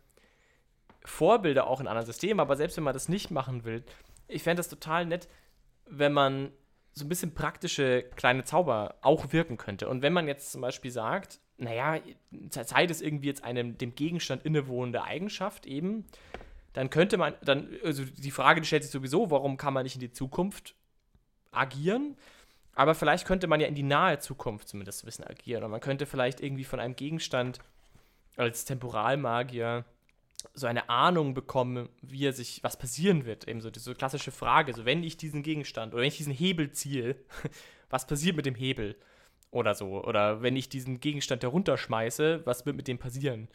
Vorbilder 1.05 1.67
auch 1.67 1.81
in 1.81 1.89
anderen 1.89 2.07
Systemen, 2.07 2.41
aber 2.41 2.57
selbst 2.57 2.77
wenn 2.77 2.85
man 2.85 2.95
das 2.95 3.09
nicht 3.09 3.31
machen 3.31 3.65
will, 3.65 3.85
ich 4.29 4.43
fände 4.43 4.61
es 4.61 4.69
total 4.69 5.07
nett, 5.07 5.29
wenn 5.87 6.13
man 6.13 6.53
so 6.93 7.05
ein 7.05 7.09
bisschen 7.09 7.35
praktische 7.35 8.03
kleine 8.17 8.45
Zauber 8.45 8.97
auch 9.01 9.33
wirken 9.33 9.57
könnte. 9.57 9.89
Und 9.89 10.03
wenn 10.03 10.13
man 10.13 10.29
jetzt 10.29 10.53
zum 10.53 10.61
Beispiel 10.61 10.91
sagt, 10.91 11.41
naja, 11.57 12.01
Zeit 12.51 12.91
ist 12.91 13.03
irgendwie 13.03 13.29
jetzt 13.29 13.45
einem 13.45 13.79
dem 13.79 13.95
Gegenstand 13.95 14.45
innewohnende 14.45 15.03
Eigenschaft 15.03 15.67
eben, 15.67 16.07
dann 16.73 16.91
könnte 16.91 17.19
man, 17.19 17.35
dann, 17.43 17.69
also 17.85 18.05
die 18.05 18.31
Frage 18.31 18.61
die 18.61 18.67
stellt 18.67 18.83
sich 18.83 18.93
sowieso, 18.93 19.31
warum 19.31 19.57
kann 19.57 19.75
man 19.75 19.85
nicht 19.85 19.95
in 19.95 20.01
die 20.01 20.13
Zukunft 20.13 20.75
agieren? 21.51 22.17
Aber 22.75 22.95
vielleicht 22.95 23.27
könnte 23.27 23.47
man 23.47 23.61
ja 23.61 23.67
in 23.67 23.75
die 23.75 23.83
nahe 23.83 24.19
Zukunft 24.19 24.69
zumindest 24.69 25.05
wissen 25.05 25.25
agieren. 25.25 25.63
Oder 25.63 25.69
man 25.69 25.81
könnte 25.81 26.07
vielleicht 26.07 26.41
irgendwie 26.41 26.65
von 26.65 26.81
einem 26.81 26.97
Gegenstand 26.97 27.59
als 28.37 28.65
Temporalmagier 28.65 29.85
so 30.55 30.67
eine 30.67 30.89
Ahnung 30.89 31.35
bekommen, 31.35 31.89
wie 32.01 32.27
er 32.27 32.33
sich, 32.33 32.65
was 32.65 32.79
passieren 32.79 33.27
wird. 33.27 33.47
Eben 33.47 33.61
so 33.61 33.71
diese 33.71 33.95
klassische 33.95 34.33
Frage, 34.33 34.73
so 34.75 34.85
wenn 34.85 35.05
ich 35.05 35.17
diesen 35.17 35.43
Gegenstand 35.43 35.93
oder 35.93 36.03
wenn 36.03 36.09
ich 36.09 36.17
diesen 36.17 36.33
Hebel 36.33 36.73
ziehe, 36.73 37.17
was 37.91 38.07
passiert 38.07 38.37
mit 38.37 38.47
dem 38.47 38.55
Hebel? 38.55 38.97
Oder 39.51 39.75
so. 39.75 40.03
Oder 40.03 40.41
wenn 40.41 40.57
ich 40.57 40.71
diesen 40.71 40.99
Gegenstand 41.01 41.43
herunterschmeiße, 41.43 42.41
was 42.47 42.65
wird 42.65 42.77
mit 42.77 42.89
dem 42.89 42.99
passieren? 42.99 43.49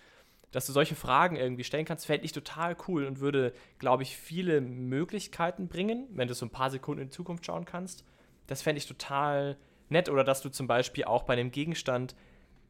dass 0.52 0.66
du 0.66 0.72
solche 0.72 0.96
Fragen 0.96 1.36
irgendwie 1.36 1.64
stellen 1.64 1.86
kannst, 1.86 2.06
fände 2.06 2.26
ich 2.26 2.32
total 2.32 2.76
cool 2.88 3.06
und 3.06 3.20
würde, 3.20 3.54
glaube 3.80 4.04
ich, 4.04 4.16
viele 4.16 4.62
Möglichkeiten 4.62 5.68
bringen, 5.68 6.08
wenn 6.12 6.28
du 6.28 6.34
so 6.34 6.46
ein 6.46 6.52
paar 6.52 6.70
Sekunden 6.70 7.02
in 7.02 7.08
die 7.10 7.16
Zukunft 7.16 7.46
schauen 7.46 7.66
kannst. 7.66 8.06
Das 8.48 8.62
fände 8.62 8.80
ich 8.80 8.88
total 8.88 9.58
nett. 9.90 10.10
Oder 10.10 10.24
dass 10.24 10.42
du 10.42 10.50
zum 10.50 10.68
Beispiel 10.68 11.06
auch 11.06 11.24
bei 11.24 11.34
einem 11.34 11.52
Gegenstand 11.52 12.16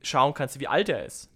schauen 0.02 0.34
kannst, 0.34 0.60
wie 0.60 0.68
alt 0.68 0.90
er 0.90 1.06
ist. 1.06 1.30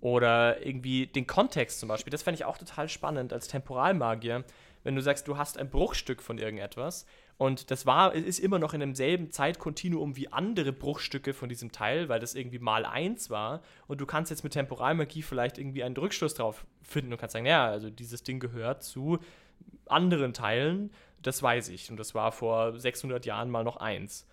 Oder 0.00 0.64
irgendwie 0.64 1.06
den 1.06 1.26
Kontext 1.26 1.80
zum 1.80 1.88
Beispiel. 1.88 2.10
Das 2.10 2.22
fände 2.22 2.36
ich 2.36 2.44
auch 2.44 2.58
total 2.58 2.88
spannend 2.88 3.32
als 3.32 3.48
Temporalmagier. 3.48 4.44
Wenn 4.84 4.94
du 4.94 5.02
sagst, 5.02 5.26
du 5.26 5.36
hast 5.36 5.58
ein 5.58 5.68
Bruchstück 5.68 6.22
von 6.22 6.38
irgendetwas 6.38 7.06
und 7.38 7.70
das 7.70 7.84
war, 7.84 8.14
ist 8.14 8.38
immer 8.38 8.58
noch 8.58 8.72
in 8.72 8.80
demselben 8.80 9.30
Zeitkontinuum 9.30 10.16
wie 10.16 10.32
andere 10.32 10.72
Bruchstücke 10.72 11.34
von 11.34 11.48
diesem 11.48 11.70
Teil, 11.70 12.08
weil 12.08 12.18
das 12.18 12.34
irgendwie 12.34 12.58
mal 12.58 12.86
eins 12.86 13.28
war. 13.28 13.62
Und 13.88 14.00
du 14.00 14.06
kannst 14.06 14.30
jetzt 14.30 14.42
mit 14.42 14.54
Temporalmagie 14.54 15.22
vielleicht 15.22 15.58
irgendwie 15.58 15.84
einen 15.84 15.96
Rückschluss 15.96 16.34
drauf 16.34 16.64
finden 16.82 17.12
und 17.12 17.18
kannst 17.18 17.34
sagen, 17.34 17.44
ja, 17.44 17.66
also 17.66 17.90
dieses 17.90 18.22
Ding 18.22 18.40
gehört 18.40 18.82
zu 18.82 19.18
anderen 19.86 20.32
Teilen, 20.32 20.90
das 21.22 21.42
weiß 21.42 21.68
ich. 21.70 21.90
Und 21.90 21.96
das 21.96 22.14
war 22.14 22.32
vor 22.32 22.78
600 22.78 23.24
Jahren 23.26 23.50
mal 23.50 23.64
noch 23.64 23.76
eins. 23.76 24.26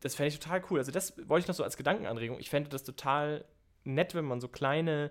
Das 0.00 0.14
fände 0.14 0.28
ich 0.28 0.38
total 0.38 0.62
cool. 0.70 0.78
Also 0.78 0.92
das 0.92 1.16
wollte 1.28 1.44
ich 1.44 1.48
noch 1.48 1.54
so 1.54 1.64
als 1.64 1.76
Gedankenanregung. 1.76 2.38
Ich 2.38 2.50
fände 2.50 2.68
das 2.68 2.84
total 2.84 3.44
nett, 3.84 4.14
wenn 4.14 4.24
man 4.24 4.40
so 4.40 4.48
kleine, 4.48 5.10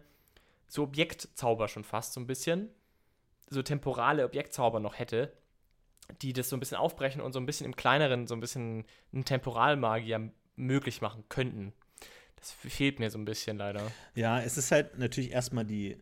so 0.67 0.83
Objektzauber 0.83 1.67
schon 1.67 1.83
fast 1.83 2.13
so 2.13 2.19
ein 2.19 2.27
bisschen, 2.27 2.69
so 3.49 3.61
temporale 3.61 4.25
Objektzauber 4.25 4.79
noch 4.79 4.99
hätte, 4.99 5.33
die 6.21 6.33
das 6.33 6.49
so 6.49 6.57
ein 6.57 6.59
bisschen 6.59 6.77
aufbrechen 6.77 7.21
und 7.21 7.33
so 7.33 7.39
ein 7.39 7.45
bisschen 7.45 7.65
im 7.65 7.75
kleineren, 7.75 8.27
so 8.27 8.35
ein 8.35 8.39
bisschen 8.39 8.85
einen 9.11 9.25
Temporalmagier 9.25 10.31
möglich 10.55 11.01
machen 11.01 11.23
könnten. 11.29 11.73
Das 12.35 12.51
fehlt 12.51 12.99
mir 12.99 13.09
so 13.09 13.17
ein 13.17 13.25
bisschen 13.25 13.57
leider. 13.57 13.91
Ja, 14.15 14.41
es 14.41 14.57
ist 14.57 14.71
halt 14.71 14.97
natürlich 14.97 15.31
erstmal 15.31 15.65
die 15.65 15.97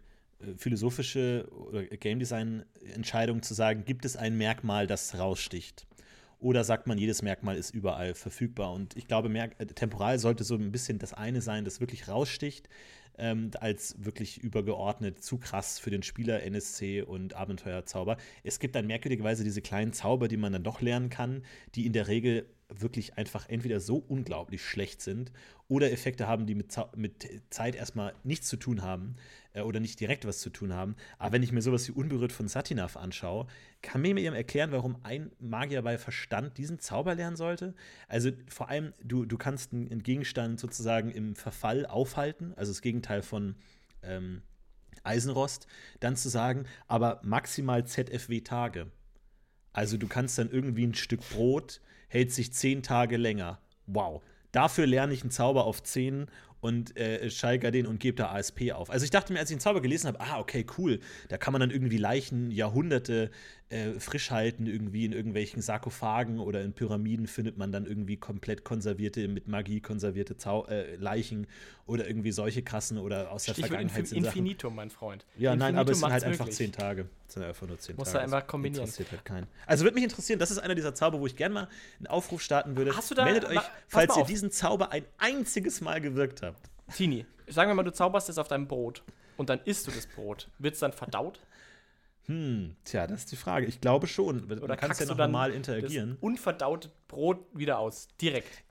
philosophische 0.58 1.48
oder 1.52 1.84
Game 1.84 2.20
Design 2.20 2.66
Entscheidung 2.94 3.42
zu 3.42 3.54
sagen, 3.54 3.86
gibt 3.86 4.06
es 4.06 4.16
ein 4.16 4.38
Merkmal, 4.38 4.88
das 4.88 5.18
raussticht? 5.18 5.88
Oder 6.40 6.64
sagt 6.64 6.88
man, 6.88 6.98
jedes 6.98 7.22
Merkmal 7.22 7.56
ist 7.56 7.70
überall 7.72 8.16
verfügbar? 8.16 8.74
Und 8.74 8.98
ich 8.98 9.08
glaube, 9.08 9.30
Merk 9.30 9.56
äh, 9.60 9.66
temporal 9.68 10.18
sollte 10.18 10.44
so 10.44 10.56
ein 10.56 10.72
bisschen 10.72 10.98
das 10.98 11.14
eine 11.14 11.42
sein, 11.42 11.66
das 11.66 11.80
wirklich 11.80 12.08
raussticht 12.08 12.68
ähm, 13.18 13.52
als 13.60 13.96
wirklich 14.04 14.40
übergeordnet 14.40 15.24
zu 15.24 15.38
krass 15.38 15.78
für 15.78 15.92
den 15.92 16.04
Spieler 16.04 16.44
NSC 16.44 17.04
und 17.04 17.36
Abenteuerzauber. 17.36 18.18
Es 18.44 18.60
gibt 18.60 18.76
dann 18.76 18.88
merkwürdigerweise 18.88 19.44
diese 19.44 19.62
kleinen 19.62 19.94
Zauber, 19.94 20.28
die 20.28 20.38
man 20.38 20.52
dann 20.52 20.64
doch 20.64 20.82
lernen 20.82 21.10
kann, 21.10 21.44
die 21.76 21.86
in 21.86 21.94
der 21.94 22.08
Regel 22.08 22.48
wirklich 22.70 23.18
einfach 23.18 23.48
entweder 23.50 23.80
so 23.80 23.98
unglaublich 23.98 24.64
schlecht 24.64 25.02
sind 25.02 25.32
oder 25.68 25.92
Effekte 25.92 26.28
haben, 26.28 26.46
die 26.46 26.56
mit, 26.56 26.74
mit 26.96 27.28
Zeit 27.50 27.76
erstmal 27.76 28.14
nichts 28.24 28.48
zu 28.48 28.58
tun 28.58 28.82
haben 28.82 29.16
äh, 29.54 29.62
oder 29.62 29.80
nicht 29.80 30.00
direkt 30.00 30.26
was 30.26 30.40
zu 30.40 30.50
tun 30.50 30.74
haben. 30.74 30.96
Aber 31.18 31.34
wenn 31.34 31.44
ich 31.44 31.52
mir 31.52 31.62
sowas 31.62 31.88
wie 31.88 31.92
Unberührt 31.92 32.32
von 32.32 32.48
Satinav 32.48 32.98
anschaue, 32.98 33.48
kann 33.82 34.02
mir 34.02 34.16
jemand 34.18 34.38
erklären, 34.38 34.72
warum 34.72 34.98
ein 35.04 35.32
Magier 35.40 35.82
bei 35.82 35.98
Verstand 35.98 36.58
diesen 36.58 36.80
Zauber 36.80 37.16
lernen 37.16 37.36
sollte? 37.36 37.74
Also 38.08 38.32
vor 38.48 38.70
allem, 38.70 38.94
du, 39.04 39.26
du 39.26 39.38
kannst 39.38 39.74
einen 39.74 40.04
Gegenstand 40.04 40.60
sozusagen 40.60 41.12
im 41.12 41.36
Verfall 41.36 41.86
aufhalten, 41.86 42.54
also 42.56 42.72
das 42.72 42.82
Gegenteil 42.82 43.22
von 43.22 43.56
ähm, 44.04 44.42
Eisenrost, 45.04 45.68
dann 46.00 46.16
zu 46.16 46.30
sagen, 46.30 46.66
aber 46.88 47.22
maximal 47.24 47.86
ZFW 47.86 48.42
Tage. 48.42 48.92
Also 49.74 49.98
du 49.98 50.08
kannst 50.08 50.38
dann 50.38 50.50
irgendwie 50.50 50.86
ein 50.86 50.94
Stück 50.94 51.22
Brot 51.30 51.82
hält 52.12 52.32
sich 52.32 52.52
zehn 52.52 52.84
Tage 52.84 53.16
länger. 53.18 53.60
Wow. 53.88 54.22
Dafür 54.52 54.86
lerne 54.86 55.14
ich 55.14 55.22
einen 55.22 55.32
Zauber 55.32 55.64
auf 55.64 55.82
10 55.82 56.28
und 56.62 56.96
äh, 56.96 57.30
steigere 57.30 57.72
den 57.72 57.88
und 57.88 58.00
gebe 58.00 58.16
da 58.16 58.32
ASP 58.32 58.72
auf. 58.72 58.90
Also 58.90 59.04
ich 59.04 59.10
dachte 59.10 59.34
mir, 59.34 59.40
als 59.40 59.50
ich 59.50 59.58
den 59.58 59.62
Zauber 59.62 59.82
gelesen 59.82 60.08
habe, 60.08 60.22
ah, 60.22 60.40
okay, 60.40 60.66
cool, 60.78 61.00
da 61.28 61.38
kann 61.38 61.52
man 61.52 61.60
dann 61.60 61.72
irgendwie 61.72 61.98
Leichen 61.98 62.52
Jahrhunderte 62.52 63.32
äh, 63.72 64.00
frisch 64.00 64.32
halten, 64.32 64.68
irgendwie 64.68 65.06
in 65.06 65.14
irgendwelchen 65.14 65.62
Sarkophagen 65.62 66.40
oder 66.40 66.62
in 66.62 66.74
Pyramiden 66.74 67.26
findet 67.28 67.58
man 67.58 67.72
dann 67.72 67.86
irgendwie 67.86 68.18
komplett 68.18 68.64
konservierte, 68.64 69.28
mit 69.28 69.48
Magie 69.48 69.80
konservierte 69.82 70.38
Zau 70.38 70.66
äh, 70.68 70.96
Leichen 70.98 71.48
oder 71.86 72.06
irgendwie 72.08 72.32
solche 72.32 72.62
Kassen 72.62 72.98
oder 72.98 73.32
aus 73.32 73.46
der 73.46 73.54
Stichwort 73.54 73.70
Vergangenheit. 73.70 74.00
Infin 74.12 74.26
Infinitum, 74.26 74.76
mein 74.76 74.90
Freund. 74.90 75.26
Ja, 75.38 75.56
nein, 75.56 75.78
aber 75.78 75.92
es 75.92 76.00
sind 76.00 76.12
halt 76.12 76.24
einfach 76.24 76.40
möglich. 76.46 76.58
zehn 76.58 76.72
Tage. 76.72 77.08
Es 77.28 77.34
sind 77.36 77.44
einfach 77.44 77.68
nur 77.68 77.80
zehn 77.80 77.96
Muss 77.96 78.12
Tage. 78.12 78.26
immer 78.26 78.40
Das 78.42 78.48
kombinieren. 78.48 78.84
Interessiert 78.84 79.12
halt 79.12 79.26
keinen. 79.26 79.48
Also 79.66 79.84
würde 79.86 79.96
mich 79.96 80.04
interessieren, 80.04 80.38
das 80.40 80.52
ist 80.52 80.58
einer 80.60 80.76
dieser 80.76 80.94
Zauber, 80.94 81.20
wo 81.20 81.26
ich 81.28 81.36
gerne 81.36 81.54
mal 81.54 81.68
einen 82.00 82.08
Aufruf 82.08 82.42
starten 82.42 82.76
würde. 82.78 82.96
Hast 82.96 83.10
du 83.10 83.16
da- 83.16 83.24
Meldet 83.26 83.46
euch, 83.46 83.56
pass 83.56 83.70
falls 83.88 84.18
ihr 84.18 84.26
diesen 84.26 84.52
Zauber 84.52 84.92
ein 84.92 85.06
einziges 85.18 85.82
Mal 85.82 86.02
gewirkt 86.02 86.42
habt. 86.42 86.60
Tini, 86.96 87.26
sagen 87.48 87.70
wir 87.70 87.76
mal, 87.76 87.84
du 87.84 87.94
zauberst 87.94 88.28
es 88.30 88.38
auf 88.38 88.48
deinem 88.50 88.68
Brot 88.68 89.02
und 89.38 89.50
dann 89.50 89.60
isst 89.64 89.88
du 89.88 89.92
das 89.92 90.08
Brot. 90.08 90.50
Wird 90.60 90.74
es 90.74 90.82
dann 90.82 90.92
verdaut? 90.92 91.40
Hm, 92.32 92.76
tja, 92.86 93.08
das 93.08 93.20
ist 93.22 93.32
die 93.34 93.36
Frage. 93.36 93.66
Ich 93.66 93.82
glaube 93.82 94.08
schon. 94.08 94.48
Man 94.48 94.60
Oder 94.60 94.78
kann 94.78 94.90
kackst 94.90 95.02
ja 95.02 95.06
du 95.06 95.12
noch 95.12 95.18
normal 95.18 95.50
das 95.50 95.58
interagieren. 95.58 96.18
unverdaute 96.22 96.90
Brot 97.10 97.40
wieder 97.54 97.78
aus? 97.80 98.08
Direkt. 98.22 98.64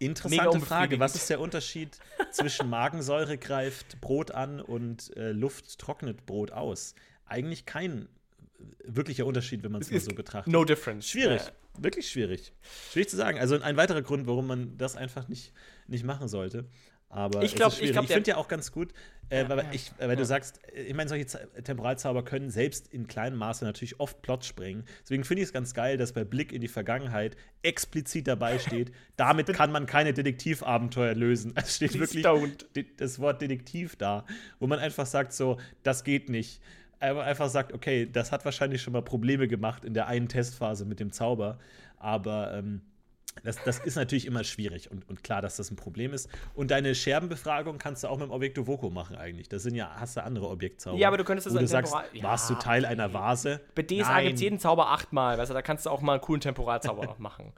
Interessante 0.00 0.58
Frage. 0.60 0.98
Was 0.98 1.14
ist 1.14 1.30
der 1.30 1.38
Unterschied 1.38 1.96
zwischen 2.32 2.68
Magensäure 2.68 3.38
greift 3.38 4.00
Brot 4.00 4.32
an 4.32 4.60
und 4.60 5.16
äh, 5.16 5.30
Luft 5.30 5.78
trocknet 5.78 6.26
Brot 6.26 6.50
aus? 6.50 6.96
Eigentlich 7.26 7.64
kein 7.66 8.02
äh, 8.02 8.64
wirklicher 8.84 9.26
Unterschied, 9.26 9.62
wenn 9.62 9.70
man 9.70 9.80
es 9.82 9.92
mal 9.92 10.00
so 10.00 10.12
betrachtet. 10.12 10.52
No 10.52 10.64
difference. 10.64 11.08
Schwierig, 11.08 11.42
Äh, 11.42 11.52
wirklich 11.82 12.10
schwierig. 12.10 12.52
Schwierig 12.90 13.08
zu 13.08 13.16
sagen. 13.16 13.38
Also 13.38 13.60
ein 13.60 13.76
weiterer 13.76 14.02
Grund, 14.02 14.26
warum 14.26 14.48
man 14.48 14.76
das 14.76 14.96
einfach 14.96 15.28
nicht, 15.28 15.52
nicht 15.86 16.04
machen 16.04 16.26
sollte. 16.26 16.64
Aber 17.14 17.42
Ich 17.44 17.52
es 17.52 17.54
glaub- 17.54 17.72
ich 17.80 17.90
ich 17.90 17.96
finde 18.08 18.30
ja 18.30 18.36
auch 18.36 18.48
ganz 18.48 18.72
gut, 18.72 18.92
äh, 19.30 19.42
Ja, 19.42 19.48
weil, 19.48 19.58
ja, 19.58 19.64
ich, 19.70 19.92
weil 19.98 20.10
ja. 20.10 20.16
du 20.16 20.24
sagst, 20.24 20.58
äh, 20.74 20.82
ich 20.82 20.94
meine, 20.94 21.08
solche 21.08 21.26
Temporalzauber 21.62 22.24
können 22.24 22.50
selbst 22.50 22.92
in 22.92 23.06
kleinem 23.06 23.38
Maße 23.38 23.64
natürlich 23.64 24.00
oft 24.00 24.20
Plot 24.20 24.44
sprengen. 24.44 24.84
Deswegen 25.04 25.22
finde 25.22 25.42
ich 25.42 25.48
es 25.48 25.52
ganz 25.52 25.74
geil, 25.74 25.96
dass 25.96 26.12
bei 26.12 26.24
Blick 26.24 26.52
in 26.52 26.60
die 26.60 26.66
Vergangenheit 26.68 27.36
explizit 27.62 28.26
dabei 28.26 28.58
steht, 28.58 28.90
damit 29.16 29.46
kann 29.52 29.70
man 29.70 29.86
keine 29.86 30.12
Detektivabenteuer 30.12 31.14
lösen. 31.14 31.54
Es 31.64 31.76
steht 31.76 31.92
Please 31.92 32.00
wirklich 32.00 32.26
don't. 32.26 32.86
das 32.96 33.20
Wort 33.20 33.40
Detektiv 33.40 33.94
da, 33.94 34.26
wo 34.58 34.66
man 34.66 34.80
einfach 34.80 35.06
sagt 35.06 35.32
so, 35.32 35.58
das 35.84 36.02
geht 36.02 36.28
nicht. 36.28 36.60
Aber 36.98 37.22
einfach 37.22 37.48
sagt, 37.48 37.72
okay, 37.72 38.08
das 38.10 38.32
hat 38.32 38.44
wahrscheinlich 38.44 38.82
schon 38.82 38.92
mal 38.92 39.02
Probleme 39.02 39.46
gemacht 39.46 39.84
in 39.84 39.94
der 39.94 40.08
einen 40.08 40.26
Testphase 40.28 40.84
mit 40.84 40.98
dem 40.98 41.12
Zauber, 41.12 41.58
aber 41.98 42.54
ähm, 42.54 42.80
das, 43.42 43.62
das 43.64 43.78
ist 43.80 43.96
natürlich 43.96 44.26
immer 44.26 44.44
schwierig 44.44 44.90
und, 44.90 45.08
und 45.08 45.24
klar, 45.24 45.42
dass 45.42 45.56
das 45.56 45.70
ein 45.70 45.76
Problem 45.76 46.12
ist. 46.12 46.28
Und 46.54 46.70
deine 46.70 46.94
Scherbenbefragung 46.94 47.78
kannst 47.78 48.04
du 48.04 48.08
auch 48.08 48.18
mit 48.18 48.28
dem 48.28 48.32
Objekto 48.32 48.66
Voco 48.66 48.90
machen 48.90 49.16
eigentlich. 49.16 49.48
Das 49.48 49.62
sind 49.62 49.74
ja, 49.74 49.94
hast 49.96 50.16
du 50.16 50.22
andere 50.22 50.48
Objektzauber. 50.48 50.98
Ja, 50.98 51.08
aber 51.08 51.18
du 51.18 51.24
könntest 51.24 51.46
das 51.46 51.54
du 51.54 51.66
sagst, 51.66 51.94
Ja, 52.12 52.22
warst 52.22 52.48
du 52.48 52.54
Teil 52.54 52.86
einer 52.86 53.12
Vase? 53.12 53.60
Bei 53.74 53.82
DSA 53.82 54.22
gibt 54.22 54.36
es 54.36 54.40
jeden 54.40 54.58
Zauber 54.58 54.90
achtmal. 54.90 55.36
Weißt 55.36 55.50
du, 55.50 55.54
da 55.54 55.62
kannst 55.62 55.86
du 55.86 55.90
auch 55.90 56.00
mal 56.00 56.12
einen 56.12 56.22
coolen 56.22 56.40
Temporalzauber 56.40 57.04
noch 57.04 57.18
machen. 57.18 57.52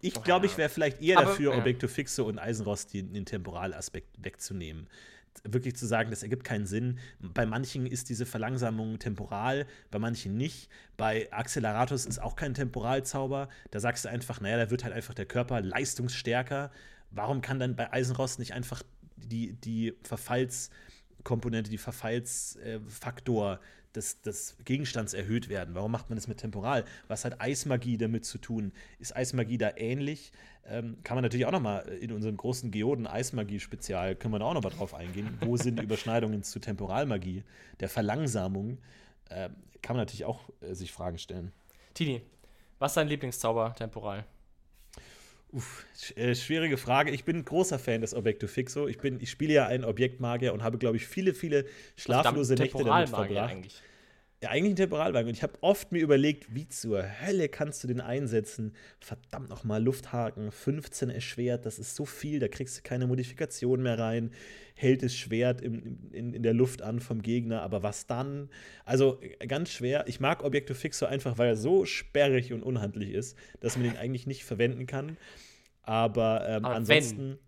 Ich 0.00 0.22
glaube, 0.22 0.44
ich 0.44 0.58
wäre 0.58 0.68
vielleicht 0.68 1.00
eher 1.00 1.18
Aber, 1.18 1.30
dafür, 1.30 1.52
ja. 1.52 1.58
Objekto 1.58 1.88
Fixo 1.88 2.24
und 2.24 2.38
Eisenrost 2.38 2.92
den, 2.92 3.14
den 3.14 3.24
Temporalaspekt 3.24 4.22
wegzunehmen. 4.22 4.86
Wirklich 5.42 5.76
zu 5.76 5.86
sagen, 5.86 6.10
das 6.10 6.22
ergibt 6.22 6.44
keinen 6.44 6.66
Sinn. 6.66 6.98
Bei 7.20 7.44
manchen 7.44 7.86
ist 7.86 8.08
diese 8.08 8.24
Verlangsamung 8.24 8.98
temporal, 8.98 9.66
bei 9.90 9.98
manchen 9.98 10.36
nicht. 10.36 10.68
Bei 10.96 11.30
Acceleratus 11.32 12.06
ist 12.06 12.20
auch 12.20 12.36
kein 12.36 12.54
Temporalzauber. 12.54 13.48
Da 13.70 13.80
sagst 13.80 14.04
du 14.04 14.08
einfach, 14.08 14.40
naja, 14.40 14.56
da 14.56 14.70
wird 14.70 14.84
halt 14.84 14.94
einfach 14.94 15.14
der 15.14 15.26
Körper 15.26 15.60
leistungsstärker. 15.60 16.70
Warum 17.10 17.40
kann 17.40 17.58
dann 17.58 17.76
bei 17.76 17.92
Eisenrost 17.92 18.38
nicht 18.38 18.52
einfach 18.52 18.82
die, 19.16 19.54
die 19.54 19.94
Verfallskomponente, 20.02 21.70
die 21.70 21.78
Verfallsfaktor 21.78 23.60
des, 23.94 24.20
des 24.22 24.56
Gegenstands 24.64 25.14
erhöht 25.14 25.48
werden? 25.48 25.74
Warum 25.74 25.92
macht 25.92 26.10
man 26.10 26.16
das 26.16 26.28
mit 26.28 26.38
Temporal? 26.38 26.84
Was 27.08 27.24
hat 27.24 27.40
Eismagie 27.40 27.96
damit 27.98 28.24
zu 28.24 28.38
tun? 28.38 28.72
Ist 28.98 29.16
Eismagie 29.16 29.58
da 29.58 29.72
ähnlich? 29.76 30.32
Ähm, 30.66 30.98
kann 31.04 31.16
man 31.16 31.22
natürlich 31.22 31.46
auch 31.46 31.52
noch 31.52 31.60
mal 31.60 31.80
in 31.80 32.12
unserem 32.12 32.36
großen 32.36 32.70
Geoden-Eismagie-Spezial, 32.70 34.16
können 34.16 34.32
wir 34.34 34.38
da 34.38 34.46
auch 34.46 34.54
noch 34.54 34.62
mal 34.62 34.70
drauf 34.70 34.94
eingehen. 34.94 35.38
Wo 35.40 35.56
sind 35.58 35.80
Überschneidungen 35.80 36.42
zu 36.42 36.58
Temporalmagie, 36.58 37.44
der 37.80 37.88
Verlangsamung? 37.88 38.78
Ähm, 39.30 39.54
kann 39.82 39.96
man 39.96 40.02
natürlich 40.02 40.24
auch 40.24 40.48
äh, 40.60 40.74
sich 40.74 40.92
Fragen 40.92 41.18
stellen. 41.18 41.52
Tini, 41.92 42.22
was 42.78 42.92
ist 42.92 42.96
dein 42.96 43.08
Lieblingszauber 43.08 43.74
temporal? 43.74 44.24
Uff, 45.54 45.86
äh, 46.16 46.34
schwierige 46.34 46.76
Frage. 46.76 47.12
Ich 47.12 47.24
bin 47.24 47.36
ein 47.36 47.44
großer 47.44 47.78
Fan 47.78 48.00
des 48.00 48.12
Objekto 48.12 48.48
Fixo. 48.48 48.88
Ich, 48.88 48.98
bin, 48.98 49.20
ich 49.20 49.30
spiele 49.30 49.54
ja 49.54 49.66
einen 49.66 49.84
Objektmagier 49.84 50.52
und 50.52 50.64
habe, 50.64 50.78
glaube 50.78 50.96
ich, 50.96 51.06
viele, 51.06 51.32
viele 51.32 51.64
schlaflose 51.96 52.54
Nächte 52.54 52.82
damit 52.82 53.08
verbracht. 53.08 53.50
eigentlich. 53.50 53.80
Ja, 54.44 54.50
eigentlich 54.50 54.74
ein 54.74 54.76
Temporalwagen. 54.76 55.28
Und 55.28 55.34
ich 55.34 55.42
habe 55.42 55.54
oft 55.62 55.90
mir 55.90 56.00
überlegt, 56.00 56.54
wie 56.54 56.68
zur 56.68 57.02
Hölle 57.02 57.48
kannst 57.48 57.82
du 57.82 57.88
den 57.88 58.02
einsetzen? 58.02 58.74
Verdammt 59.00 59.48
nochmal, 59.48 59.82
Lufthaken, 59.82 60.52
15 60.52 61.08
erschwert, 61.08 61.64
das 61.64 61.78
ist 61.78 61.96
so 61.96 62.04
viel, 62.04 62.40
da 62.40 62.48
kriegst 62.48 62.76
du 62.76 62.82
keine 62.82 63.06
Modifikation 63.06 63.82
mehr 63.82 63.98
rein. 63.98 64.32
Hält 64.74 65.02
das 65.02 65.16
Schwert 65.16 65.62
im, 65.62 66.10
in, 66.12 66.34
in 66.34 66.42
der 66.42 66.52
Luft 66.52 66.82
an 66.82 67.00
vom 67.00 67.22
Gegner, 67.22 67.62
aber 67.62 67.82
was 67.82 68.06
dann? 68.06 68.50
Also 68.84 69.18
ganz 69.48 69.70
schwer. 69.70 70.04
Ich 70.08 70.20
mag 70.20 70.44
Objekto 70.44 70.74
Fixo 70.74 71.06
einfach, 71.06 71.38
weil 71.38 71.48
er 71.48 71.56
so 71.56 71.86
sperrig 71.86 72.52
und 72.52 72.62
unhandlich 72.62 73.14
ist, 73.14 73.38
dass 73.60 73.78
man 73.78 73.86
ihn 73.86 73.96
eigentlich 73.96 74.26
nicht 74.26 74.44
verwenden 74.44 74.84
kann. 74.84 75.16
Aber, 75.80 76.46
ähm, 76.46 76.66
Aber 76.66 76.74
ansonsten. 76.74 77.38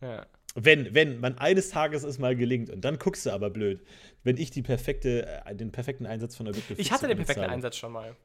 Ja. 0.00 0.24
Wenn, 0.56 0.94
wenn 0.94 1.18
man 1.18 1.36
eines 1.36 1.70
Tages 1.70 2.04
es 2.04 2.20
mal 2.20 2.36
gelingt 2.36 2.70
und 2.70 2.84
dann 2.84 3.00
guckst 3.00 3.26
du 3.26 3.32
aber 3.32 3.50
blöd, 3.50 3.80
wenn 4.24 4.36
ich 4.36 4.50
die 4.50 4.62
perfekte, 4.62 5.26
äh, 5.46 5.54
den 5.54 5.70
perfekten 5.70 6.06
Einsatz 6.06 6.34
von 6.36 6.48
Objektiv 6.48 6.78
Ich 6.78 6.90
hatte 6.90 7.06
den 7.06 7.16
perfekten 7.18 7.44
Einsatz 7.44 7.76
schon 7.76 7.92
mal. 7.92 8.16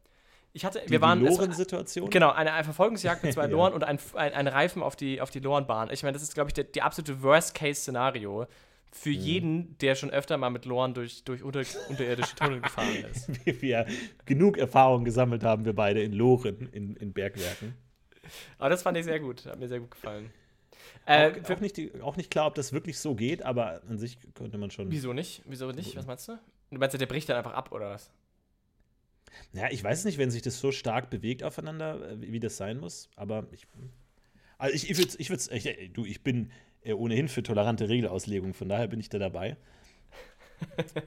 Ich 0.51 0.65
hatte, 0.65 0.81
Die, 0.83 0.89
wir 0.89 1.01
waren. 1.01 1.23
Loren-Situation? 1.23 2.09
Genau, 2.09 2.31
eine, 2.31 2.51
eine 2.53 2.63
Verfolgungsjagd 2.63 3.23
mit 3.23 3.33
zwei 3.33 3.43
Ja. 3.43 3.49
Loren 3.49 3.73
und 3.73 3.83
ein, 3.83 3.99
ein, 4.15 4.33
ein 4.33 4.47
Reifen 4.47 4.81
auf 4.81 4.95
die, 4.95 5.21
auf 5.21 5.29
die 5.29 5.39
Lorenbahn. 5.39 5.91
Ich 5.91 6.01
meine, 6.01 6.13
das 6.13 6.23
ist, 6.23 6.33
glaube 6.33 6.49
ich, 6.49 6.53
der, 6.55 6.63
die 6.63 6.81
absolute 6.81 7.21
Worst-Case-Szenario 7.21 8.47
für 8.91 9.09
Mhm. 9.09 9.15
jeden, 9.15 9.77
der 9.77 9.93
schon 9.93 10.09
öfter 10.09 10.37
mal 10.37 10.49
mit 10.49 10.65
Loren 10.65 10.95
durch, 10.95 11.23
durch 11.23 11.43
unter, 11.43 11.61
unterirdische 11.89 12.35
Tunnel 12.35 12.61
gefahren 12.61 13.05
ist. 13.11 13.29
Wie 13.45 13.61
wir 13.61 13.85
genug 14.25 14.57
Erfahrung 14.57 15.03
gesammelt 15.05 15.43
haben, 15.43 15.65
wir 15.65 15.73
beide 15.75 16.01
in 16.01 16.13
Loren, 16.13 16.69
in, 16.71 16.95
in 16.95 17.13
Bergwerken. 17.13 17.75
Aber 18.57 18.69
das 18.69 18.81
fand 18.81 18.97
ich 18.97 19.03
sehr 19.05 19.19
gut. 19.19 19.45
Hat 19.45 19.59
mir 19.59 19.67
sehr 19.67 19.79
gut 19.79 19.91
gefallen. 19.91 20.31
Äh, 21.05 21.31
auch, 21.43 21.49
auch, 21.49 21.59
nicht, 21.59 22.01
auch 22.01 22.17
nicht 22.17 22.31
klar, 22.31 22.47
ob 22.47 22.55
das 22.55 22.73
wirklich 22.73 22.99
so 22.99 23.15
geht, 23.15 23.43
aber 23.43 23.81
an 23.89 23.97
sich 23.97 24.17
könnte 24.33 24.57
man 24.57 24.71
schon. 24.71 24.91
wieso 24.91 25.13
nicht? 25.13 25.43
Wieso 25.45 25.71
nicht? 25.71 25.95
Was 25.95 26.05
meinst 26.05 26.27
du? 26.27 26.39
Du 26.71 26.77
meinst, 26.77 26.99
der 26.99 27.05
bricht 27.05 27.29
dann 27.29 27.37
einfach 27.37 27.53
ab, 27.53 27.71
oder 27.71 27.89
was? 27.89 28.11
Ja, 29.53 29.69
ich 29.69 29.83
weiß 29.83 30.05
nicht, 30.05 30.17
wenn 30.17 30.31
sich 30.31 30.41
das 30.41 30.59
so 30.59 30.71
stark 30.71 31.09
bewegt 31.09 31.43
aufeinander, 31.43 32.11
äh, 32.11 32.21
wie 32.21 32.33
wie 32.33 32.39
das 32.39 32.57
sein 32.57 32.79
muss, 32.79 33.09
aber 33.15 33.47
ich. 33.51 33.67
Also 34.57 34.75
ich, 34.75 34.89
ich 34.89 34.97
würde 34.97 35.13
ich 35.17 35.29
würd's, 35.29 35.47
ich, 35.47 35.65
äh, 35.65 35.87
du, 35.89 36.05
ich 36.05 36.23
bin 36.23 36.51
äh, 36.83 36.93
ohnehin 36.93 37.27
für 37.27 37.43
tolerante 37.43 37.89
Regelauslegung, 37.89 38.53
von 38.53 38.69
daher 38.69 38.87
bin 38.87 38.99
ich 38.99 39.09
da 39.09 39.19
dabei. 39.19 39.57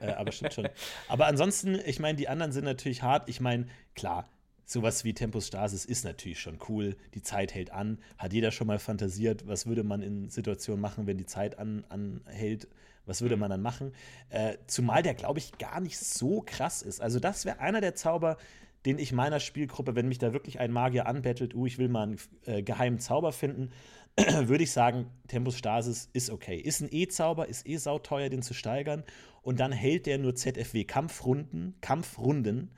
äh, 0.01 0.11
aber 0.13 0.31
stimmt 0.31 0.53
schon. 0.53 0.67
Aber 1.07 1.27
ansonsten, 1.27 1.79
ich 1.85 1.99
meine, 1.99 2.17
die 2.17 2.27
anderen 2.27 2.51
sind 2.51 2.63
natürlich 2.63 3.03
hart. 3.03 3.29
Ich 3.29 3.39
meine, 3.39 3.67
klar, 3.93 4.27
sowas 4.65 5.03
wie 5.03 5.13
Tempus 5.13 5.47
Stasis 5.47 5.85
ist 5.85 6.05
natürlich 6.05 6.39
schon 6.39 6.59
cool. 6.69 6.95
Die 7.13 7.21
Zeit 7.21 7.53
hält 7.53 7.71
an. 7.71 7.99
Hat 8.17 8.33
jeder 8.33 8.51
schon 8.51 8.67
mal 8.67 8.79
fantasiert, 8.79 9.47
was 9.47 9.65
würde 9.65 9.83
man 9.83 10.01
in 10.01 10.29
Situationen 10.29 10.81
machen, 10.81 11.07
wenn 11.07 11.17
die 11.17 11.25
Zeit 11.25 11.59
an, 11.59 11.83
anhält? 11.89 12.67
Was 13.05 13.21
würde 13.21 13.35
man 13.35 13.49
dann 13.49 13.61
machen? 13.61 13.93
Äh, 14.29 14.57
zumal 14.67 15.03
der, 15.03 15.13
glaube 15.13 15.39
ich, 15.39 15.57
gar 15.57 15.81
nicht 15.81 15.99
so 15.99 16.41
krass 16.45 16.81
ist. 16.81 17.01
Also, 17.01 17.19
das 17.19 17.43
wäre 17.43 17.59
einer 17.59 17.81
der 17.81 17.95
Zauber, 17.95 18.37
den 18.85 18.97
ich 18.97 19.11
meiner 19.11 19.39
Spielgruppe, 19.39 19.95
wenn 19.95 20.07
mich 20.07 20.19
da 20.19 20.33
wirklich 20.33 20.59
ein 20.59 20.71
Magier 20.71 21.07
anbettelt, 21.07 21.55
uh, 21.55 21.65
ich 21.65 21.77
will 21.77 21.87
mal 21.87 22.03
einen 22.03 22.17
äh, 22.45 22.63
geheimen 22.63 22.99
Zauber 22.99 23.31
finden, 23.31 23.71
würde 24.17 24.63
ich 24.63 24.71
sagen, 24.71 25.07
Tempus 25.27 25.57
Stasis 25.57 26.09
ist 26.13 26.29
okay. 26.29 26.57
Ist 26.57 26.81
ein 26.81 26.89
E-Zauber, 26.91 27.47
ist 27.47 27.67
eh 27.67 27.77
sauteuer, 27.77 28.29
den 28.29 28.41
zu 28.41 28.53
steigern. 28.53 29.03
Und 29.41 29.59
dann 29.59 29.71
hält 29.71 30.05
der 30.05 30.17
nur 30.17 30.35
ZFW-Kampfrunden, 30.35 31.75
Kampfrunden, 31.81 32.71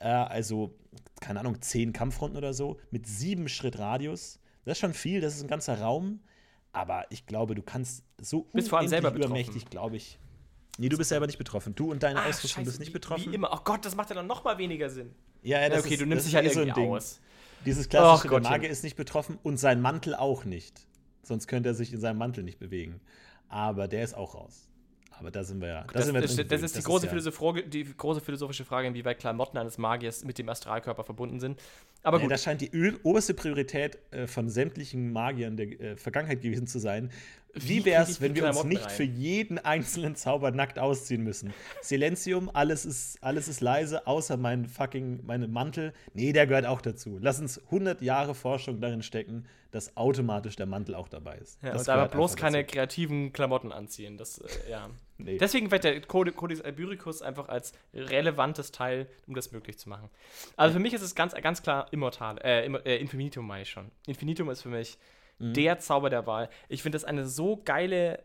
äh, 0.00 0.08
also, 0.08 0.74
keine 1.20 1.40
Ahnung, 1.40 1.62
zehn 1.62 1.92
Kampfrunden 1.92 2.36
oder 2.36 2.52
so, 2.52 2.78
mit 2.90 3.06
sieben 3.06 3.48
Schritt 3.48 3.78
Radius. 3.78 4.40
Das 4.64 4.72
ist 4.76 4.80
schon 4.80 4.94
viel, 4.94 5.20
das 5.20 5.36
ist 5.36 5.42
ein 5.42 5.48
ganzer 5.48 5.80
Raum. 5.80 6.20
Aber 6.72 7.04
ich 7.10 7.26
glaube, 7.26 7.54
du 7.54 7.62
kannst 7.62 8.04
so 8.20 8.42
Bist 8.52 8.68
vor 8.68 8.78
allem 8.78 8.88
selber 8.88 9.12
übermächtig, 9.12 9.66
glaube 9.70 9.96
ich. 9.96 10.18
Nee, 10.78 10.88
du 10.88 10.96
bist 10.96 11.08
selber 11.08 11.26
nicht 11.26 11.38
betroffen. 11.38 11.74
Du 11.74 11.90
und 11.90 12.02
deine 12.02 12.20
Ah, 12.20 12.26
Ausrüstung 12.28 12.60
scheiße, 12.62 12.64
bist 12.64 12.78
nicht 12.80 12.88
wie- 12.90 12.92
betroffen. 12.92 13.30
Wie 13.30 13.34
immer. 13.34 13.50
Oh 13.52 13.58
Gott, 13.64 13.84
das 13.84 13.96
macht 13.96 14.08
ja 14.10 14.14
dann 14.16 14.26
noch 14.28 14.44
mal 14.44 14.56
weniger 14.58 14.88
Sinn. 14.88 15.14
Ja, 15.42 15.60
ja, 15.60 15.68
das 15.68 15.84
okay, 15.84 15.94
ist, 15.94 16.00
du 16.00 16.06
nimmst 16.06 16.26
dich 16.26 16.34
halt 16.36 16.46
eh 16.46 16.50
so 16.50 16.60
ein 16.60 16.68
irgendwie 16.68 16.82
Ding. 16.82 16.90
aus. 16.92 17.20
Dieses 17.66 17.88
klassische, 17.88 18.28
Ach 18.28 18.40
der. 18.40 18.50
Magier 18.50 18.70
ist 18.70 18.84
nicht 18.84 18.96
betroffen 18.96 19.38
und 19.42 19.58
sein 19.58 19.80
Mantel 19.80 20.14
auch 20.14 20.44
nicht. 20.44 20.86
Sonst 21.22 21.48
könnte 21.48 21.70
er 21.70 21.74
sich 21.74 21.92
in 21.92 22.00
seinem 22.00 22.18
Mantel 22.18 22.44
nicht 22.44 22.58
bewegen. 22.58 23.00
Aber 23.48 23.88
der 23.88 24.04
ist 24.04 24.14
auch 24.14 24.34
raus. 24.34 24.68
Aber 25.20 25.30
da 25.30 25.44
sind 25.44 25.60
wir 25.60 25.68
ja. 25.68 25.82
Da 25.82 25.92
Das, 25.92 26.06
sind 26.06 26.14
wir 26.14 26.22
das, 26.22 26.34
das 26.34 26.62
ist 26.62 26.76
die 26.76 26.82
große, 26.82 27.06
ja, 27.06 27.12
Philosoph- 27.12 27.68
die 27.68 27.84
große 27.84 28.20
philosophische 28.22 28.64
Frage, 28.64 28.88
inwieweit 28.88 29.18
Klamotten 29.18 29.58
eines 29.58 29.76
Magiers 29.78 30.24
mit 30.24 30.38
dem 30.38 30.48
Astralkörper 30.48 31.04
verbunden 31.04 31.38
sind. 31.40 31.60
Aber 32.02 32.16
Ja, 32.16 32.22
gut, 32.24 32.32
das 32.32 32.42
scheint 32.42 32.62
die 32.62 32.70
oberste 33.02 33.34
Priorität 33.34 33.98
äh, 34.10 34.26
von 34.26 34.48
sämtlichen 34.48 35.12
Magiern 35.12 35.56
der 35.58 35.66
äh, 35.80 35.96
Vergangenheit 35.96 36.40
gewesen 36.40 36.66
zu 36.66 36.78
sein. 36.78 37.10
Wie 37.54 37.84
wäre 37.84 38.02
es, 38.04 38.20
wenn 38.20 38.34
wir 38.34 38.46
uns 38.48 38.64
nicht 38.64 38.82
rein? 38.84 38.90
für 38.90 39.02
jeden 39.02 39.58
einzelnen 39.58 40.14
Zauber 40.14 40.50
nackt 40.52 40.78
ausziehen 40.78 41.22
müssen? 41.24 41.52
Silenzium, 41.82 42.50
alles 42.52 42.84
ist, 42.86 43.22
alles 43.22 43.48
ist 43.48 43.60
leise, 43.60 44.06
außer 44.06 44.36
mein 44.36 44.66
fucking, 44.66 45.24
meine 45.26 45.48
Mantel. 45.48 45.92
Nee, 46.14 46.32
der 46.32 46.46
gehört 46.46 46.66
auch 46.66 46.80
dazu. 46.80 47.18
Lass 47.20 47.40
uns 47.40 47.58
100 47.66 48.02
Jahre 48.02 48.34
Forschung 48.34 48.80
darin 48.80 49.02
stecken, 49.02 49.46
dass 49.72 49.96
automatisch 49.96 50.56
der 50.56 50.66
Mantel 50.66 50.94
auch 50.94 51.08
dabei 51.08 51.36
ist. 51.38 51.60
ja, 51.62 51.72
das 51.72 51.82
und 51.82 51.88
aber 51.94 52.08
bloß 52.08 52.36
keine 52.36 52.62
dazu. 52.62 52.72
kreativen 52.74 53.32
Klamotten 53.32 53.72
anziehen. 53.72 54.16
Das, 54.16 54.38
äh, 54.38 54.70
ja. 54.70 54.90
Nee. 55.18 55.38
Deswegen 55.38 55.70
wird 55.70 55.84
der 55.84 56.00
Code- 56.00 56.32
Codex 56.32 56.60
Albyricus 56.60 57.20
einfach 57.22 57.48
als 57.48 57.72
relevantes 57.94 58.72
Teil, 58.72 59.06
um 59.26 59.34
das 59.34 59.52
möglich 59.52 59.78
zu 59.78 59.88
machen. 59.88 60.08
Also 60.56 60.74
für 60.74 60.80
mich 60.80 60.94
ist 60.94 61.02
es 61.02 61.14
ganz, 61.14 61.34
ganz 61.34 61.62
klar 61.62 61.86
immortal, 61.92 62.38
äh, 62.42 62.66
äh, 62.66 62.96
Infinitum 63.00 63.46
meine 63.46 63.62
ich 63.62 63.70
schon. 63.70 63.90
Infinitum 64.06 64.48
ist 64.50 64.62
für 64.62 64.70
mich 64.70 64.98
Mhm. 65.40 65.54
der 65.54 65.78
Zauber 65.80 66.08
der 66.10 66.26
Wahl. 66.26 66.48
Ich 66.68 66.82
finde 66.82 66.96
das 66.96 67.04
eine 67.04 67.26
so 67.26 67.56
geile 67.64 68.22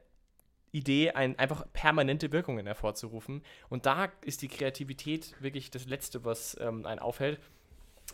Idee, 0.72 1.12
ein, 1.12 1.40
einfach 1.40 1.66
permanente 1.74 2.32
Wirkungen 2.32 2.66
hervorzurufen. 2.66 3.42
Und 3.70 3.86
da 3.86 4.12
ist 4.22 4.42
die 4.42 4.50
Kreativität 4.50 5.34
wirklich 5.40 5.72
das 5.72 5.86
Letzte, 5.88 6.26
was 6.26 6.58
ähm, 6.60 6.86
einen 6.86 7.00
aufhält. 7.00 7.40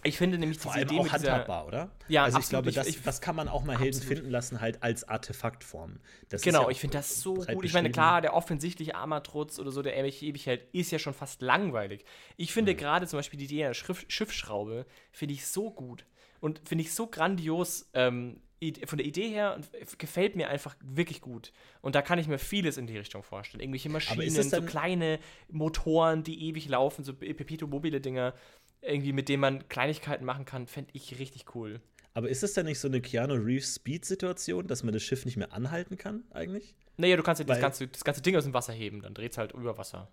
Ich 0.03 0.17
finde 0.17 0.37
nämlich 0.37 0.57
Vor 0.59 0.71
diese 0.73 0.85
allem 0.85 0.89
Idee 0.89 0.99
auch 1.09 1.17
dieser, 1.17 1.31
handhabbar, 1.33 1.67
oder? 1.67 1.91
Ja, 2.07 2.23
also 2.23 2.37
ich 2.37 2.45
absolut. 2.45 2.63
glaube, 2.63 2.69
Ich- 2.69 2.75
das, 2.75 2.87
ich- 2.87 3.03
das 3.03 3.19
kann 3.19 3.35
man 3.35 3.47
auch 3.49 3.63
mal 3.63 3.77
Helden 3.77 3.97
absolut. 3.97 4.17
finden 4.19 4.31
lassen, 4.31 4.61
halt 4.61 4.81
als 4.83 5.03
Artefaktform. 5.07 5.99
Das 6.29 6.43
Genau, 6.43 6.63
ja 6.63 6.69
ich 6.69 6.79
finde 6.79 6.97
das 6.97 7.19
so 7.21 7.33
gut. 7.33 7.65
Ich 7.65 7.73
meine, 7.73 7.89
klar, 7.91 8.21
der 8.21 8.33
offensichtliche 8.33 8.95
Armatrutz 8.95 9.59
oder 9.59 9.71
so, 9.71 9.81
der 9.81 9.97
ewig 9.97 10.21
ewig 10.23 10.45
hält, 10.45 10.63
ist 10.73 10.91
ja 10.91 10.99
schon 10.99 11.13
fast 11.13 11.41
langweilig. 11.41 12.05
Ich 12.37 12.49
Mhm. 12.51 12.53
finde 12.53 12.75
gerade 12.75 13.05
zum 13.07 13.17
Beispiel 13.19 13.37
die 13.39 13.45
Idee 13.45 13.65
einer 13.65 13.73
Schriff 13.73 14.05
Schiffsschraube, 14.07 14.85
finde 15.11 15.33
ich 15.33 15.45
so 15.47 15.71
gut. 15.71 16.05
Und 16.39 16.61
finde 16.63 16.83
ich 16.83 16.93
so 16.93 17.07
grandios, 17.07 17.89
ähm, 17.93 18.39
von 18.85 18.97
der 18.97 19.07
Idee 19.07 19.29
her 19.29 19.59
gefällt 19.97 20.35
mir 20.35 20.49
einfach 20.49 20.75
wirklich 20.83 21.21
gut. 21.21 21.51
Und 21.81 21.95
da 21.95 22.01
kann 22.01 22.19
ich 22.19 22.27
mir 22.27 22.37
vieles 22.37 22.77
in 22.77 22.85
die 22.85 22.97
Richtung 22.97 23.23
vorstellen. 23.23 23.61
Irgendwelche 23.61 23.89
Maschinen, 23.89 24.21
es 24.21 24.49
so 24.49 24.61
kleine 24.61 25.19
Motoren, 25.49 26.23
die 26.23 26.47
ewig 26.47 26.69
laufen, 26.69 27.03
so 27.03 27.13
Perpetuum 27.13 27.71
mobile 27.71 27.99
Dinger, 27.99 28.35
irgendwie 28.81 29.13
mit 29.13 29.29
denen 29.29 29.41
man 29.41 29.67
Kleinigkeiten 29.67 30.25
machen 30.25 30.45
kann, 30.45 30.67
fände 30.67 30.91
ich 30.93 31.17
richtig 31.19 31.55
cool. 31.55 31.81
Aber 32.13 32.29
ist 32.29 32.43
das 32.43 32.53
dann 32.53 32.65
nicht 32.65 32.79
so 32.79 32.87
eine 32.87 33.01
Keanu 33.01 33.35
Reeves 33.35 33.75
Speed-Situation, 33.75 34.67
dass 34.67 34.83
man 34.83 34.93
das 34.93 35.01
Schiff 35.01 35.25
nicht 35.25 35.37
mehr 35.37 35.53
anhalten 35.53 35.97
kann, 35.97 36.23
eigentlich? 36.31 36.75
Naja, 36.97 37.15
du 37.15 37.23
kannst 37.23 37.39
ja 37.39 37.45
das 37.45 37.59
ganze, 37.59 37.87
das 37.87 38.03
ganze 38.03 38.21
Ding 38.21 38.35
aus 38.35 38.43
dem 38.43 38.53
Wasser 38.53 38.73
heben, 38.73 39.01
dann 39.01 39.13
dreht 39.13 39.31
es 39.31 39.37
halt 39.37 39.53
über 39.53 39.77
Wasser. 39.77 40.11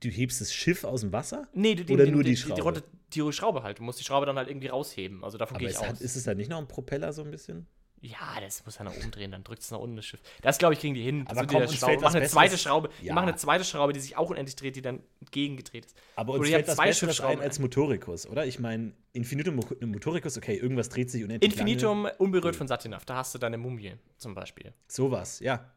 Du 0.00 0.08
hebst 0.08 0.40
das 0.40 0.52
Schiff 0.52 0.84
aus 0.84 1.00
dem 1.00 1.12
Wasser? 1.12 1.48
Nee, 1.52 1.74
die, 1.74 1.92
Oder 1.92 2.04
die, 2.04 2.10
nur 2.10 2.22
die 2.22 2.30
Die, 2.30 2.36
Schraube? 2.36 2.62
Rote- 2.62 2.82
die 3.14 3.32
Schraube 3.32 3.62
halt. 3.62 3.78
Du 3.78 3.82
musst 3.82 3.98
die 4.00 4.04
Schraube 4.04 4.26
dann 4.26 4.36
halt 4.36 4.48
irgendwie 4.48 4.68
rausheben. 4.68 5.24
Also 5.24 5.38
davon 5.38 5.58
gehe 5.58 5.68
ich 5.68 5.74
es 5.76 5.82
hat, 5.82 5.92
aus. 5.92 6.00
ist 6.00 6.16
es 6.16 6.24
dann 6.24 6.36
nicht 6.36 6.50
noch 6.50 6.58
ein 6.58 6.68
Propeller 6.68 7.12
so 7.12 7.22
ein 7.22 7.30
bisschen? 7.30 7.66
ja, 8.02 8.38
das 8.40 8.64
muss 8.64 8.76
er 8.76 8.84
nach 8.84 8.94
oben 8.94 9.10
drehen, 9.10 9.32
dann 9.32 9.42
drückt 9.42 9.62
es 9.62 9.70
nach 9.72 9.78
unten 9.80 9.96
das 9.96 10.04
Schiff. 10.04 10.20
Das, 10.42 10.58
glaube 10.58 10.74
ich, 10.74 10.80
kriegen 10.80 10.94
die 10.94 11.02
hin. 11.02 11.24
Das 11.24 11.36
Aber 11.38 11.46
komm, 11.48 11.62
uns 11.62 11.74
Schraube- 11.74 11.92
fällt 11.92 12.00
machen 12.02 12.16
eine 12.18 12.28
zweite 12.28 12.58
Schraube. 12.58 12.90
Die 13.00 13.06
Ja. 13.06 13.14
machen 13.14 13.28
eine 13.28 13.36
zweite 13.36 13.64
Schraube, 13.64 13.94
die 13.94 14.00
sich 14.00 14.16
auch 14.16 14.30
unendlich 14.30 14.54
dreht, 14.54 14.76
die 14.76 14.82
dann 14.82 15.02
gegengedreht 15.32 15.86
ist. 15.86 15.96
Aber 16.14 16.34
Oder 16.34 16.40
uns 16.40 16.48
die 16.48 16.54
haben 16.54 16.64
fällt 16.64 16.76
zwei 16.76 16.86
Besseres 16.88 17.20
ein 17.22 17.40
als 17.40 17.58
Motoricus, 17.58 18.26
oder? 18.28 18.46
Ich 18.46 18.60
meine, 18.60 18.92
Infinitum 19.12 19.56
Mo- 19.56 19.66
Motoricus, 19.86 20.36
okay, 20.36 20.56
irgendwas 20.56 20.88
dreht 20.90 21.10
sich 21.10 21.24
unendlich 21.24 21.50
Infinitum 21.50 22.04
Lange. 22.04 22.16
unberührt 22.18 22.54
von 22.54 22.68
Satinav. 22.68 23.04
Da 23.06 23.16
hast 23.16 23.34
du 23.34 23.38
deine 23.38 23.56
Mumie 23.58 23.94
zum 24.18 24.34
Beispiel. 24.34 24.72
Sowas, 24.86 25.40
ja. 25.40 25.68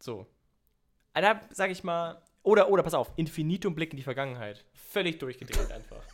So. 0.00 0.26
Da 1.14 1.40
sage 1.50 1.72
ich 1.72 1.82
mal. 1.82 2.20
Oder, 2.42 2.70
oder 2.70 2.82
pass 2.82 2.94
auf, 2.94 3.12
Infinitum 3.16 3.74
Blick 3.74 3.92
in 3.92 3.96
die 3.96 4.02
Vergangenheit. 4.02 4.64
Völlig 4.74 5.18
durchgedreht 5.18 5.70
einfach. 5.72 6.02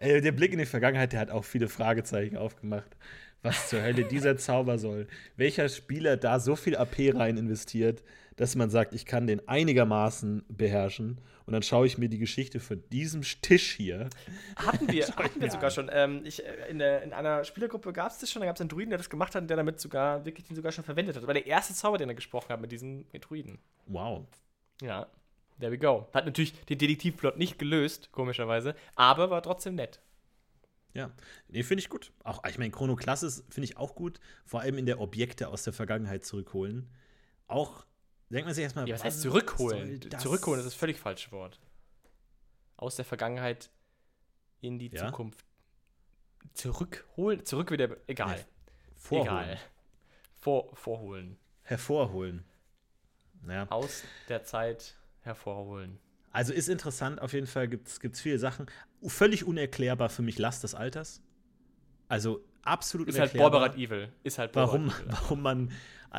Äh, 0.00 0.20
der 0.20 0.30
Blick 0.30 0.52
in 0.52 0.60
die 0.60 0.64
Vergangenheit, 0.64 1.12
der 1.12 1.18
hat 1.18 1.30
auch 1.32 1.44
viele 1.44 1.68
Fragezeichen 1.68 2.36
aufgemacht. 2.36 2.96
Was 3.42 3.68
zur 3.68 3.82
Hölle 3.82 4.04
dieser 4.04 4.36
Zauber 4.36 4.78
soll. 4.78 5.06
Welcher 5.36 5.68
Spieler 5.68 6.16
da 6.16 6.40
so 6.40 6.56
viel 6.56 6.76
AP 6.76 7.14
rein 7.14 7.36
investiert, 7.36 8.02
dass 8.36 8.56
man 8.56 8.70
sagt, 8.70 8.94
ich 8.94 9.04
kann 9.04 9.26
den 9.26 9.46
einigermaßen 9.48 10.44
beherrschen. 10.48 11.20
Und 11.44 11.52
dann 11.52 11.62
schaue 11.62 11.86
ich 11.86 11.98
mir 11.98 12.08
die 12.08 12.18
Geschichte 12.18 12.60
von 12.60 12.82
diesem 12.90 13.22
Tisch 13.22 13.72
hier. 13.72 14.10
Hatten 14.56 14.92
wir, 14.92 15.06
hatten 15.16 15.40
wir 15.40 15.50
sogar 15.50 15.70
schon. 15.70 15.90
Ähm, 15.92 16.20
ich, 16.24 16.44
äh, 16.44 16.68
in, 16.68 16.78
der, 16.78 17.02
in 17.02 17.12
einer 17.12 17.42
Spielergruppe 17.44 17.92
gab 17.92 18.10
es 18.10 18.18
das 18.18 18.30
schon, 18.30 18.40
da 18.40 18.46
gab 18.46 18.56
es 18.56 18.60
einen 18.60 18.68
Druiden, 18.68 18.90
der 18.90 18.98
das 18.98 19.08
gemacht 19.08 19.34
hat 19.34 19.42
und 19.42 19.48
der 19.48 19.56
damit 19.56 19.80
sogar, 19.80 20.24
wirklich 20.26 20.46
den 20.46 20.56
sogar 20.56 20.72
schon 20.72 20.84
verwendet 20.84 21.16
hat. 21.16 21.22
Das 21.22 21.26
war 21.26 21.34
der 21.34 21.46
erste 21.46 21.74
Zauber, 21.74 21.98
den 21.98 22.08
er 22.08 22.14
gesprochen 22.14 22.50
hat 22.50 22.60
mit 22.60 22.70
diesem 22.70 23.06
Druiden. 23.20 23.58
Wow. 23.86 24.26
Ja, 24.82 25.06
there 25.58 25.72
we 25.72 25.78
go. 25.78 26.06
Hat 26.12 26.26
natürlich 26.26 26.52
den 26.66 26.78
Detektivplot 26.78 27.38
nicht 27.38 27.58
gelöst, 27.58 28.12
komischerweise, 28.12 28.74
aber 28.94 29.30
war 29.30 29.42
trotzdem 29.42 29.74
nett. 29.74 30.00
Ja, 30.98 31.10
nee, 31.48 31.62
finde 31.62 31.80
ich 31.82 31.88
gut. 31.88 32.12
Auch, 32.24 32.42
ich 32.48 32.58
meine, 32.58 32.70
Chrono 32.72 32.96
Classes 32.96 33.44
finde 33.48 33.66
ich 33.66 33.76
auch 33.76 33.94
gut. 33.94 34.18
Vor 34.44 34.60
allem 34.60 34.78
in 34.78 34.86
der 34.86 35.00
Objekte 35.00 35.48
aus 35.48 35.62
der 35.62 35.72
Vergangenheit 35.72 36.24
zurückholen. 36.24 36.88
Auch, 37.46 37.86
denkt 38.30 38.46
man 38.46 38.54
sich 38.54 38.64
erstmal, 38.64 38.88
Ja, 38.88 38.96
was 38.96 39.04
heißt 39.04 39.20
zurückholen? 39.22 40.00
das? 40.10 40.22
Zurückholen 40.22 40.58
ist 40.60 40.66
das 40.66 40.74
völlig 40.74 40.98
falsche 40.98 41.30
Wort. 41.30 41.60
Aus 42.76 42.96
der 42.96 43.04
Vergangenheit 43.04 43.70
in 44.60 44.78
die 44.78 44.88
Ja? 44.88 45.06
Zukunft. 45.06 45.44
Zurückholen? 46.54 47.44
Zurück 47.44 47.70
wieder. 47.70 47.96
Egal. 48.06 48.44
Vorholen. 48.96 49.26
Egal. 49.44 49.58
Vor, 50.36 50.74
vorholen. 50.76 51.38
Hervorholen. 51.62 52.44
Ja. 53.46 53.68
Aus 53.70 54.02
der 54.28 54.42
Zeit 54.44 54.96
hervorholen. 55.20 55.98
Also 56.38 56.52
ist 56.52 56.68
interessant, 56.68 57.20
auf 57.20 57.32
jeden 57.32 57.48
Fall 57.48 57.66
gibt 57.66 57.88
es 57.88 58.20
viele 58.20 58.38
Sachen. 58.38 58.66
Völlig 59.04 59.44
unerklärbar 59.44 60.08
für 60.08 60.22
mich 60.22 60.38
Last 60.38 60.62
des 60.62 60.72
Alters. 60.76 61.20
Also 62.06 62.44
absolut 62.62 63.08
Ist 63.08 63.18
halt 63.18 63.32
unerklärbar, 63.34 63.60
Borberat 63.70 63.76
Evil. 63.76 64.12
Ist 64.22 64.38
halt 64.38 64.52
Borberat 64.52 64.72
warum, 64.72 64.88
Evil. 64.88 65.06
warum 65.08 65.42
man 65.42 65.72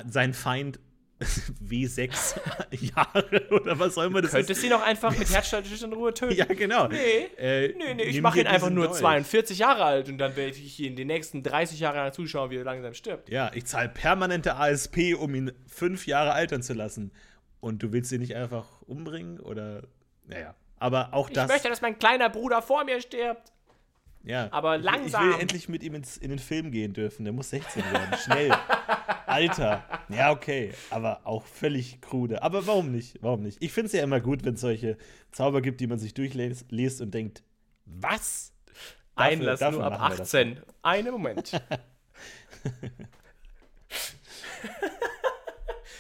seinen 0.09 0.33
Feind 0.33 0.77
W6 1.65 2.37
Jahre 2.95 3.47
oder 3.49 3.79
was 3.79 3.93
soll 3.95 4.09
man 4.09 4.21
das 4.23 4.31
Könntest 4.31 4.61
du 4.61 4.67
ihn 4.67 4.73
auch 4.73 4.81
einfach 4.81 5.17
mit 5.17 5.29
Herzschlag 5.33 5.63
in 5.81 5.93
Ruhe 5.93 6.13
töten? 6.13 6.35
Ja, 6.35 6.43
genau. 6.43 6.89
Nee. 6.89 7.29
Äh, 7.37 7.73
Nee, 7.77 7.93
nee, 7.93 8.03
ich 8.03 8.21
mache 8.21 8.41
ihn 8.41 8.47
einfach 8.47 8.69
nur 8.69 8.87
Dolch. 8.87 8.99
42 8.99 9.59
Jahre 9.59 9.85
alt 9.85 10.09
und 10.09 10.17
dann 10.17 10.35
werde 10.35 10.51
ich 10.57 10.81
ihn 10.81 10.97
die 10.97 11.05
nächsten 11.05 11.43
30 11.43 11.79
Jahre 11.79 11.95
lang 11.99 12.11
zuschauen, 12.11 12.51
wie 12.51 12.57
er 12.57 12.65
langsam 12.65 12.93
stirbt. 12.93 13.29
Ja, 13.29 13.51
ich 13.55 13.63
zahle 13.67 13.87
permanente 13.87 14.57
ASP, 14.57 15.15
um 15.17 15.33
ihn 15.33 15.53
fünf 15.65 16.07
Jahre 16.07 16.33
altern 16.33 16.61
zu 16.61 16.73
lassen. 16.73 17.13
Und 17.61 17.83
du 17.83 17.93
willst 17.93 18.11
ihn 18.11 18.19
nicht 18.19 18.35
einfach 18.35 18.81
umbringen? 18.81 19.39
Oder. 19.39 19.87
Naja. 20.29 20.55
Aber 20.77 21.13
auch 21.13 21.27
Ich 21.27 21.33
das. 21.35 21.47
möchte, 21.49 21.67
dass 21.69 21.81
mein 21.81 21.99
kleiner 21.99 22.29
Bruder 22.29 22.61
vor 22.61 22.85
mir 22.85 23.01
stirbt. 23.01 23.51
ja. 24.23 24.47
aber 24.51 24.77
Ich- 24.77 24.83
langsam. 24.83 25.27
Ich 25.29 25.35
will 25.35 25.41
endlich 25.41 25.67
mit 25.69 25.83
ihm 25.83 25.95
ins, 25.95 26.15
in 26.17 26.29
den 26.29 26.39
Film 26.39 26.71
gehen 26.71 26.93
dürfen. 26.93 27.25
Der 27.25 27.33
muss 27.33 27.49
16 27.49 27.83
werden. 27.91 28.17
Schnell. 28.17 28.51
Alter. 29.25 29.83
Ja, 30.09 30.31
okay. 30.31 30.73
Aber 30.89 31.21
auch 31.25 31.45
völlig 31.45 31.99
krude. 32.01 32.41
Aber 32.43 32.65
warum 32.65 32.91
nicht? 32.91 33.17
Warum 33.21 33.41
nicht? 33.43 33.61
Ich 33.61 33.73
finde 33.73 33.87
es 33.87 33.93
ja 33.93 34.01
immer 34.03 34.19
gut, 34.21 34.43
wenn 34.45 34.53
es 34.55 34.61
solche 34.61 34.97
Zauber 35.31 35.61
gibt, 35.61 35.81
die 35.81 35.87
man 35.87 35.99
sich 35.99 36.13
durchliest 36.13 36.71
liest 36.71 37.01
und 37.01 37.13
denkt, 37.13 37.43
was? 37.85 38.53
Dafür- 39.15 39.31
Einlass 39.31 39.59
dafür 39.59 39.79
nur 39.79 39.85
ab 39.87 39.99
machen 39.99 40.11
wir 40.13 40.17
das. 40.17 40.33
18. 40.33 40.61
Einen 40.81 41.11
Moment. 41.11 41.51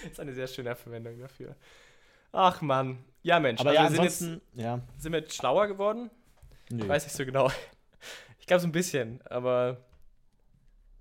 das 0.01 0.11
ist 0.11 0.19
eine 0.19 0.33
sehr 0.33 0.47
schöne 0.47 0.75
Verwendung 0.75 1.19
dafür. 1.19 1.55
Ach 2.31 2.61
Mann. 2.61 3.03
Ja, 3.23 3.39
Mensch. 3.39 3.59
Aber 3.61 3.71
also 3.71 3.81
ja, 3.81 3.89
wir 4.03 4.09
sind, 4.09 4.31
jetzt, 4.33 4.41
ja. 4.53 4.81
sind 4.97 5.11
wir 5.11 5.19
jetzt 5.19 5.35
schlauer 5.35 5.67
geworden? 5.67 6.09
Nö. 6.69 6.87
Weiß 6.87 7.03
nicht 7.05 7.15
so 7.15 7.25
genau. 7.25 7.51
Ich 8.39 8.47
glaube 8.47 8.61
so 8.61 8.67
ein 8.67 8.71
bisschen, 8.71 9.21
aber 9.27 9.77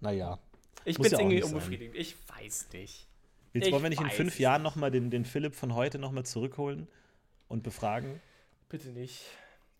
Naja. 0.00 0.38
ich 0.84 0.96
bin 0.98 1.10
ja 1.10 1.18
irgendwie 1.18 1.36
nicht 1.36 1.44
sein. 1.44 1.54
unbefriedigt. 1.54 1.94
Ich 1.94 2.16
weiß 2.28 2.68
nicht. 2.72 3.06
Jetzt 3.54 3.66
Ich 3.66 3.72
wollen 3.72 3.82
wir 3.82 3.90
nicht 3.90 4.02
in 4.02 4.10
fünf 4.10 4.38
Jahren 4.38 4.62
nochmal 4.62 4.90
den, 4.90 5.10
den 5.10 5.24
Philipp 5.24 5.54
von 5.54 5.74
heute 5.74 5.98
nochmal 5.98 6.24
zurückholen 6.26 6.88
und 7.48 7.62
befragen? 7.62 8.20
Bitte 8.68 8.88
nicht. 8.90 9.22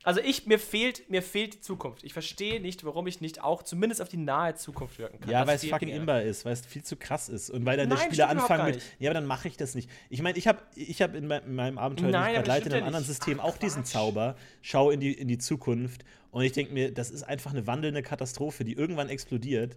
Also 0.04 0.20
ich, 0.20 0.46
mir 0.46 0.58
fehlt, 0.58 1.10
mir 1.10 1.22
fehlt 1.22 1.54
die 1.54 1.60
Zukunft. 1.60 2.04
Ich 2.04 2.12
verstehe 2.12 2.60
nicht, 2.60 2.84
warum 2.84 3.06
ich 3.08 3.20
nicht 3.20 3.42
auch 3.42 3.62
zumindest 3.62 4.00
auf 4.00 4.08
die 4.08 4.16
nahe 4.16 4.54
Zukunft 4.54 4.98
wirken 4.98 5.20
kann. 5.20 5.30
Ja, 5.30 5.46
weil 5.46 5.56
es 5.56 5.66
fucking 5.66 5.88
mir. 5.88 5.96
imbar 5.96 6.22
ist, 6.22 6.44
weil 6.44 6.52
es 6.52 6.64
viel 6.64 6.84
zu 6.84 6.96
krass 6.96 7.28
ist. 7.28 7.50
Und 7.50 7.66
weil 7.66 7.76
dann 7.76 7.88
der 7.88 7.98
Nein, 7.98 8.06
Spieler 8.06 8.26
stimmt 8.26 8.44
überhaupt 8.44 8.52
anfangen 8.52 8.74
mit, 8.74 8.82
ja, 9.00 9.10
aber 9.10 9.14
dann 9.14 9.26
mache 9.26 9.48
ich 9.48 9.56
das 9.56 9.74
nicht. 9.74 9.90
Ich 10.08 10.22
meine, 10.22 10.38
ich 10.38 10.46
habe 10.46 10.62
ich 10.76 11.02
hab 11.02 11.14
in, 11.14 11.26
mein, 11.26 11.42
in 11.42 11.54
meinem 11.56 11.78
Abenteuer, 11.78 12.10
Nein, 12.10 12.12
das 12.12 12.30
ich 12.32 12.38
aber 12.38 12.44
gerade 12.44 12.46
das 12.46 12.56
leite, 12.56 12.68
in 12.68 12.74
einem 12.74 12.86
anderen 12.86 13.02
nicht. 13.02 13.16
System 13.16 13.40
Ach, 13.40 13.44
auch 13.44 13.58
diesen. 13.58 13.84
Zauber, 13.84 14.36
schau 14.62 14.90
in 14.90 15.00
die, 15.00 15.12
in 15.12 15.28
die 15.28 15.38
Zukunft 15.38 16.04
und 16.30 16.42
ich 16.42 16.52
denke 16.52 16.72
mir, 16.72 16.92
das 16.92 17.10
ist 17.10 17.22
einfach 17.22 17.52
eine 17.52 17.66
wandelnde 17.66 18.02
Katastrophe, 18.02 18.64
die 18.64 18.74
irgendwann 18.74 19.08
explodiert, 19.08 19.76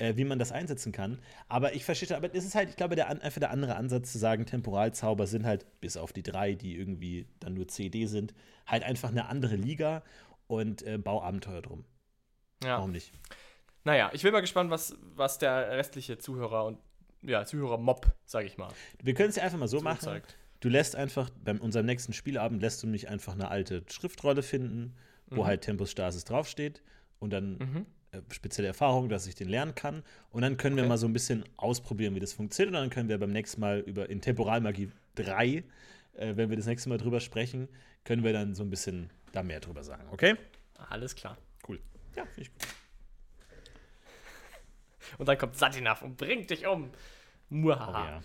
äh, 0.00 0.16
wie 0.16 0.24
man 0.24 0.38
das 0.38 0.50
einsetzen 0.50 0.92
kann. 0.92 1.18
Aber 1.48 1.74
ich 1.74 1.84
verstehe, 1.84 2.16
aber 2.16 2.34
es 2.34 2.44
ist 2.44 2.54
halt, 2.54 2.70
ich 2.70 2.76
glaube, 2.76 2.96
der, 2.96 3.08
einfach 3.08 3.38
der 3.40 3.50
andere 3.50 3.76
Ansatz 3.76 4.12
zu 4.12 4.18
sagen, 4.18 4.46
Temporalzauber 4.46 5.26
sind 5.26 5.44
halt, 5.44 5.66
bis 5.80 5.96
auf 5.96 6.12
die 6.12 6.22
drei, 6.22 6.54
die 6.54 6.76
irgendwie 6.76 7.26
dann 7.38 7.54
nur 7.54 7.68
CD 7.68 8.06
sind, 8.06 8.34
halt 8.66 8.82
einfach 8.82 9.10
eine 9.10 9.26
andere 9.26 9.56
Liga 9.56 10.02
und 10.46 10.82
äh, 10.82 10.98
bau 10.98 11.22
Abenteuer 11.22 11.62
drum. 11.62 11.84
Ja. 12.64 12.78
Warum 12.78 12.92
nicht? 12.92 13.12
Naja, 13.84 14.10
ich 14.12 14.22
bin 14.22 14.32
mal 14.32 14.40
gespannt, 14.40 14.70
was, 14.70 14.96
was 15.14 15.38
der 15.38 15.70
restliche 15.70 16.18
Zuhörer 16.18 16.64
und 16.66 16.78
ja, 17.22 17.44
Zuhörer-Mob, 17.44 18.06
sage 18.24 18.46
ich 18.46 18.56
mal, 18.56 18.68
Wir 19.02 19.12
können 19.14 19.28
es 19.28 19.36
ja 19.36 19.42
einfach 19.42 19.58
mal 19.58 19.68
so 19.68 19.78
so 19.78 19.84
machen. 19.84 20.00
zeigt. 20.00 20.36
Du 20.60 20.68
lässt 20.68 20.96
einfach, 20.96 21.30
bei 21.42 21.54
unserem 21.54 21.86
nächsten 21.86 22.12
Spielabend 22.12 22.60
lässt 22.62 22.82
du 22.82 22.86
mich 22.86 23.08
einfach 23.08 23.34
eine 23.34 23.48
alte 23.48 23.82
Schriftrolle 23.90 24.42
finden, 24.42 24.94
wo 25.30 25.46
halt 25.46 25.62
Tempus 25.62 25.90
Stasis 25.90 26.24
draufsteht 26.24 26.82
und 27.18 27.30
dann 27.32 27.58
Mhm. 27.58 27.86
Äh, 28.12 28.20
spezielle 28.32 28.68
Erfahrung, 28.68 29.08
dass 29.08 29.26
ich 29.26 29.34
den 29.34 29.48
lernen 29.48 29.74
kann. 29.74 30.02
Und 30.30 30.42
dann 30.42 30.56
können 30.56 30.76
wir 30.76 30.82
Okay. 30.84 30.88
mal 30.88 30.98
so 30.98 31.06
ein 31.06 31.12
bisschen 31.12 31.44
ausprobieren, 31.56 32.14
wie 32.14 32.20
das 32.20 32.32
funktioniert. 32.32 32.74
Und 32.74 32.80
dann 32.80 32.90
können 32.90 33.08
wir 33.08 33.18
beim 33.18 33.30
nächsten 33.32 33.60
Mal 33.60 33.80
über 33.80 34.08
in 34.10 34.20
Temporalmagie 34.20 34.90
3, 35.16 35.46
äh, 35.46 35.62
wenn 36.36 36.50
wir 36.50 36.56
das 36.56 36.66
nächste 36.66 36.88
Mal 36.88 36.98
drüber 36.98 37.20
sprechen, 37.20 37.68
können 38.04 38.24
wir 38.24 38.32
dann 38.32 38.54
so 38.54 38.62
ein 38.62 38.70
bisschen 38.70 39.10
da 39.32 39.42
mehr 39.42 39.60
drüber 39.60 39.84
sagen. 39.84 40.04
Okay? 40.10 40.36
Alles 40.88 41.14
klar. 41.14 41.36
Cool. 41.68 41.78
Ja, 42.16 42.24
finde 42.24 42.42
ich 42.42 42.52
gut. 42.52 42.66
Und 45.18 45.26
dann 45.28 45.38
kommt 45.38 45.56
Satinaf 45.56 46.02
und 46.02 46.16
bringt 46.16 46.50
dich 46.50 46.66
um. 46.66 46.90
Muhaha. 47.48 47.90
Oh, 47.90 48.10
ja. 48.10 48.22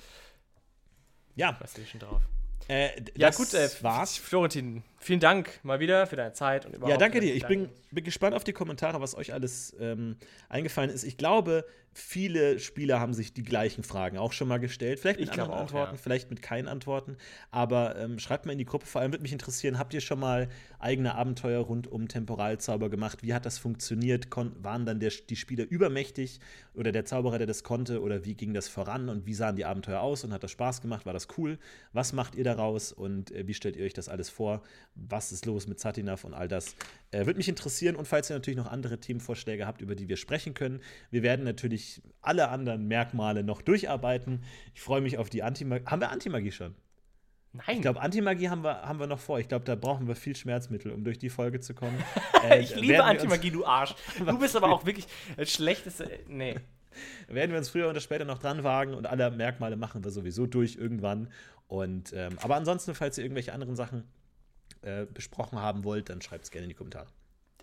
Ja, 1.38 1.58
Weißt 1.60 1.78
du 1.78 1.86
schon 1.86 2.00
drauf. 2.00 2.22
äh, 2.68 3.02
Ja, 3.16 3.30
gut, 3.32 3.54
äh, 3.54 3.70
war's. 3.82 4.18
Florentin, 4.18 4.84
vielen 5.06 5.20
Dank 5.20 5.60
mal 5.64 5.80
wieder 5.80 6.08
für 6.08 6.16
deine 6.16 6.34
Zeit 6.34 6.66
und 6.66 6.76
überhaupt. 6.76 6.92
Ja, 6.92 6.98
danke 6.98 7.20
dir. 7.20 7.34
Ich 7.34 7.46
bin, 7.46 7.70
bin 7.92 8.04
gespannt 8.04 8.36
auf 8.36 8.44
die 8.44 8.54
Kommentare, 8.54 9.00
was 9.02 9.16
euch 9.16 9.34
alles 9.34 9.76
ähm, 9.80 10.18
eingefallen 10.50 10.90
ist. 10.90 11.04
Ich 11.04 11.18
glaube, 11.18 11.66
viele 11.94 12.60
Spieler 12.60 13.00
haben 13.00 13.14
sich 13.14 13.34
die 13.34 13.44
gleichen 13.44 13.84
Fragen 13.84 14.18
auch 14.18 14.34
schon 14.34 14.50
mal 14.50 14.58
gestellt. 14.58 15.00
Vielleicht 15.00 15.20
mit 15.20 15.30
Ich 15.30 15.32
anderen 15.32 15.52
auch, 15.52 15.62
Antworten, 15.62 15.96
ja. 15.96 16.02
vielleicht 16.02 16.30
mit 16.30 16.42
keinen 16.42 16.68
Antworten. 16.68 17.16
Aber 17.52 17.96
ähm, 17.98 18.20
schreibt 18.20 18.46
mal 18.46 18.52
in 18.52 18.58
die 18.58 18.66
Gruppe. 18.66 18.86
Vor 18.86 19.00
allem 19.00 19.14
würde 19.14 19.22
mich 19.22 19.32
interessieren, 19.32 19.80
habt 19.80 19.94
ihr 19.94 20.02
schon 20.02 20.20
mal 20.20 20.50
eigene 20.78 21.16
Abenteuer 21.16 21.62
rund 21.62 21.88
um 21.88 22.10
Temporalzauber 22.10 22.90
gemacht? 22.90 23.24
Wie 23.24 23.34
hat 23.34 23.46
das 23.46 23.58
funktioniert? 23.58 24.30
Kon 24.30 24.52
waren 24.62 24.86
dann 24.86 25.00
der, 25.00 25.12
die 25.30 25.38
Spieler 25.38 25.66
übermächtig 25.70 26.42
oder 26.74 26.92
der 26.92 27.06
Zauberer, 27.06 27.38
der 27.38 27.48
das 27.48 27.64
konnte? 27.64 28.02
Oder 28.02 28.26
wie 28.26 28.34
ging 28.34 28.54
das 28.54 28.68
voran 28.68 29.08
und 29.08 29.26
wie 29.26 29.34
sahen 29.34 29.56
die 29.56 29.64
Abenteuer 29.64 30.02
aus? 30.02 30.26
Und 30.26 30.34
hat 30.34 30.44
das 30.44 30.52
Spaß 30.52 30.82
gemacht? 30.82 31.06
War 31.06 31.14
das 31.14 31.30
cool? 31.38 31.58
Was 31.94 32.12
macht 32.12 32.36
ihr 32.36 32.44
daraus 32.44 32.92
und 32.92 33.32
äh, 33.32 33.48
wie 33.48 33.54
stellt 33.54 33.78
ihr 33.78 33.86
euch 33.86 33.94
das 33.94 34.10
alles 34.10 34.30
vor? 34.30 34.64
Was 34.96 35.32
ist 35.32 35.46
los 35.46 35.68
mit 35.68 35.80
Satinaf 35.80 36.24
und 36.24 36.34
all 36.34 36.48
das? 36.48 36.76
Äh, 37.12 37.26
Würde 37.26 37.38
mich 37.38 37.50
interessieren. 37.50 37.96
Und 37.96 38.08
falls 38.08 38.30
ihr 38.30 38.36
natürlich 38.36 38.58
noch 38.58 38.72
andere 38.72 38.98
Themenvorschläge 39.00 39.68
habt, 39.68 39.82
über 39.82 39.96
die 39.96 40.08
wir 40.08 40.18
sprechen 40.18 40.54
können, 40.54 40.82
wir 41.12 41.22
werden 41.22 41.44
natürlich 41.44 42.02
alle 42.22 42.48
anderen 42.50 42.88
Merkmale 42.88 43.44
noch 43.44 43.62
durcharbeiten. 43.62 44.44
Ich 44.74 44.82
freue 44.82 45.02
mich 45.02 45.18
auf 45.18 45.30
die 45.30 45.44
Antimagie. 45.44 45.86
Haben 45.86 46.02
wir 46.02 46.12
Antimagie 46.12 46.52
schon? 46.52 46.76
Nein, 47.54 47.78
Ich 47.78 47.82
glaube, 47.82 48.02
Antimagie 48.02 48.50
haben 48.50 48.64
wir, 48.64 48.82
haben 48.82 49.00
wir 49.00 49.08
noch 49.08 49.20
vor. 49.20 49.40
Ich 49.40 49.48
glaube, 49.48 49.66
da 49.66 49.76
brauchen 49.76 50.08
wir 50.08 50.16
viel 50.16 50.36
Schmerzmittel, 50.36 50.92
um 50.92 51.04
durch 51.04 51.18
die 51.18 51.30
Folge 51.30 51.60
zu 51.60 51.74
kommen. 51.74 51.98
Äh, 52.46 52.60
ich 52.60 52.76
liebe 52.76 53.04
Antimagie, 53.04 53.50
du 53.50 53.66
Arsch. 53.66 53.96
Du 54.20 54.38
bist 54.38 54.56
aber 54.56 54.70
auch 54.72 54.86
wirklich 54.86 55.08
das 55.36 55.52
schlechteste. 55.52 56.20
Nee. 56.28 56.56
werden 57.28 57.50
wir 57.50 57.58
uns 57.58 57.70
früher 57.70 57.90
oder 57.90 58.00
später 58.00 58.24
noch 58.24 58.38
dran 58.38 58.64
wagen 58.64 58.94
und 58.94 59.08
alle 59.08 59.32
Merkmale 59.32 59.78
machen 59.78 60.04
wir 60.04 60.12
sowieso 60.12 60.46
durch 60.46 60.76
irgendwann. 60.76 61.30
Und 61.68 62.14
ähm, 62.14 62.38
aber 62.44 62.56
ansonsten, 62.56 62.94
falls 62.94 63.18
ihr 63.18 63.24
irgendwelche 63.24 63.52
anderen 63.52 63.76
Sachen 63.76 64.04
äh, 64.86 65.06
besprochen 65.06 65.60
haben 65.60 65.84
wollt, 65.84 66.10
dann 66.10 66.22
schreibt 66.22 66.46
es 66.46 66.52
gerne 66.52 66.66
in 66.66 66.70
die 66.70 66.76
Kommentare. 66.76 67.08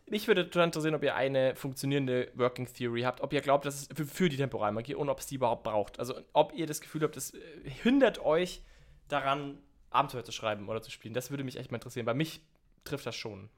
Mich 0.06 0.26
würde 0.26 0.44
total 0.44 0.66
interessieren, 0.66 0.94
ob 0.94 1.02
ihr 1.02 1.14
eine 1.14 1.54
funktionierende 1.56 2.30
Working 2.34 2.66
Theory 2.66 3.02
habt, 3.02 3.20
ob 3.20 3.32
ihr 3.32 3.40
glaubt, 3.40 3.64
dass 3.64 3.82
es 3.82 3.88
für, 3.94 4.04
für 4.04 4.28
die 4.28 4.36
Temporalmagie 4.36 4.94
und 4.94 5.08
ob 5.08 5.20
es 5.20 5.26
die 5.26 5.36
überhaupt 5.36 5.62
braucht. 5.62 5.98
Also 5.98 6.20
ob 6.32 6.52
ihr 6.54 6.66
das 6.66 6.80
Gefühl 6.80 7.02
habt, 7.02 7.16
es 7.16 7.32
äh, 7.32 7.38
hindert 7.64 8.18
euch 8.18 8.62
daran, 9.08 9.58
Abenteuer 9.90 10.24
zu 10.24 10.32
schreiben 10.32 10.68
oder 10.68 10.82
zu 10.82 10.90
spielen. 10.90 11.14
Das 11.14 11.30
würde 11.30 11.44
mich 11.44 11.56
echt 11.56 11.70
mal 11.70 11.76
interessieren. 11.76 12.06
Bei 12.06 12.14
mich 12.14 12.42
trifft 12.84 13.06
das 13.06 13.14
schon. 13.14 13.48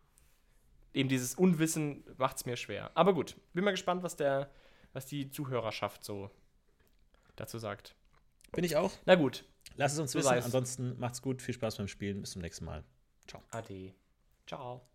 Eben 0.93 1.09
dieses 1.09 1.35
Unwissen 1.35 2.05
macht 2.19 2.37
es 2.37 2.47
mir 2.47 2.57
schwer. 2.57 2.91
Aber 2.95 3.15
gut, 3.15 3.37
bin 3.53 3.65
mal 3.65 3.71
gespannt, 3.71 4.03
was 4.03 4.17
der, 4.17 4.51
was 4.93 5.07
die 5.07 5.31
Zuhörerschaft 5.31 6.05
so 6.05 6.31
dazu 7.37 7.59
sagt. 7.59 7.95
Bin 8.53 8.65
ich 8.65 8.77
auch. 8.77 8.93
Na 9.07 9.15
gut, 9.15 9.45
Lasst 9.77 9.95
es 9.95 10.01
uns 10.01 10.13
So 10.13 10.19
wissen. 10.19 10.31
Ansonsten 10.31 10.99
macht's 10.99 11.23
gut. 11.23 11.43
Viel 11.43 11.55
Spaß 11.55 11.77
beim 11.77 11.89
Spielen. 11.89 12.21
Bis 12.21 12.33
zum 12.33 12.43
nächsten 12.43 12.65
Mal. 12.65 12.85
Ciao. 13.27 13.43
ade. 13.51 13.95
Ciao. 14.47 14.94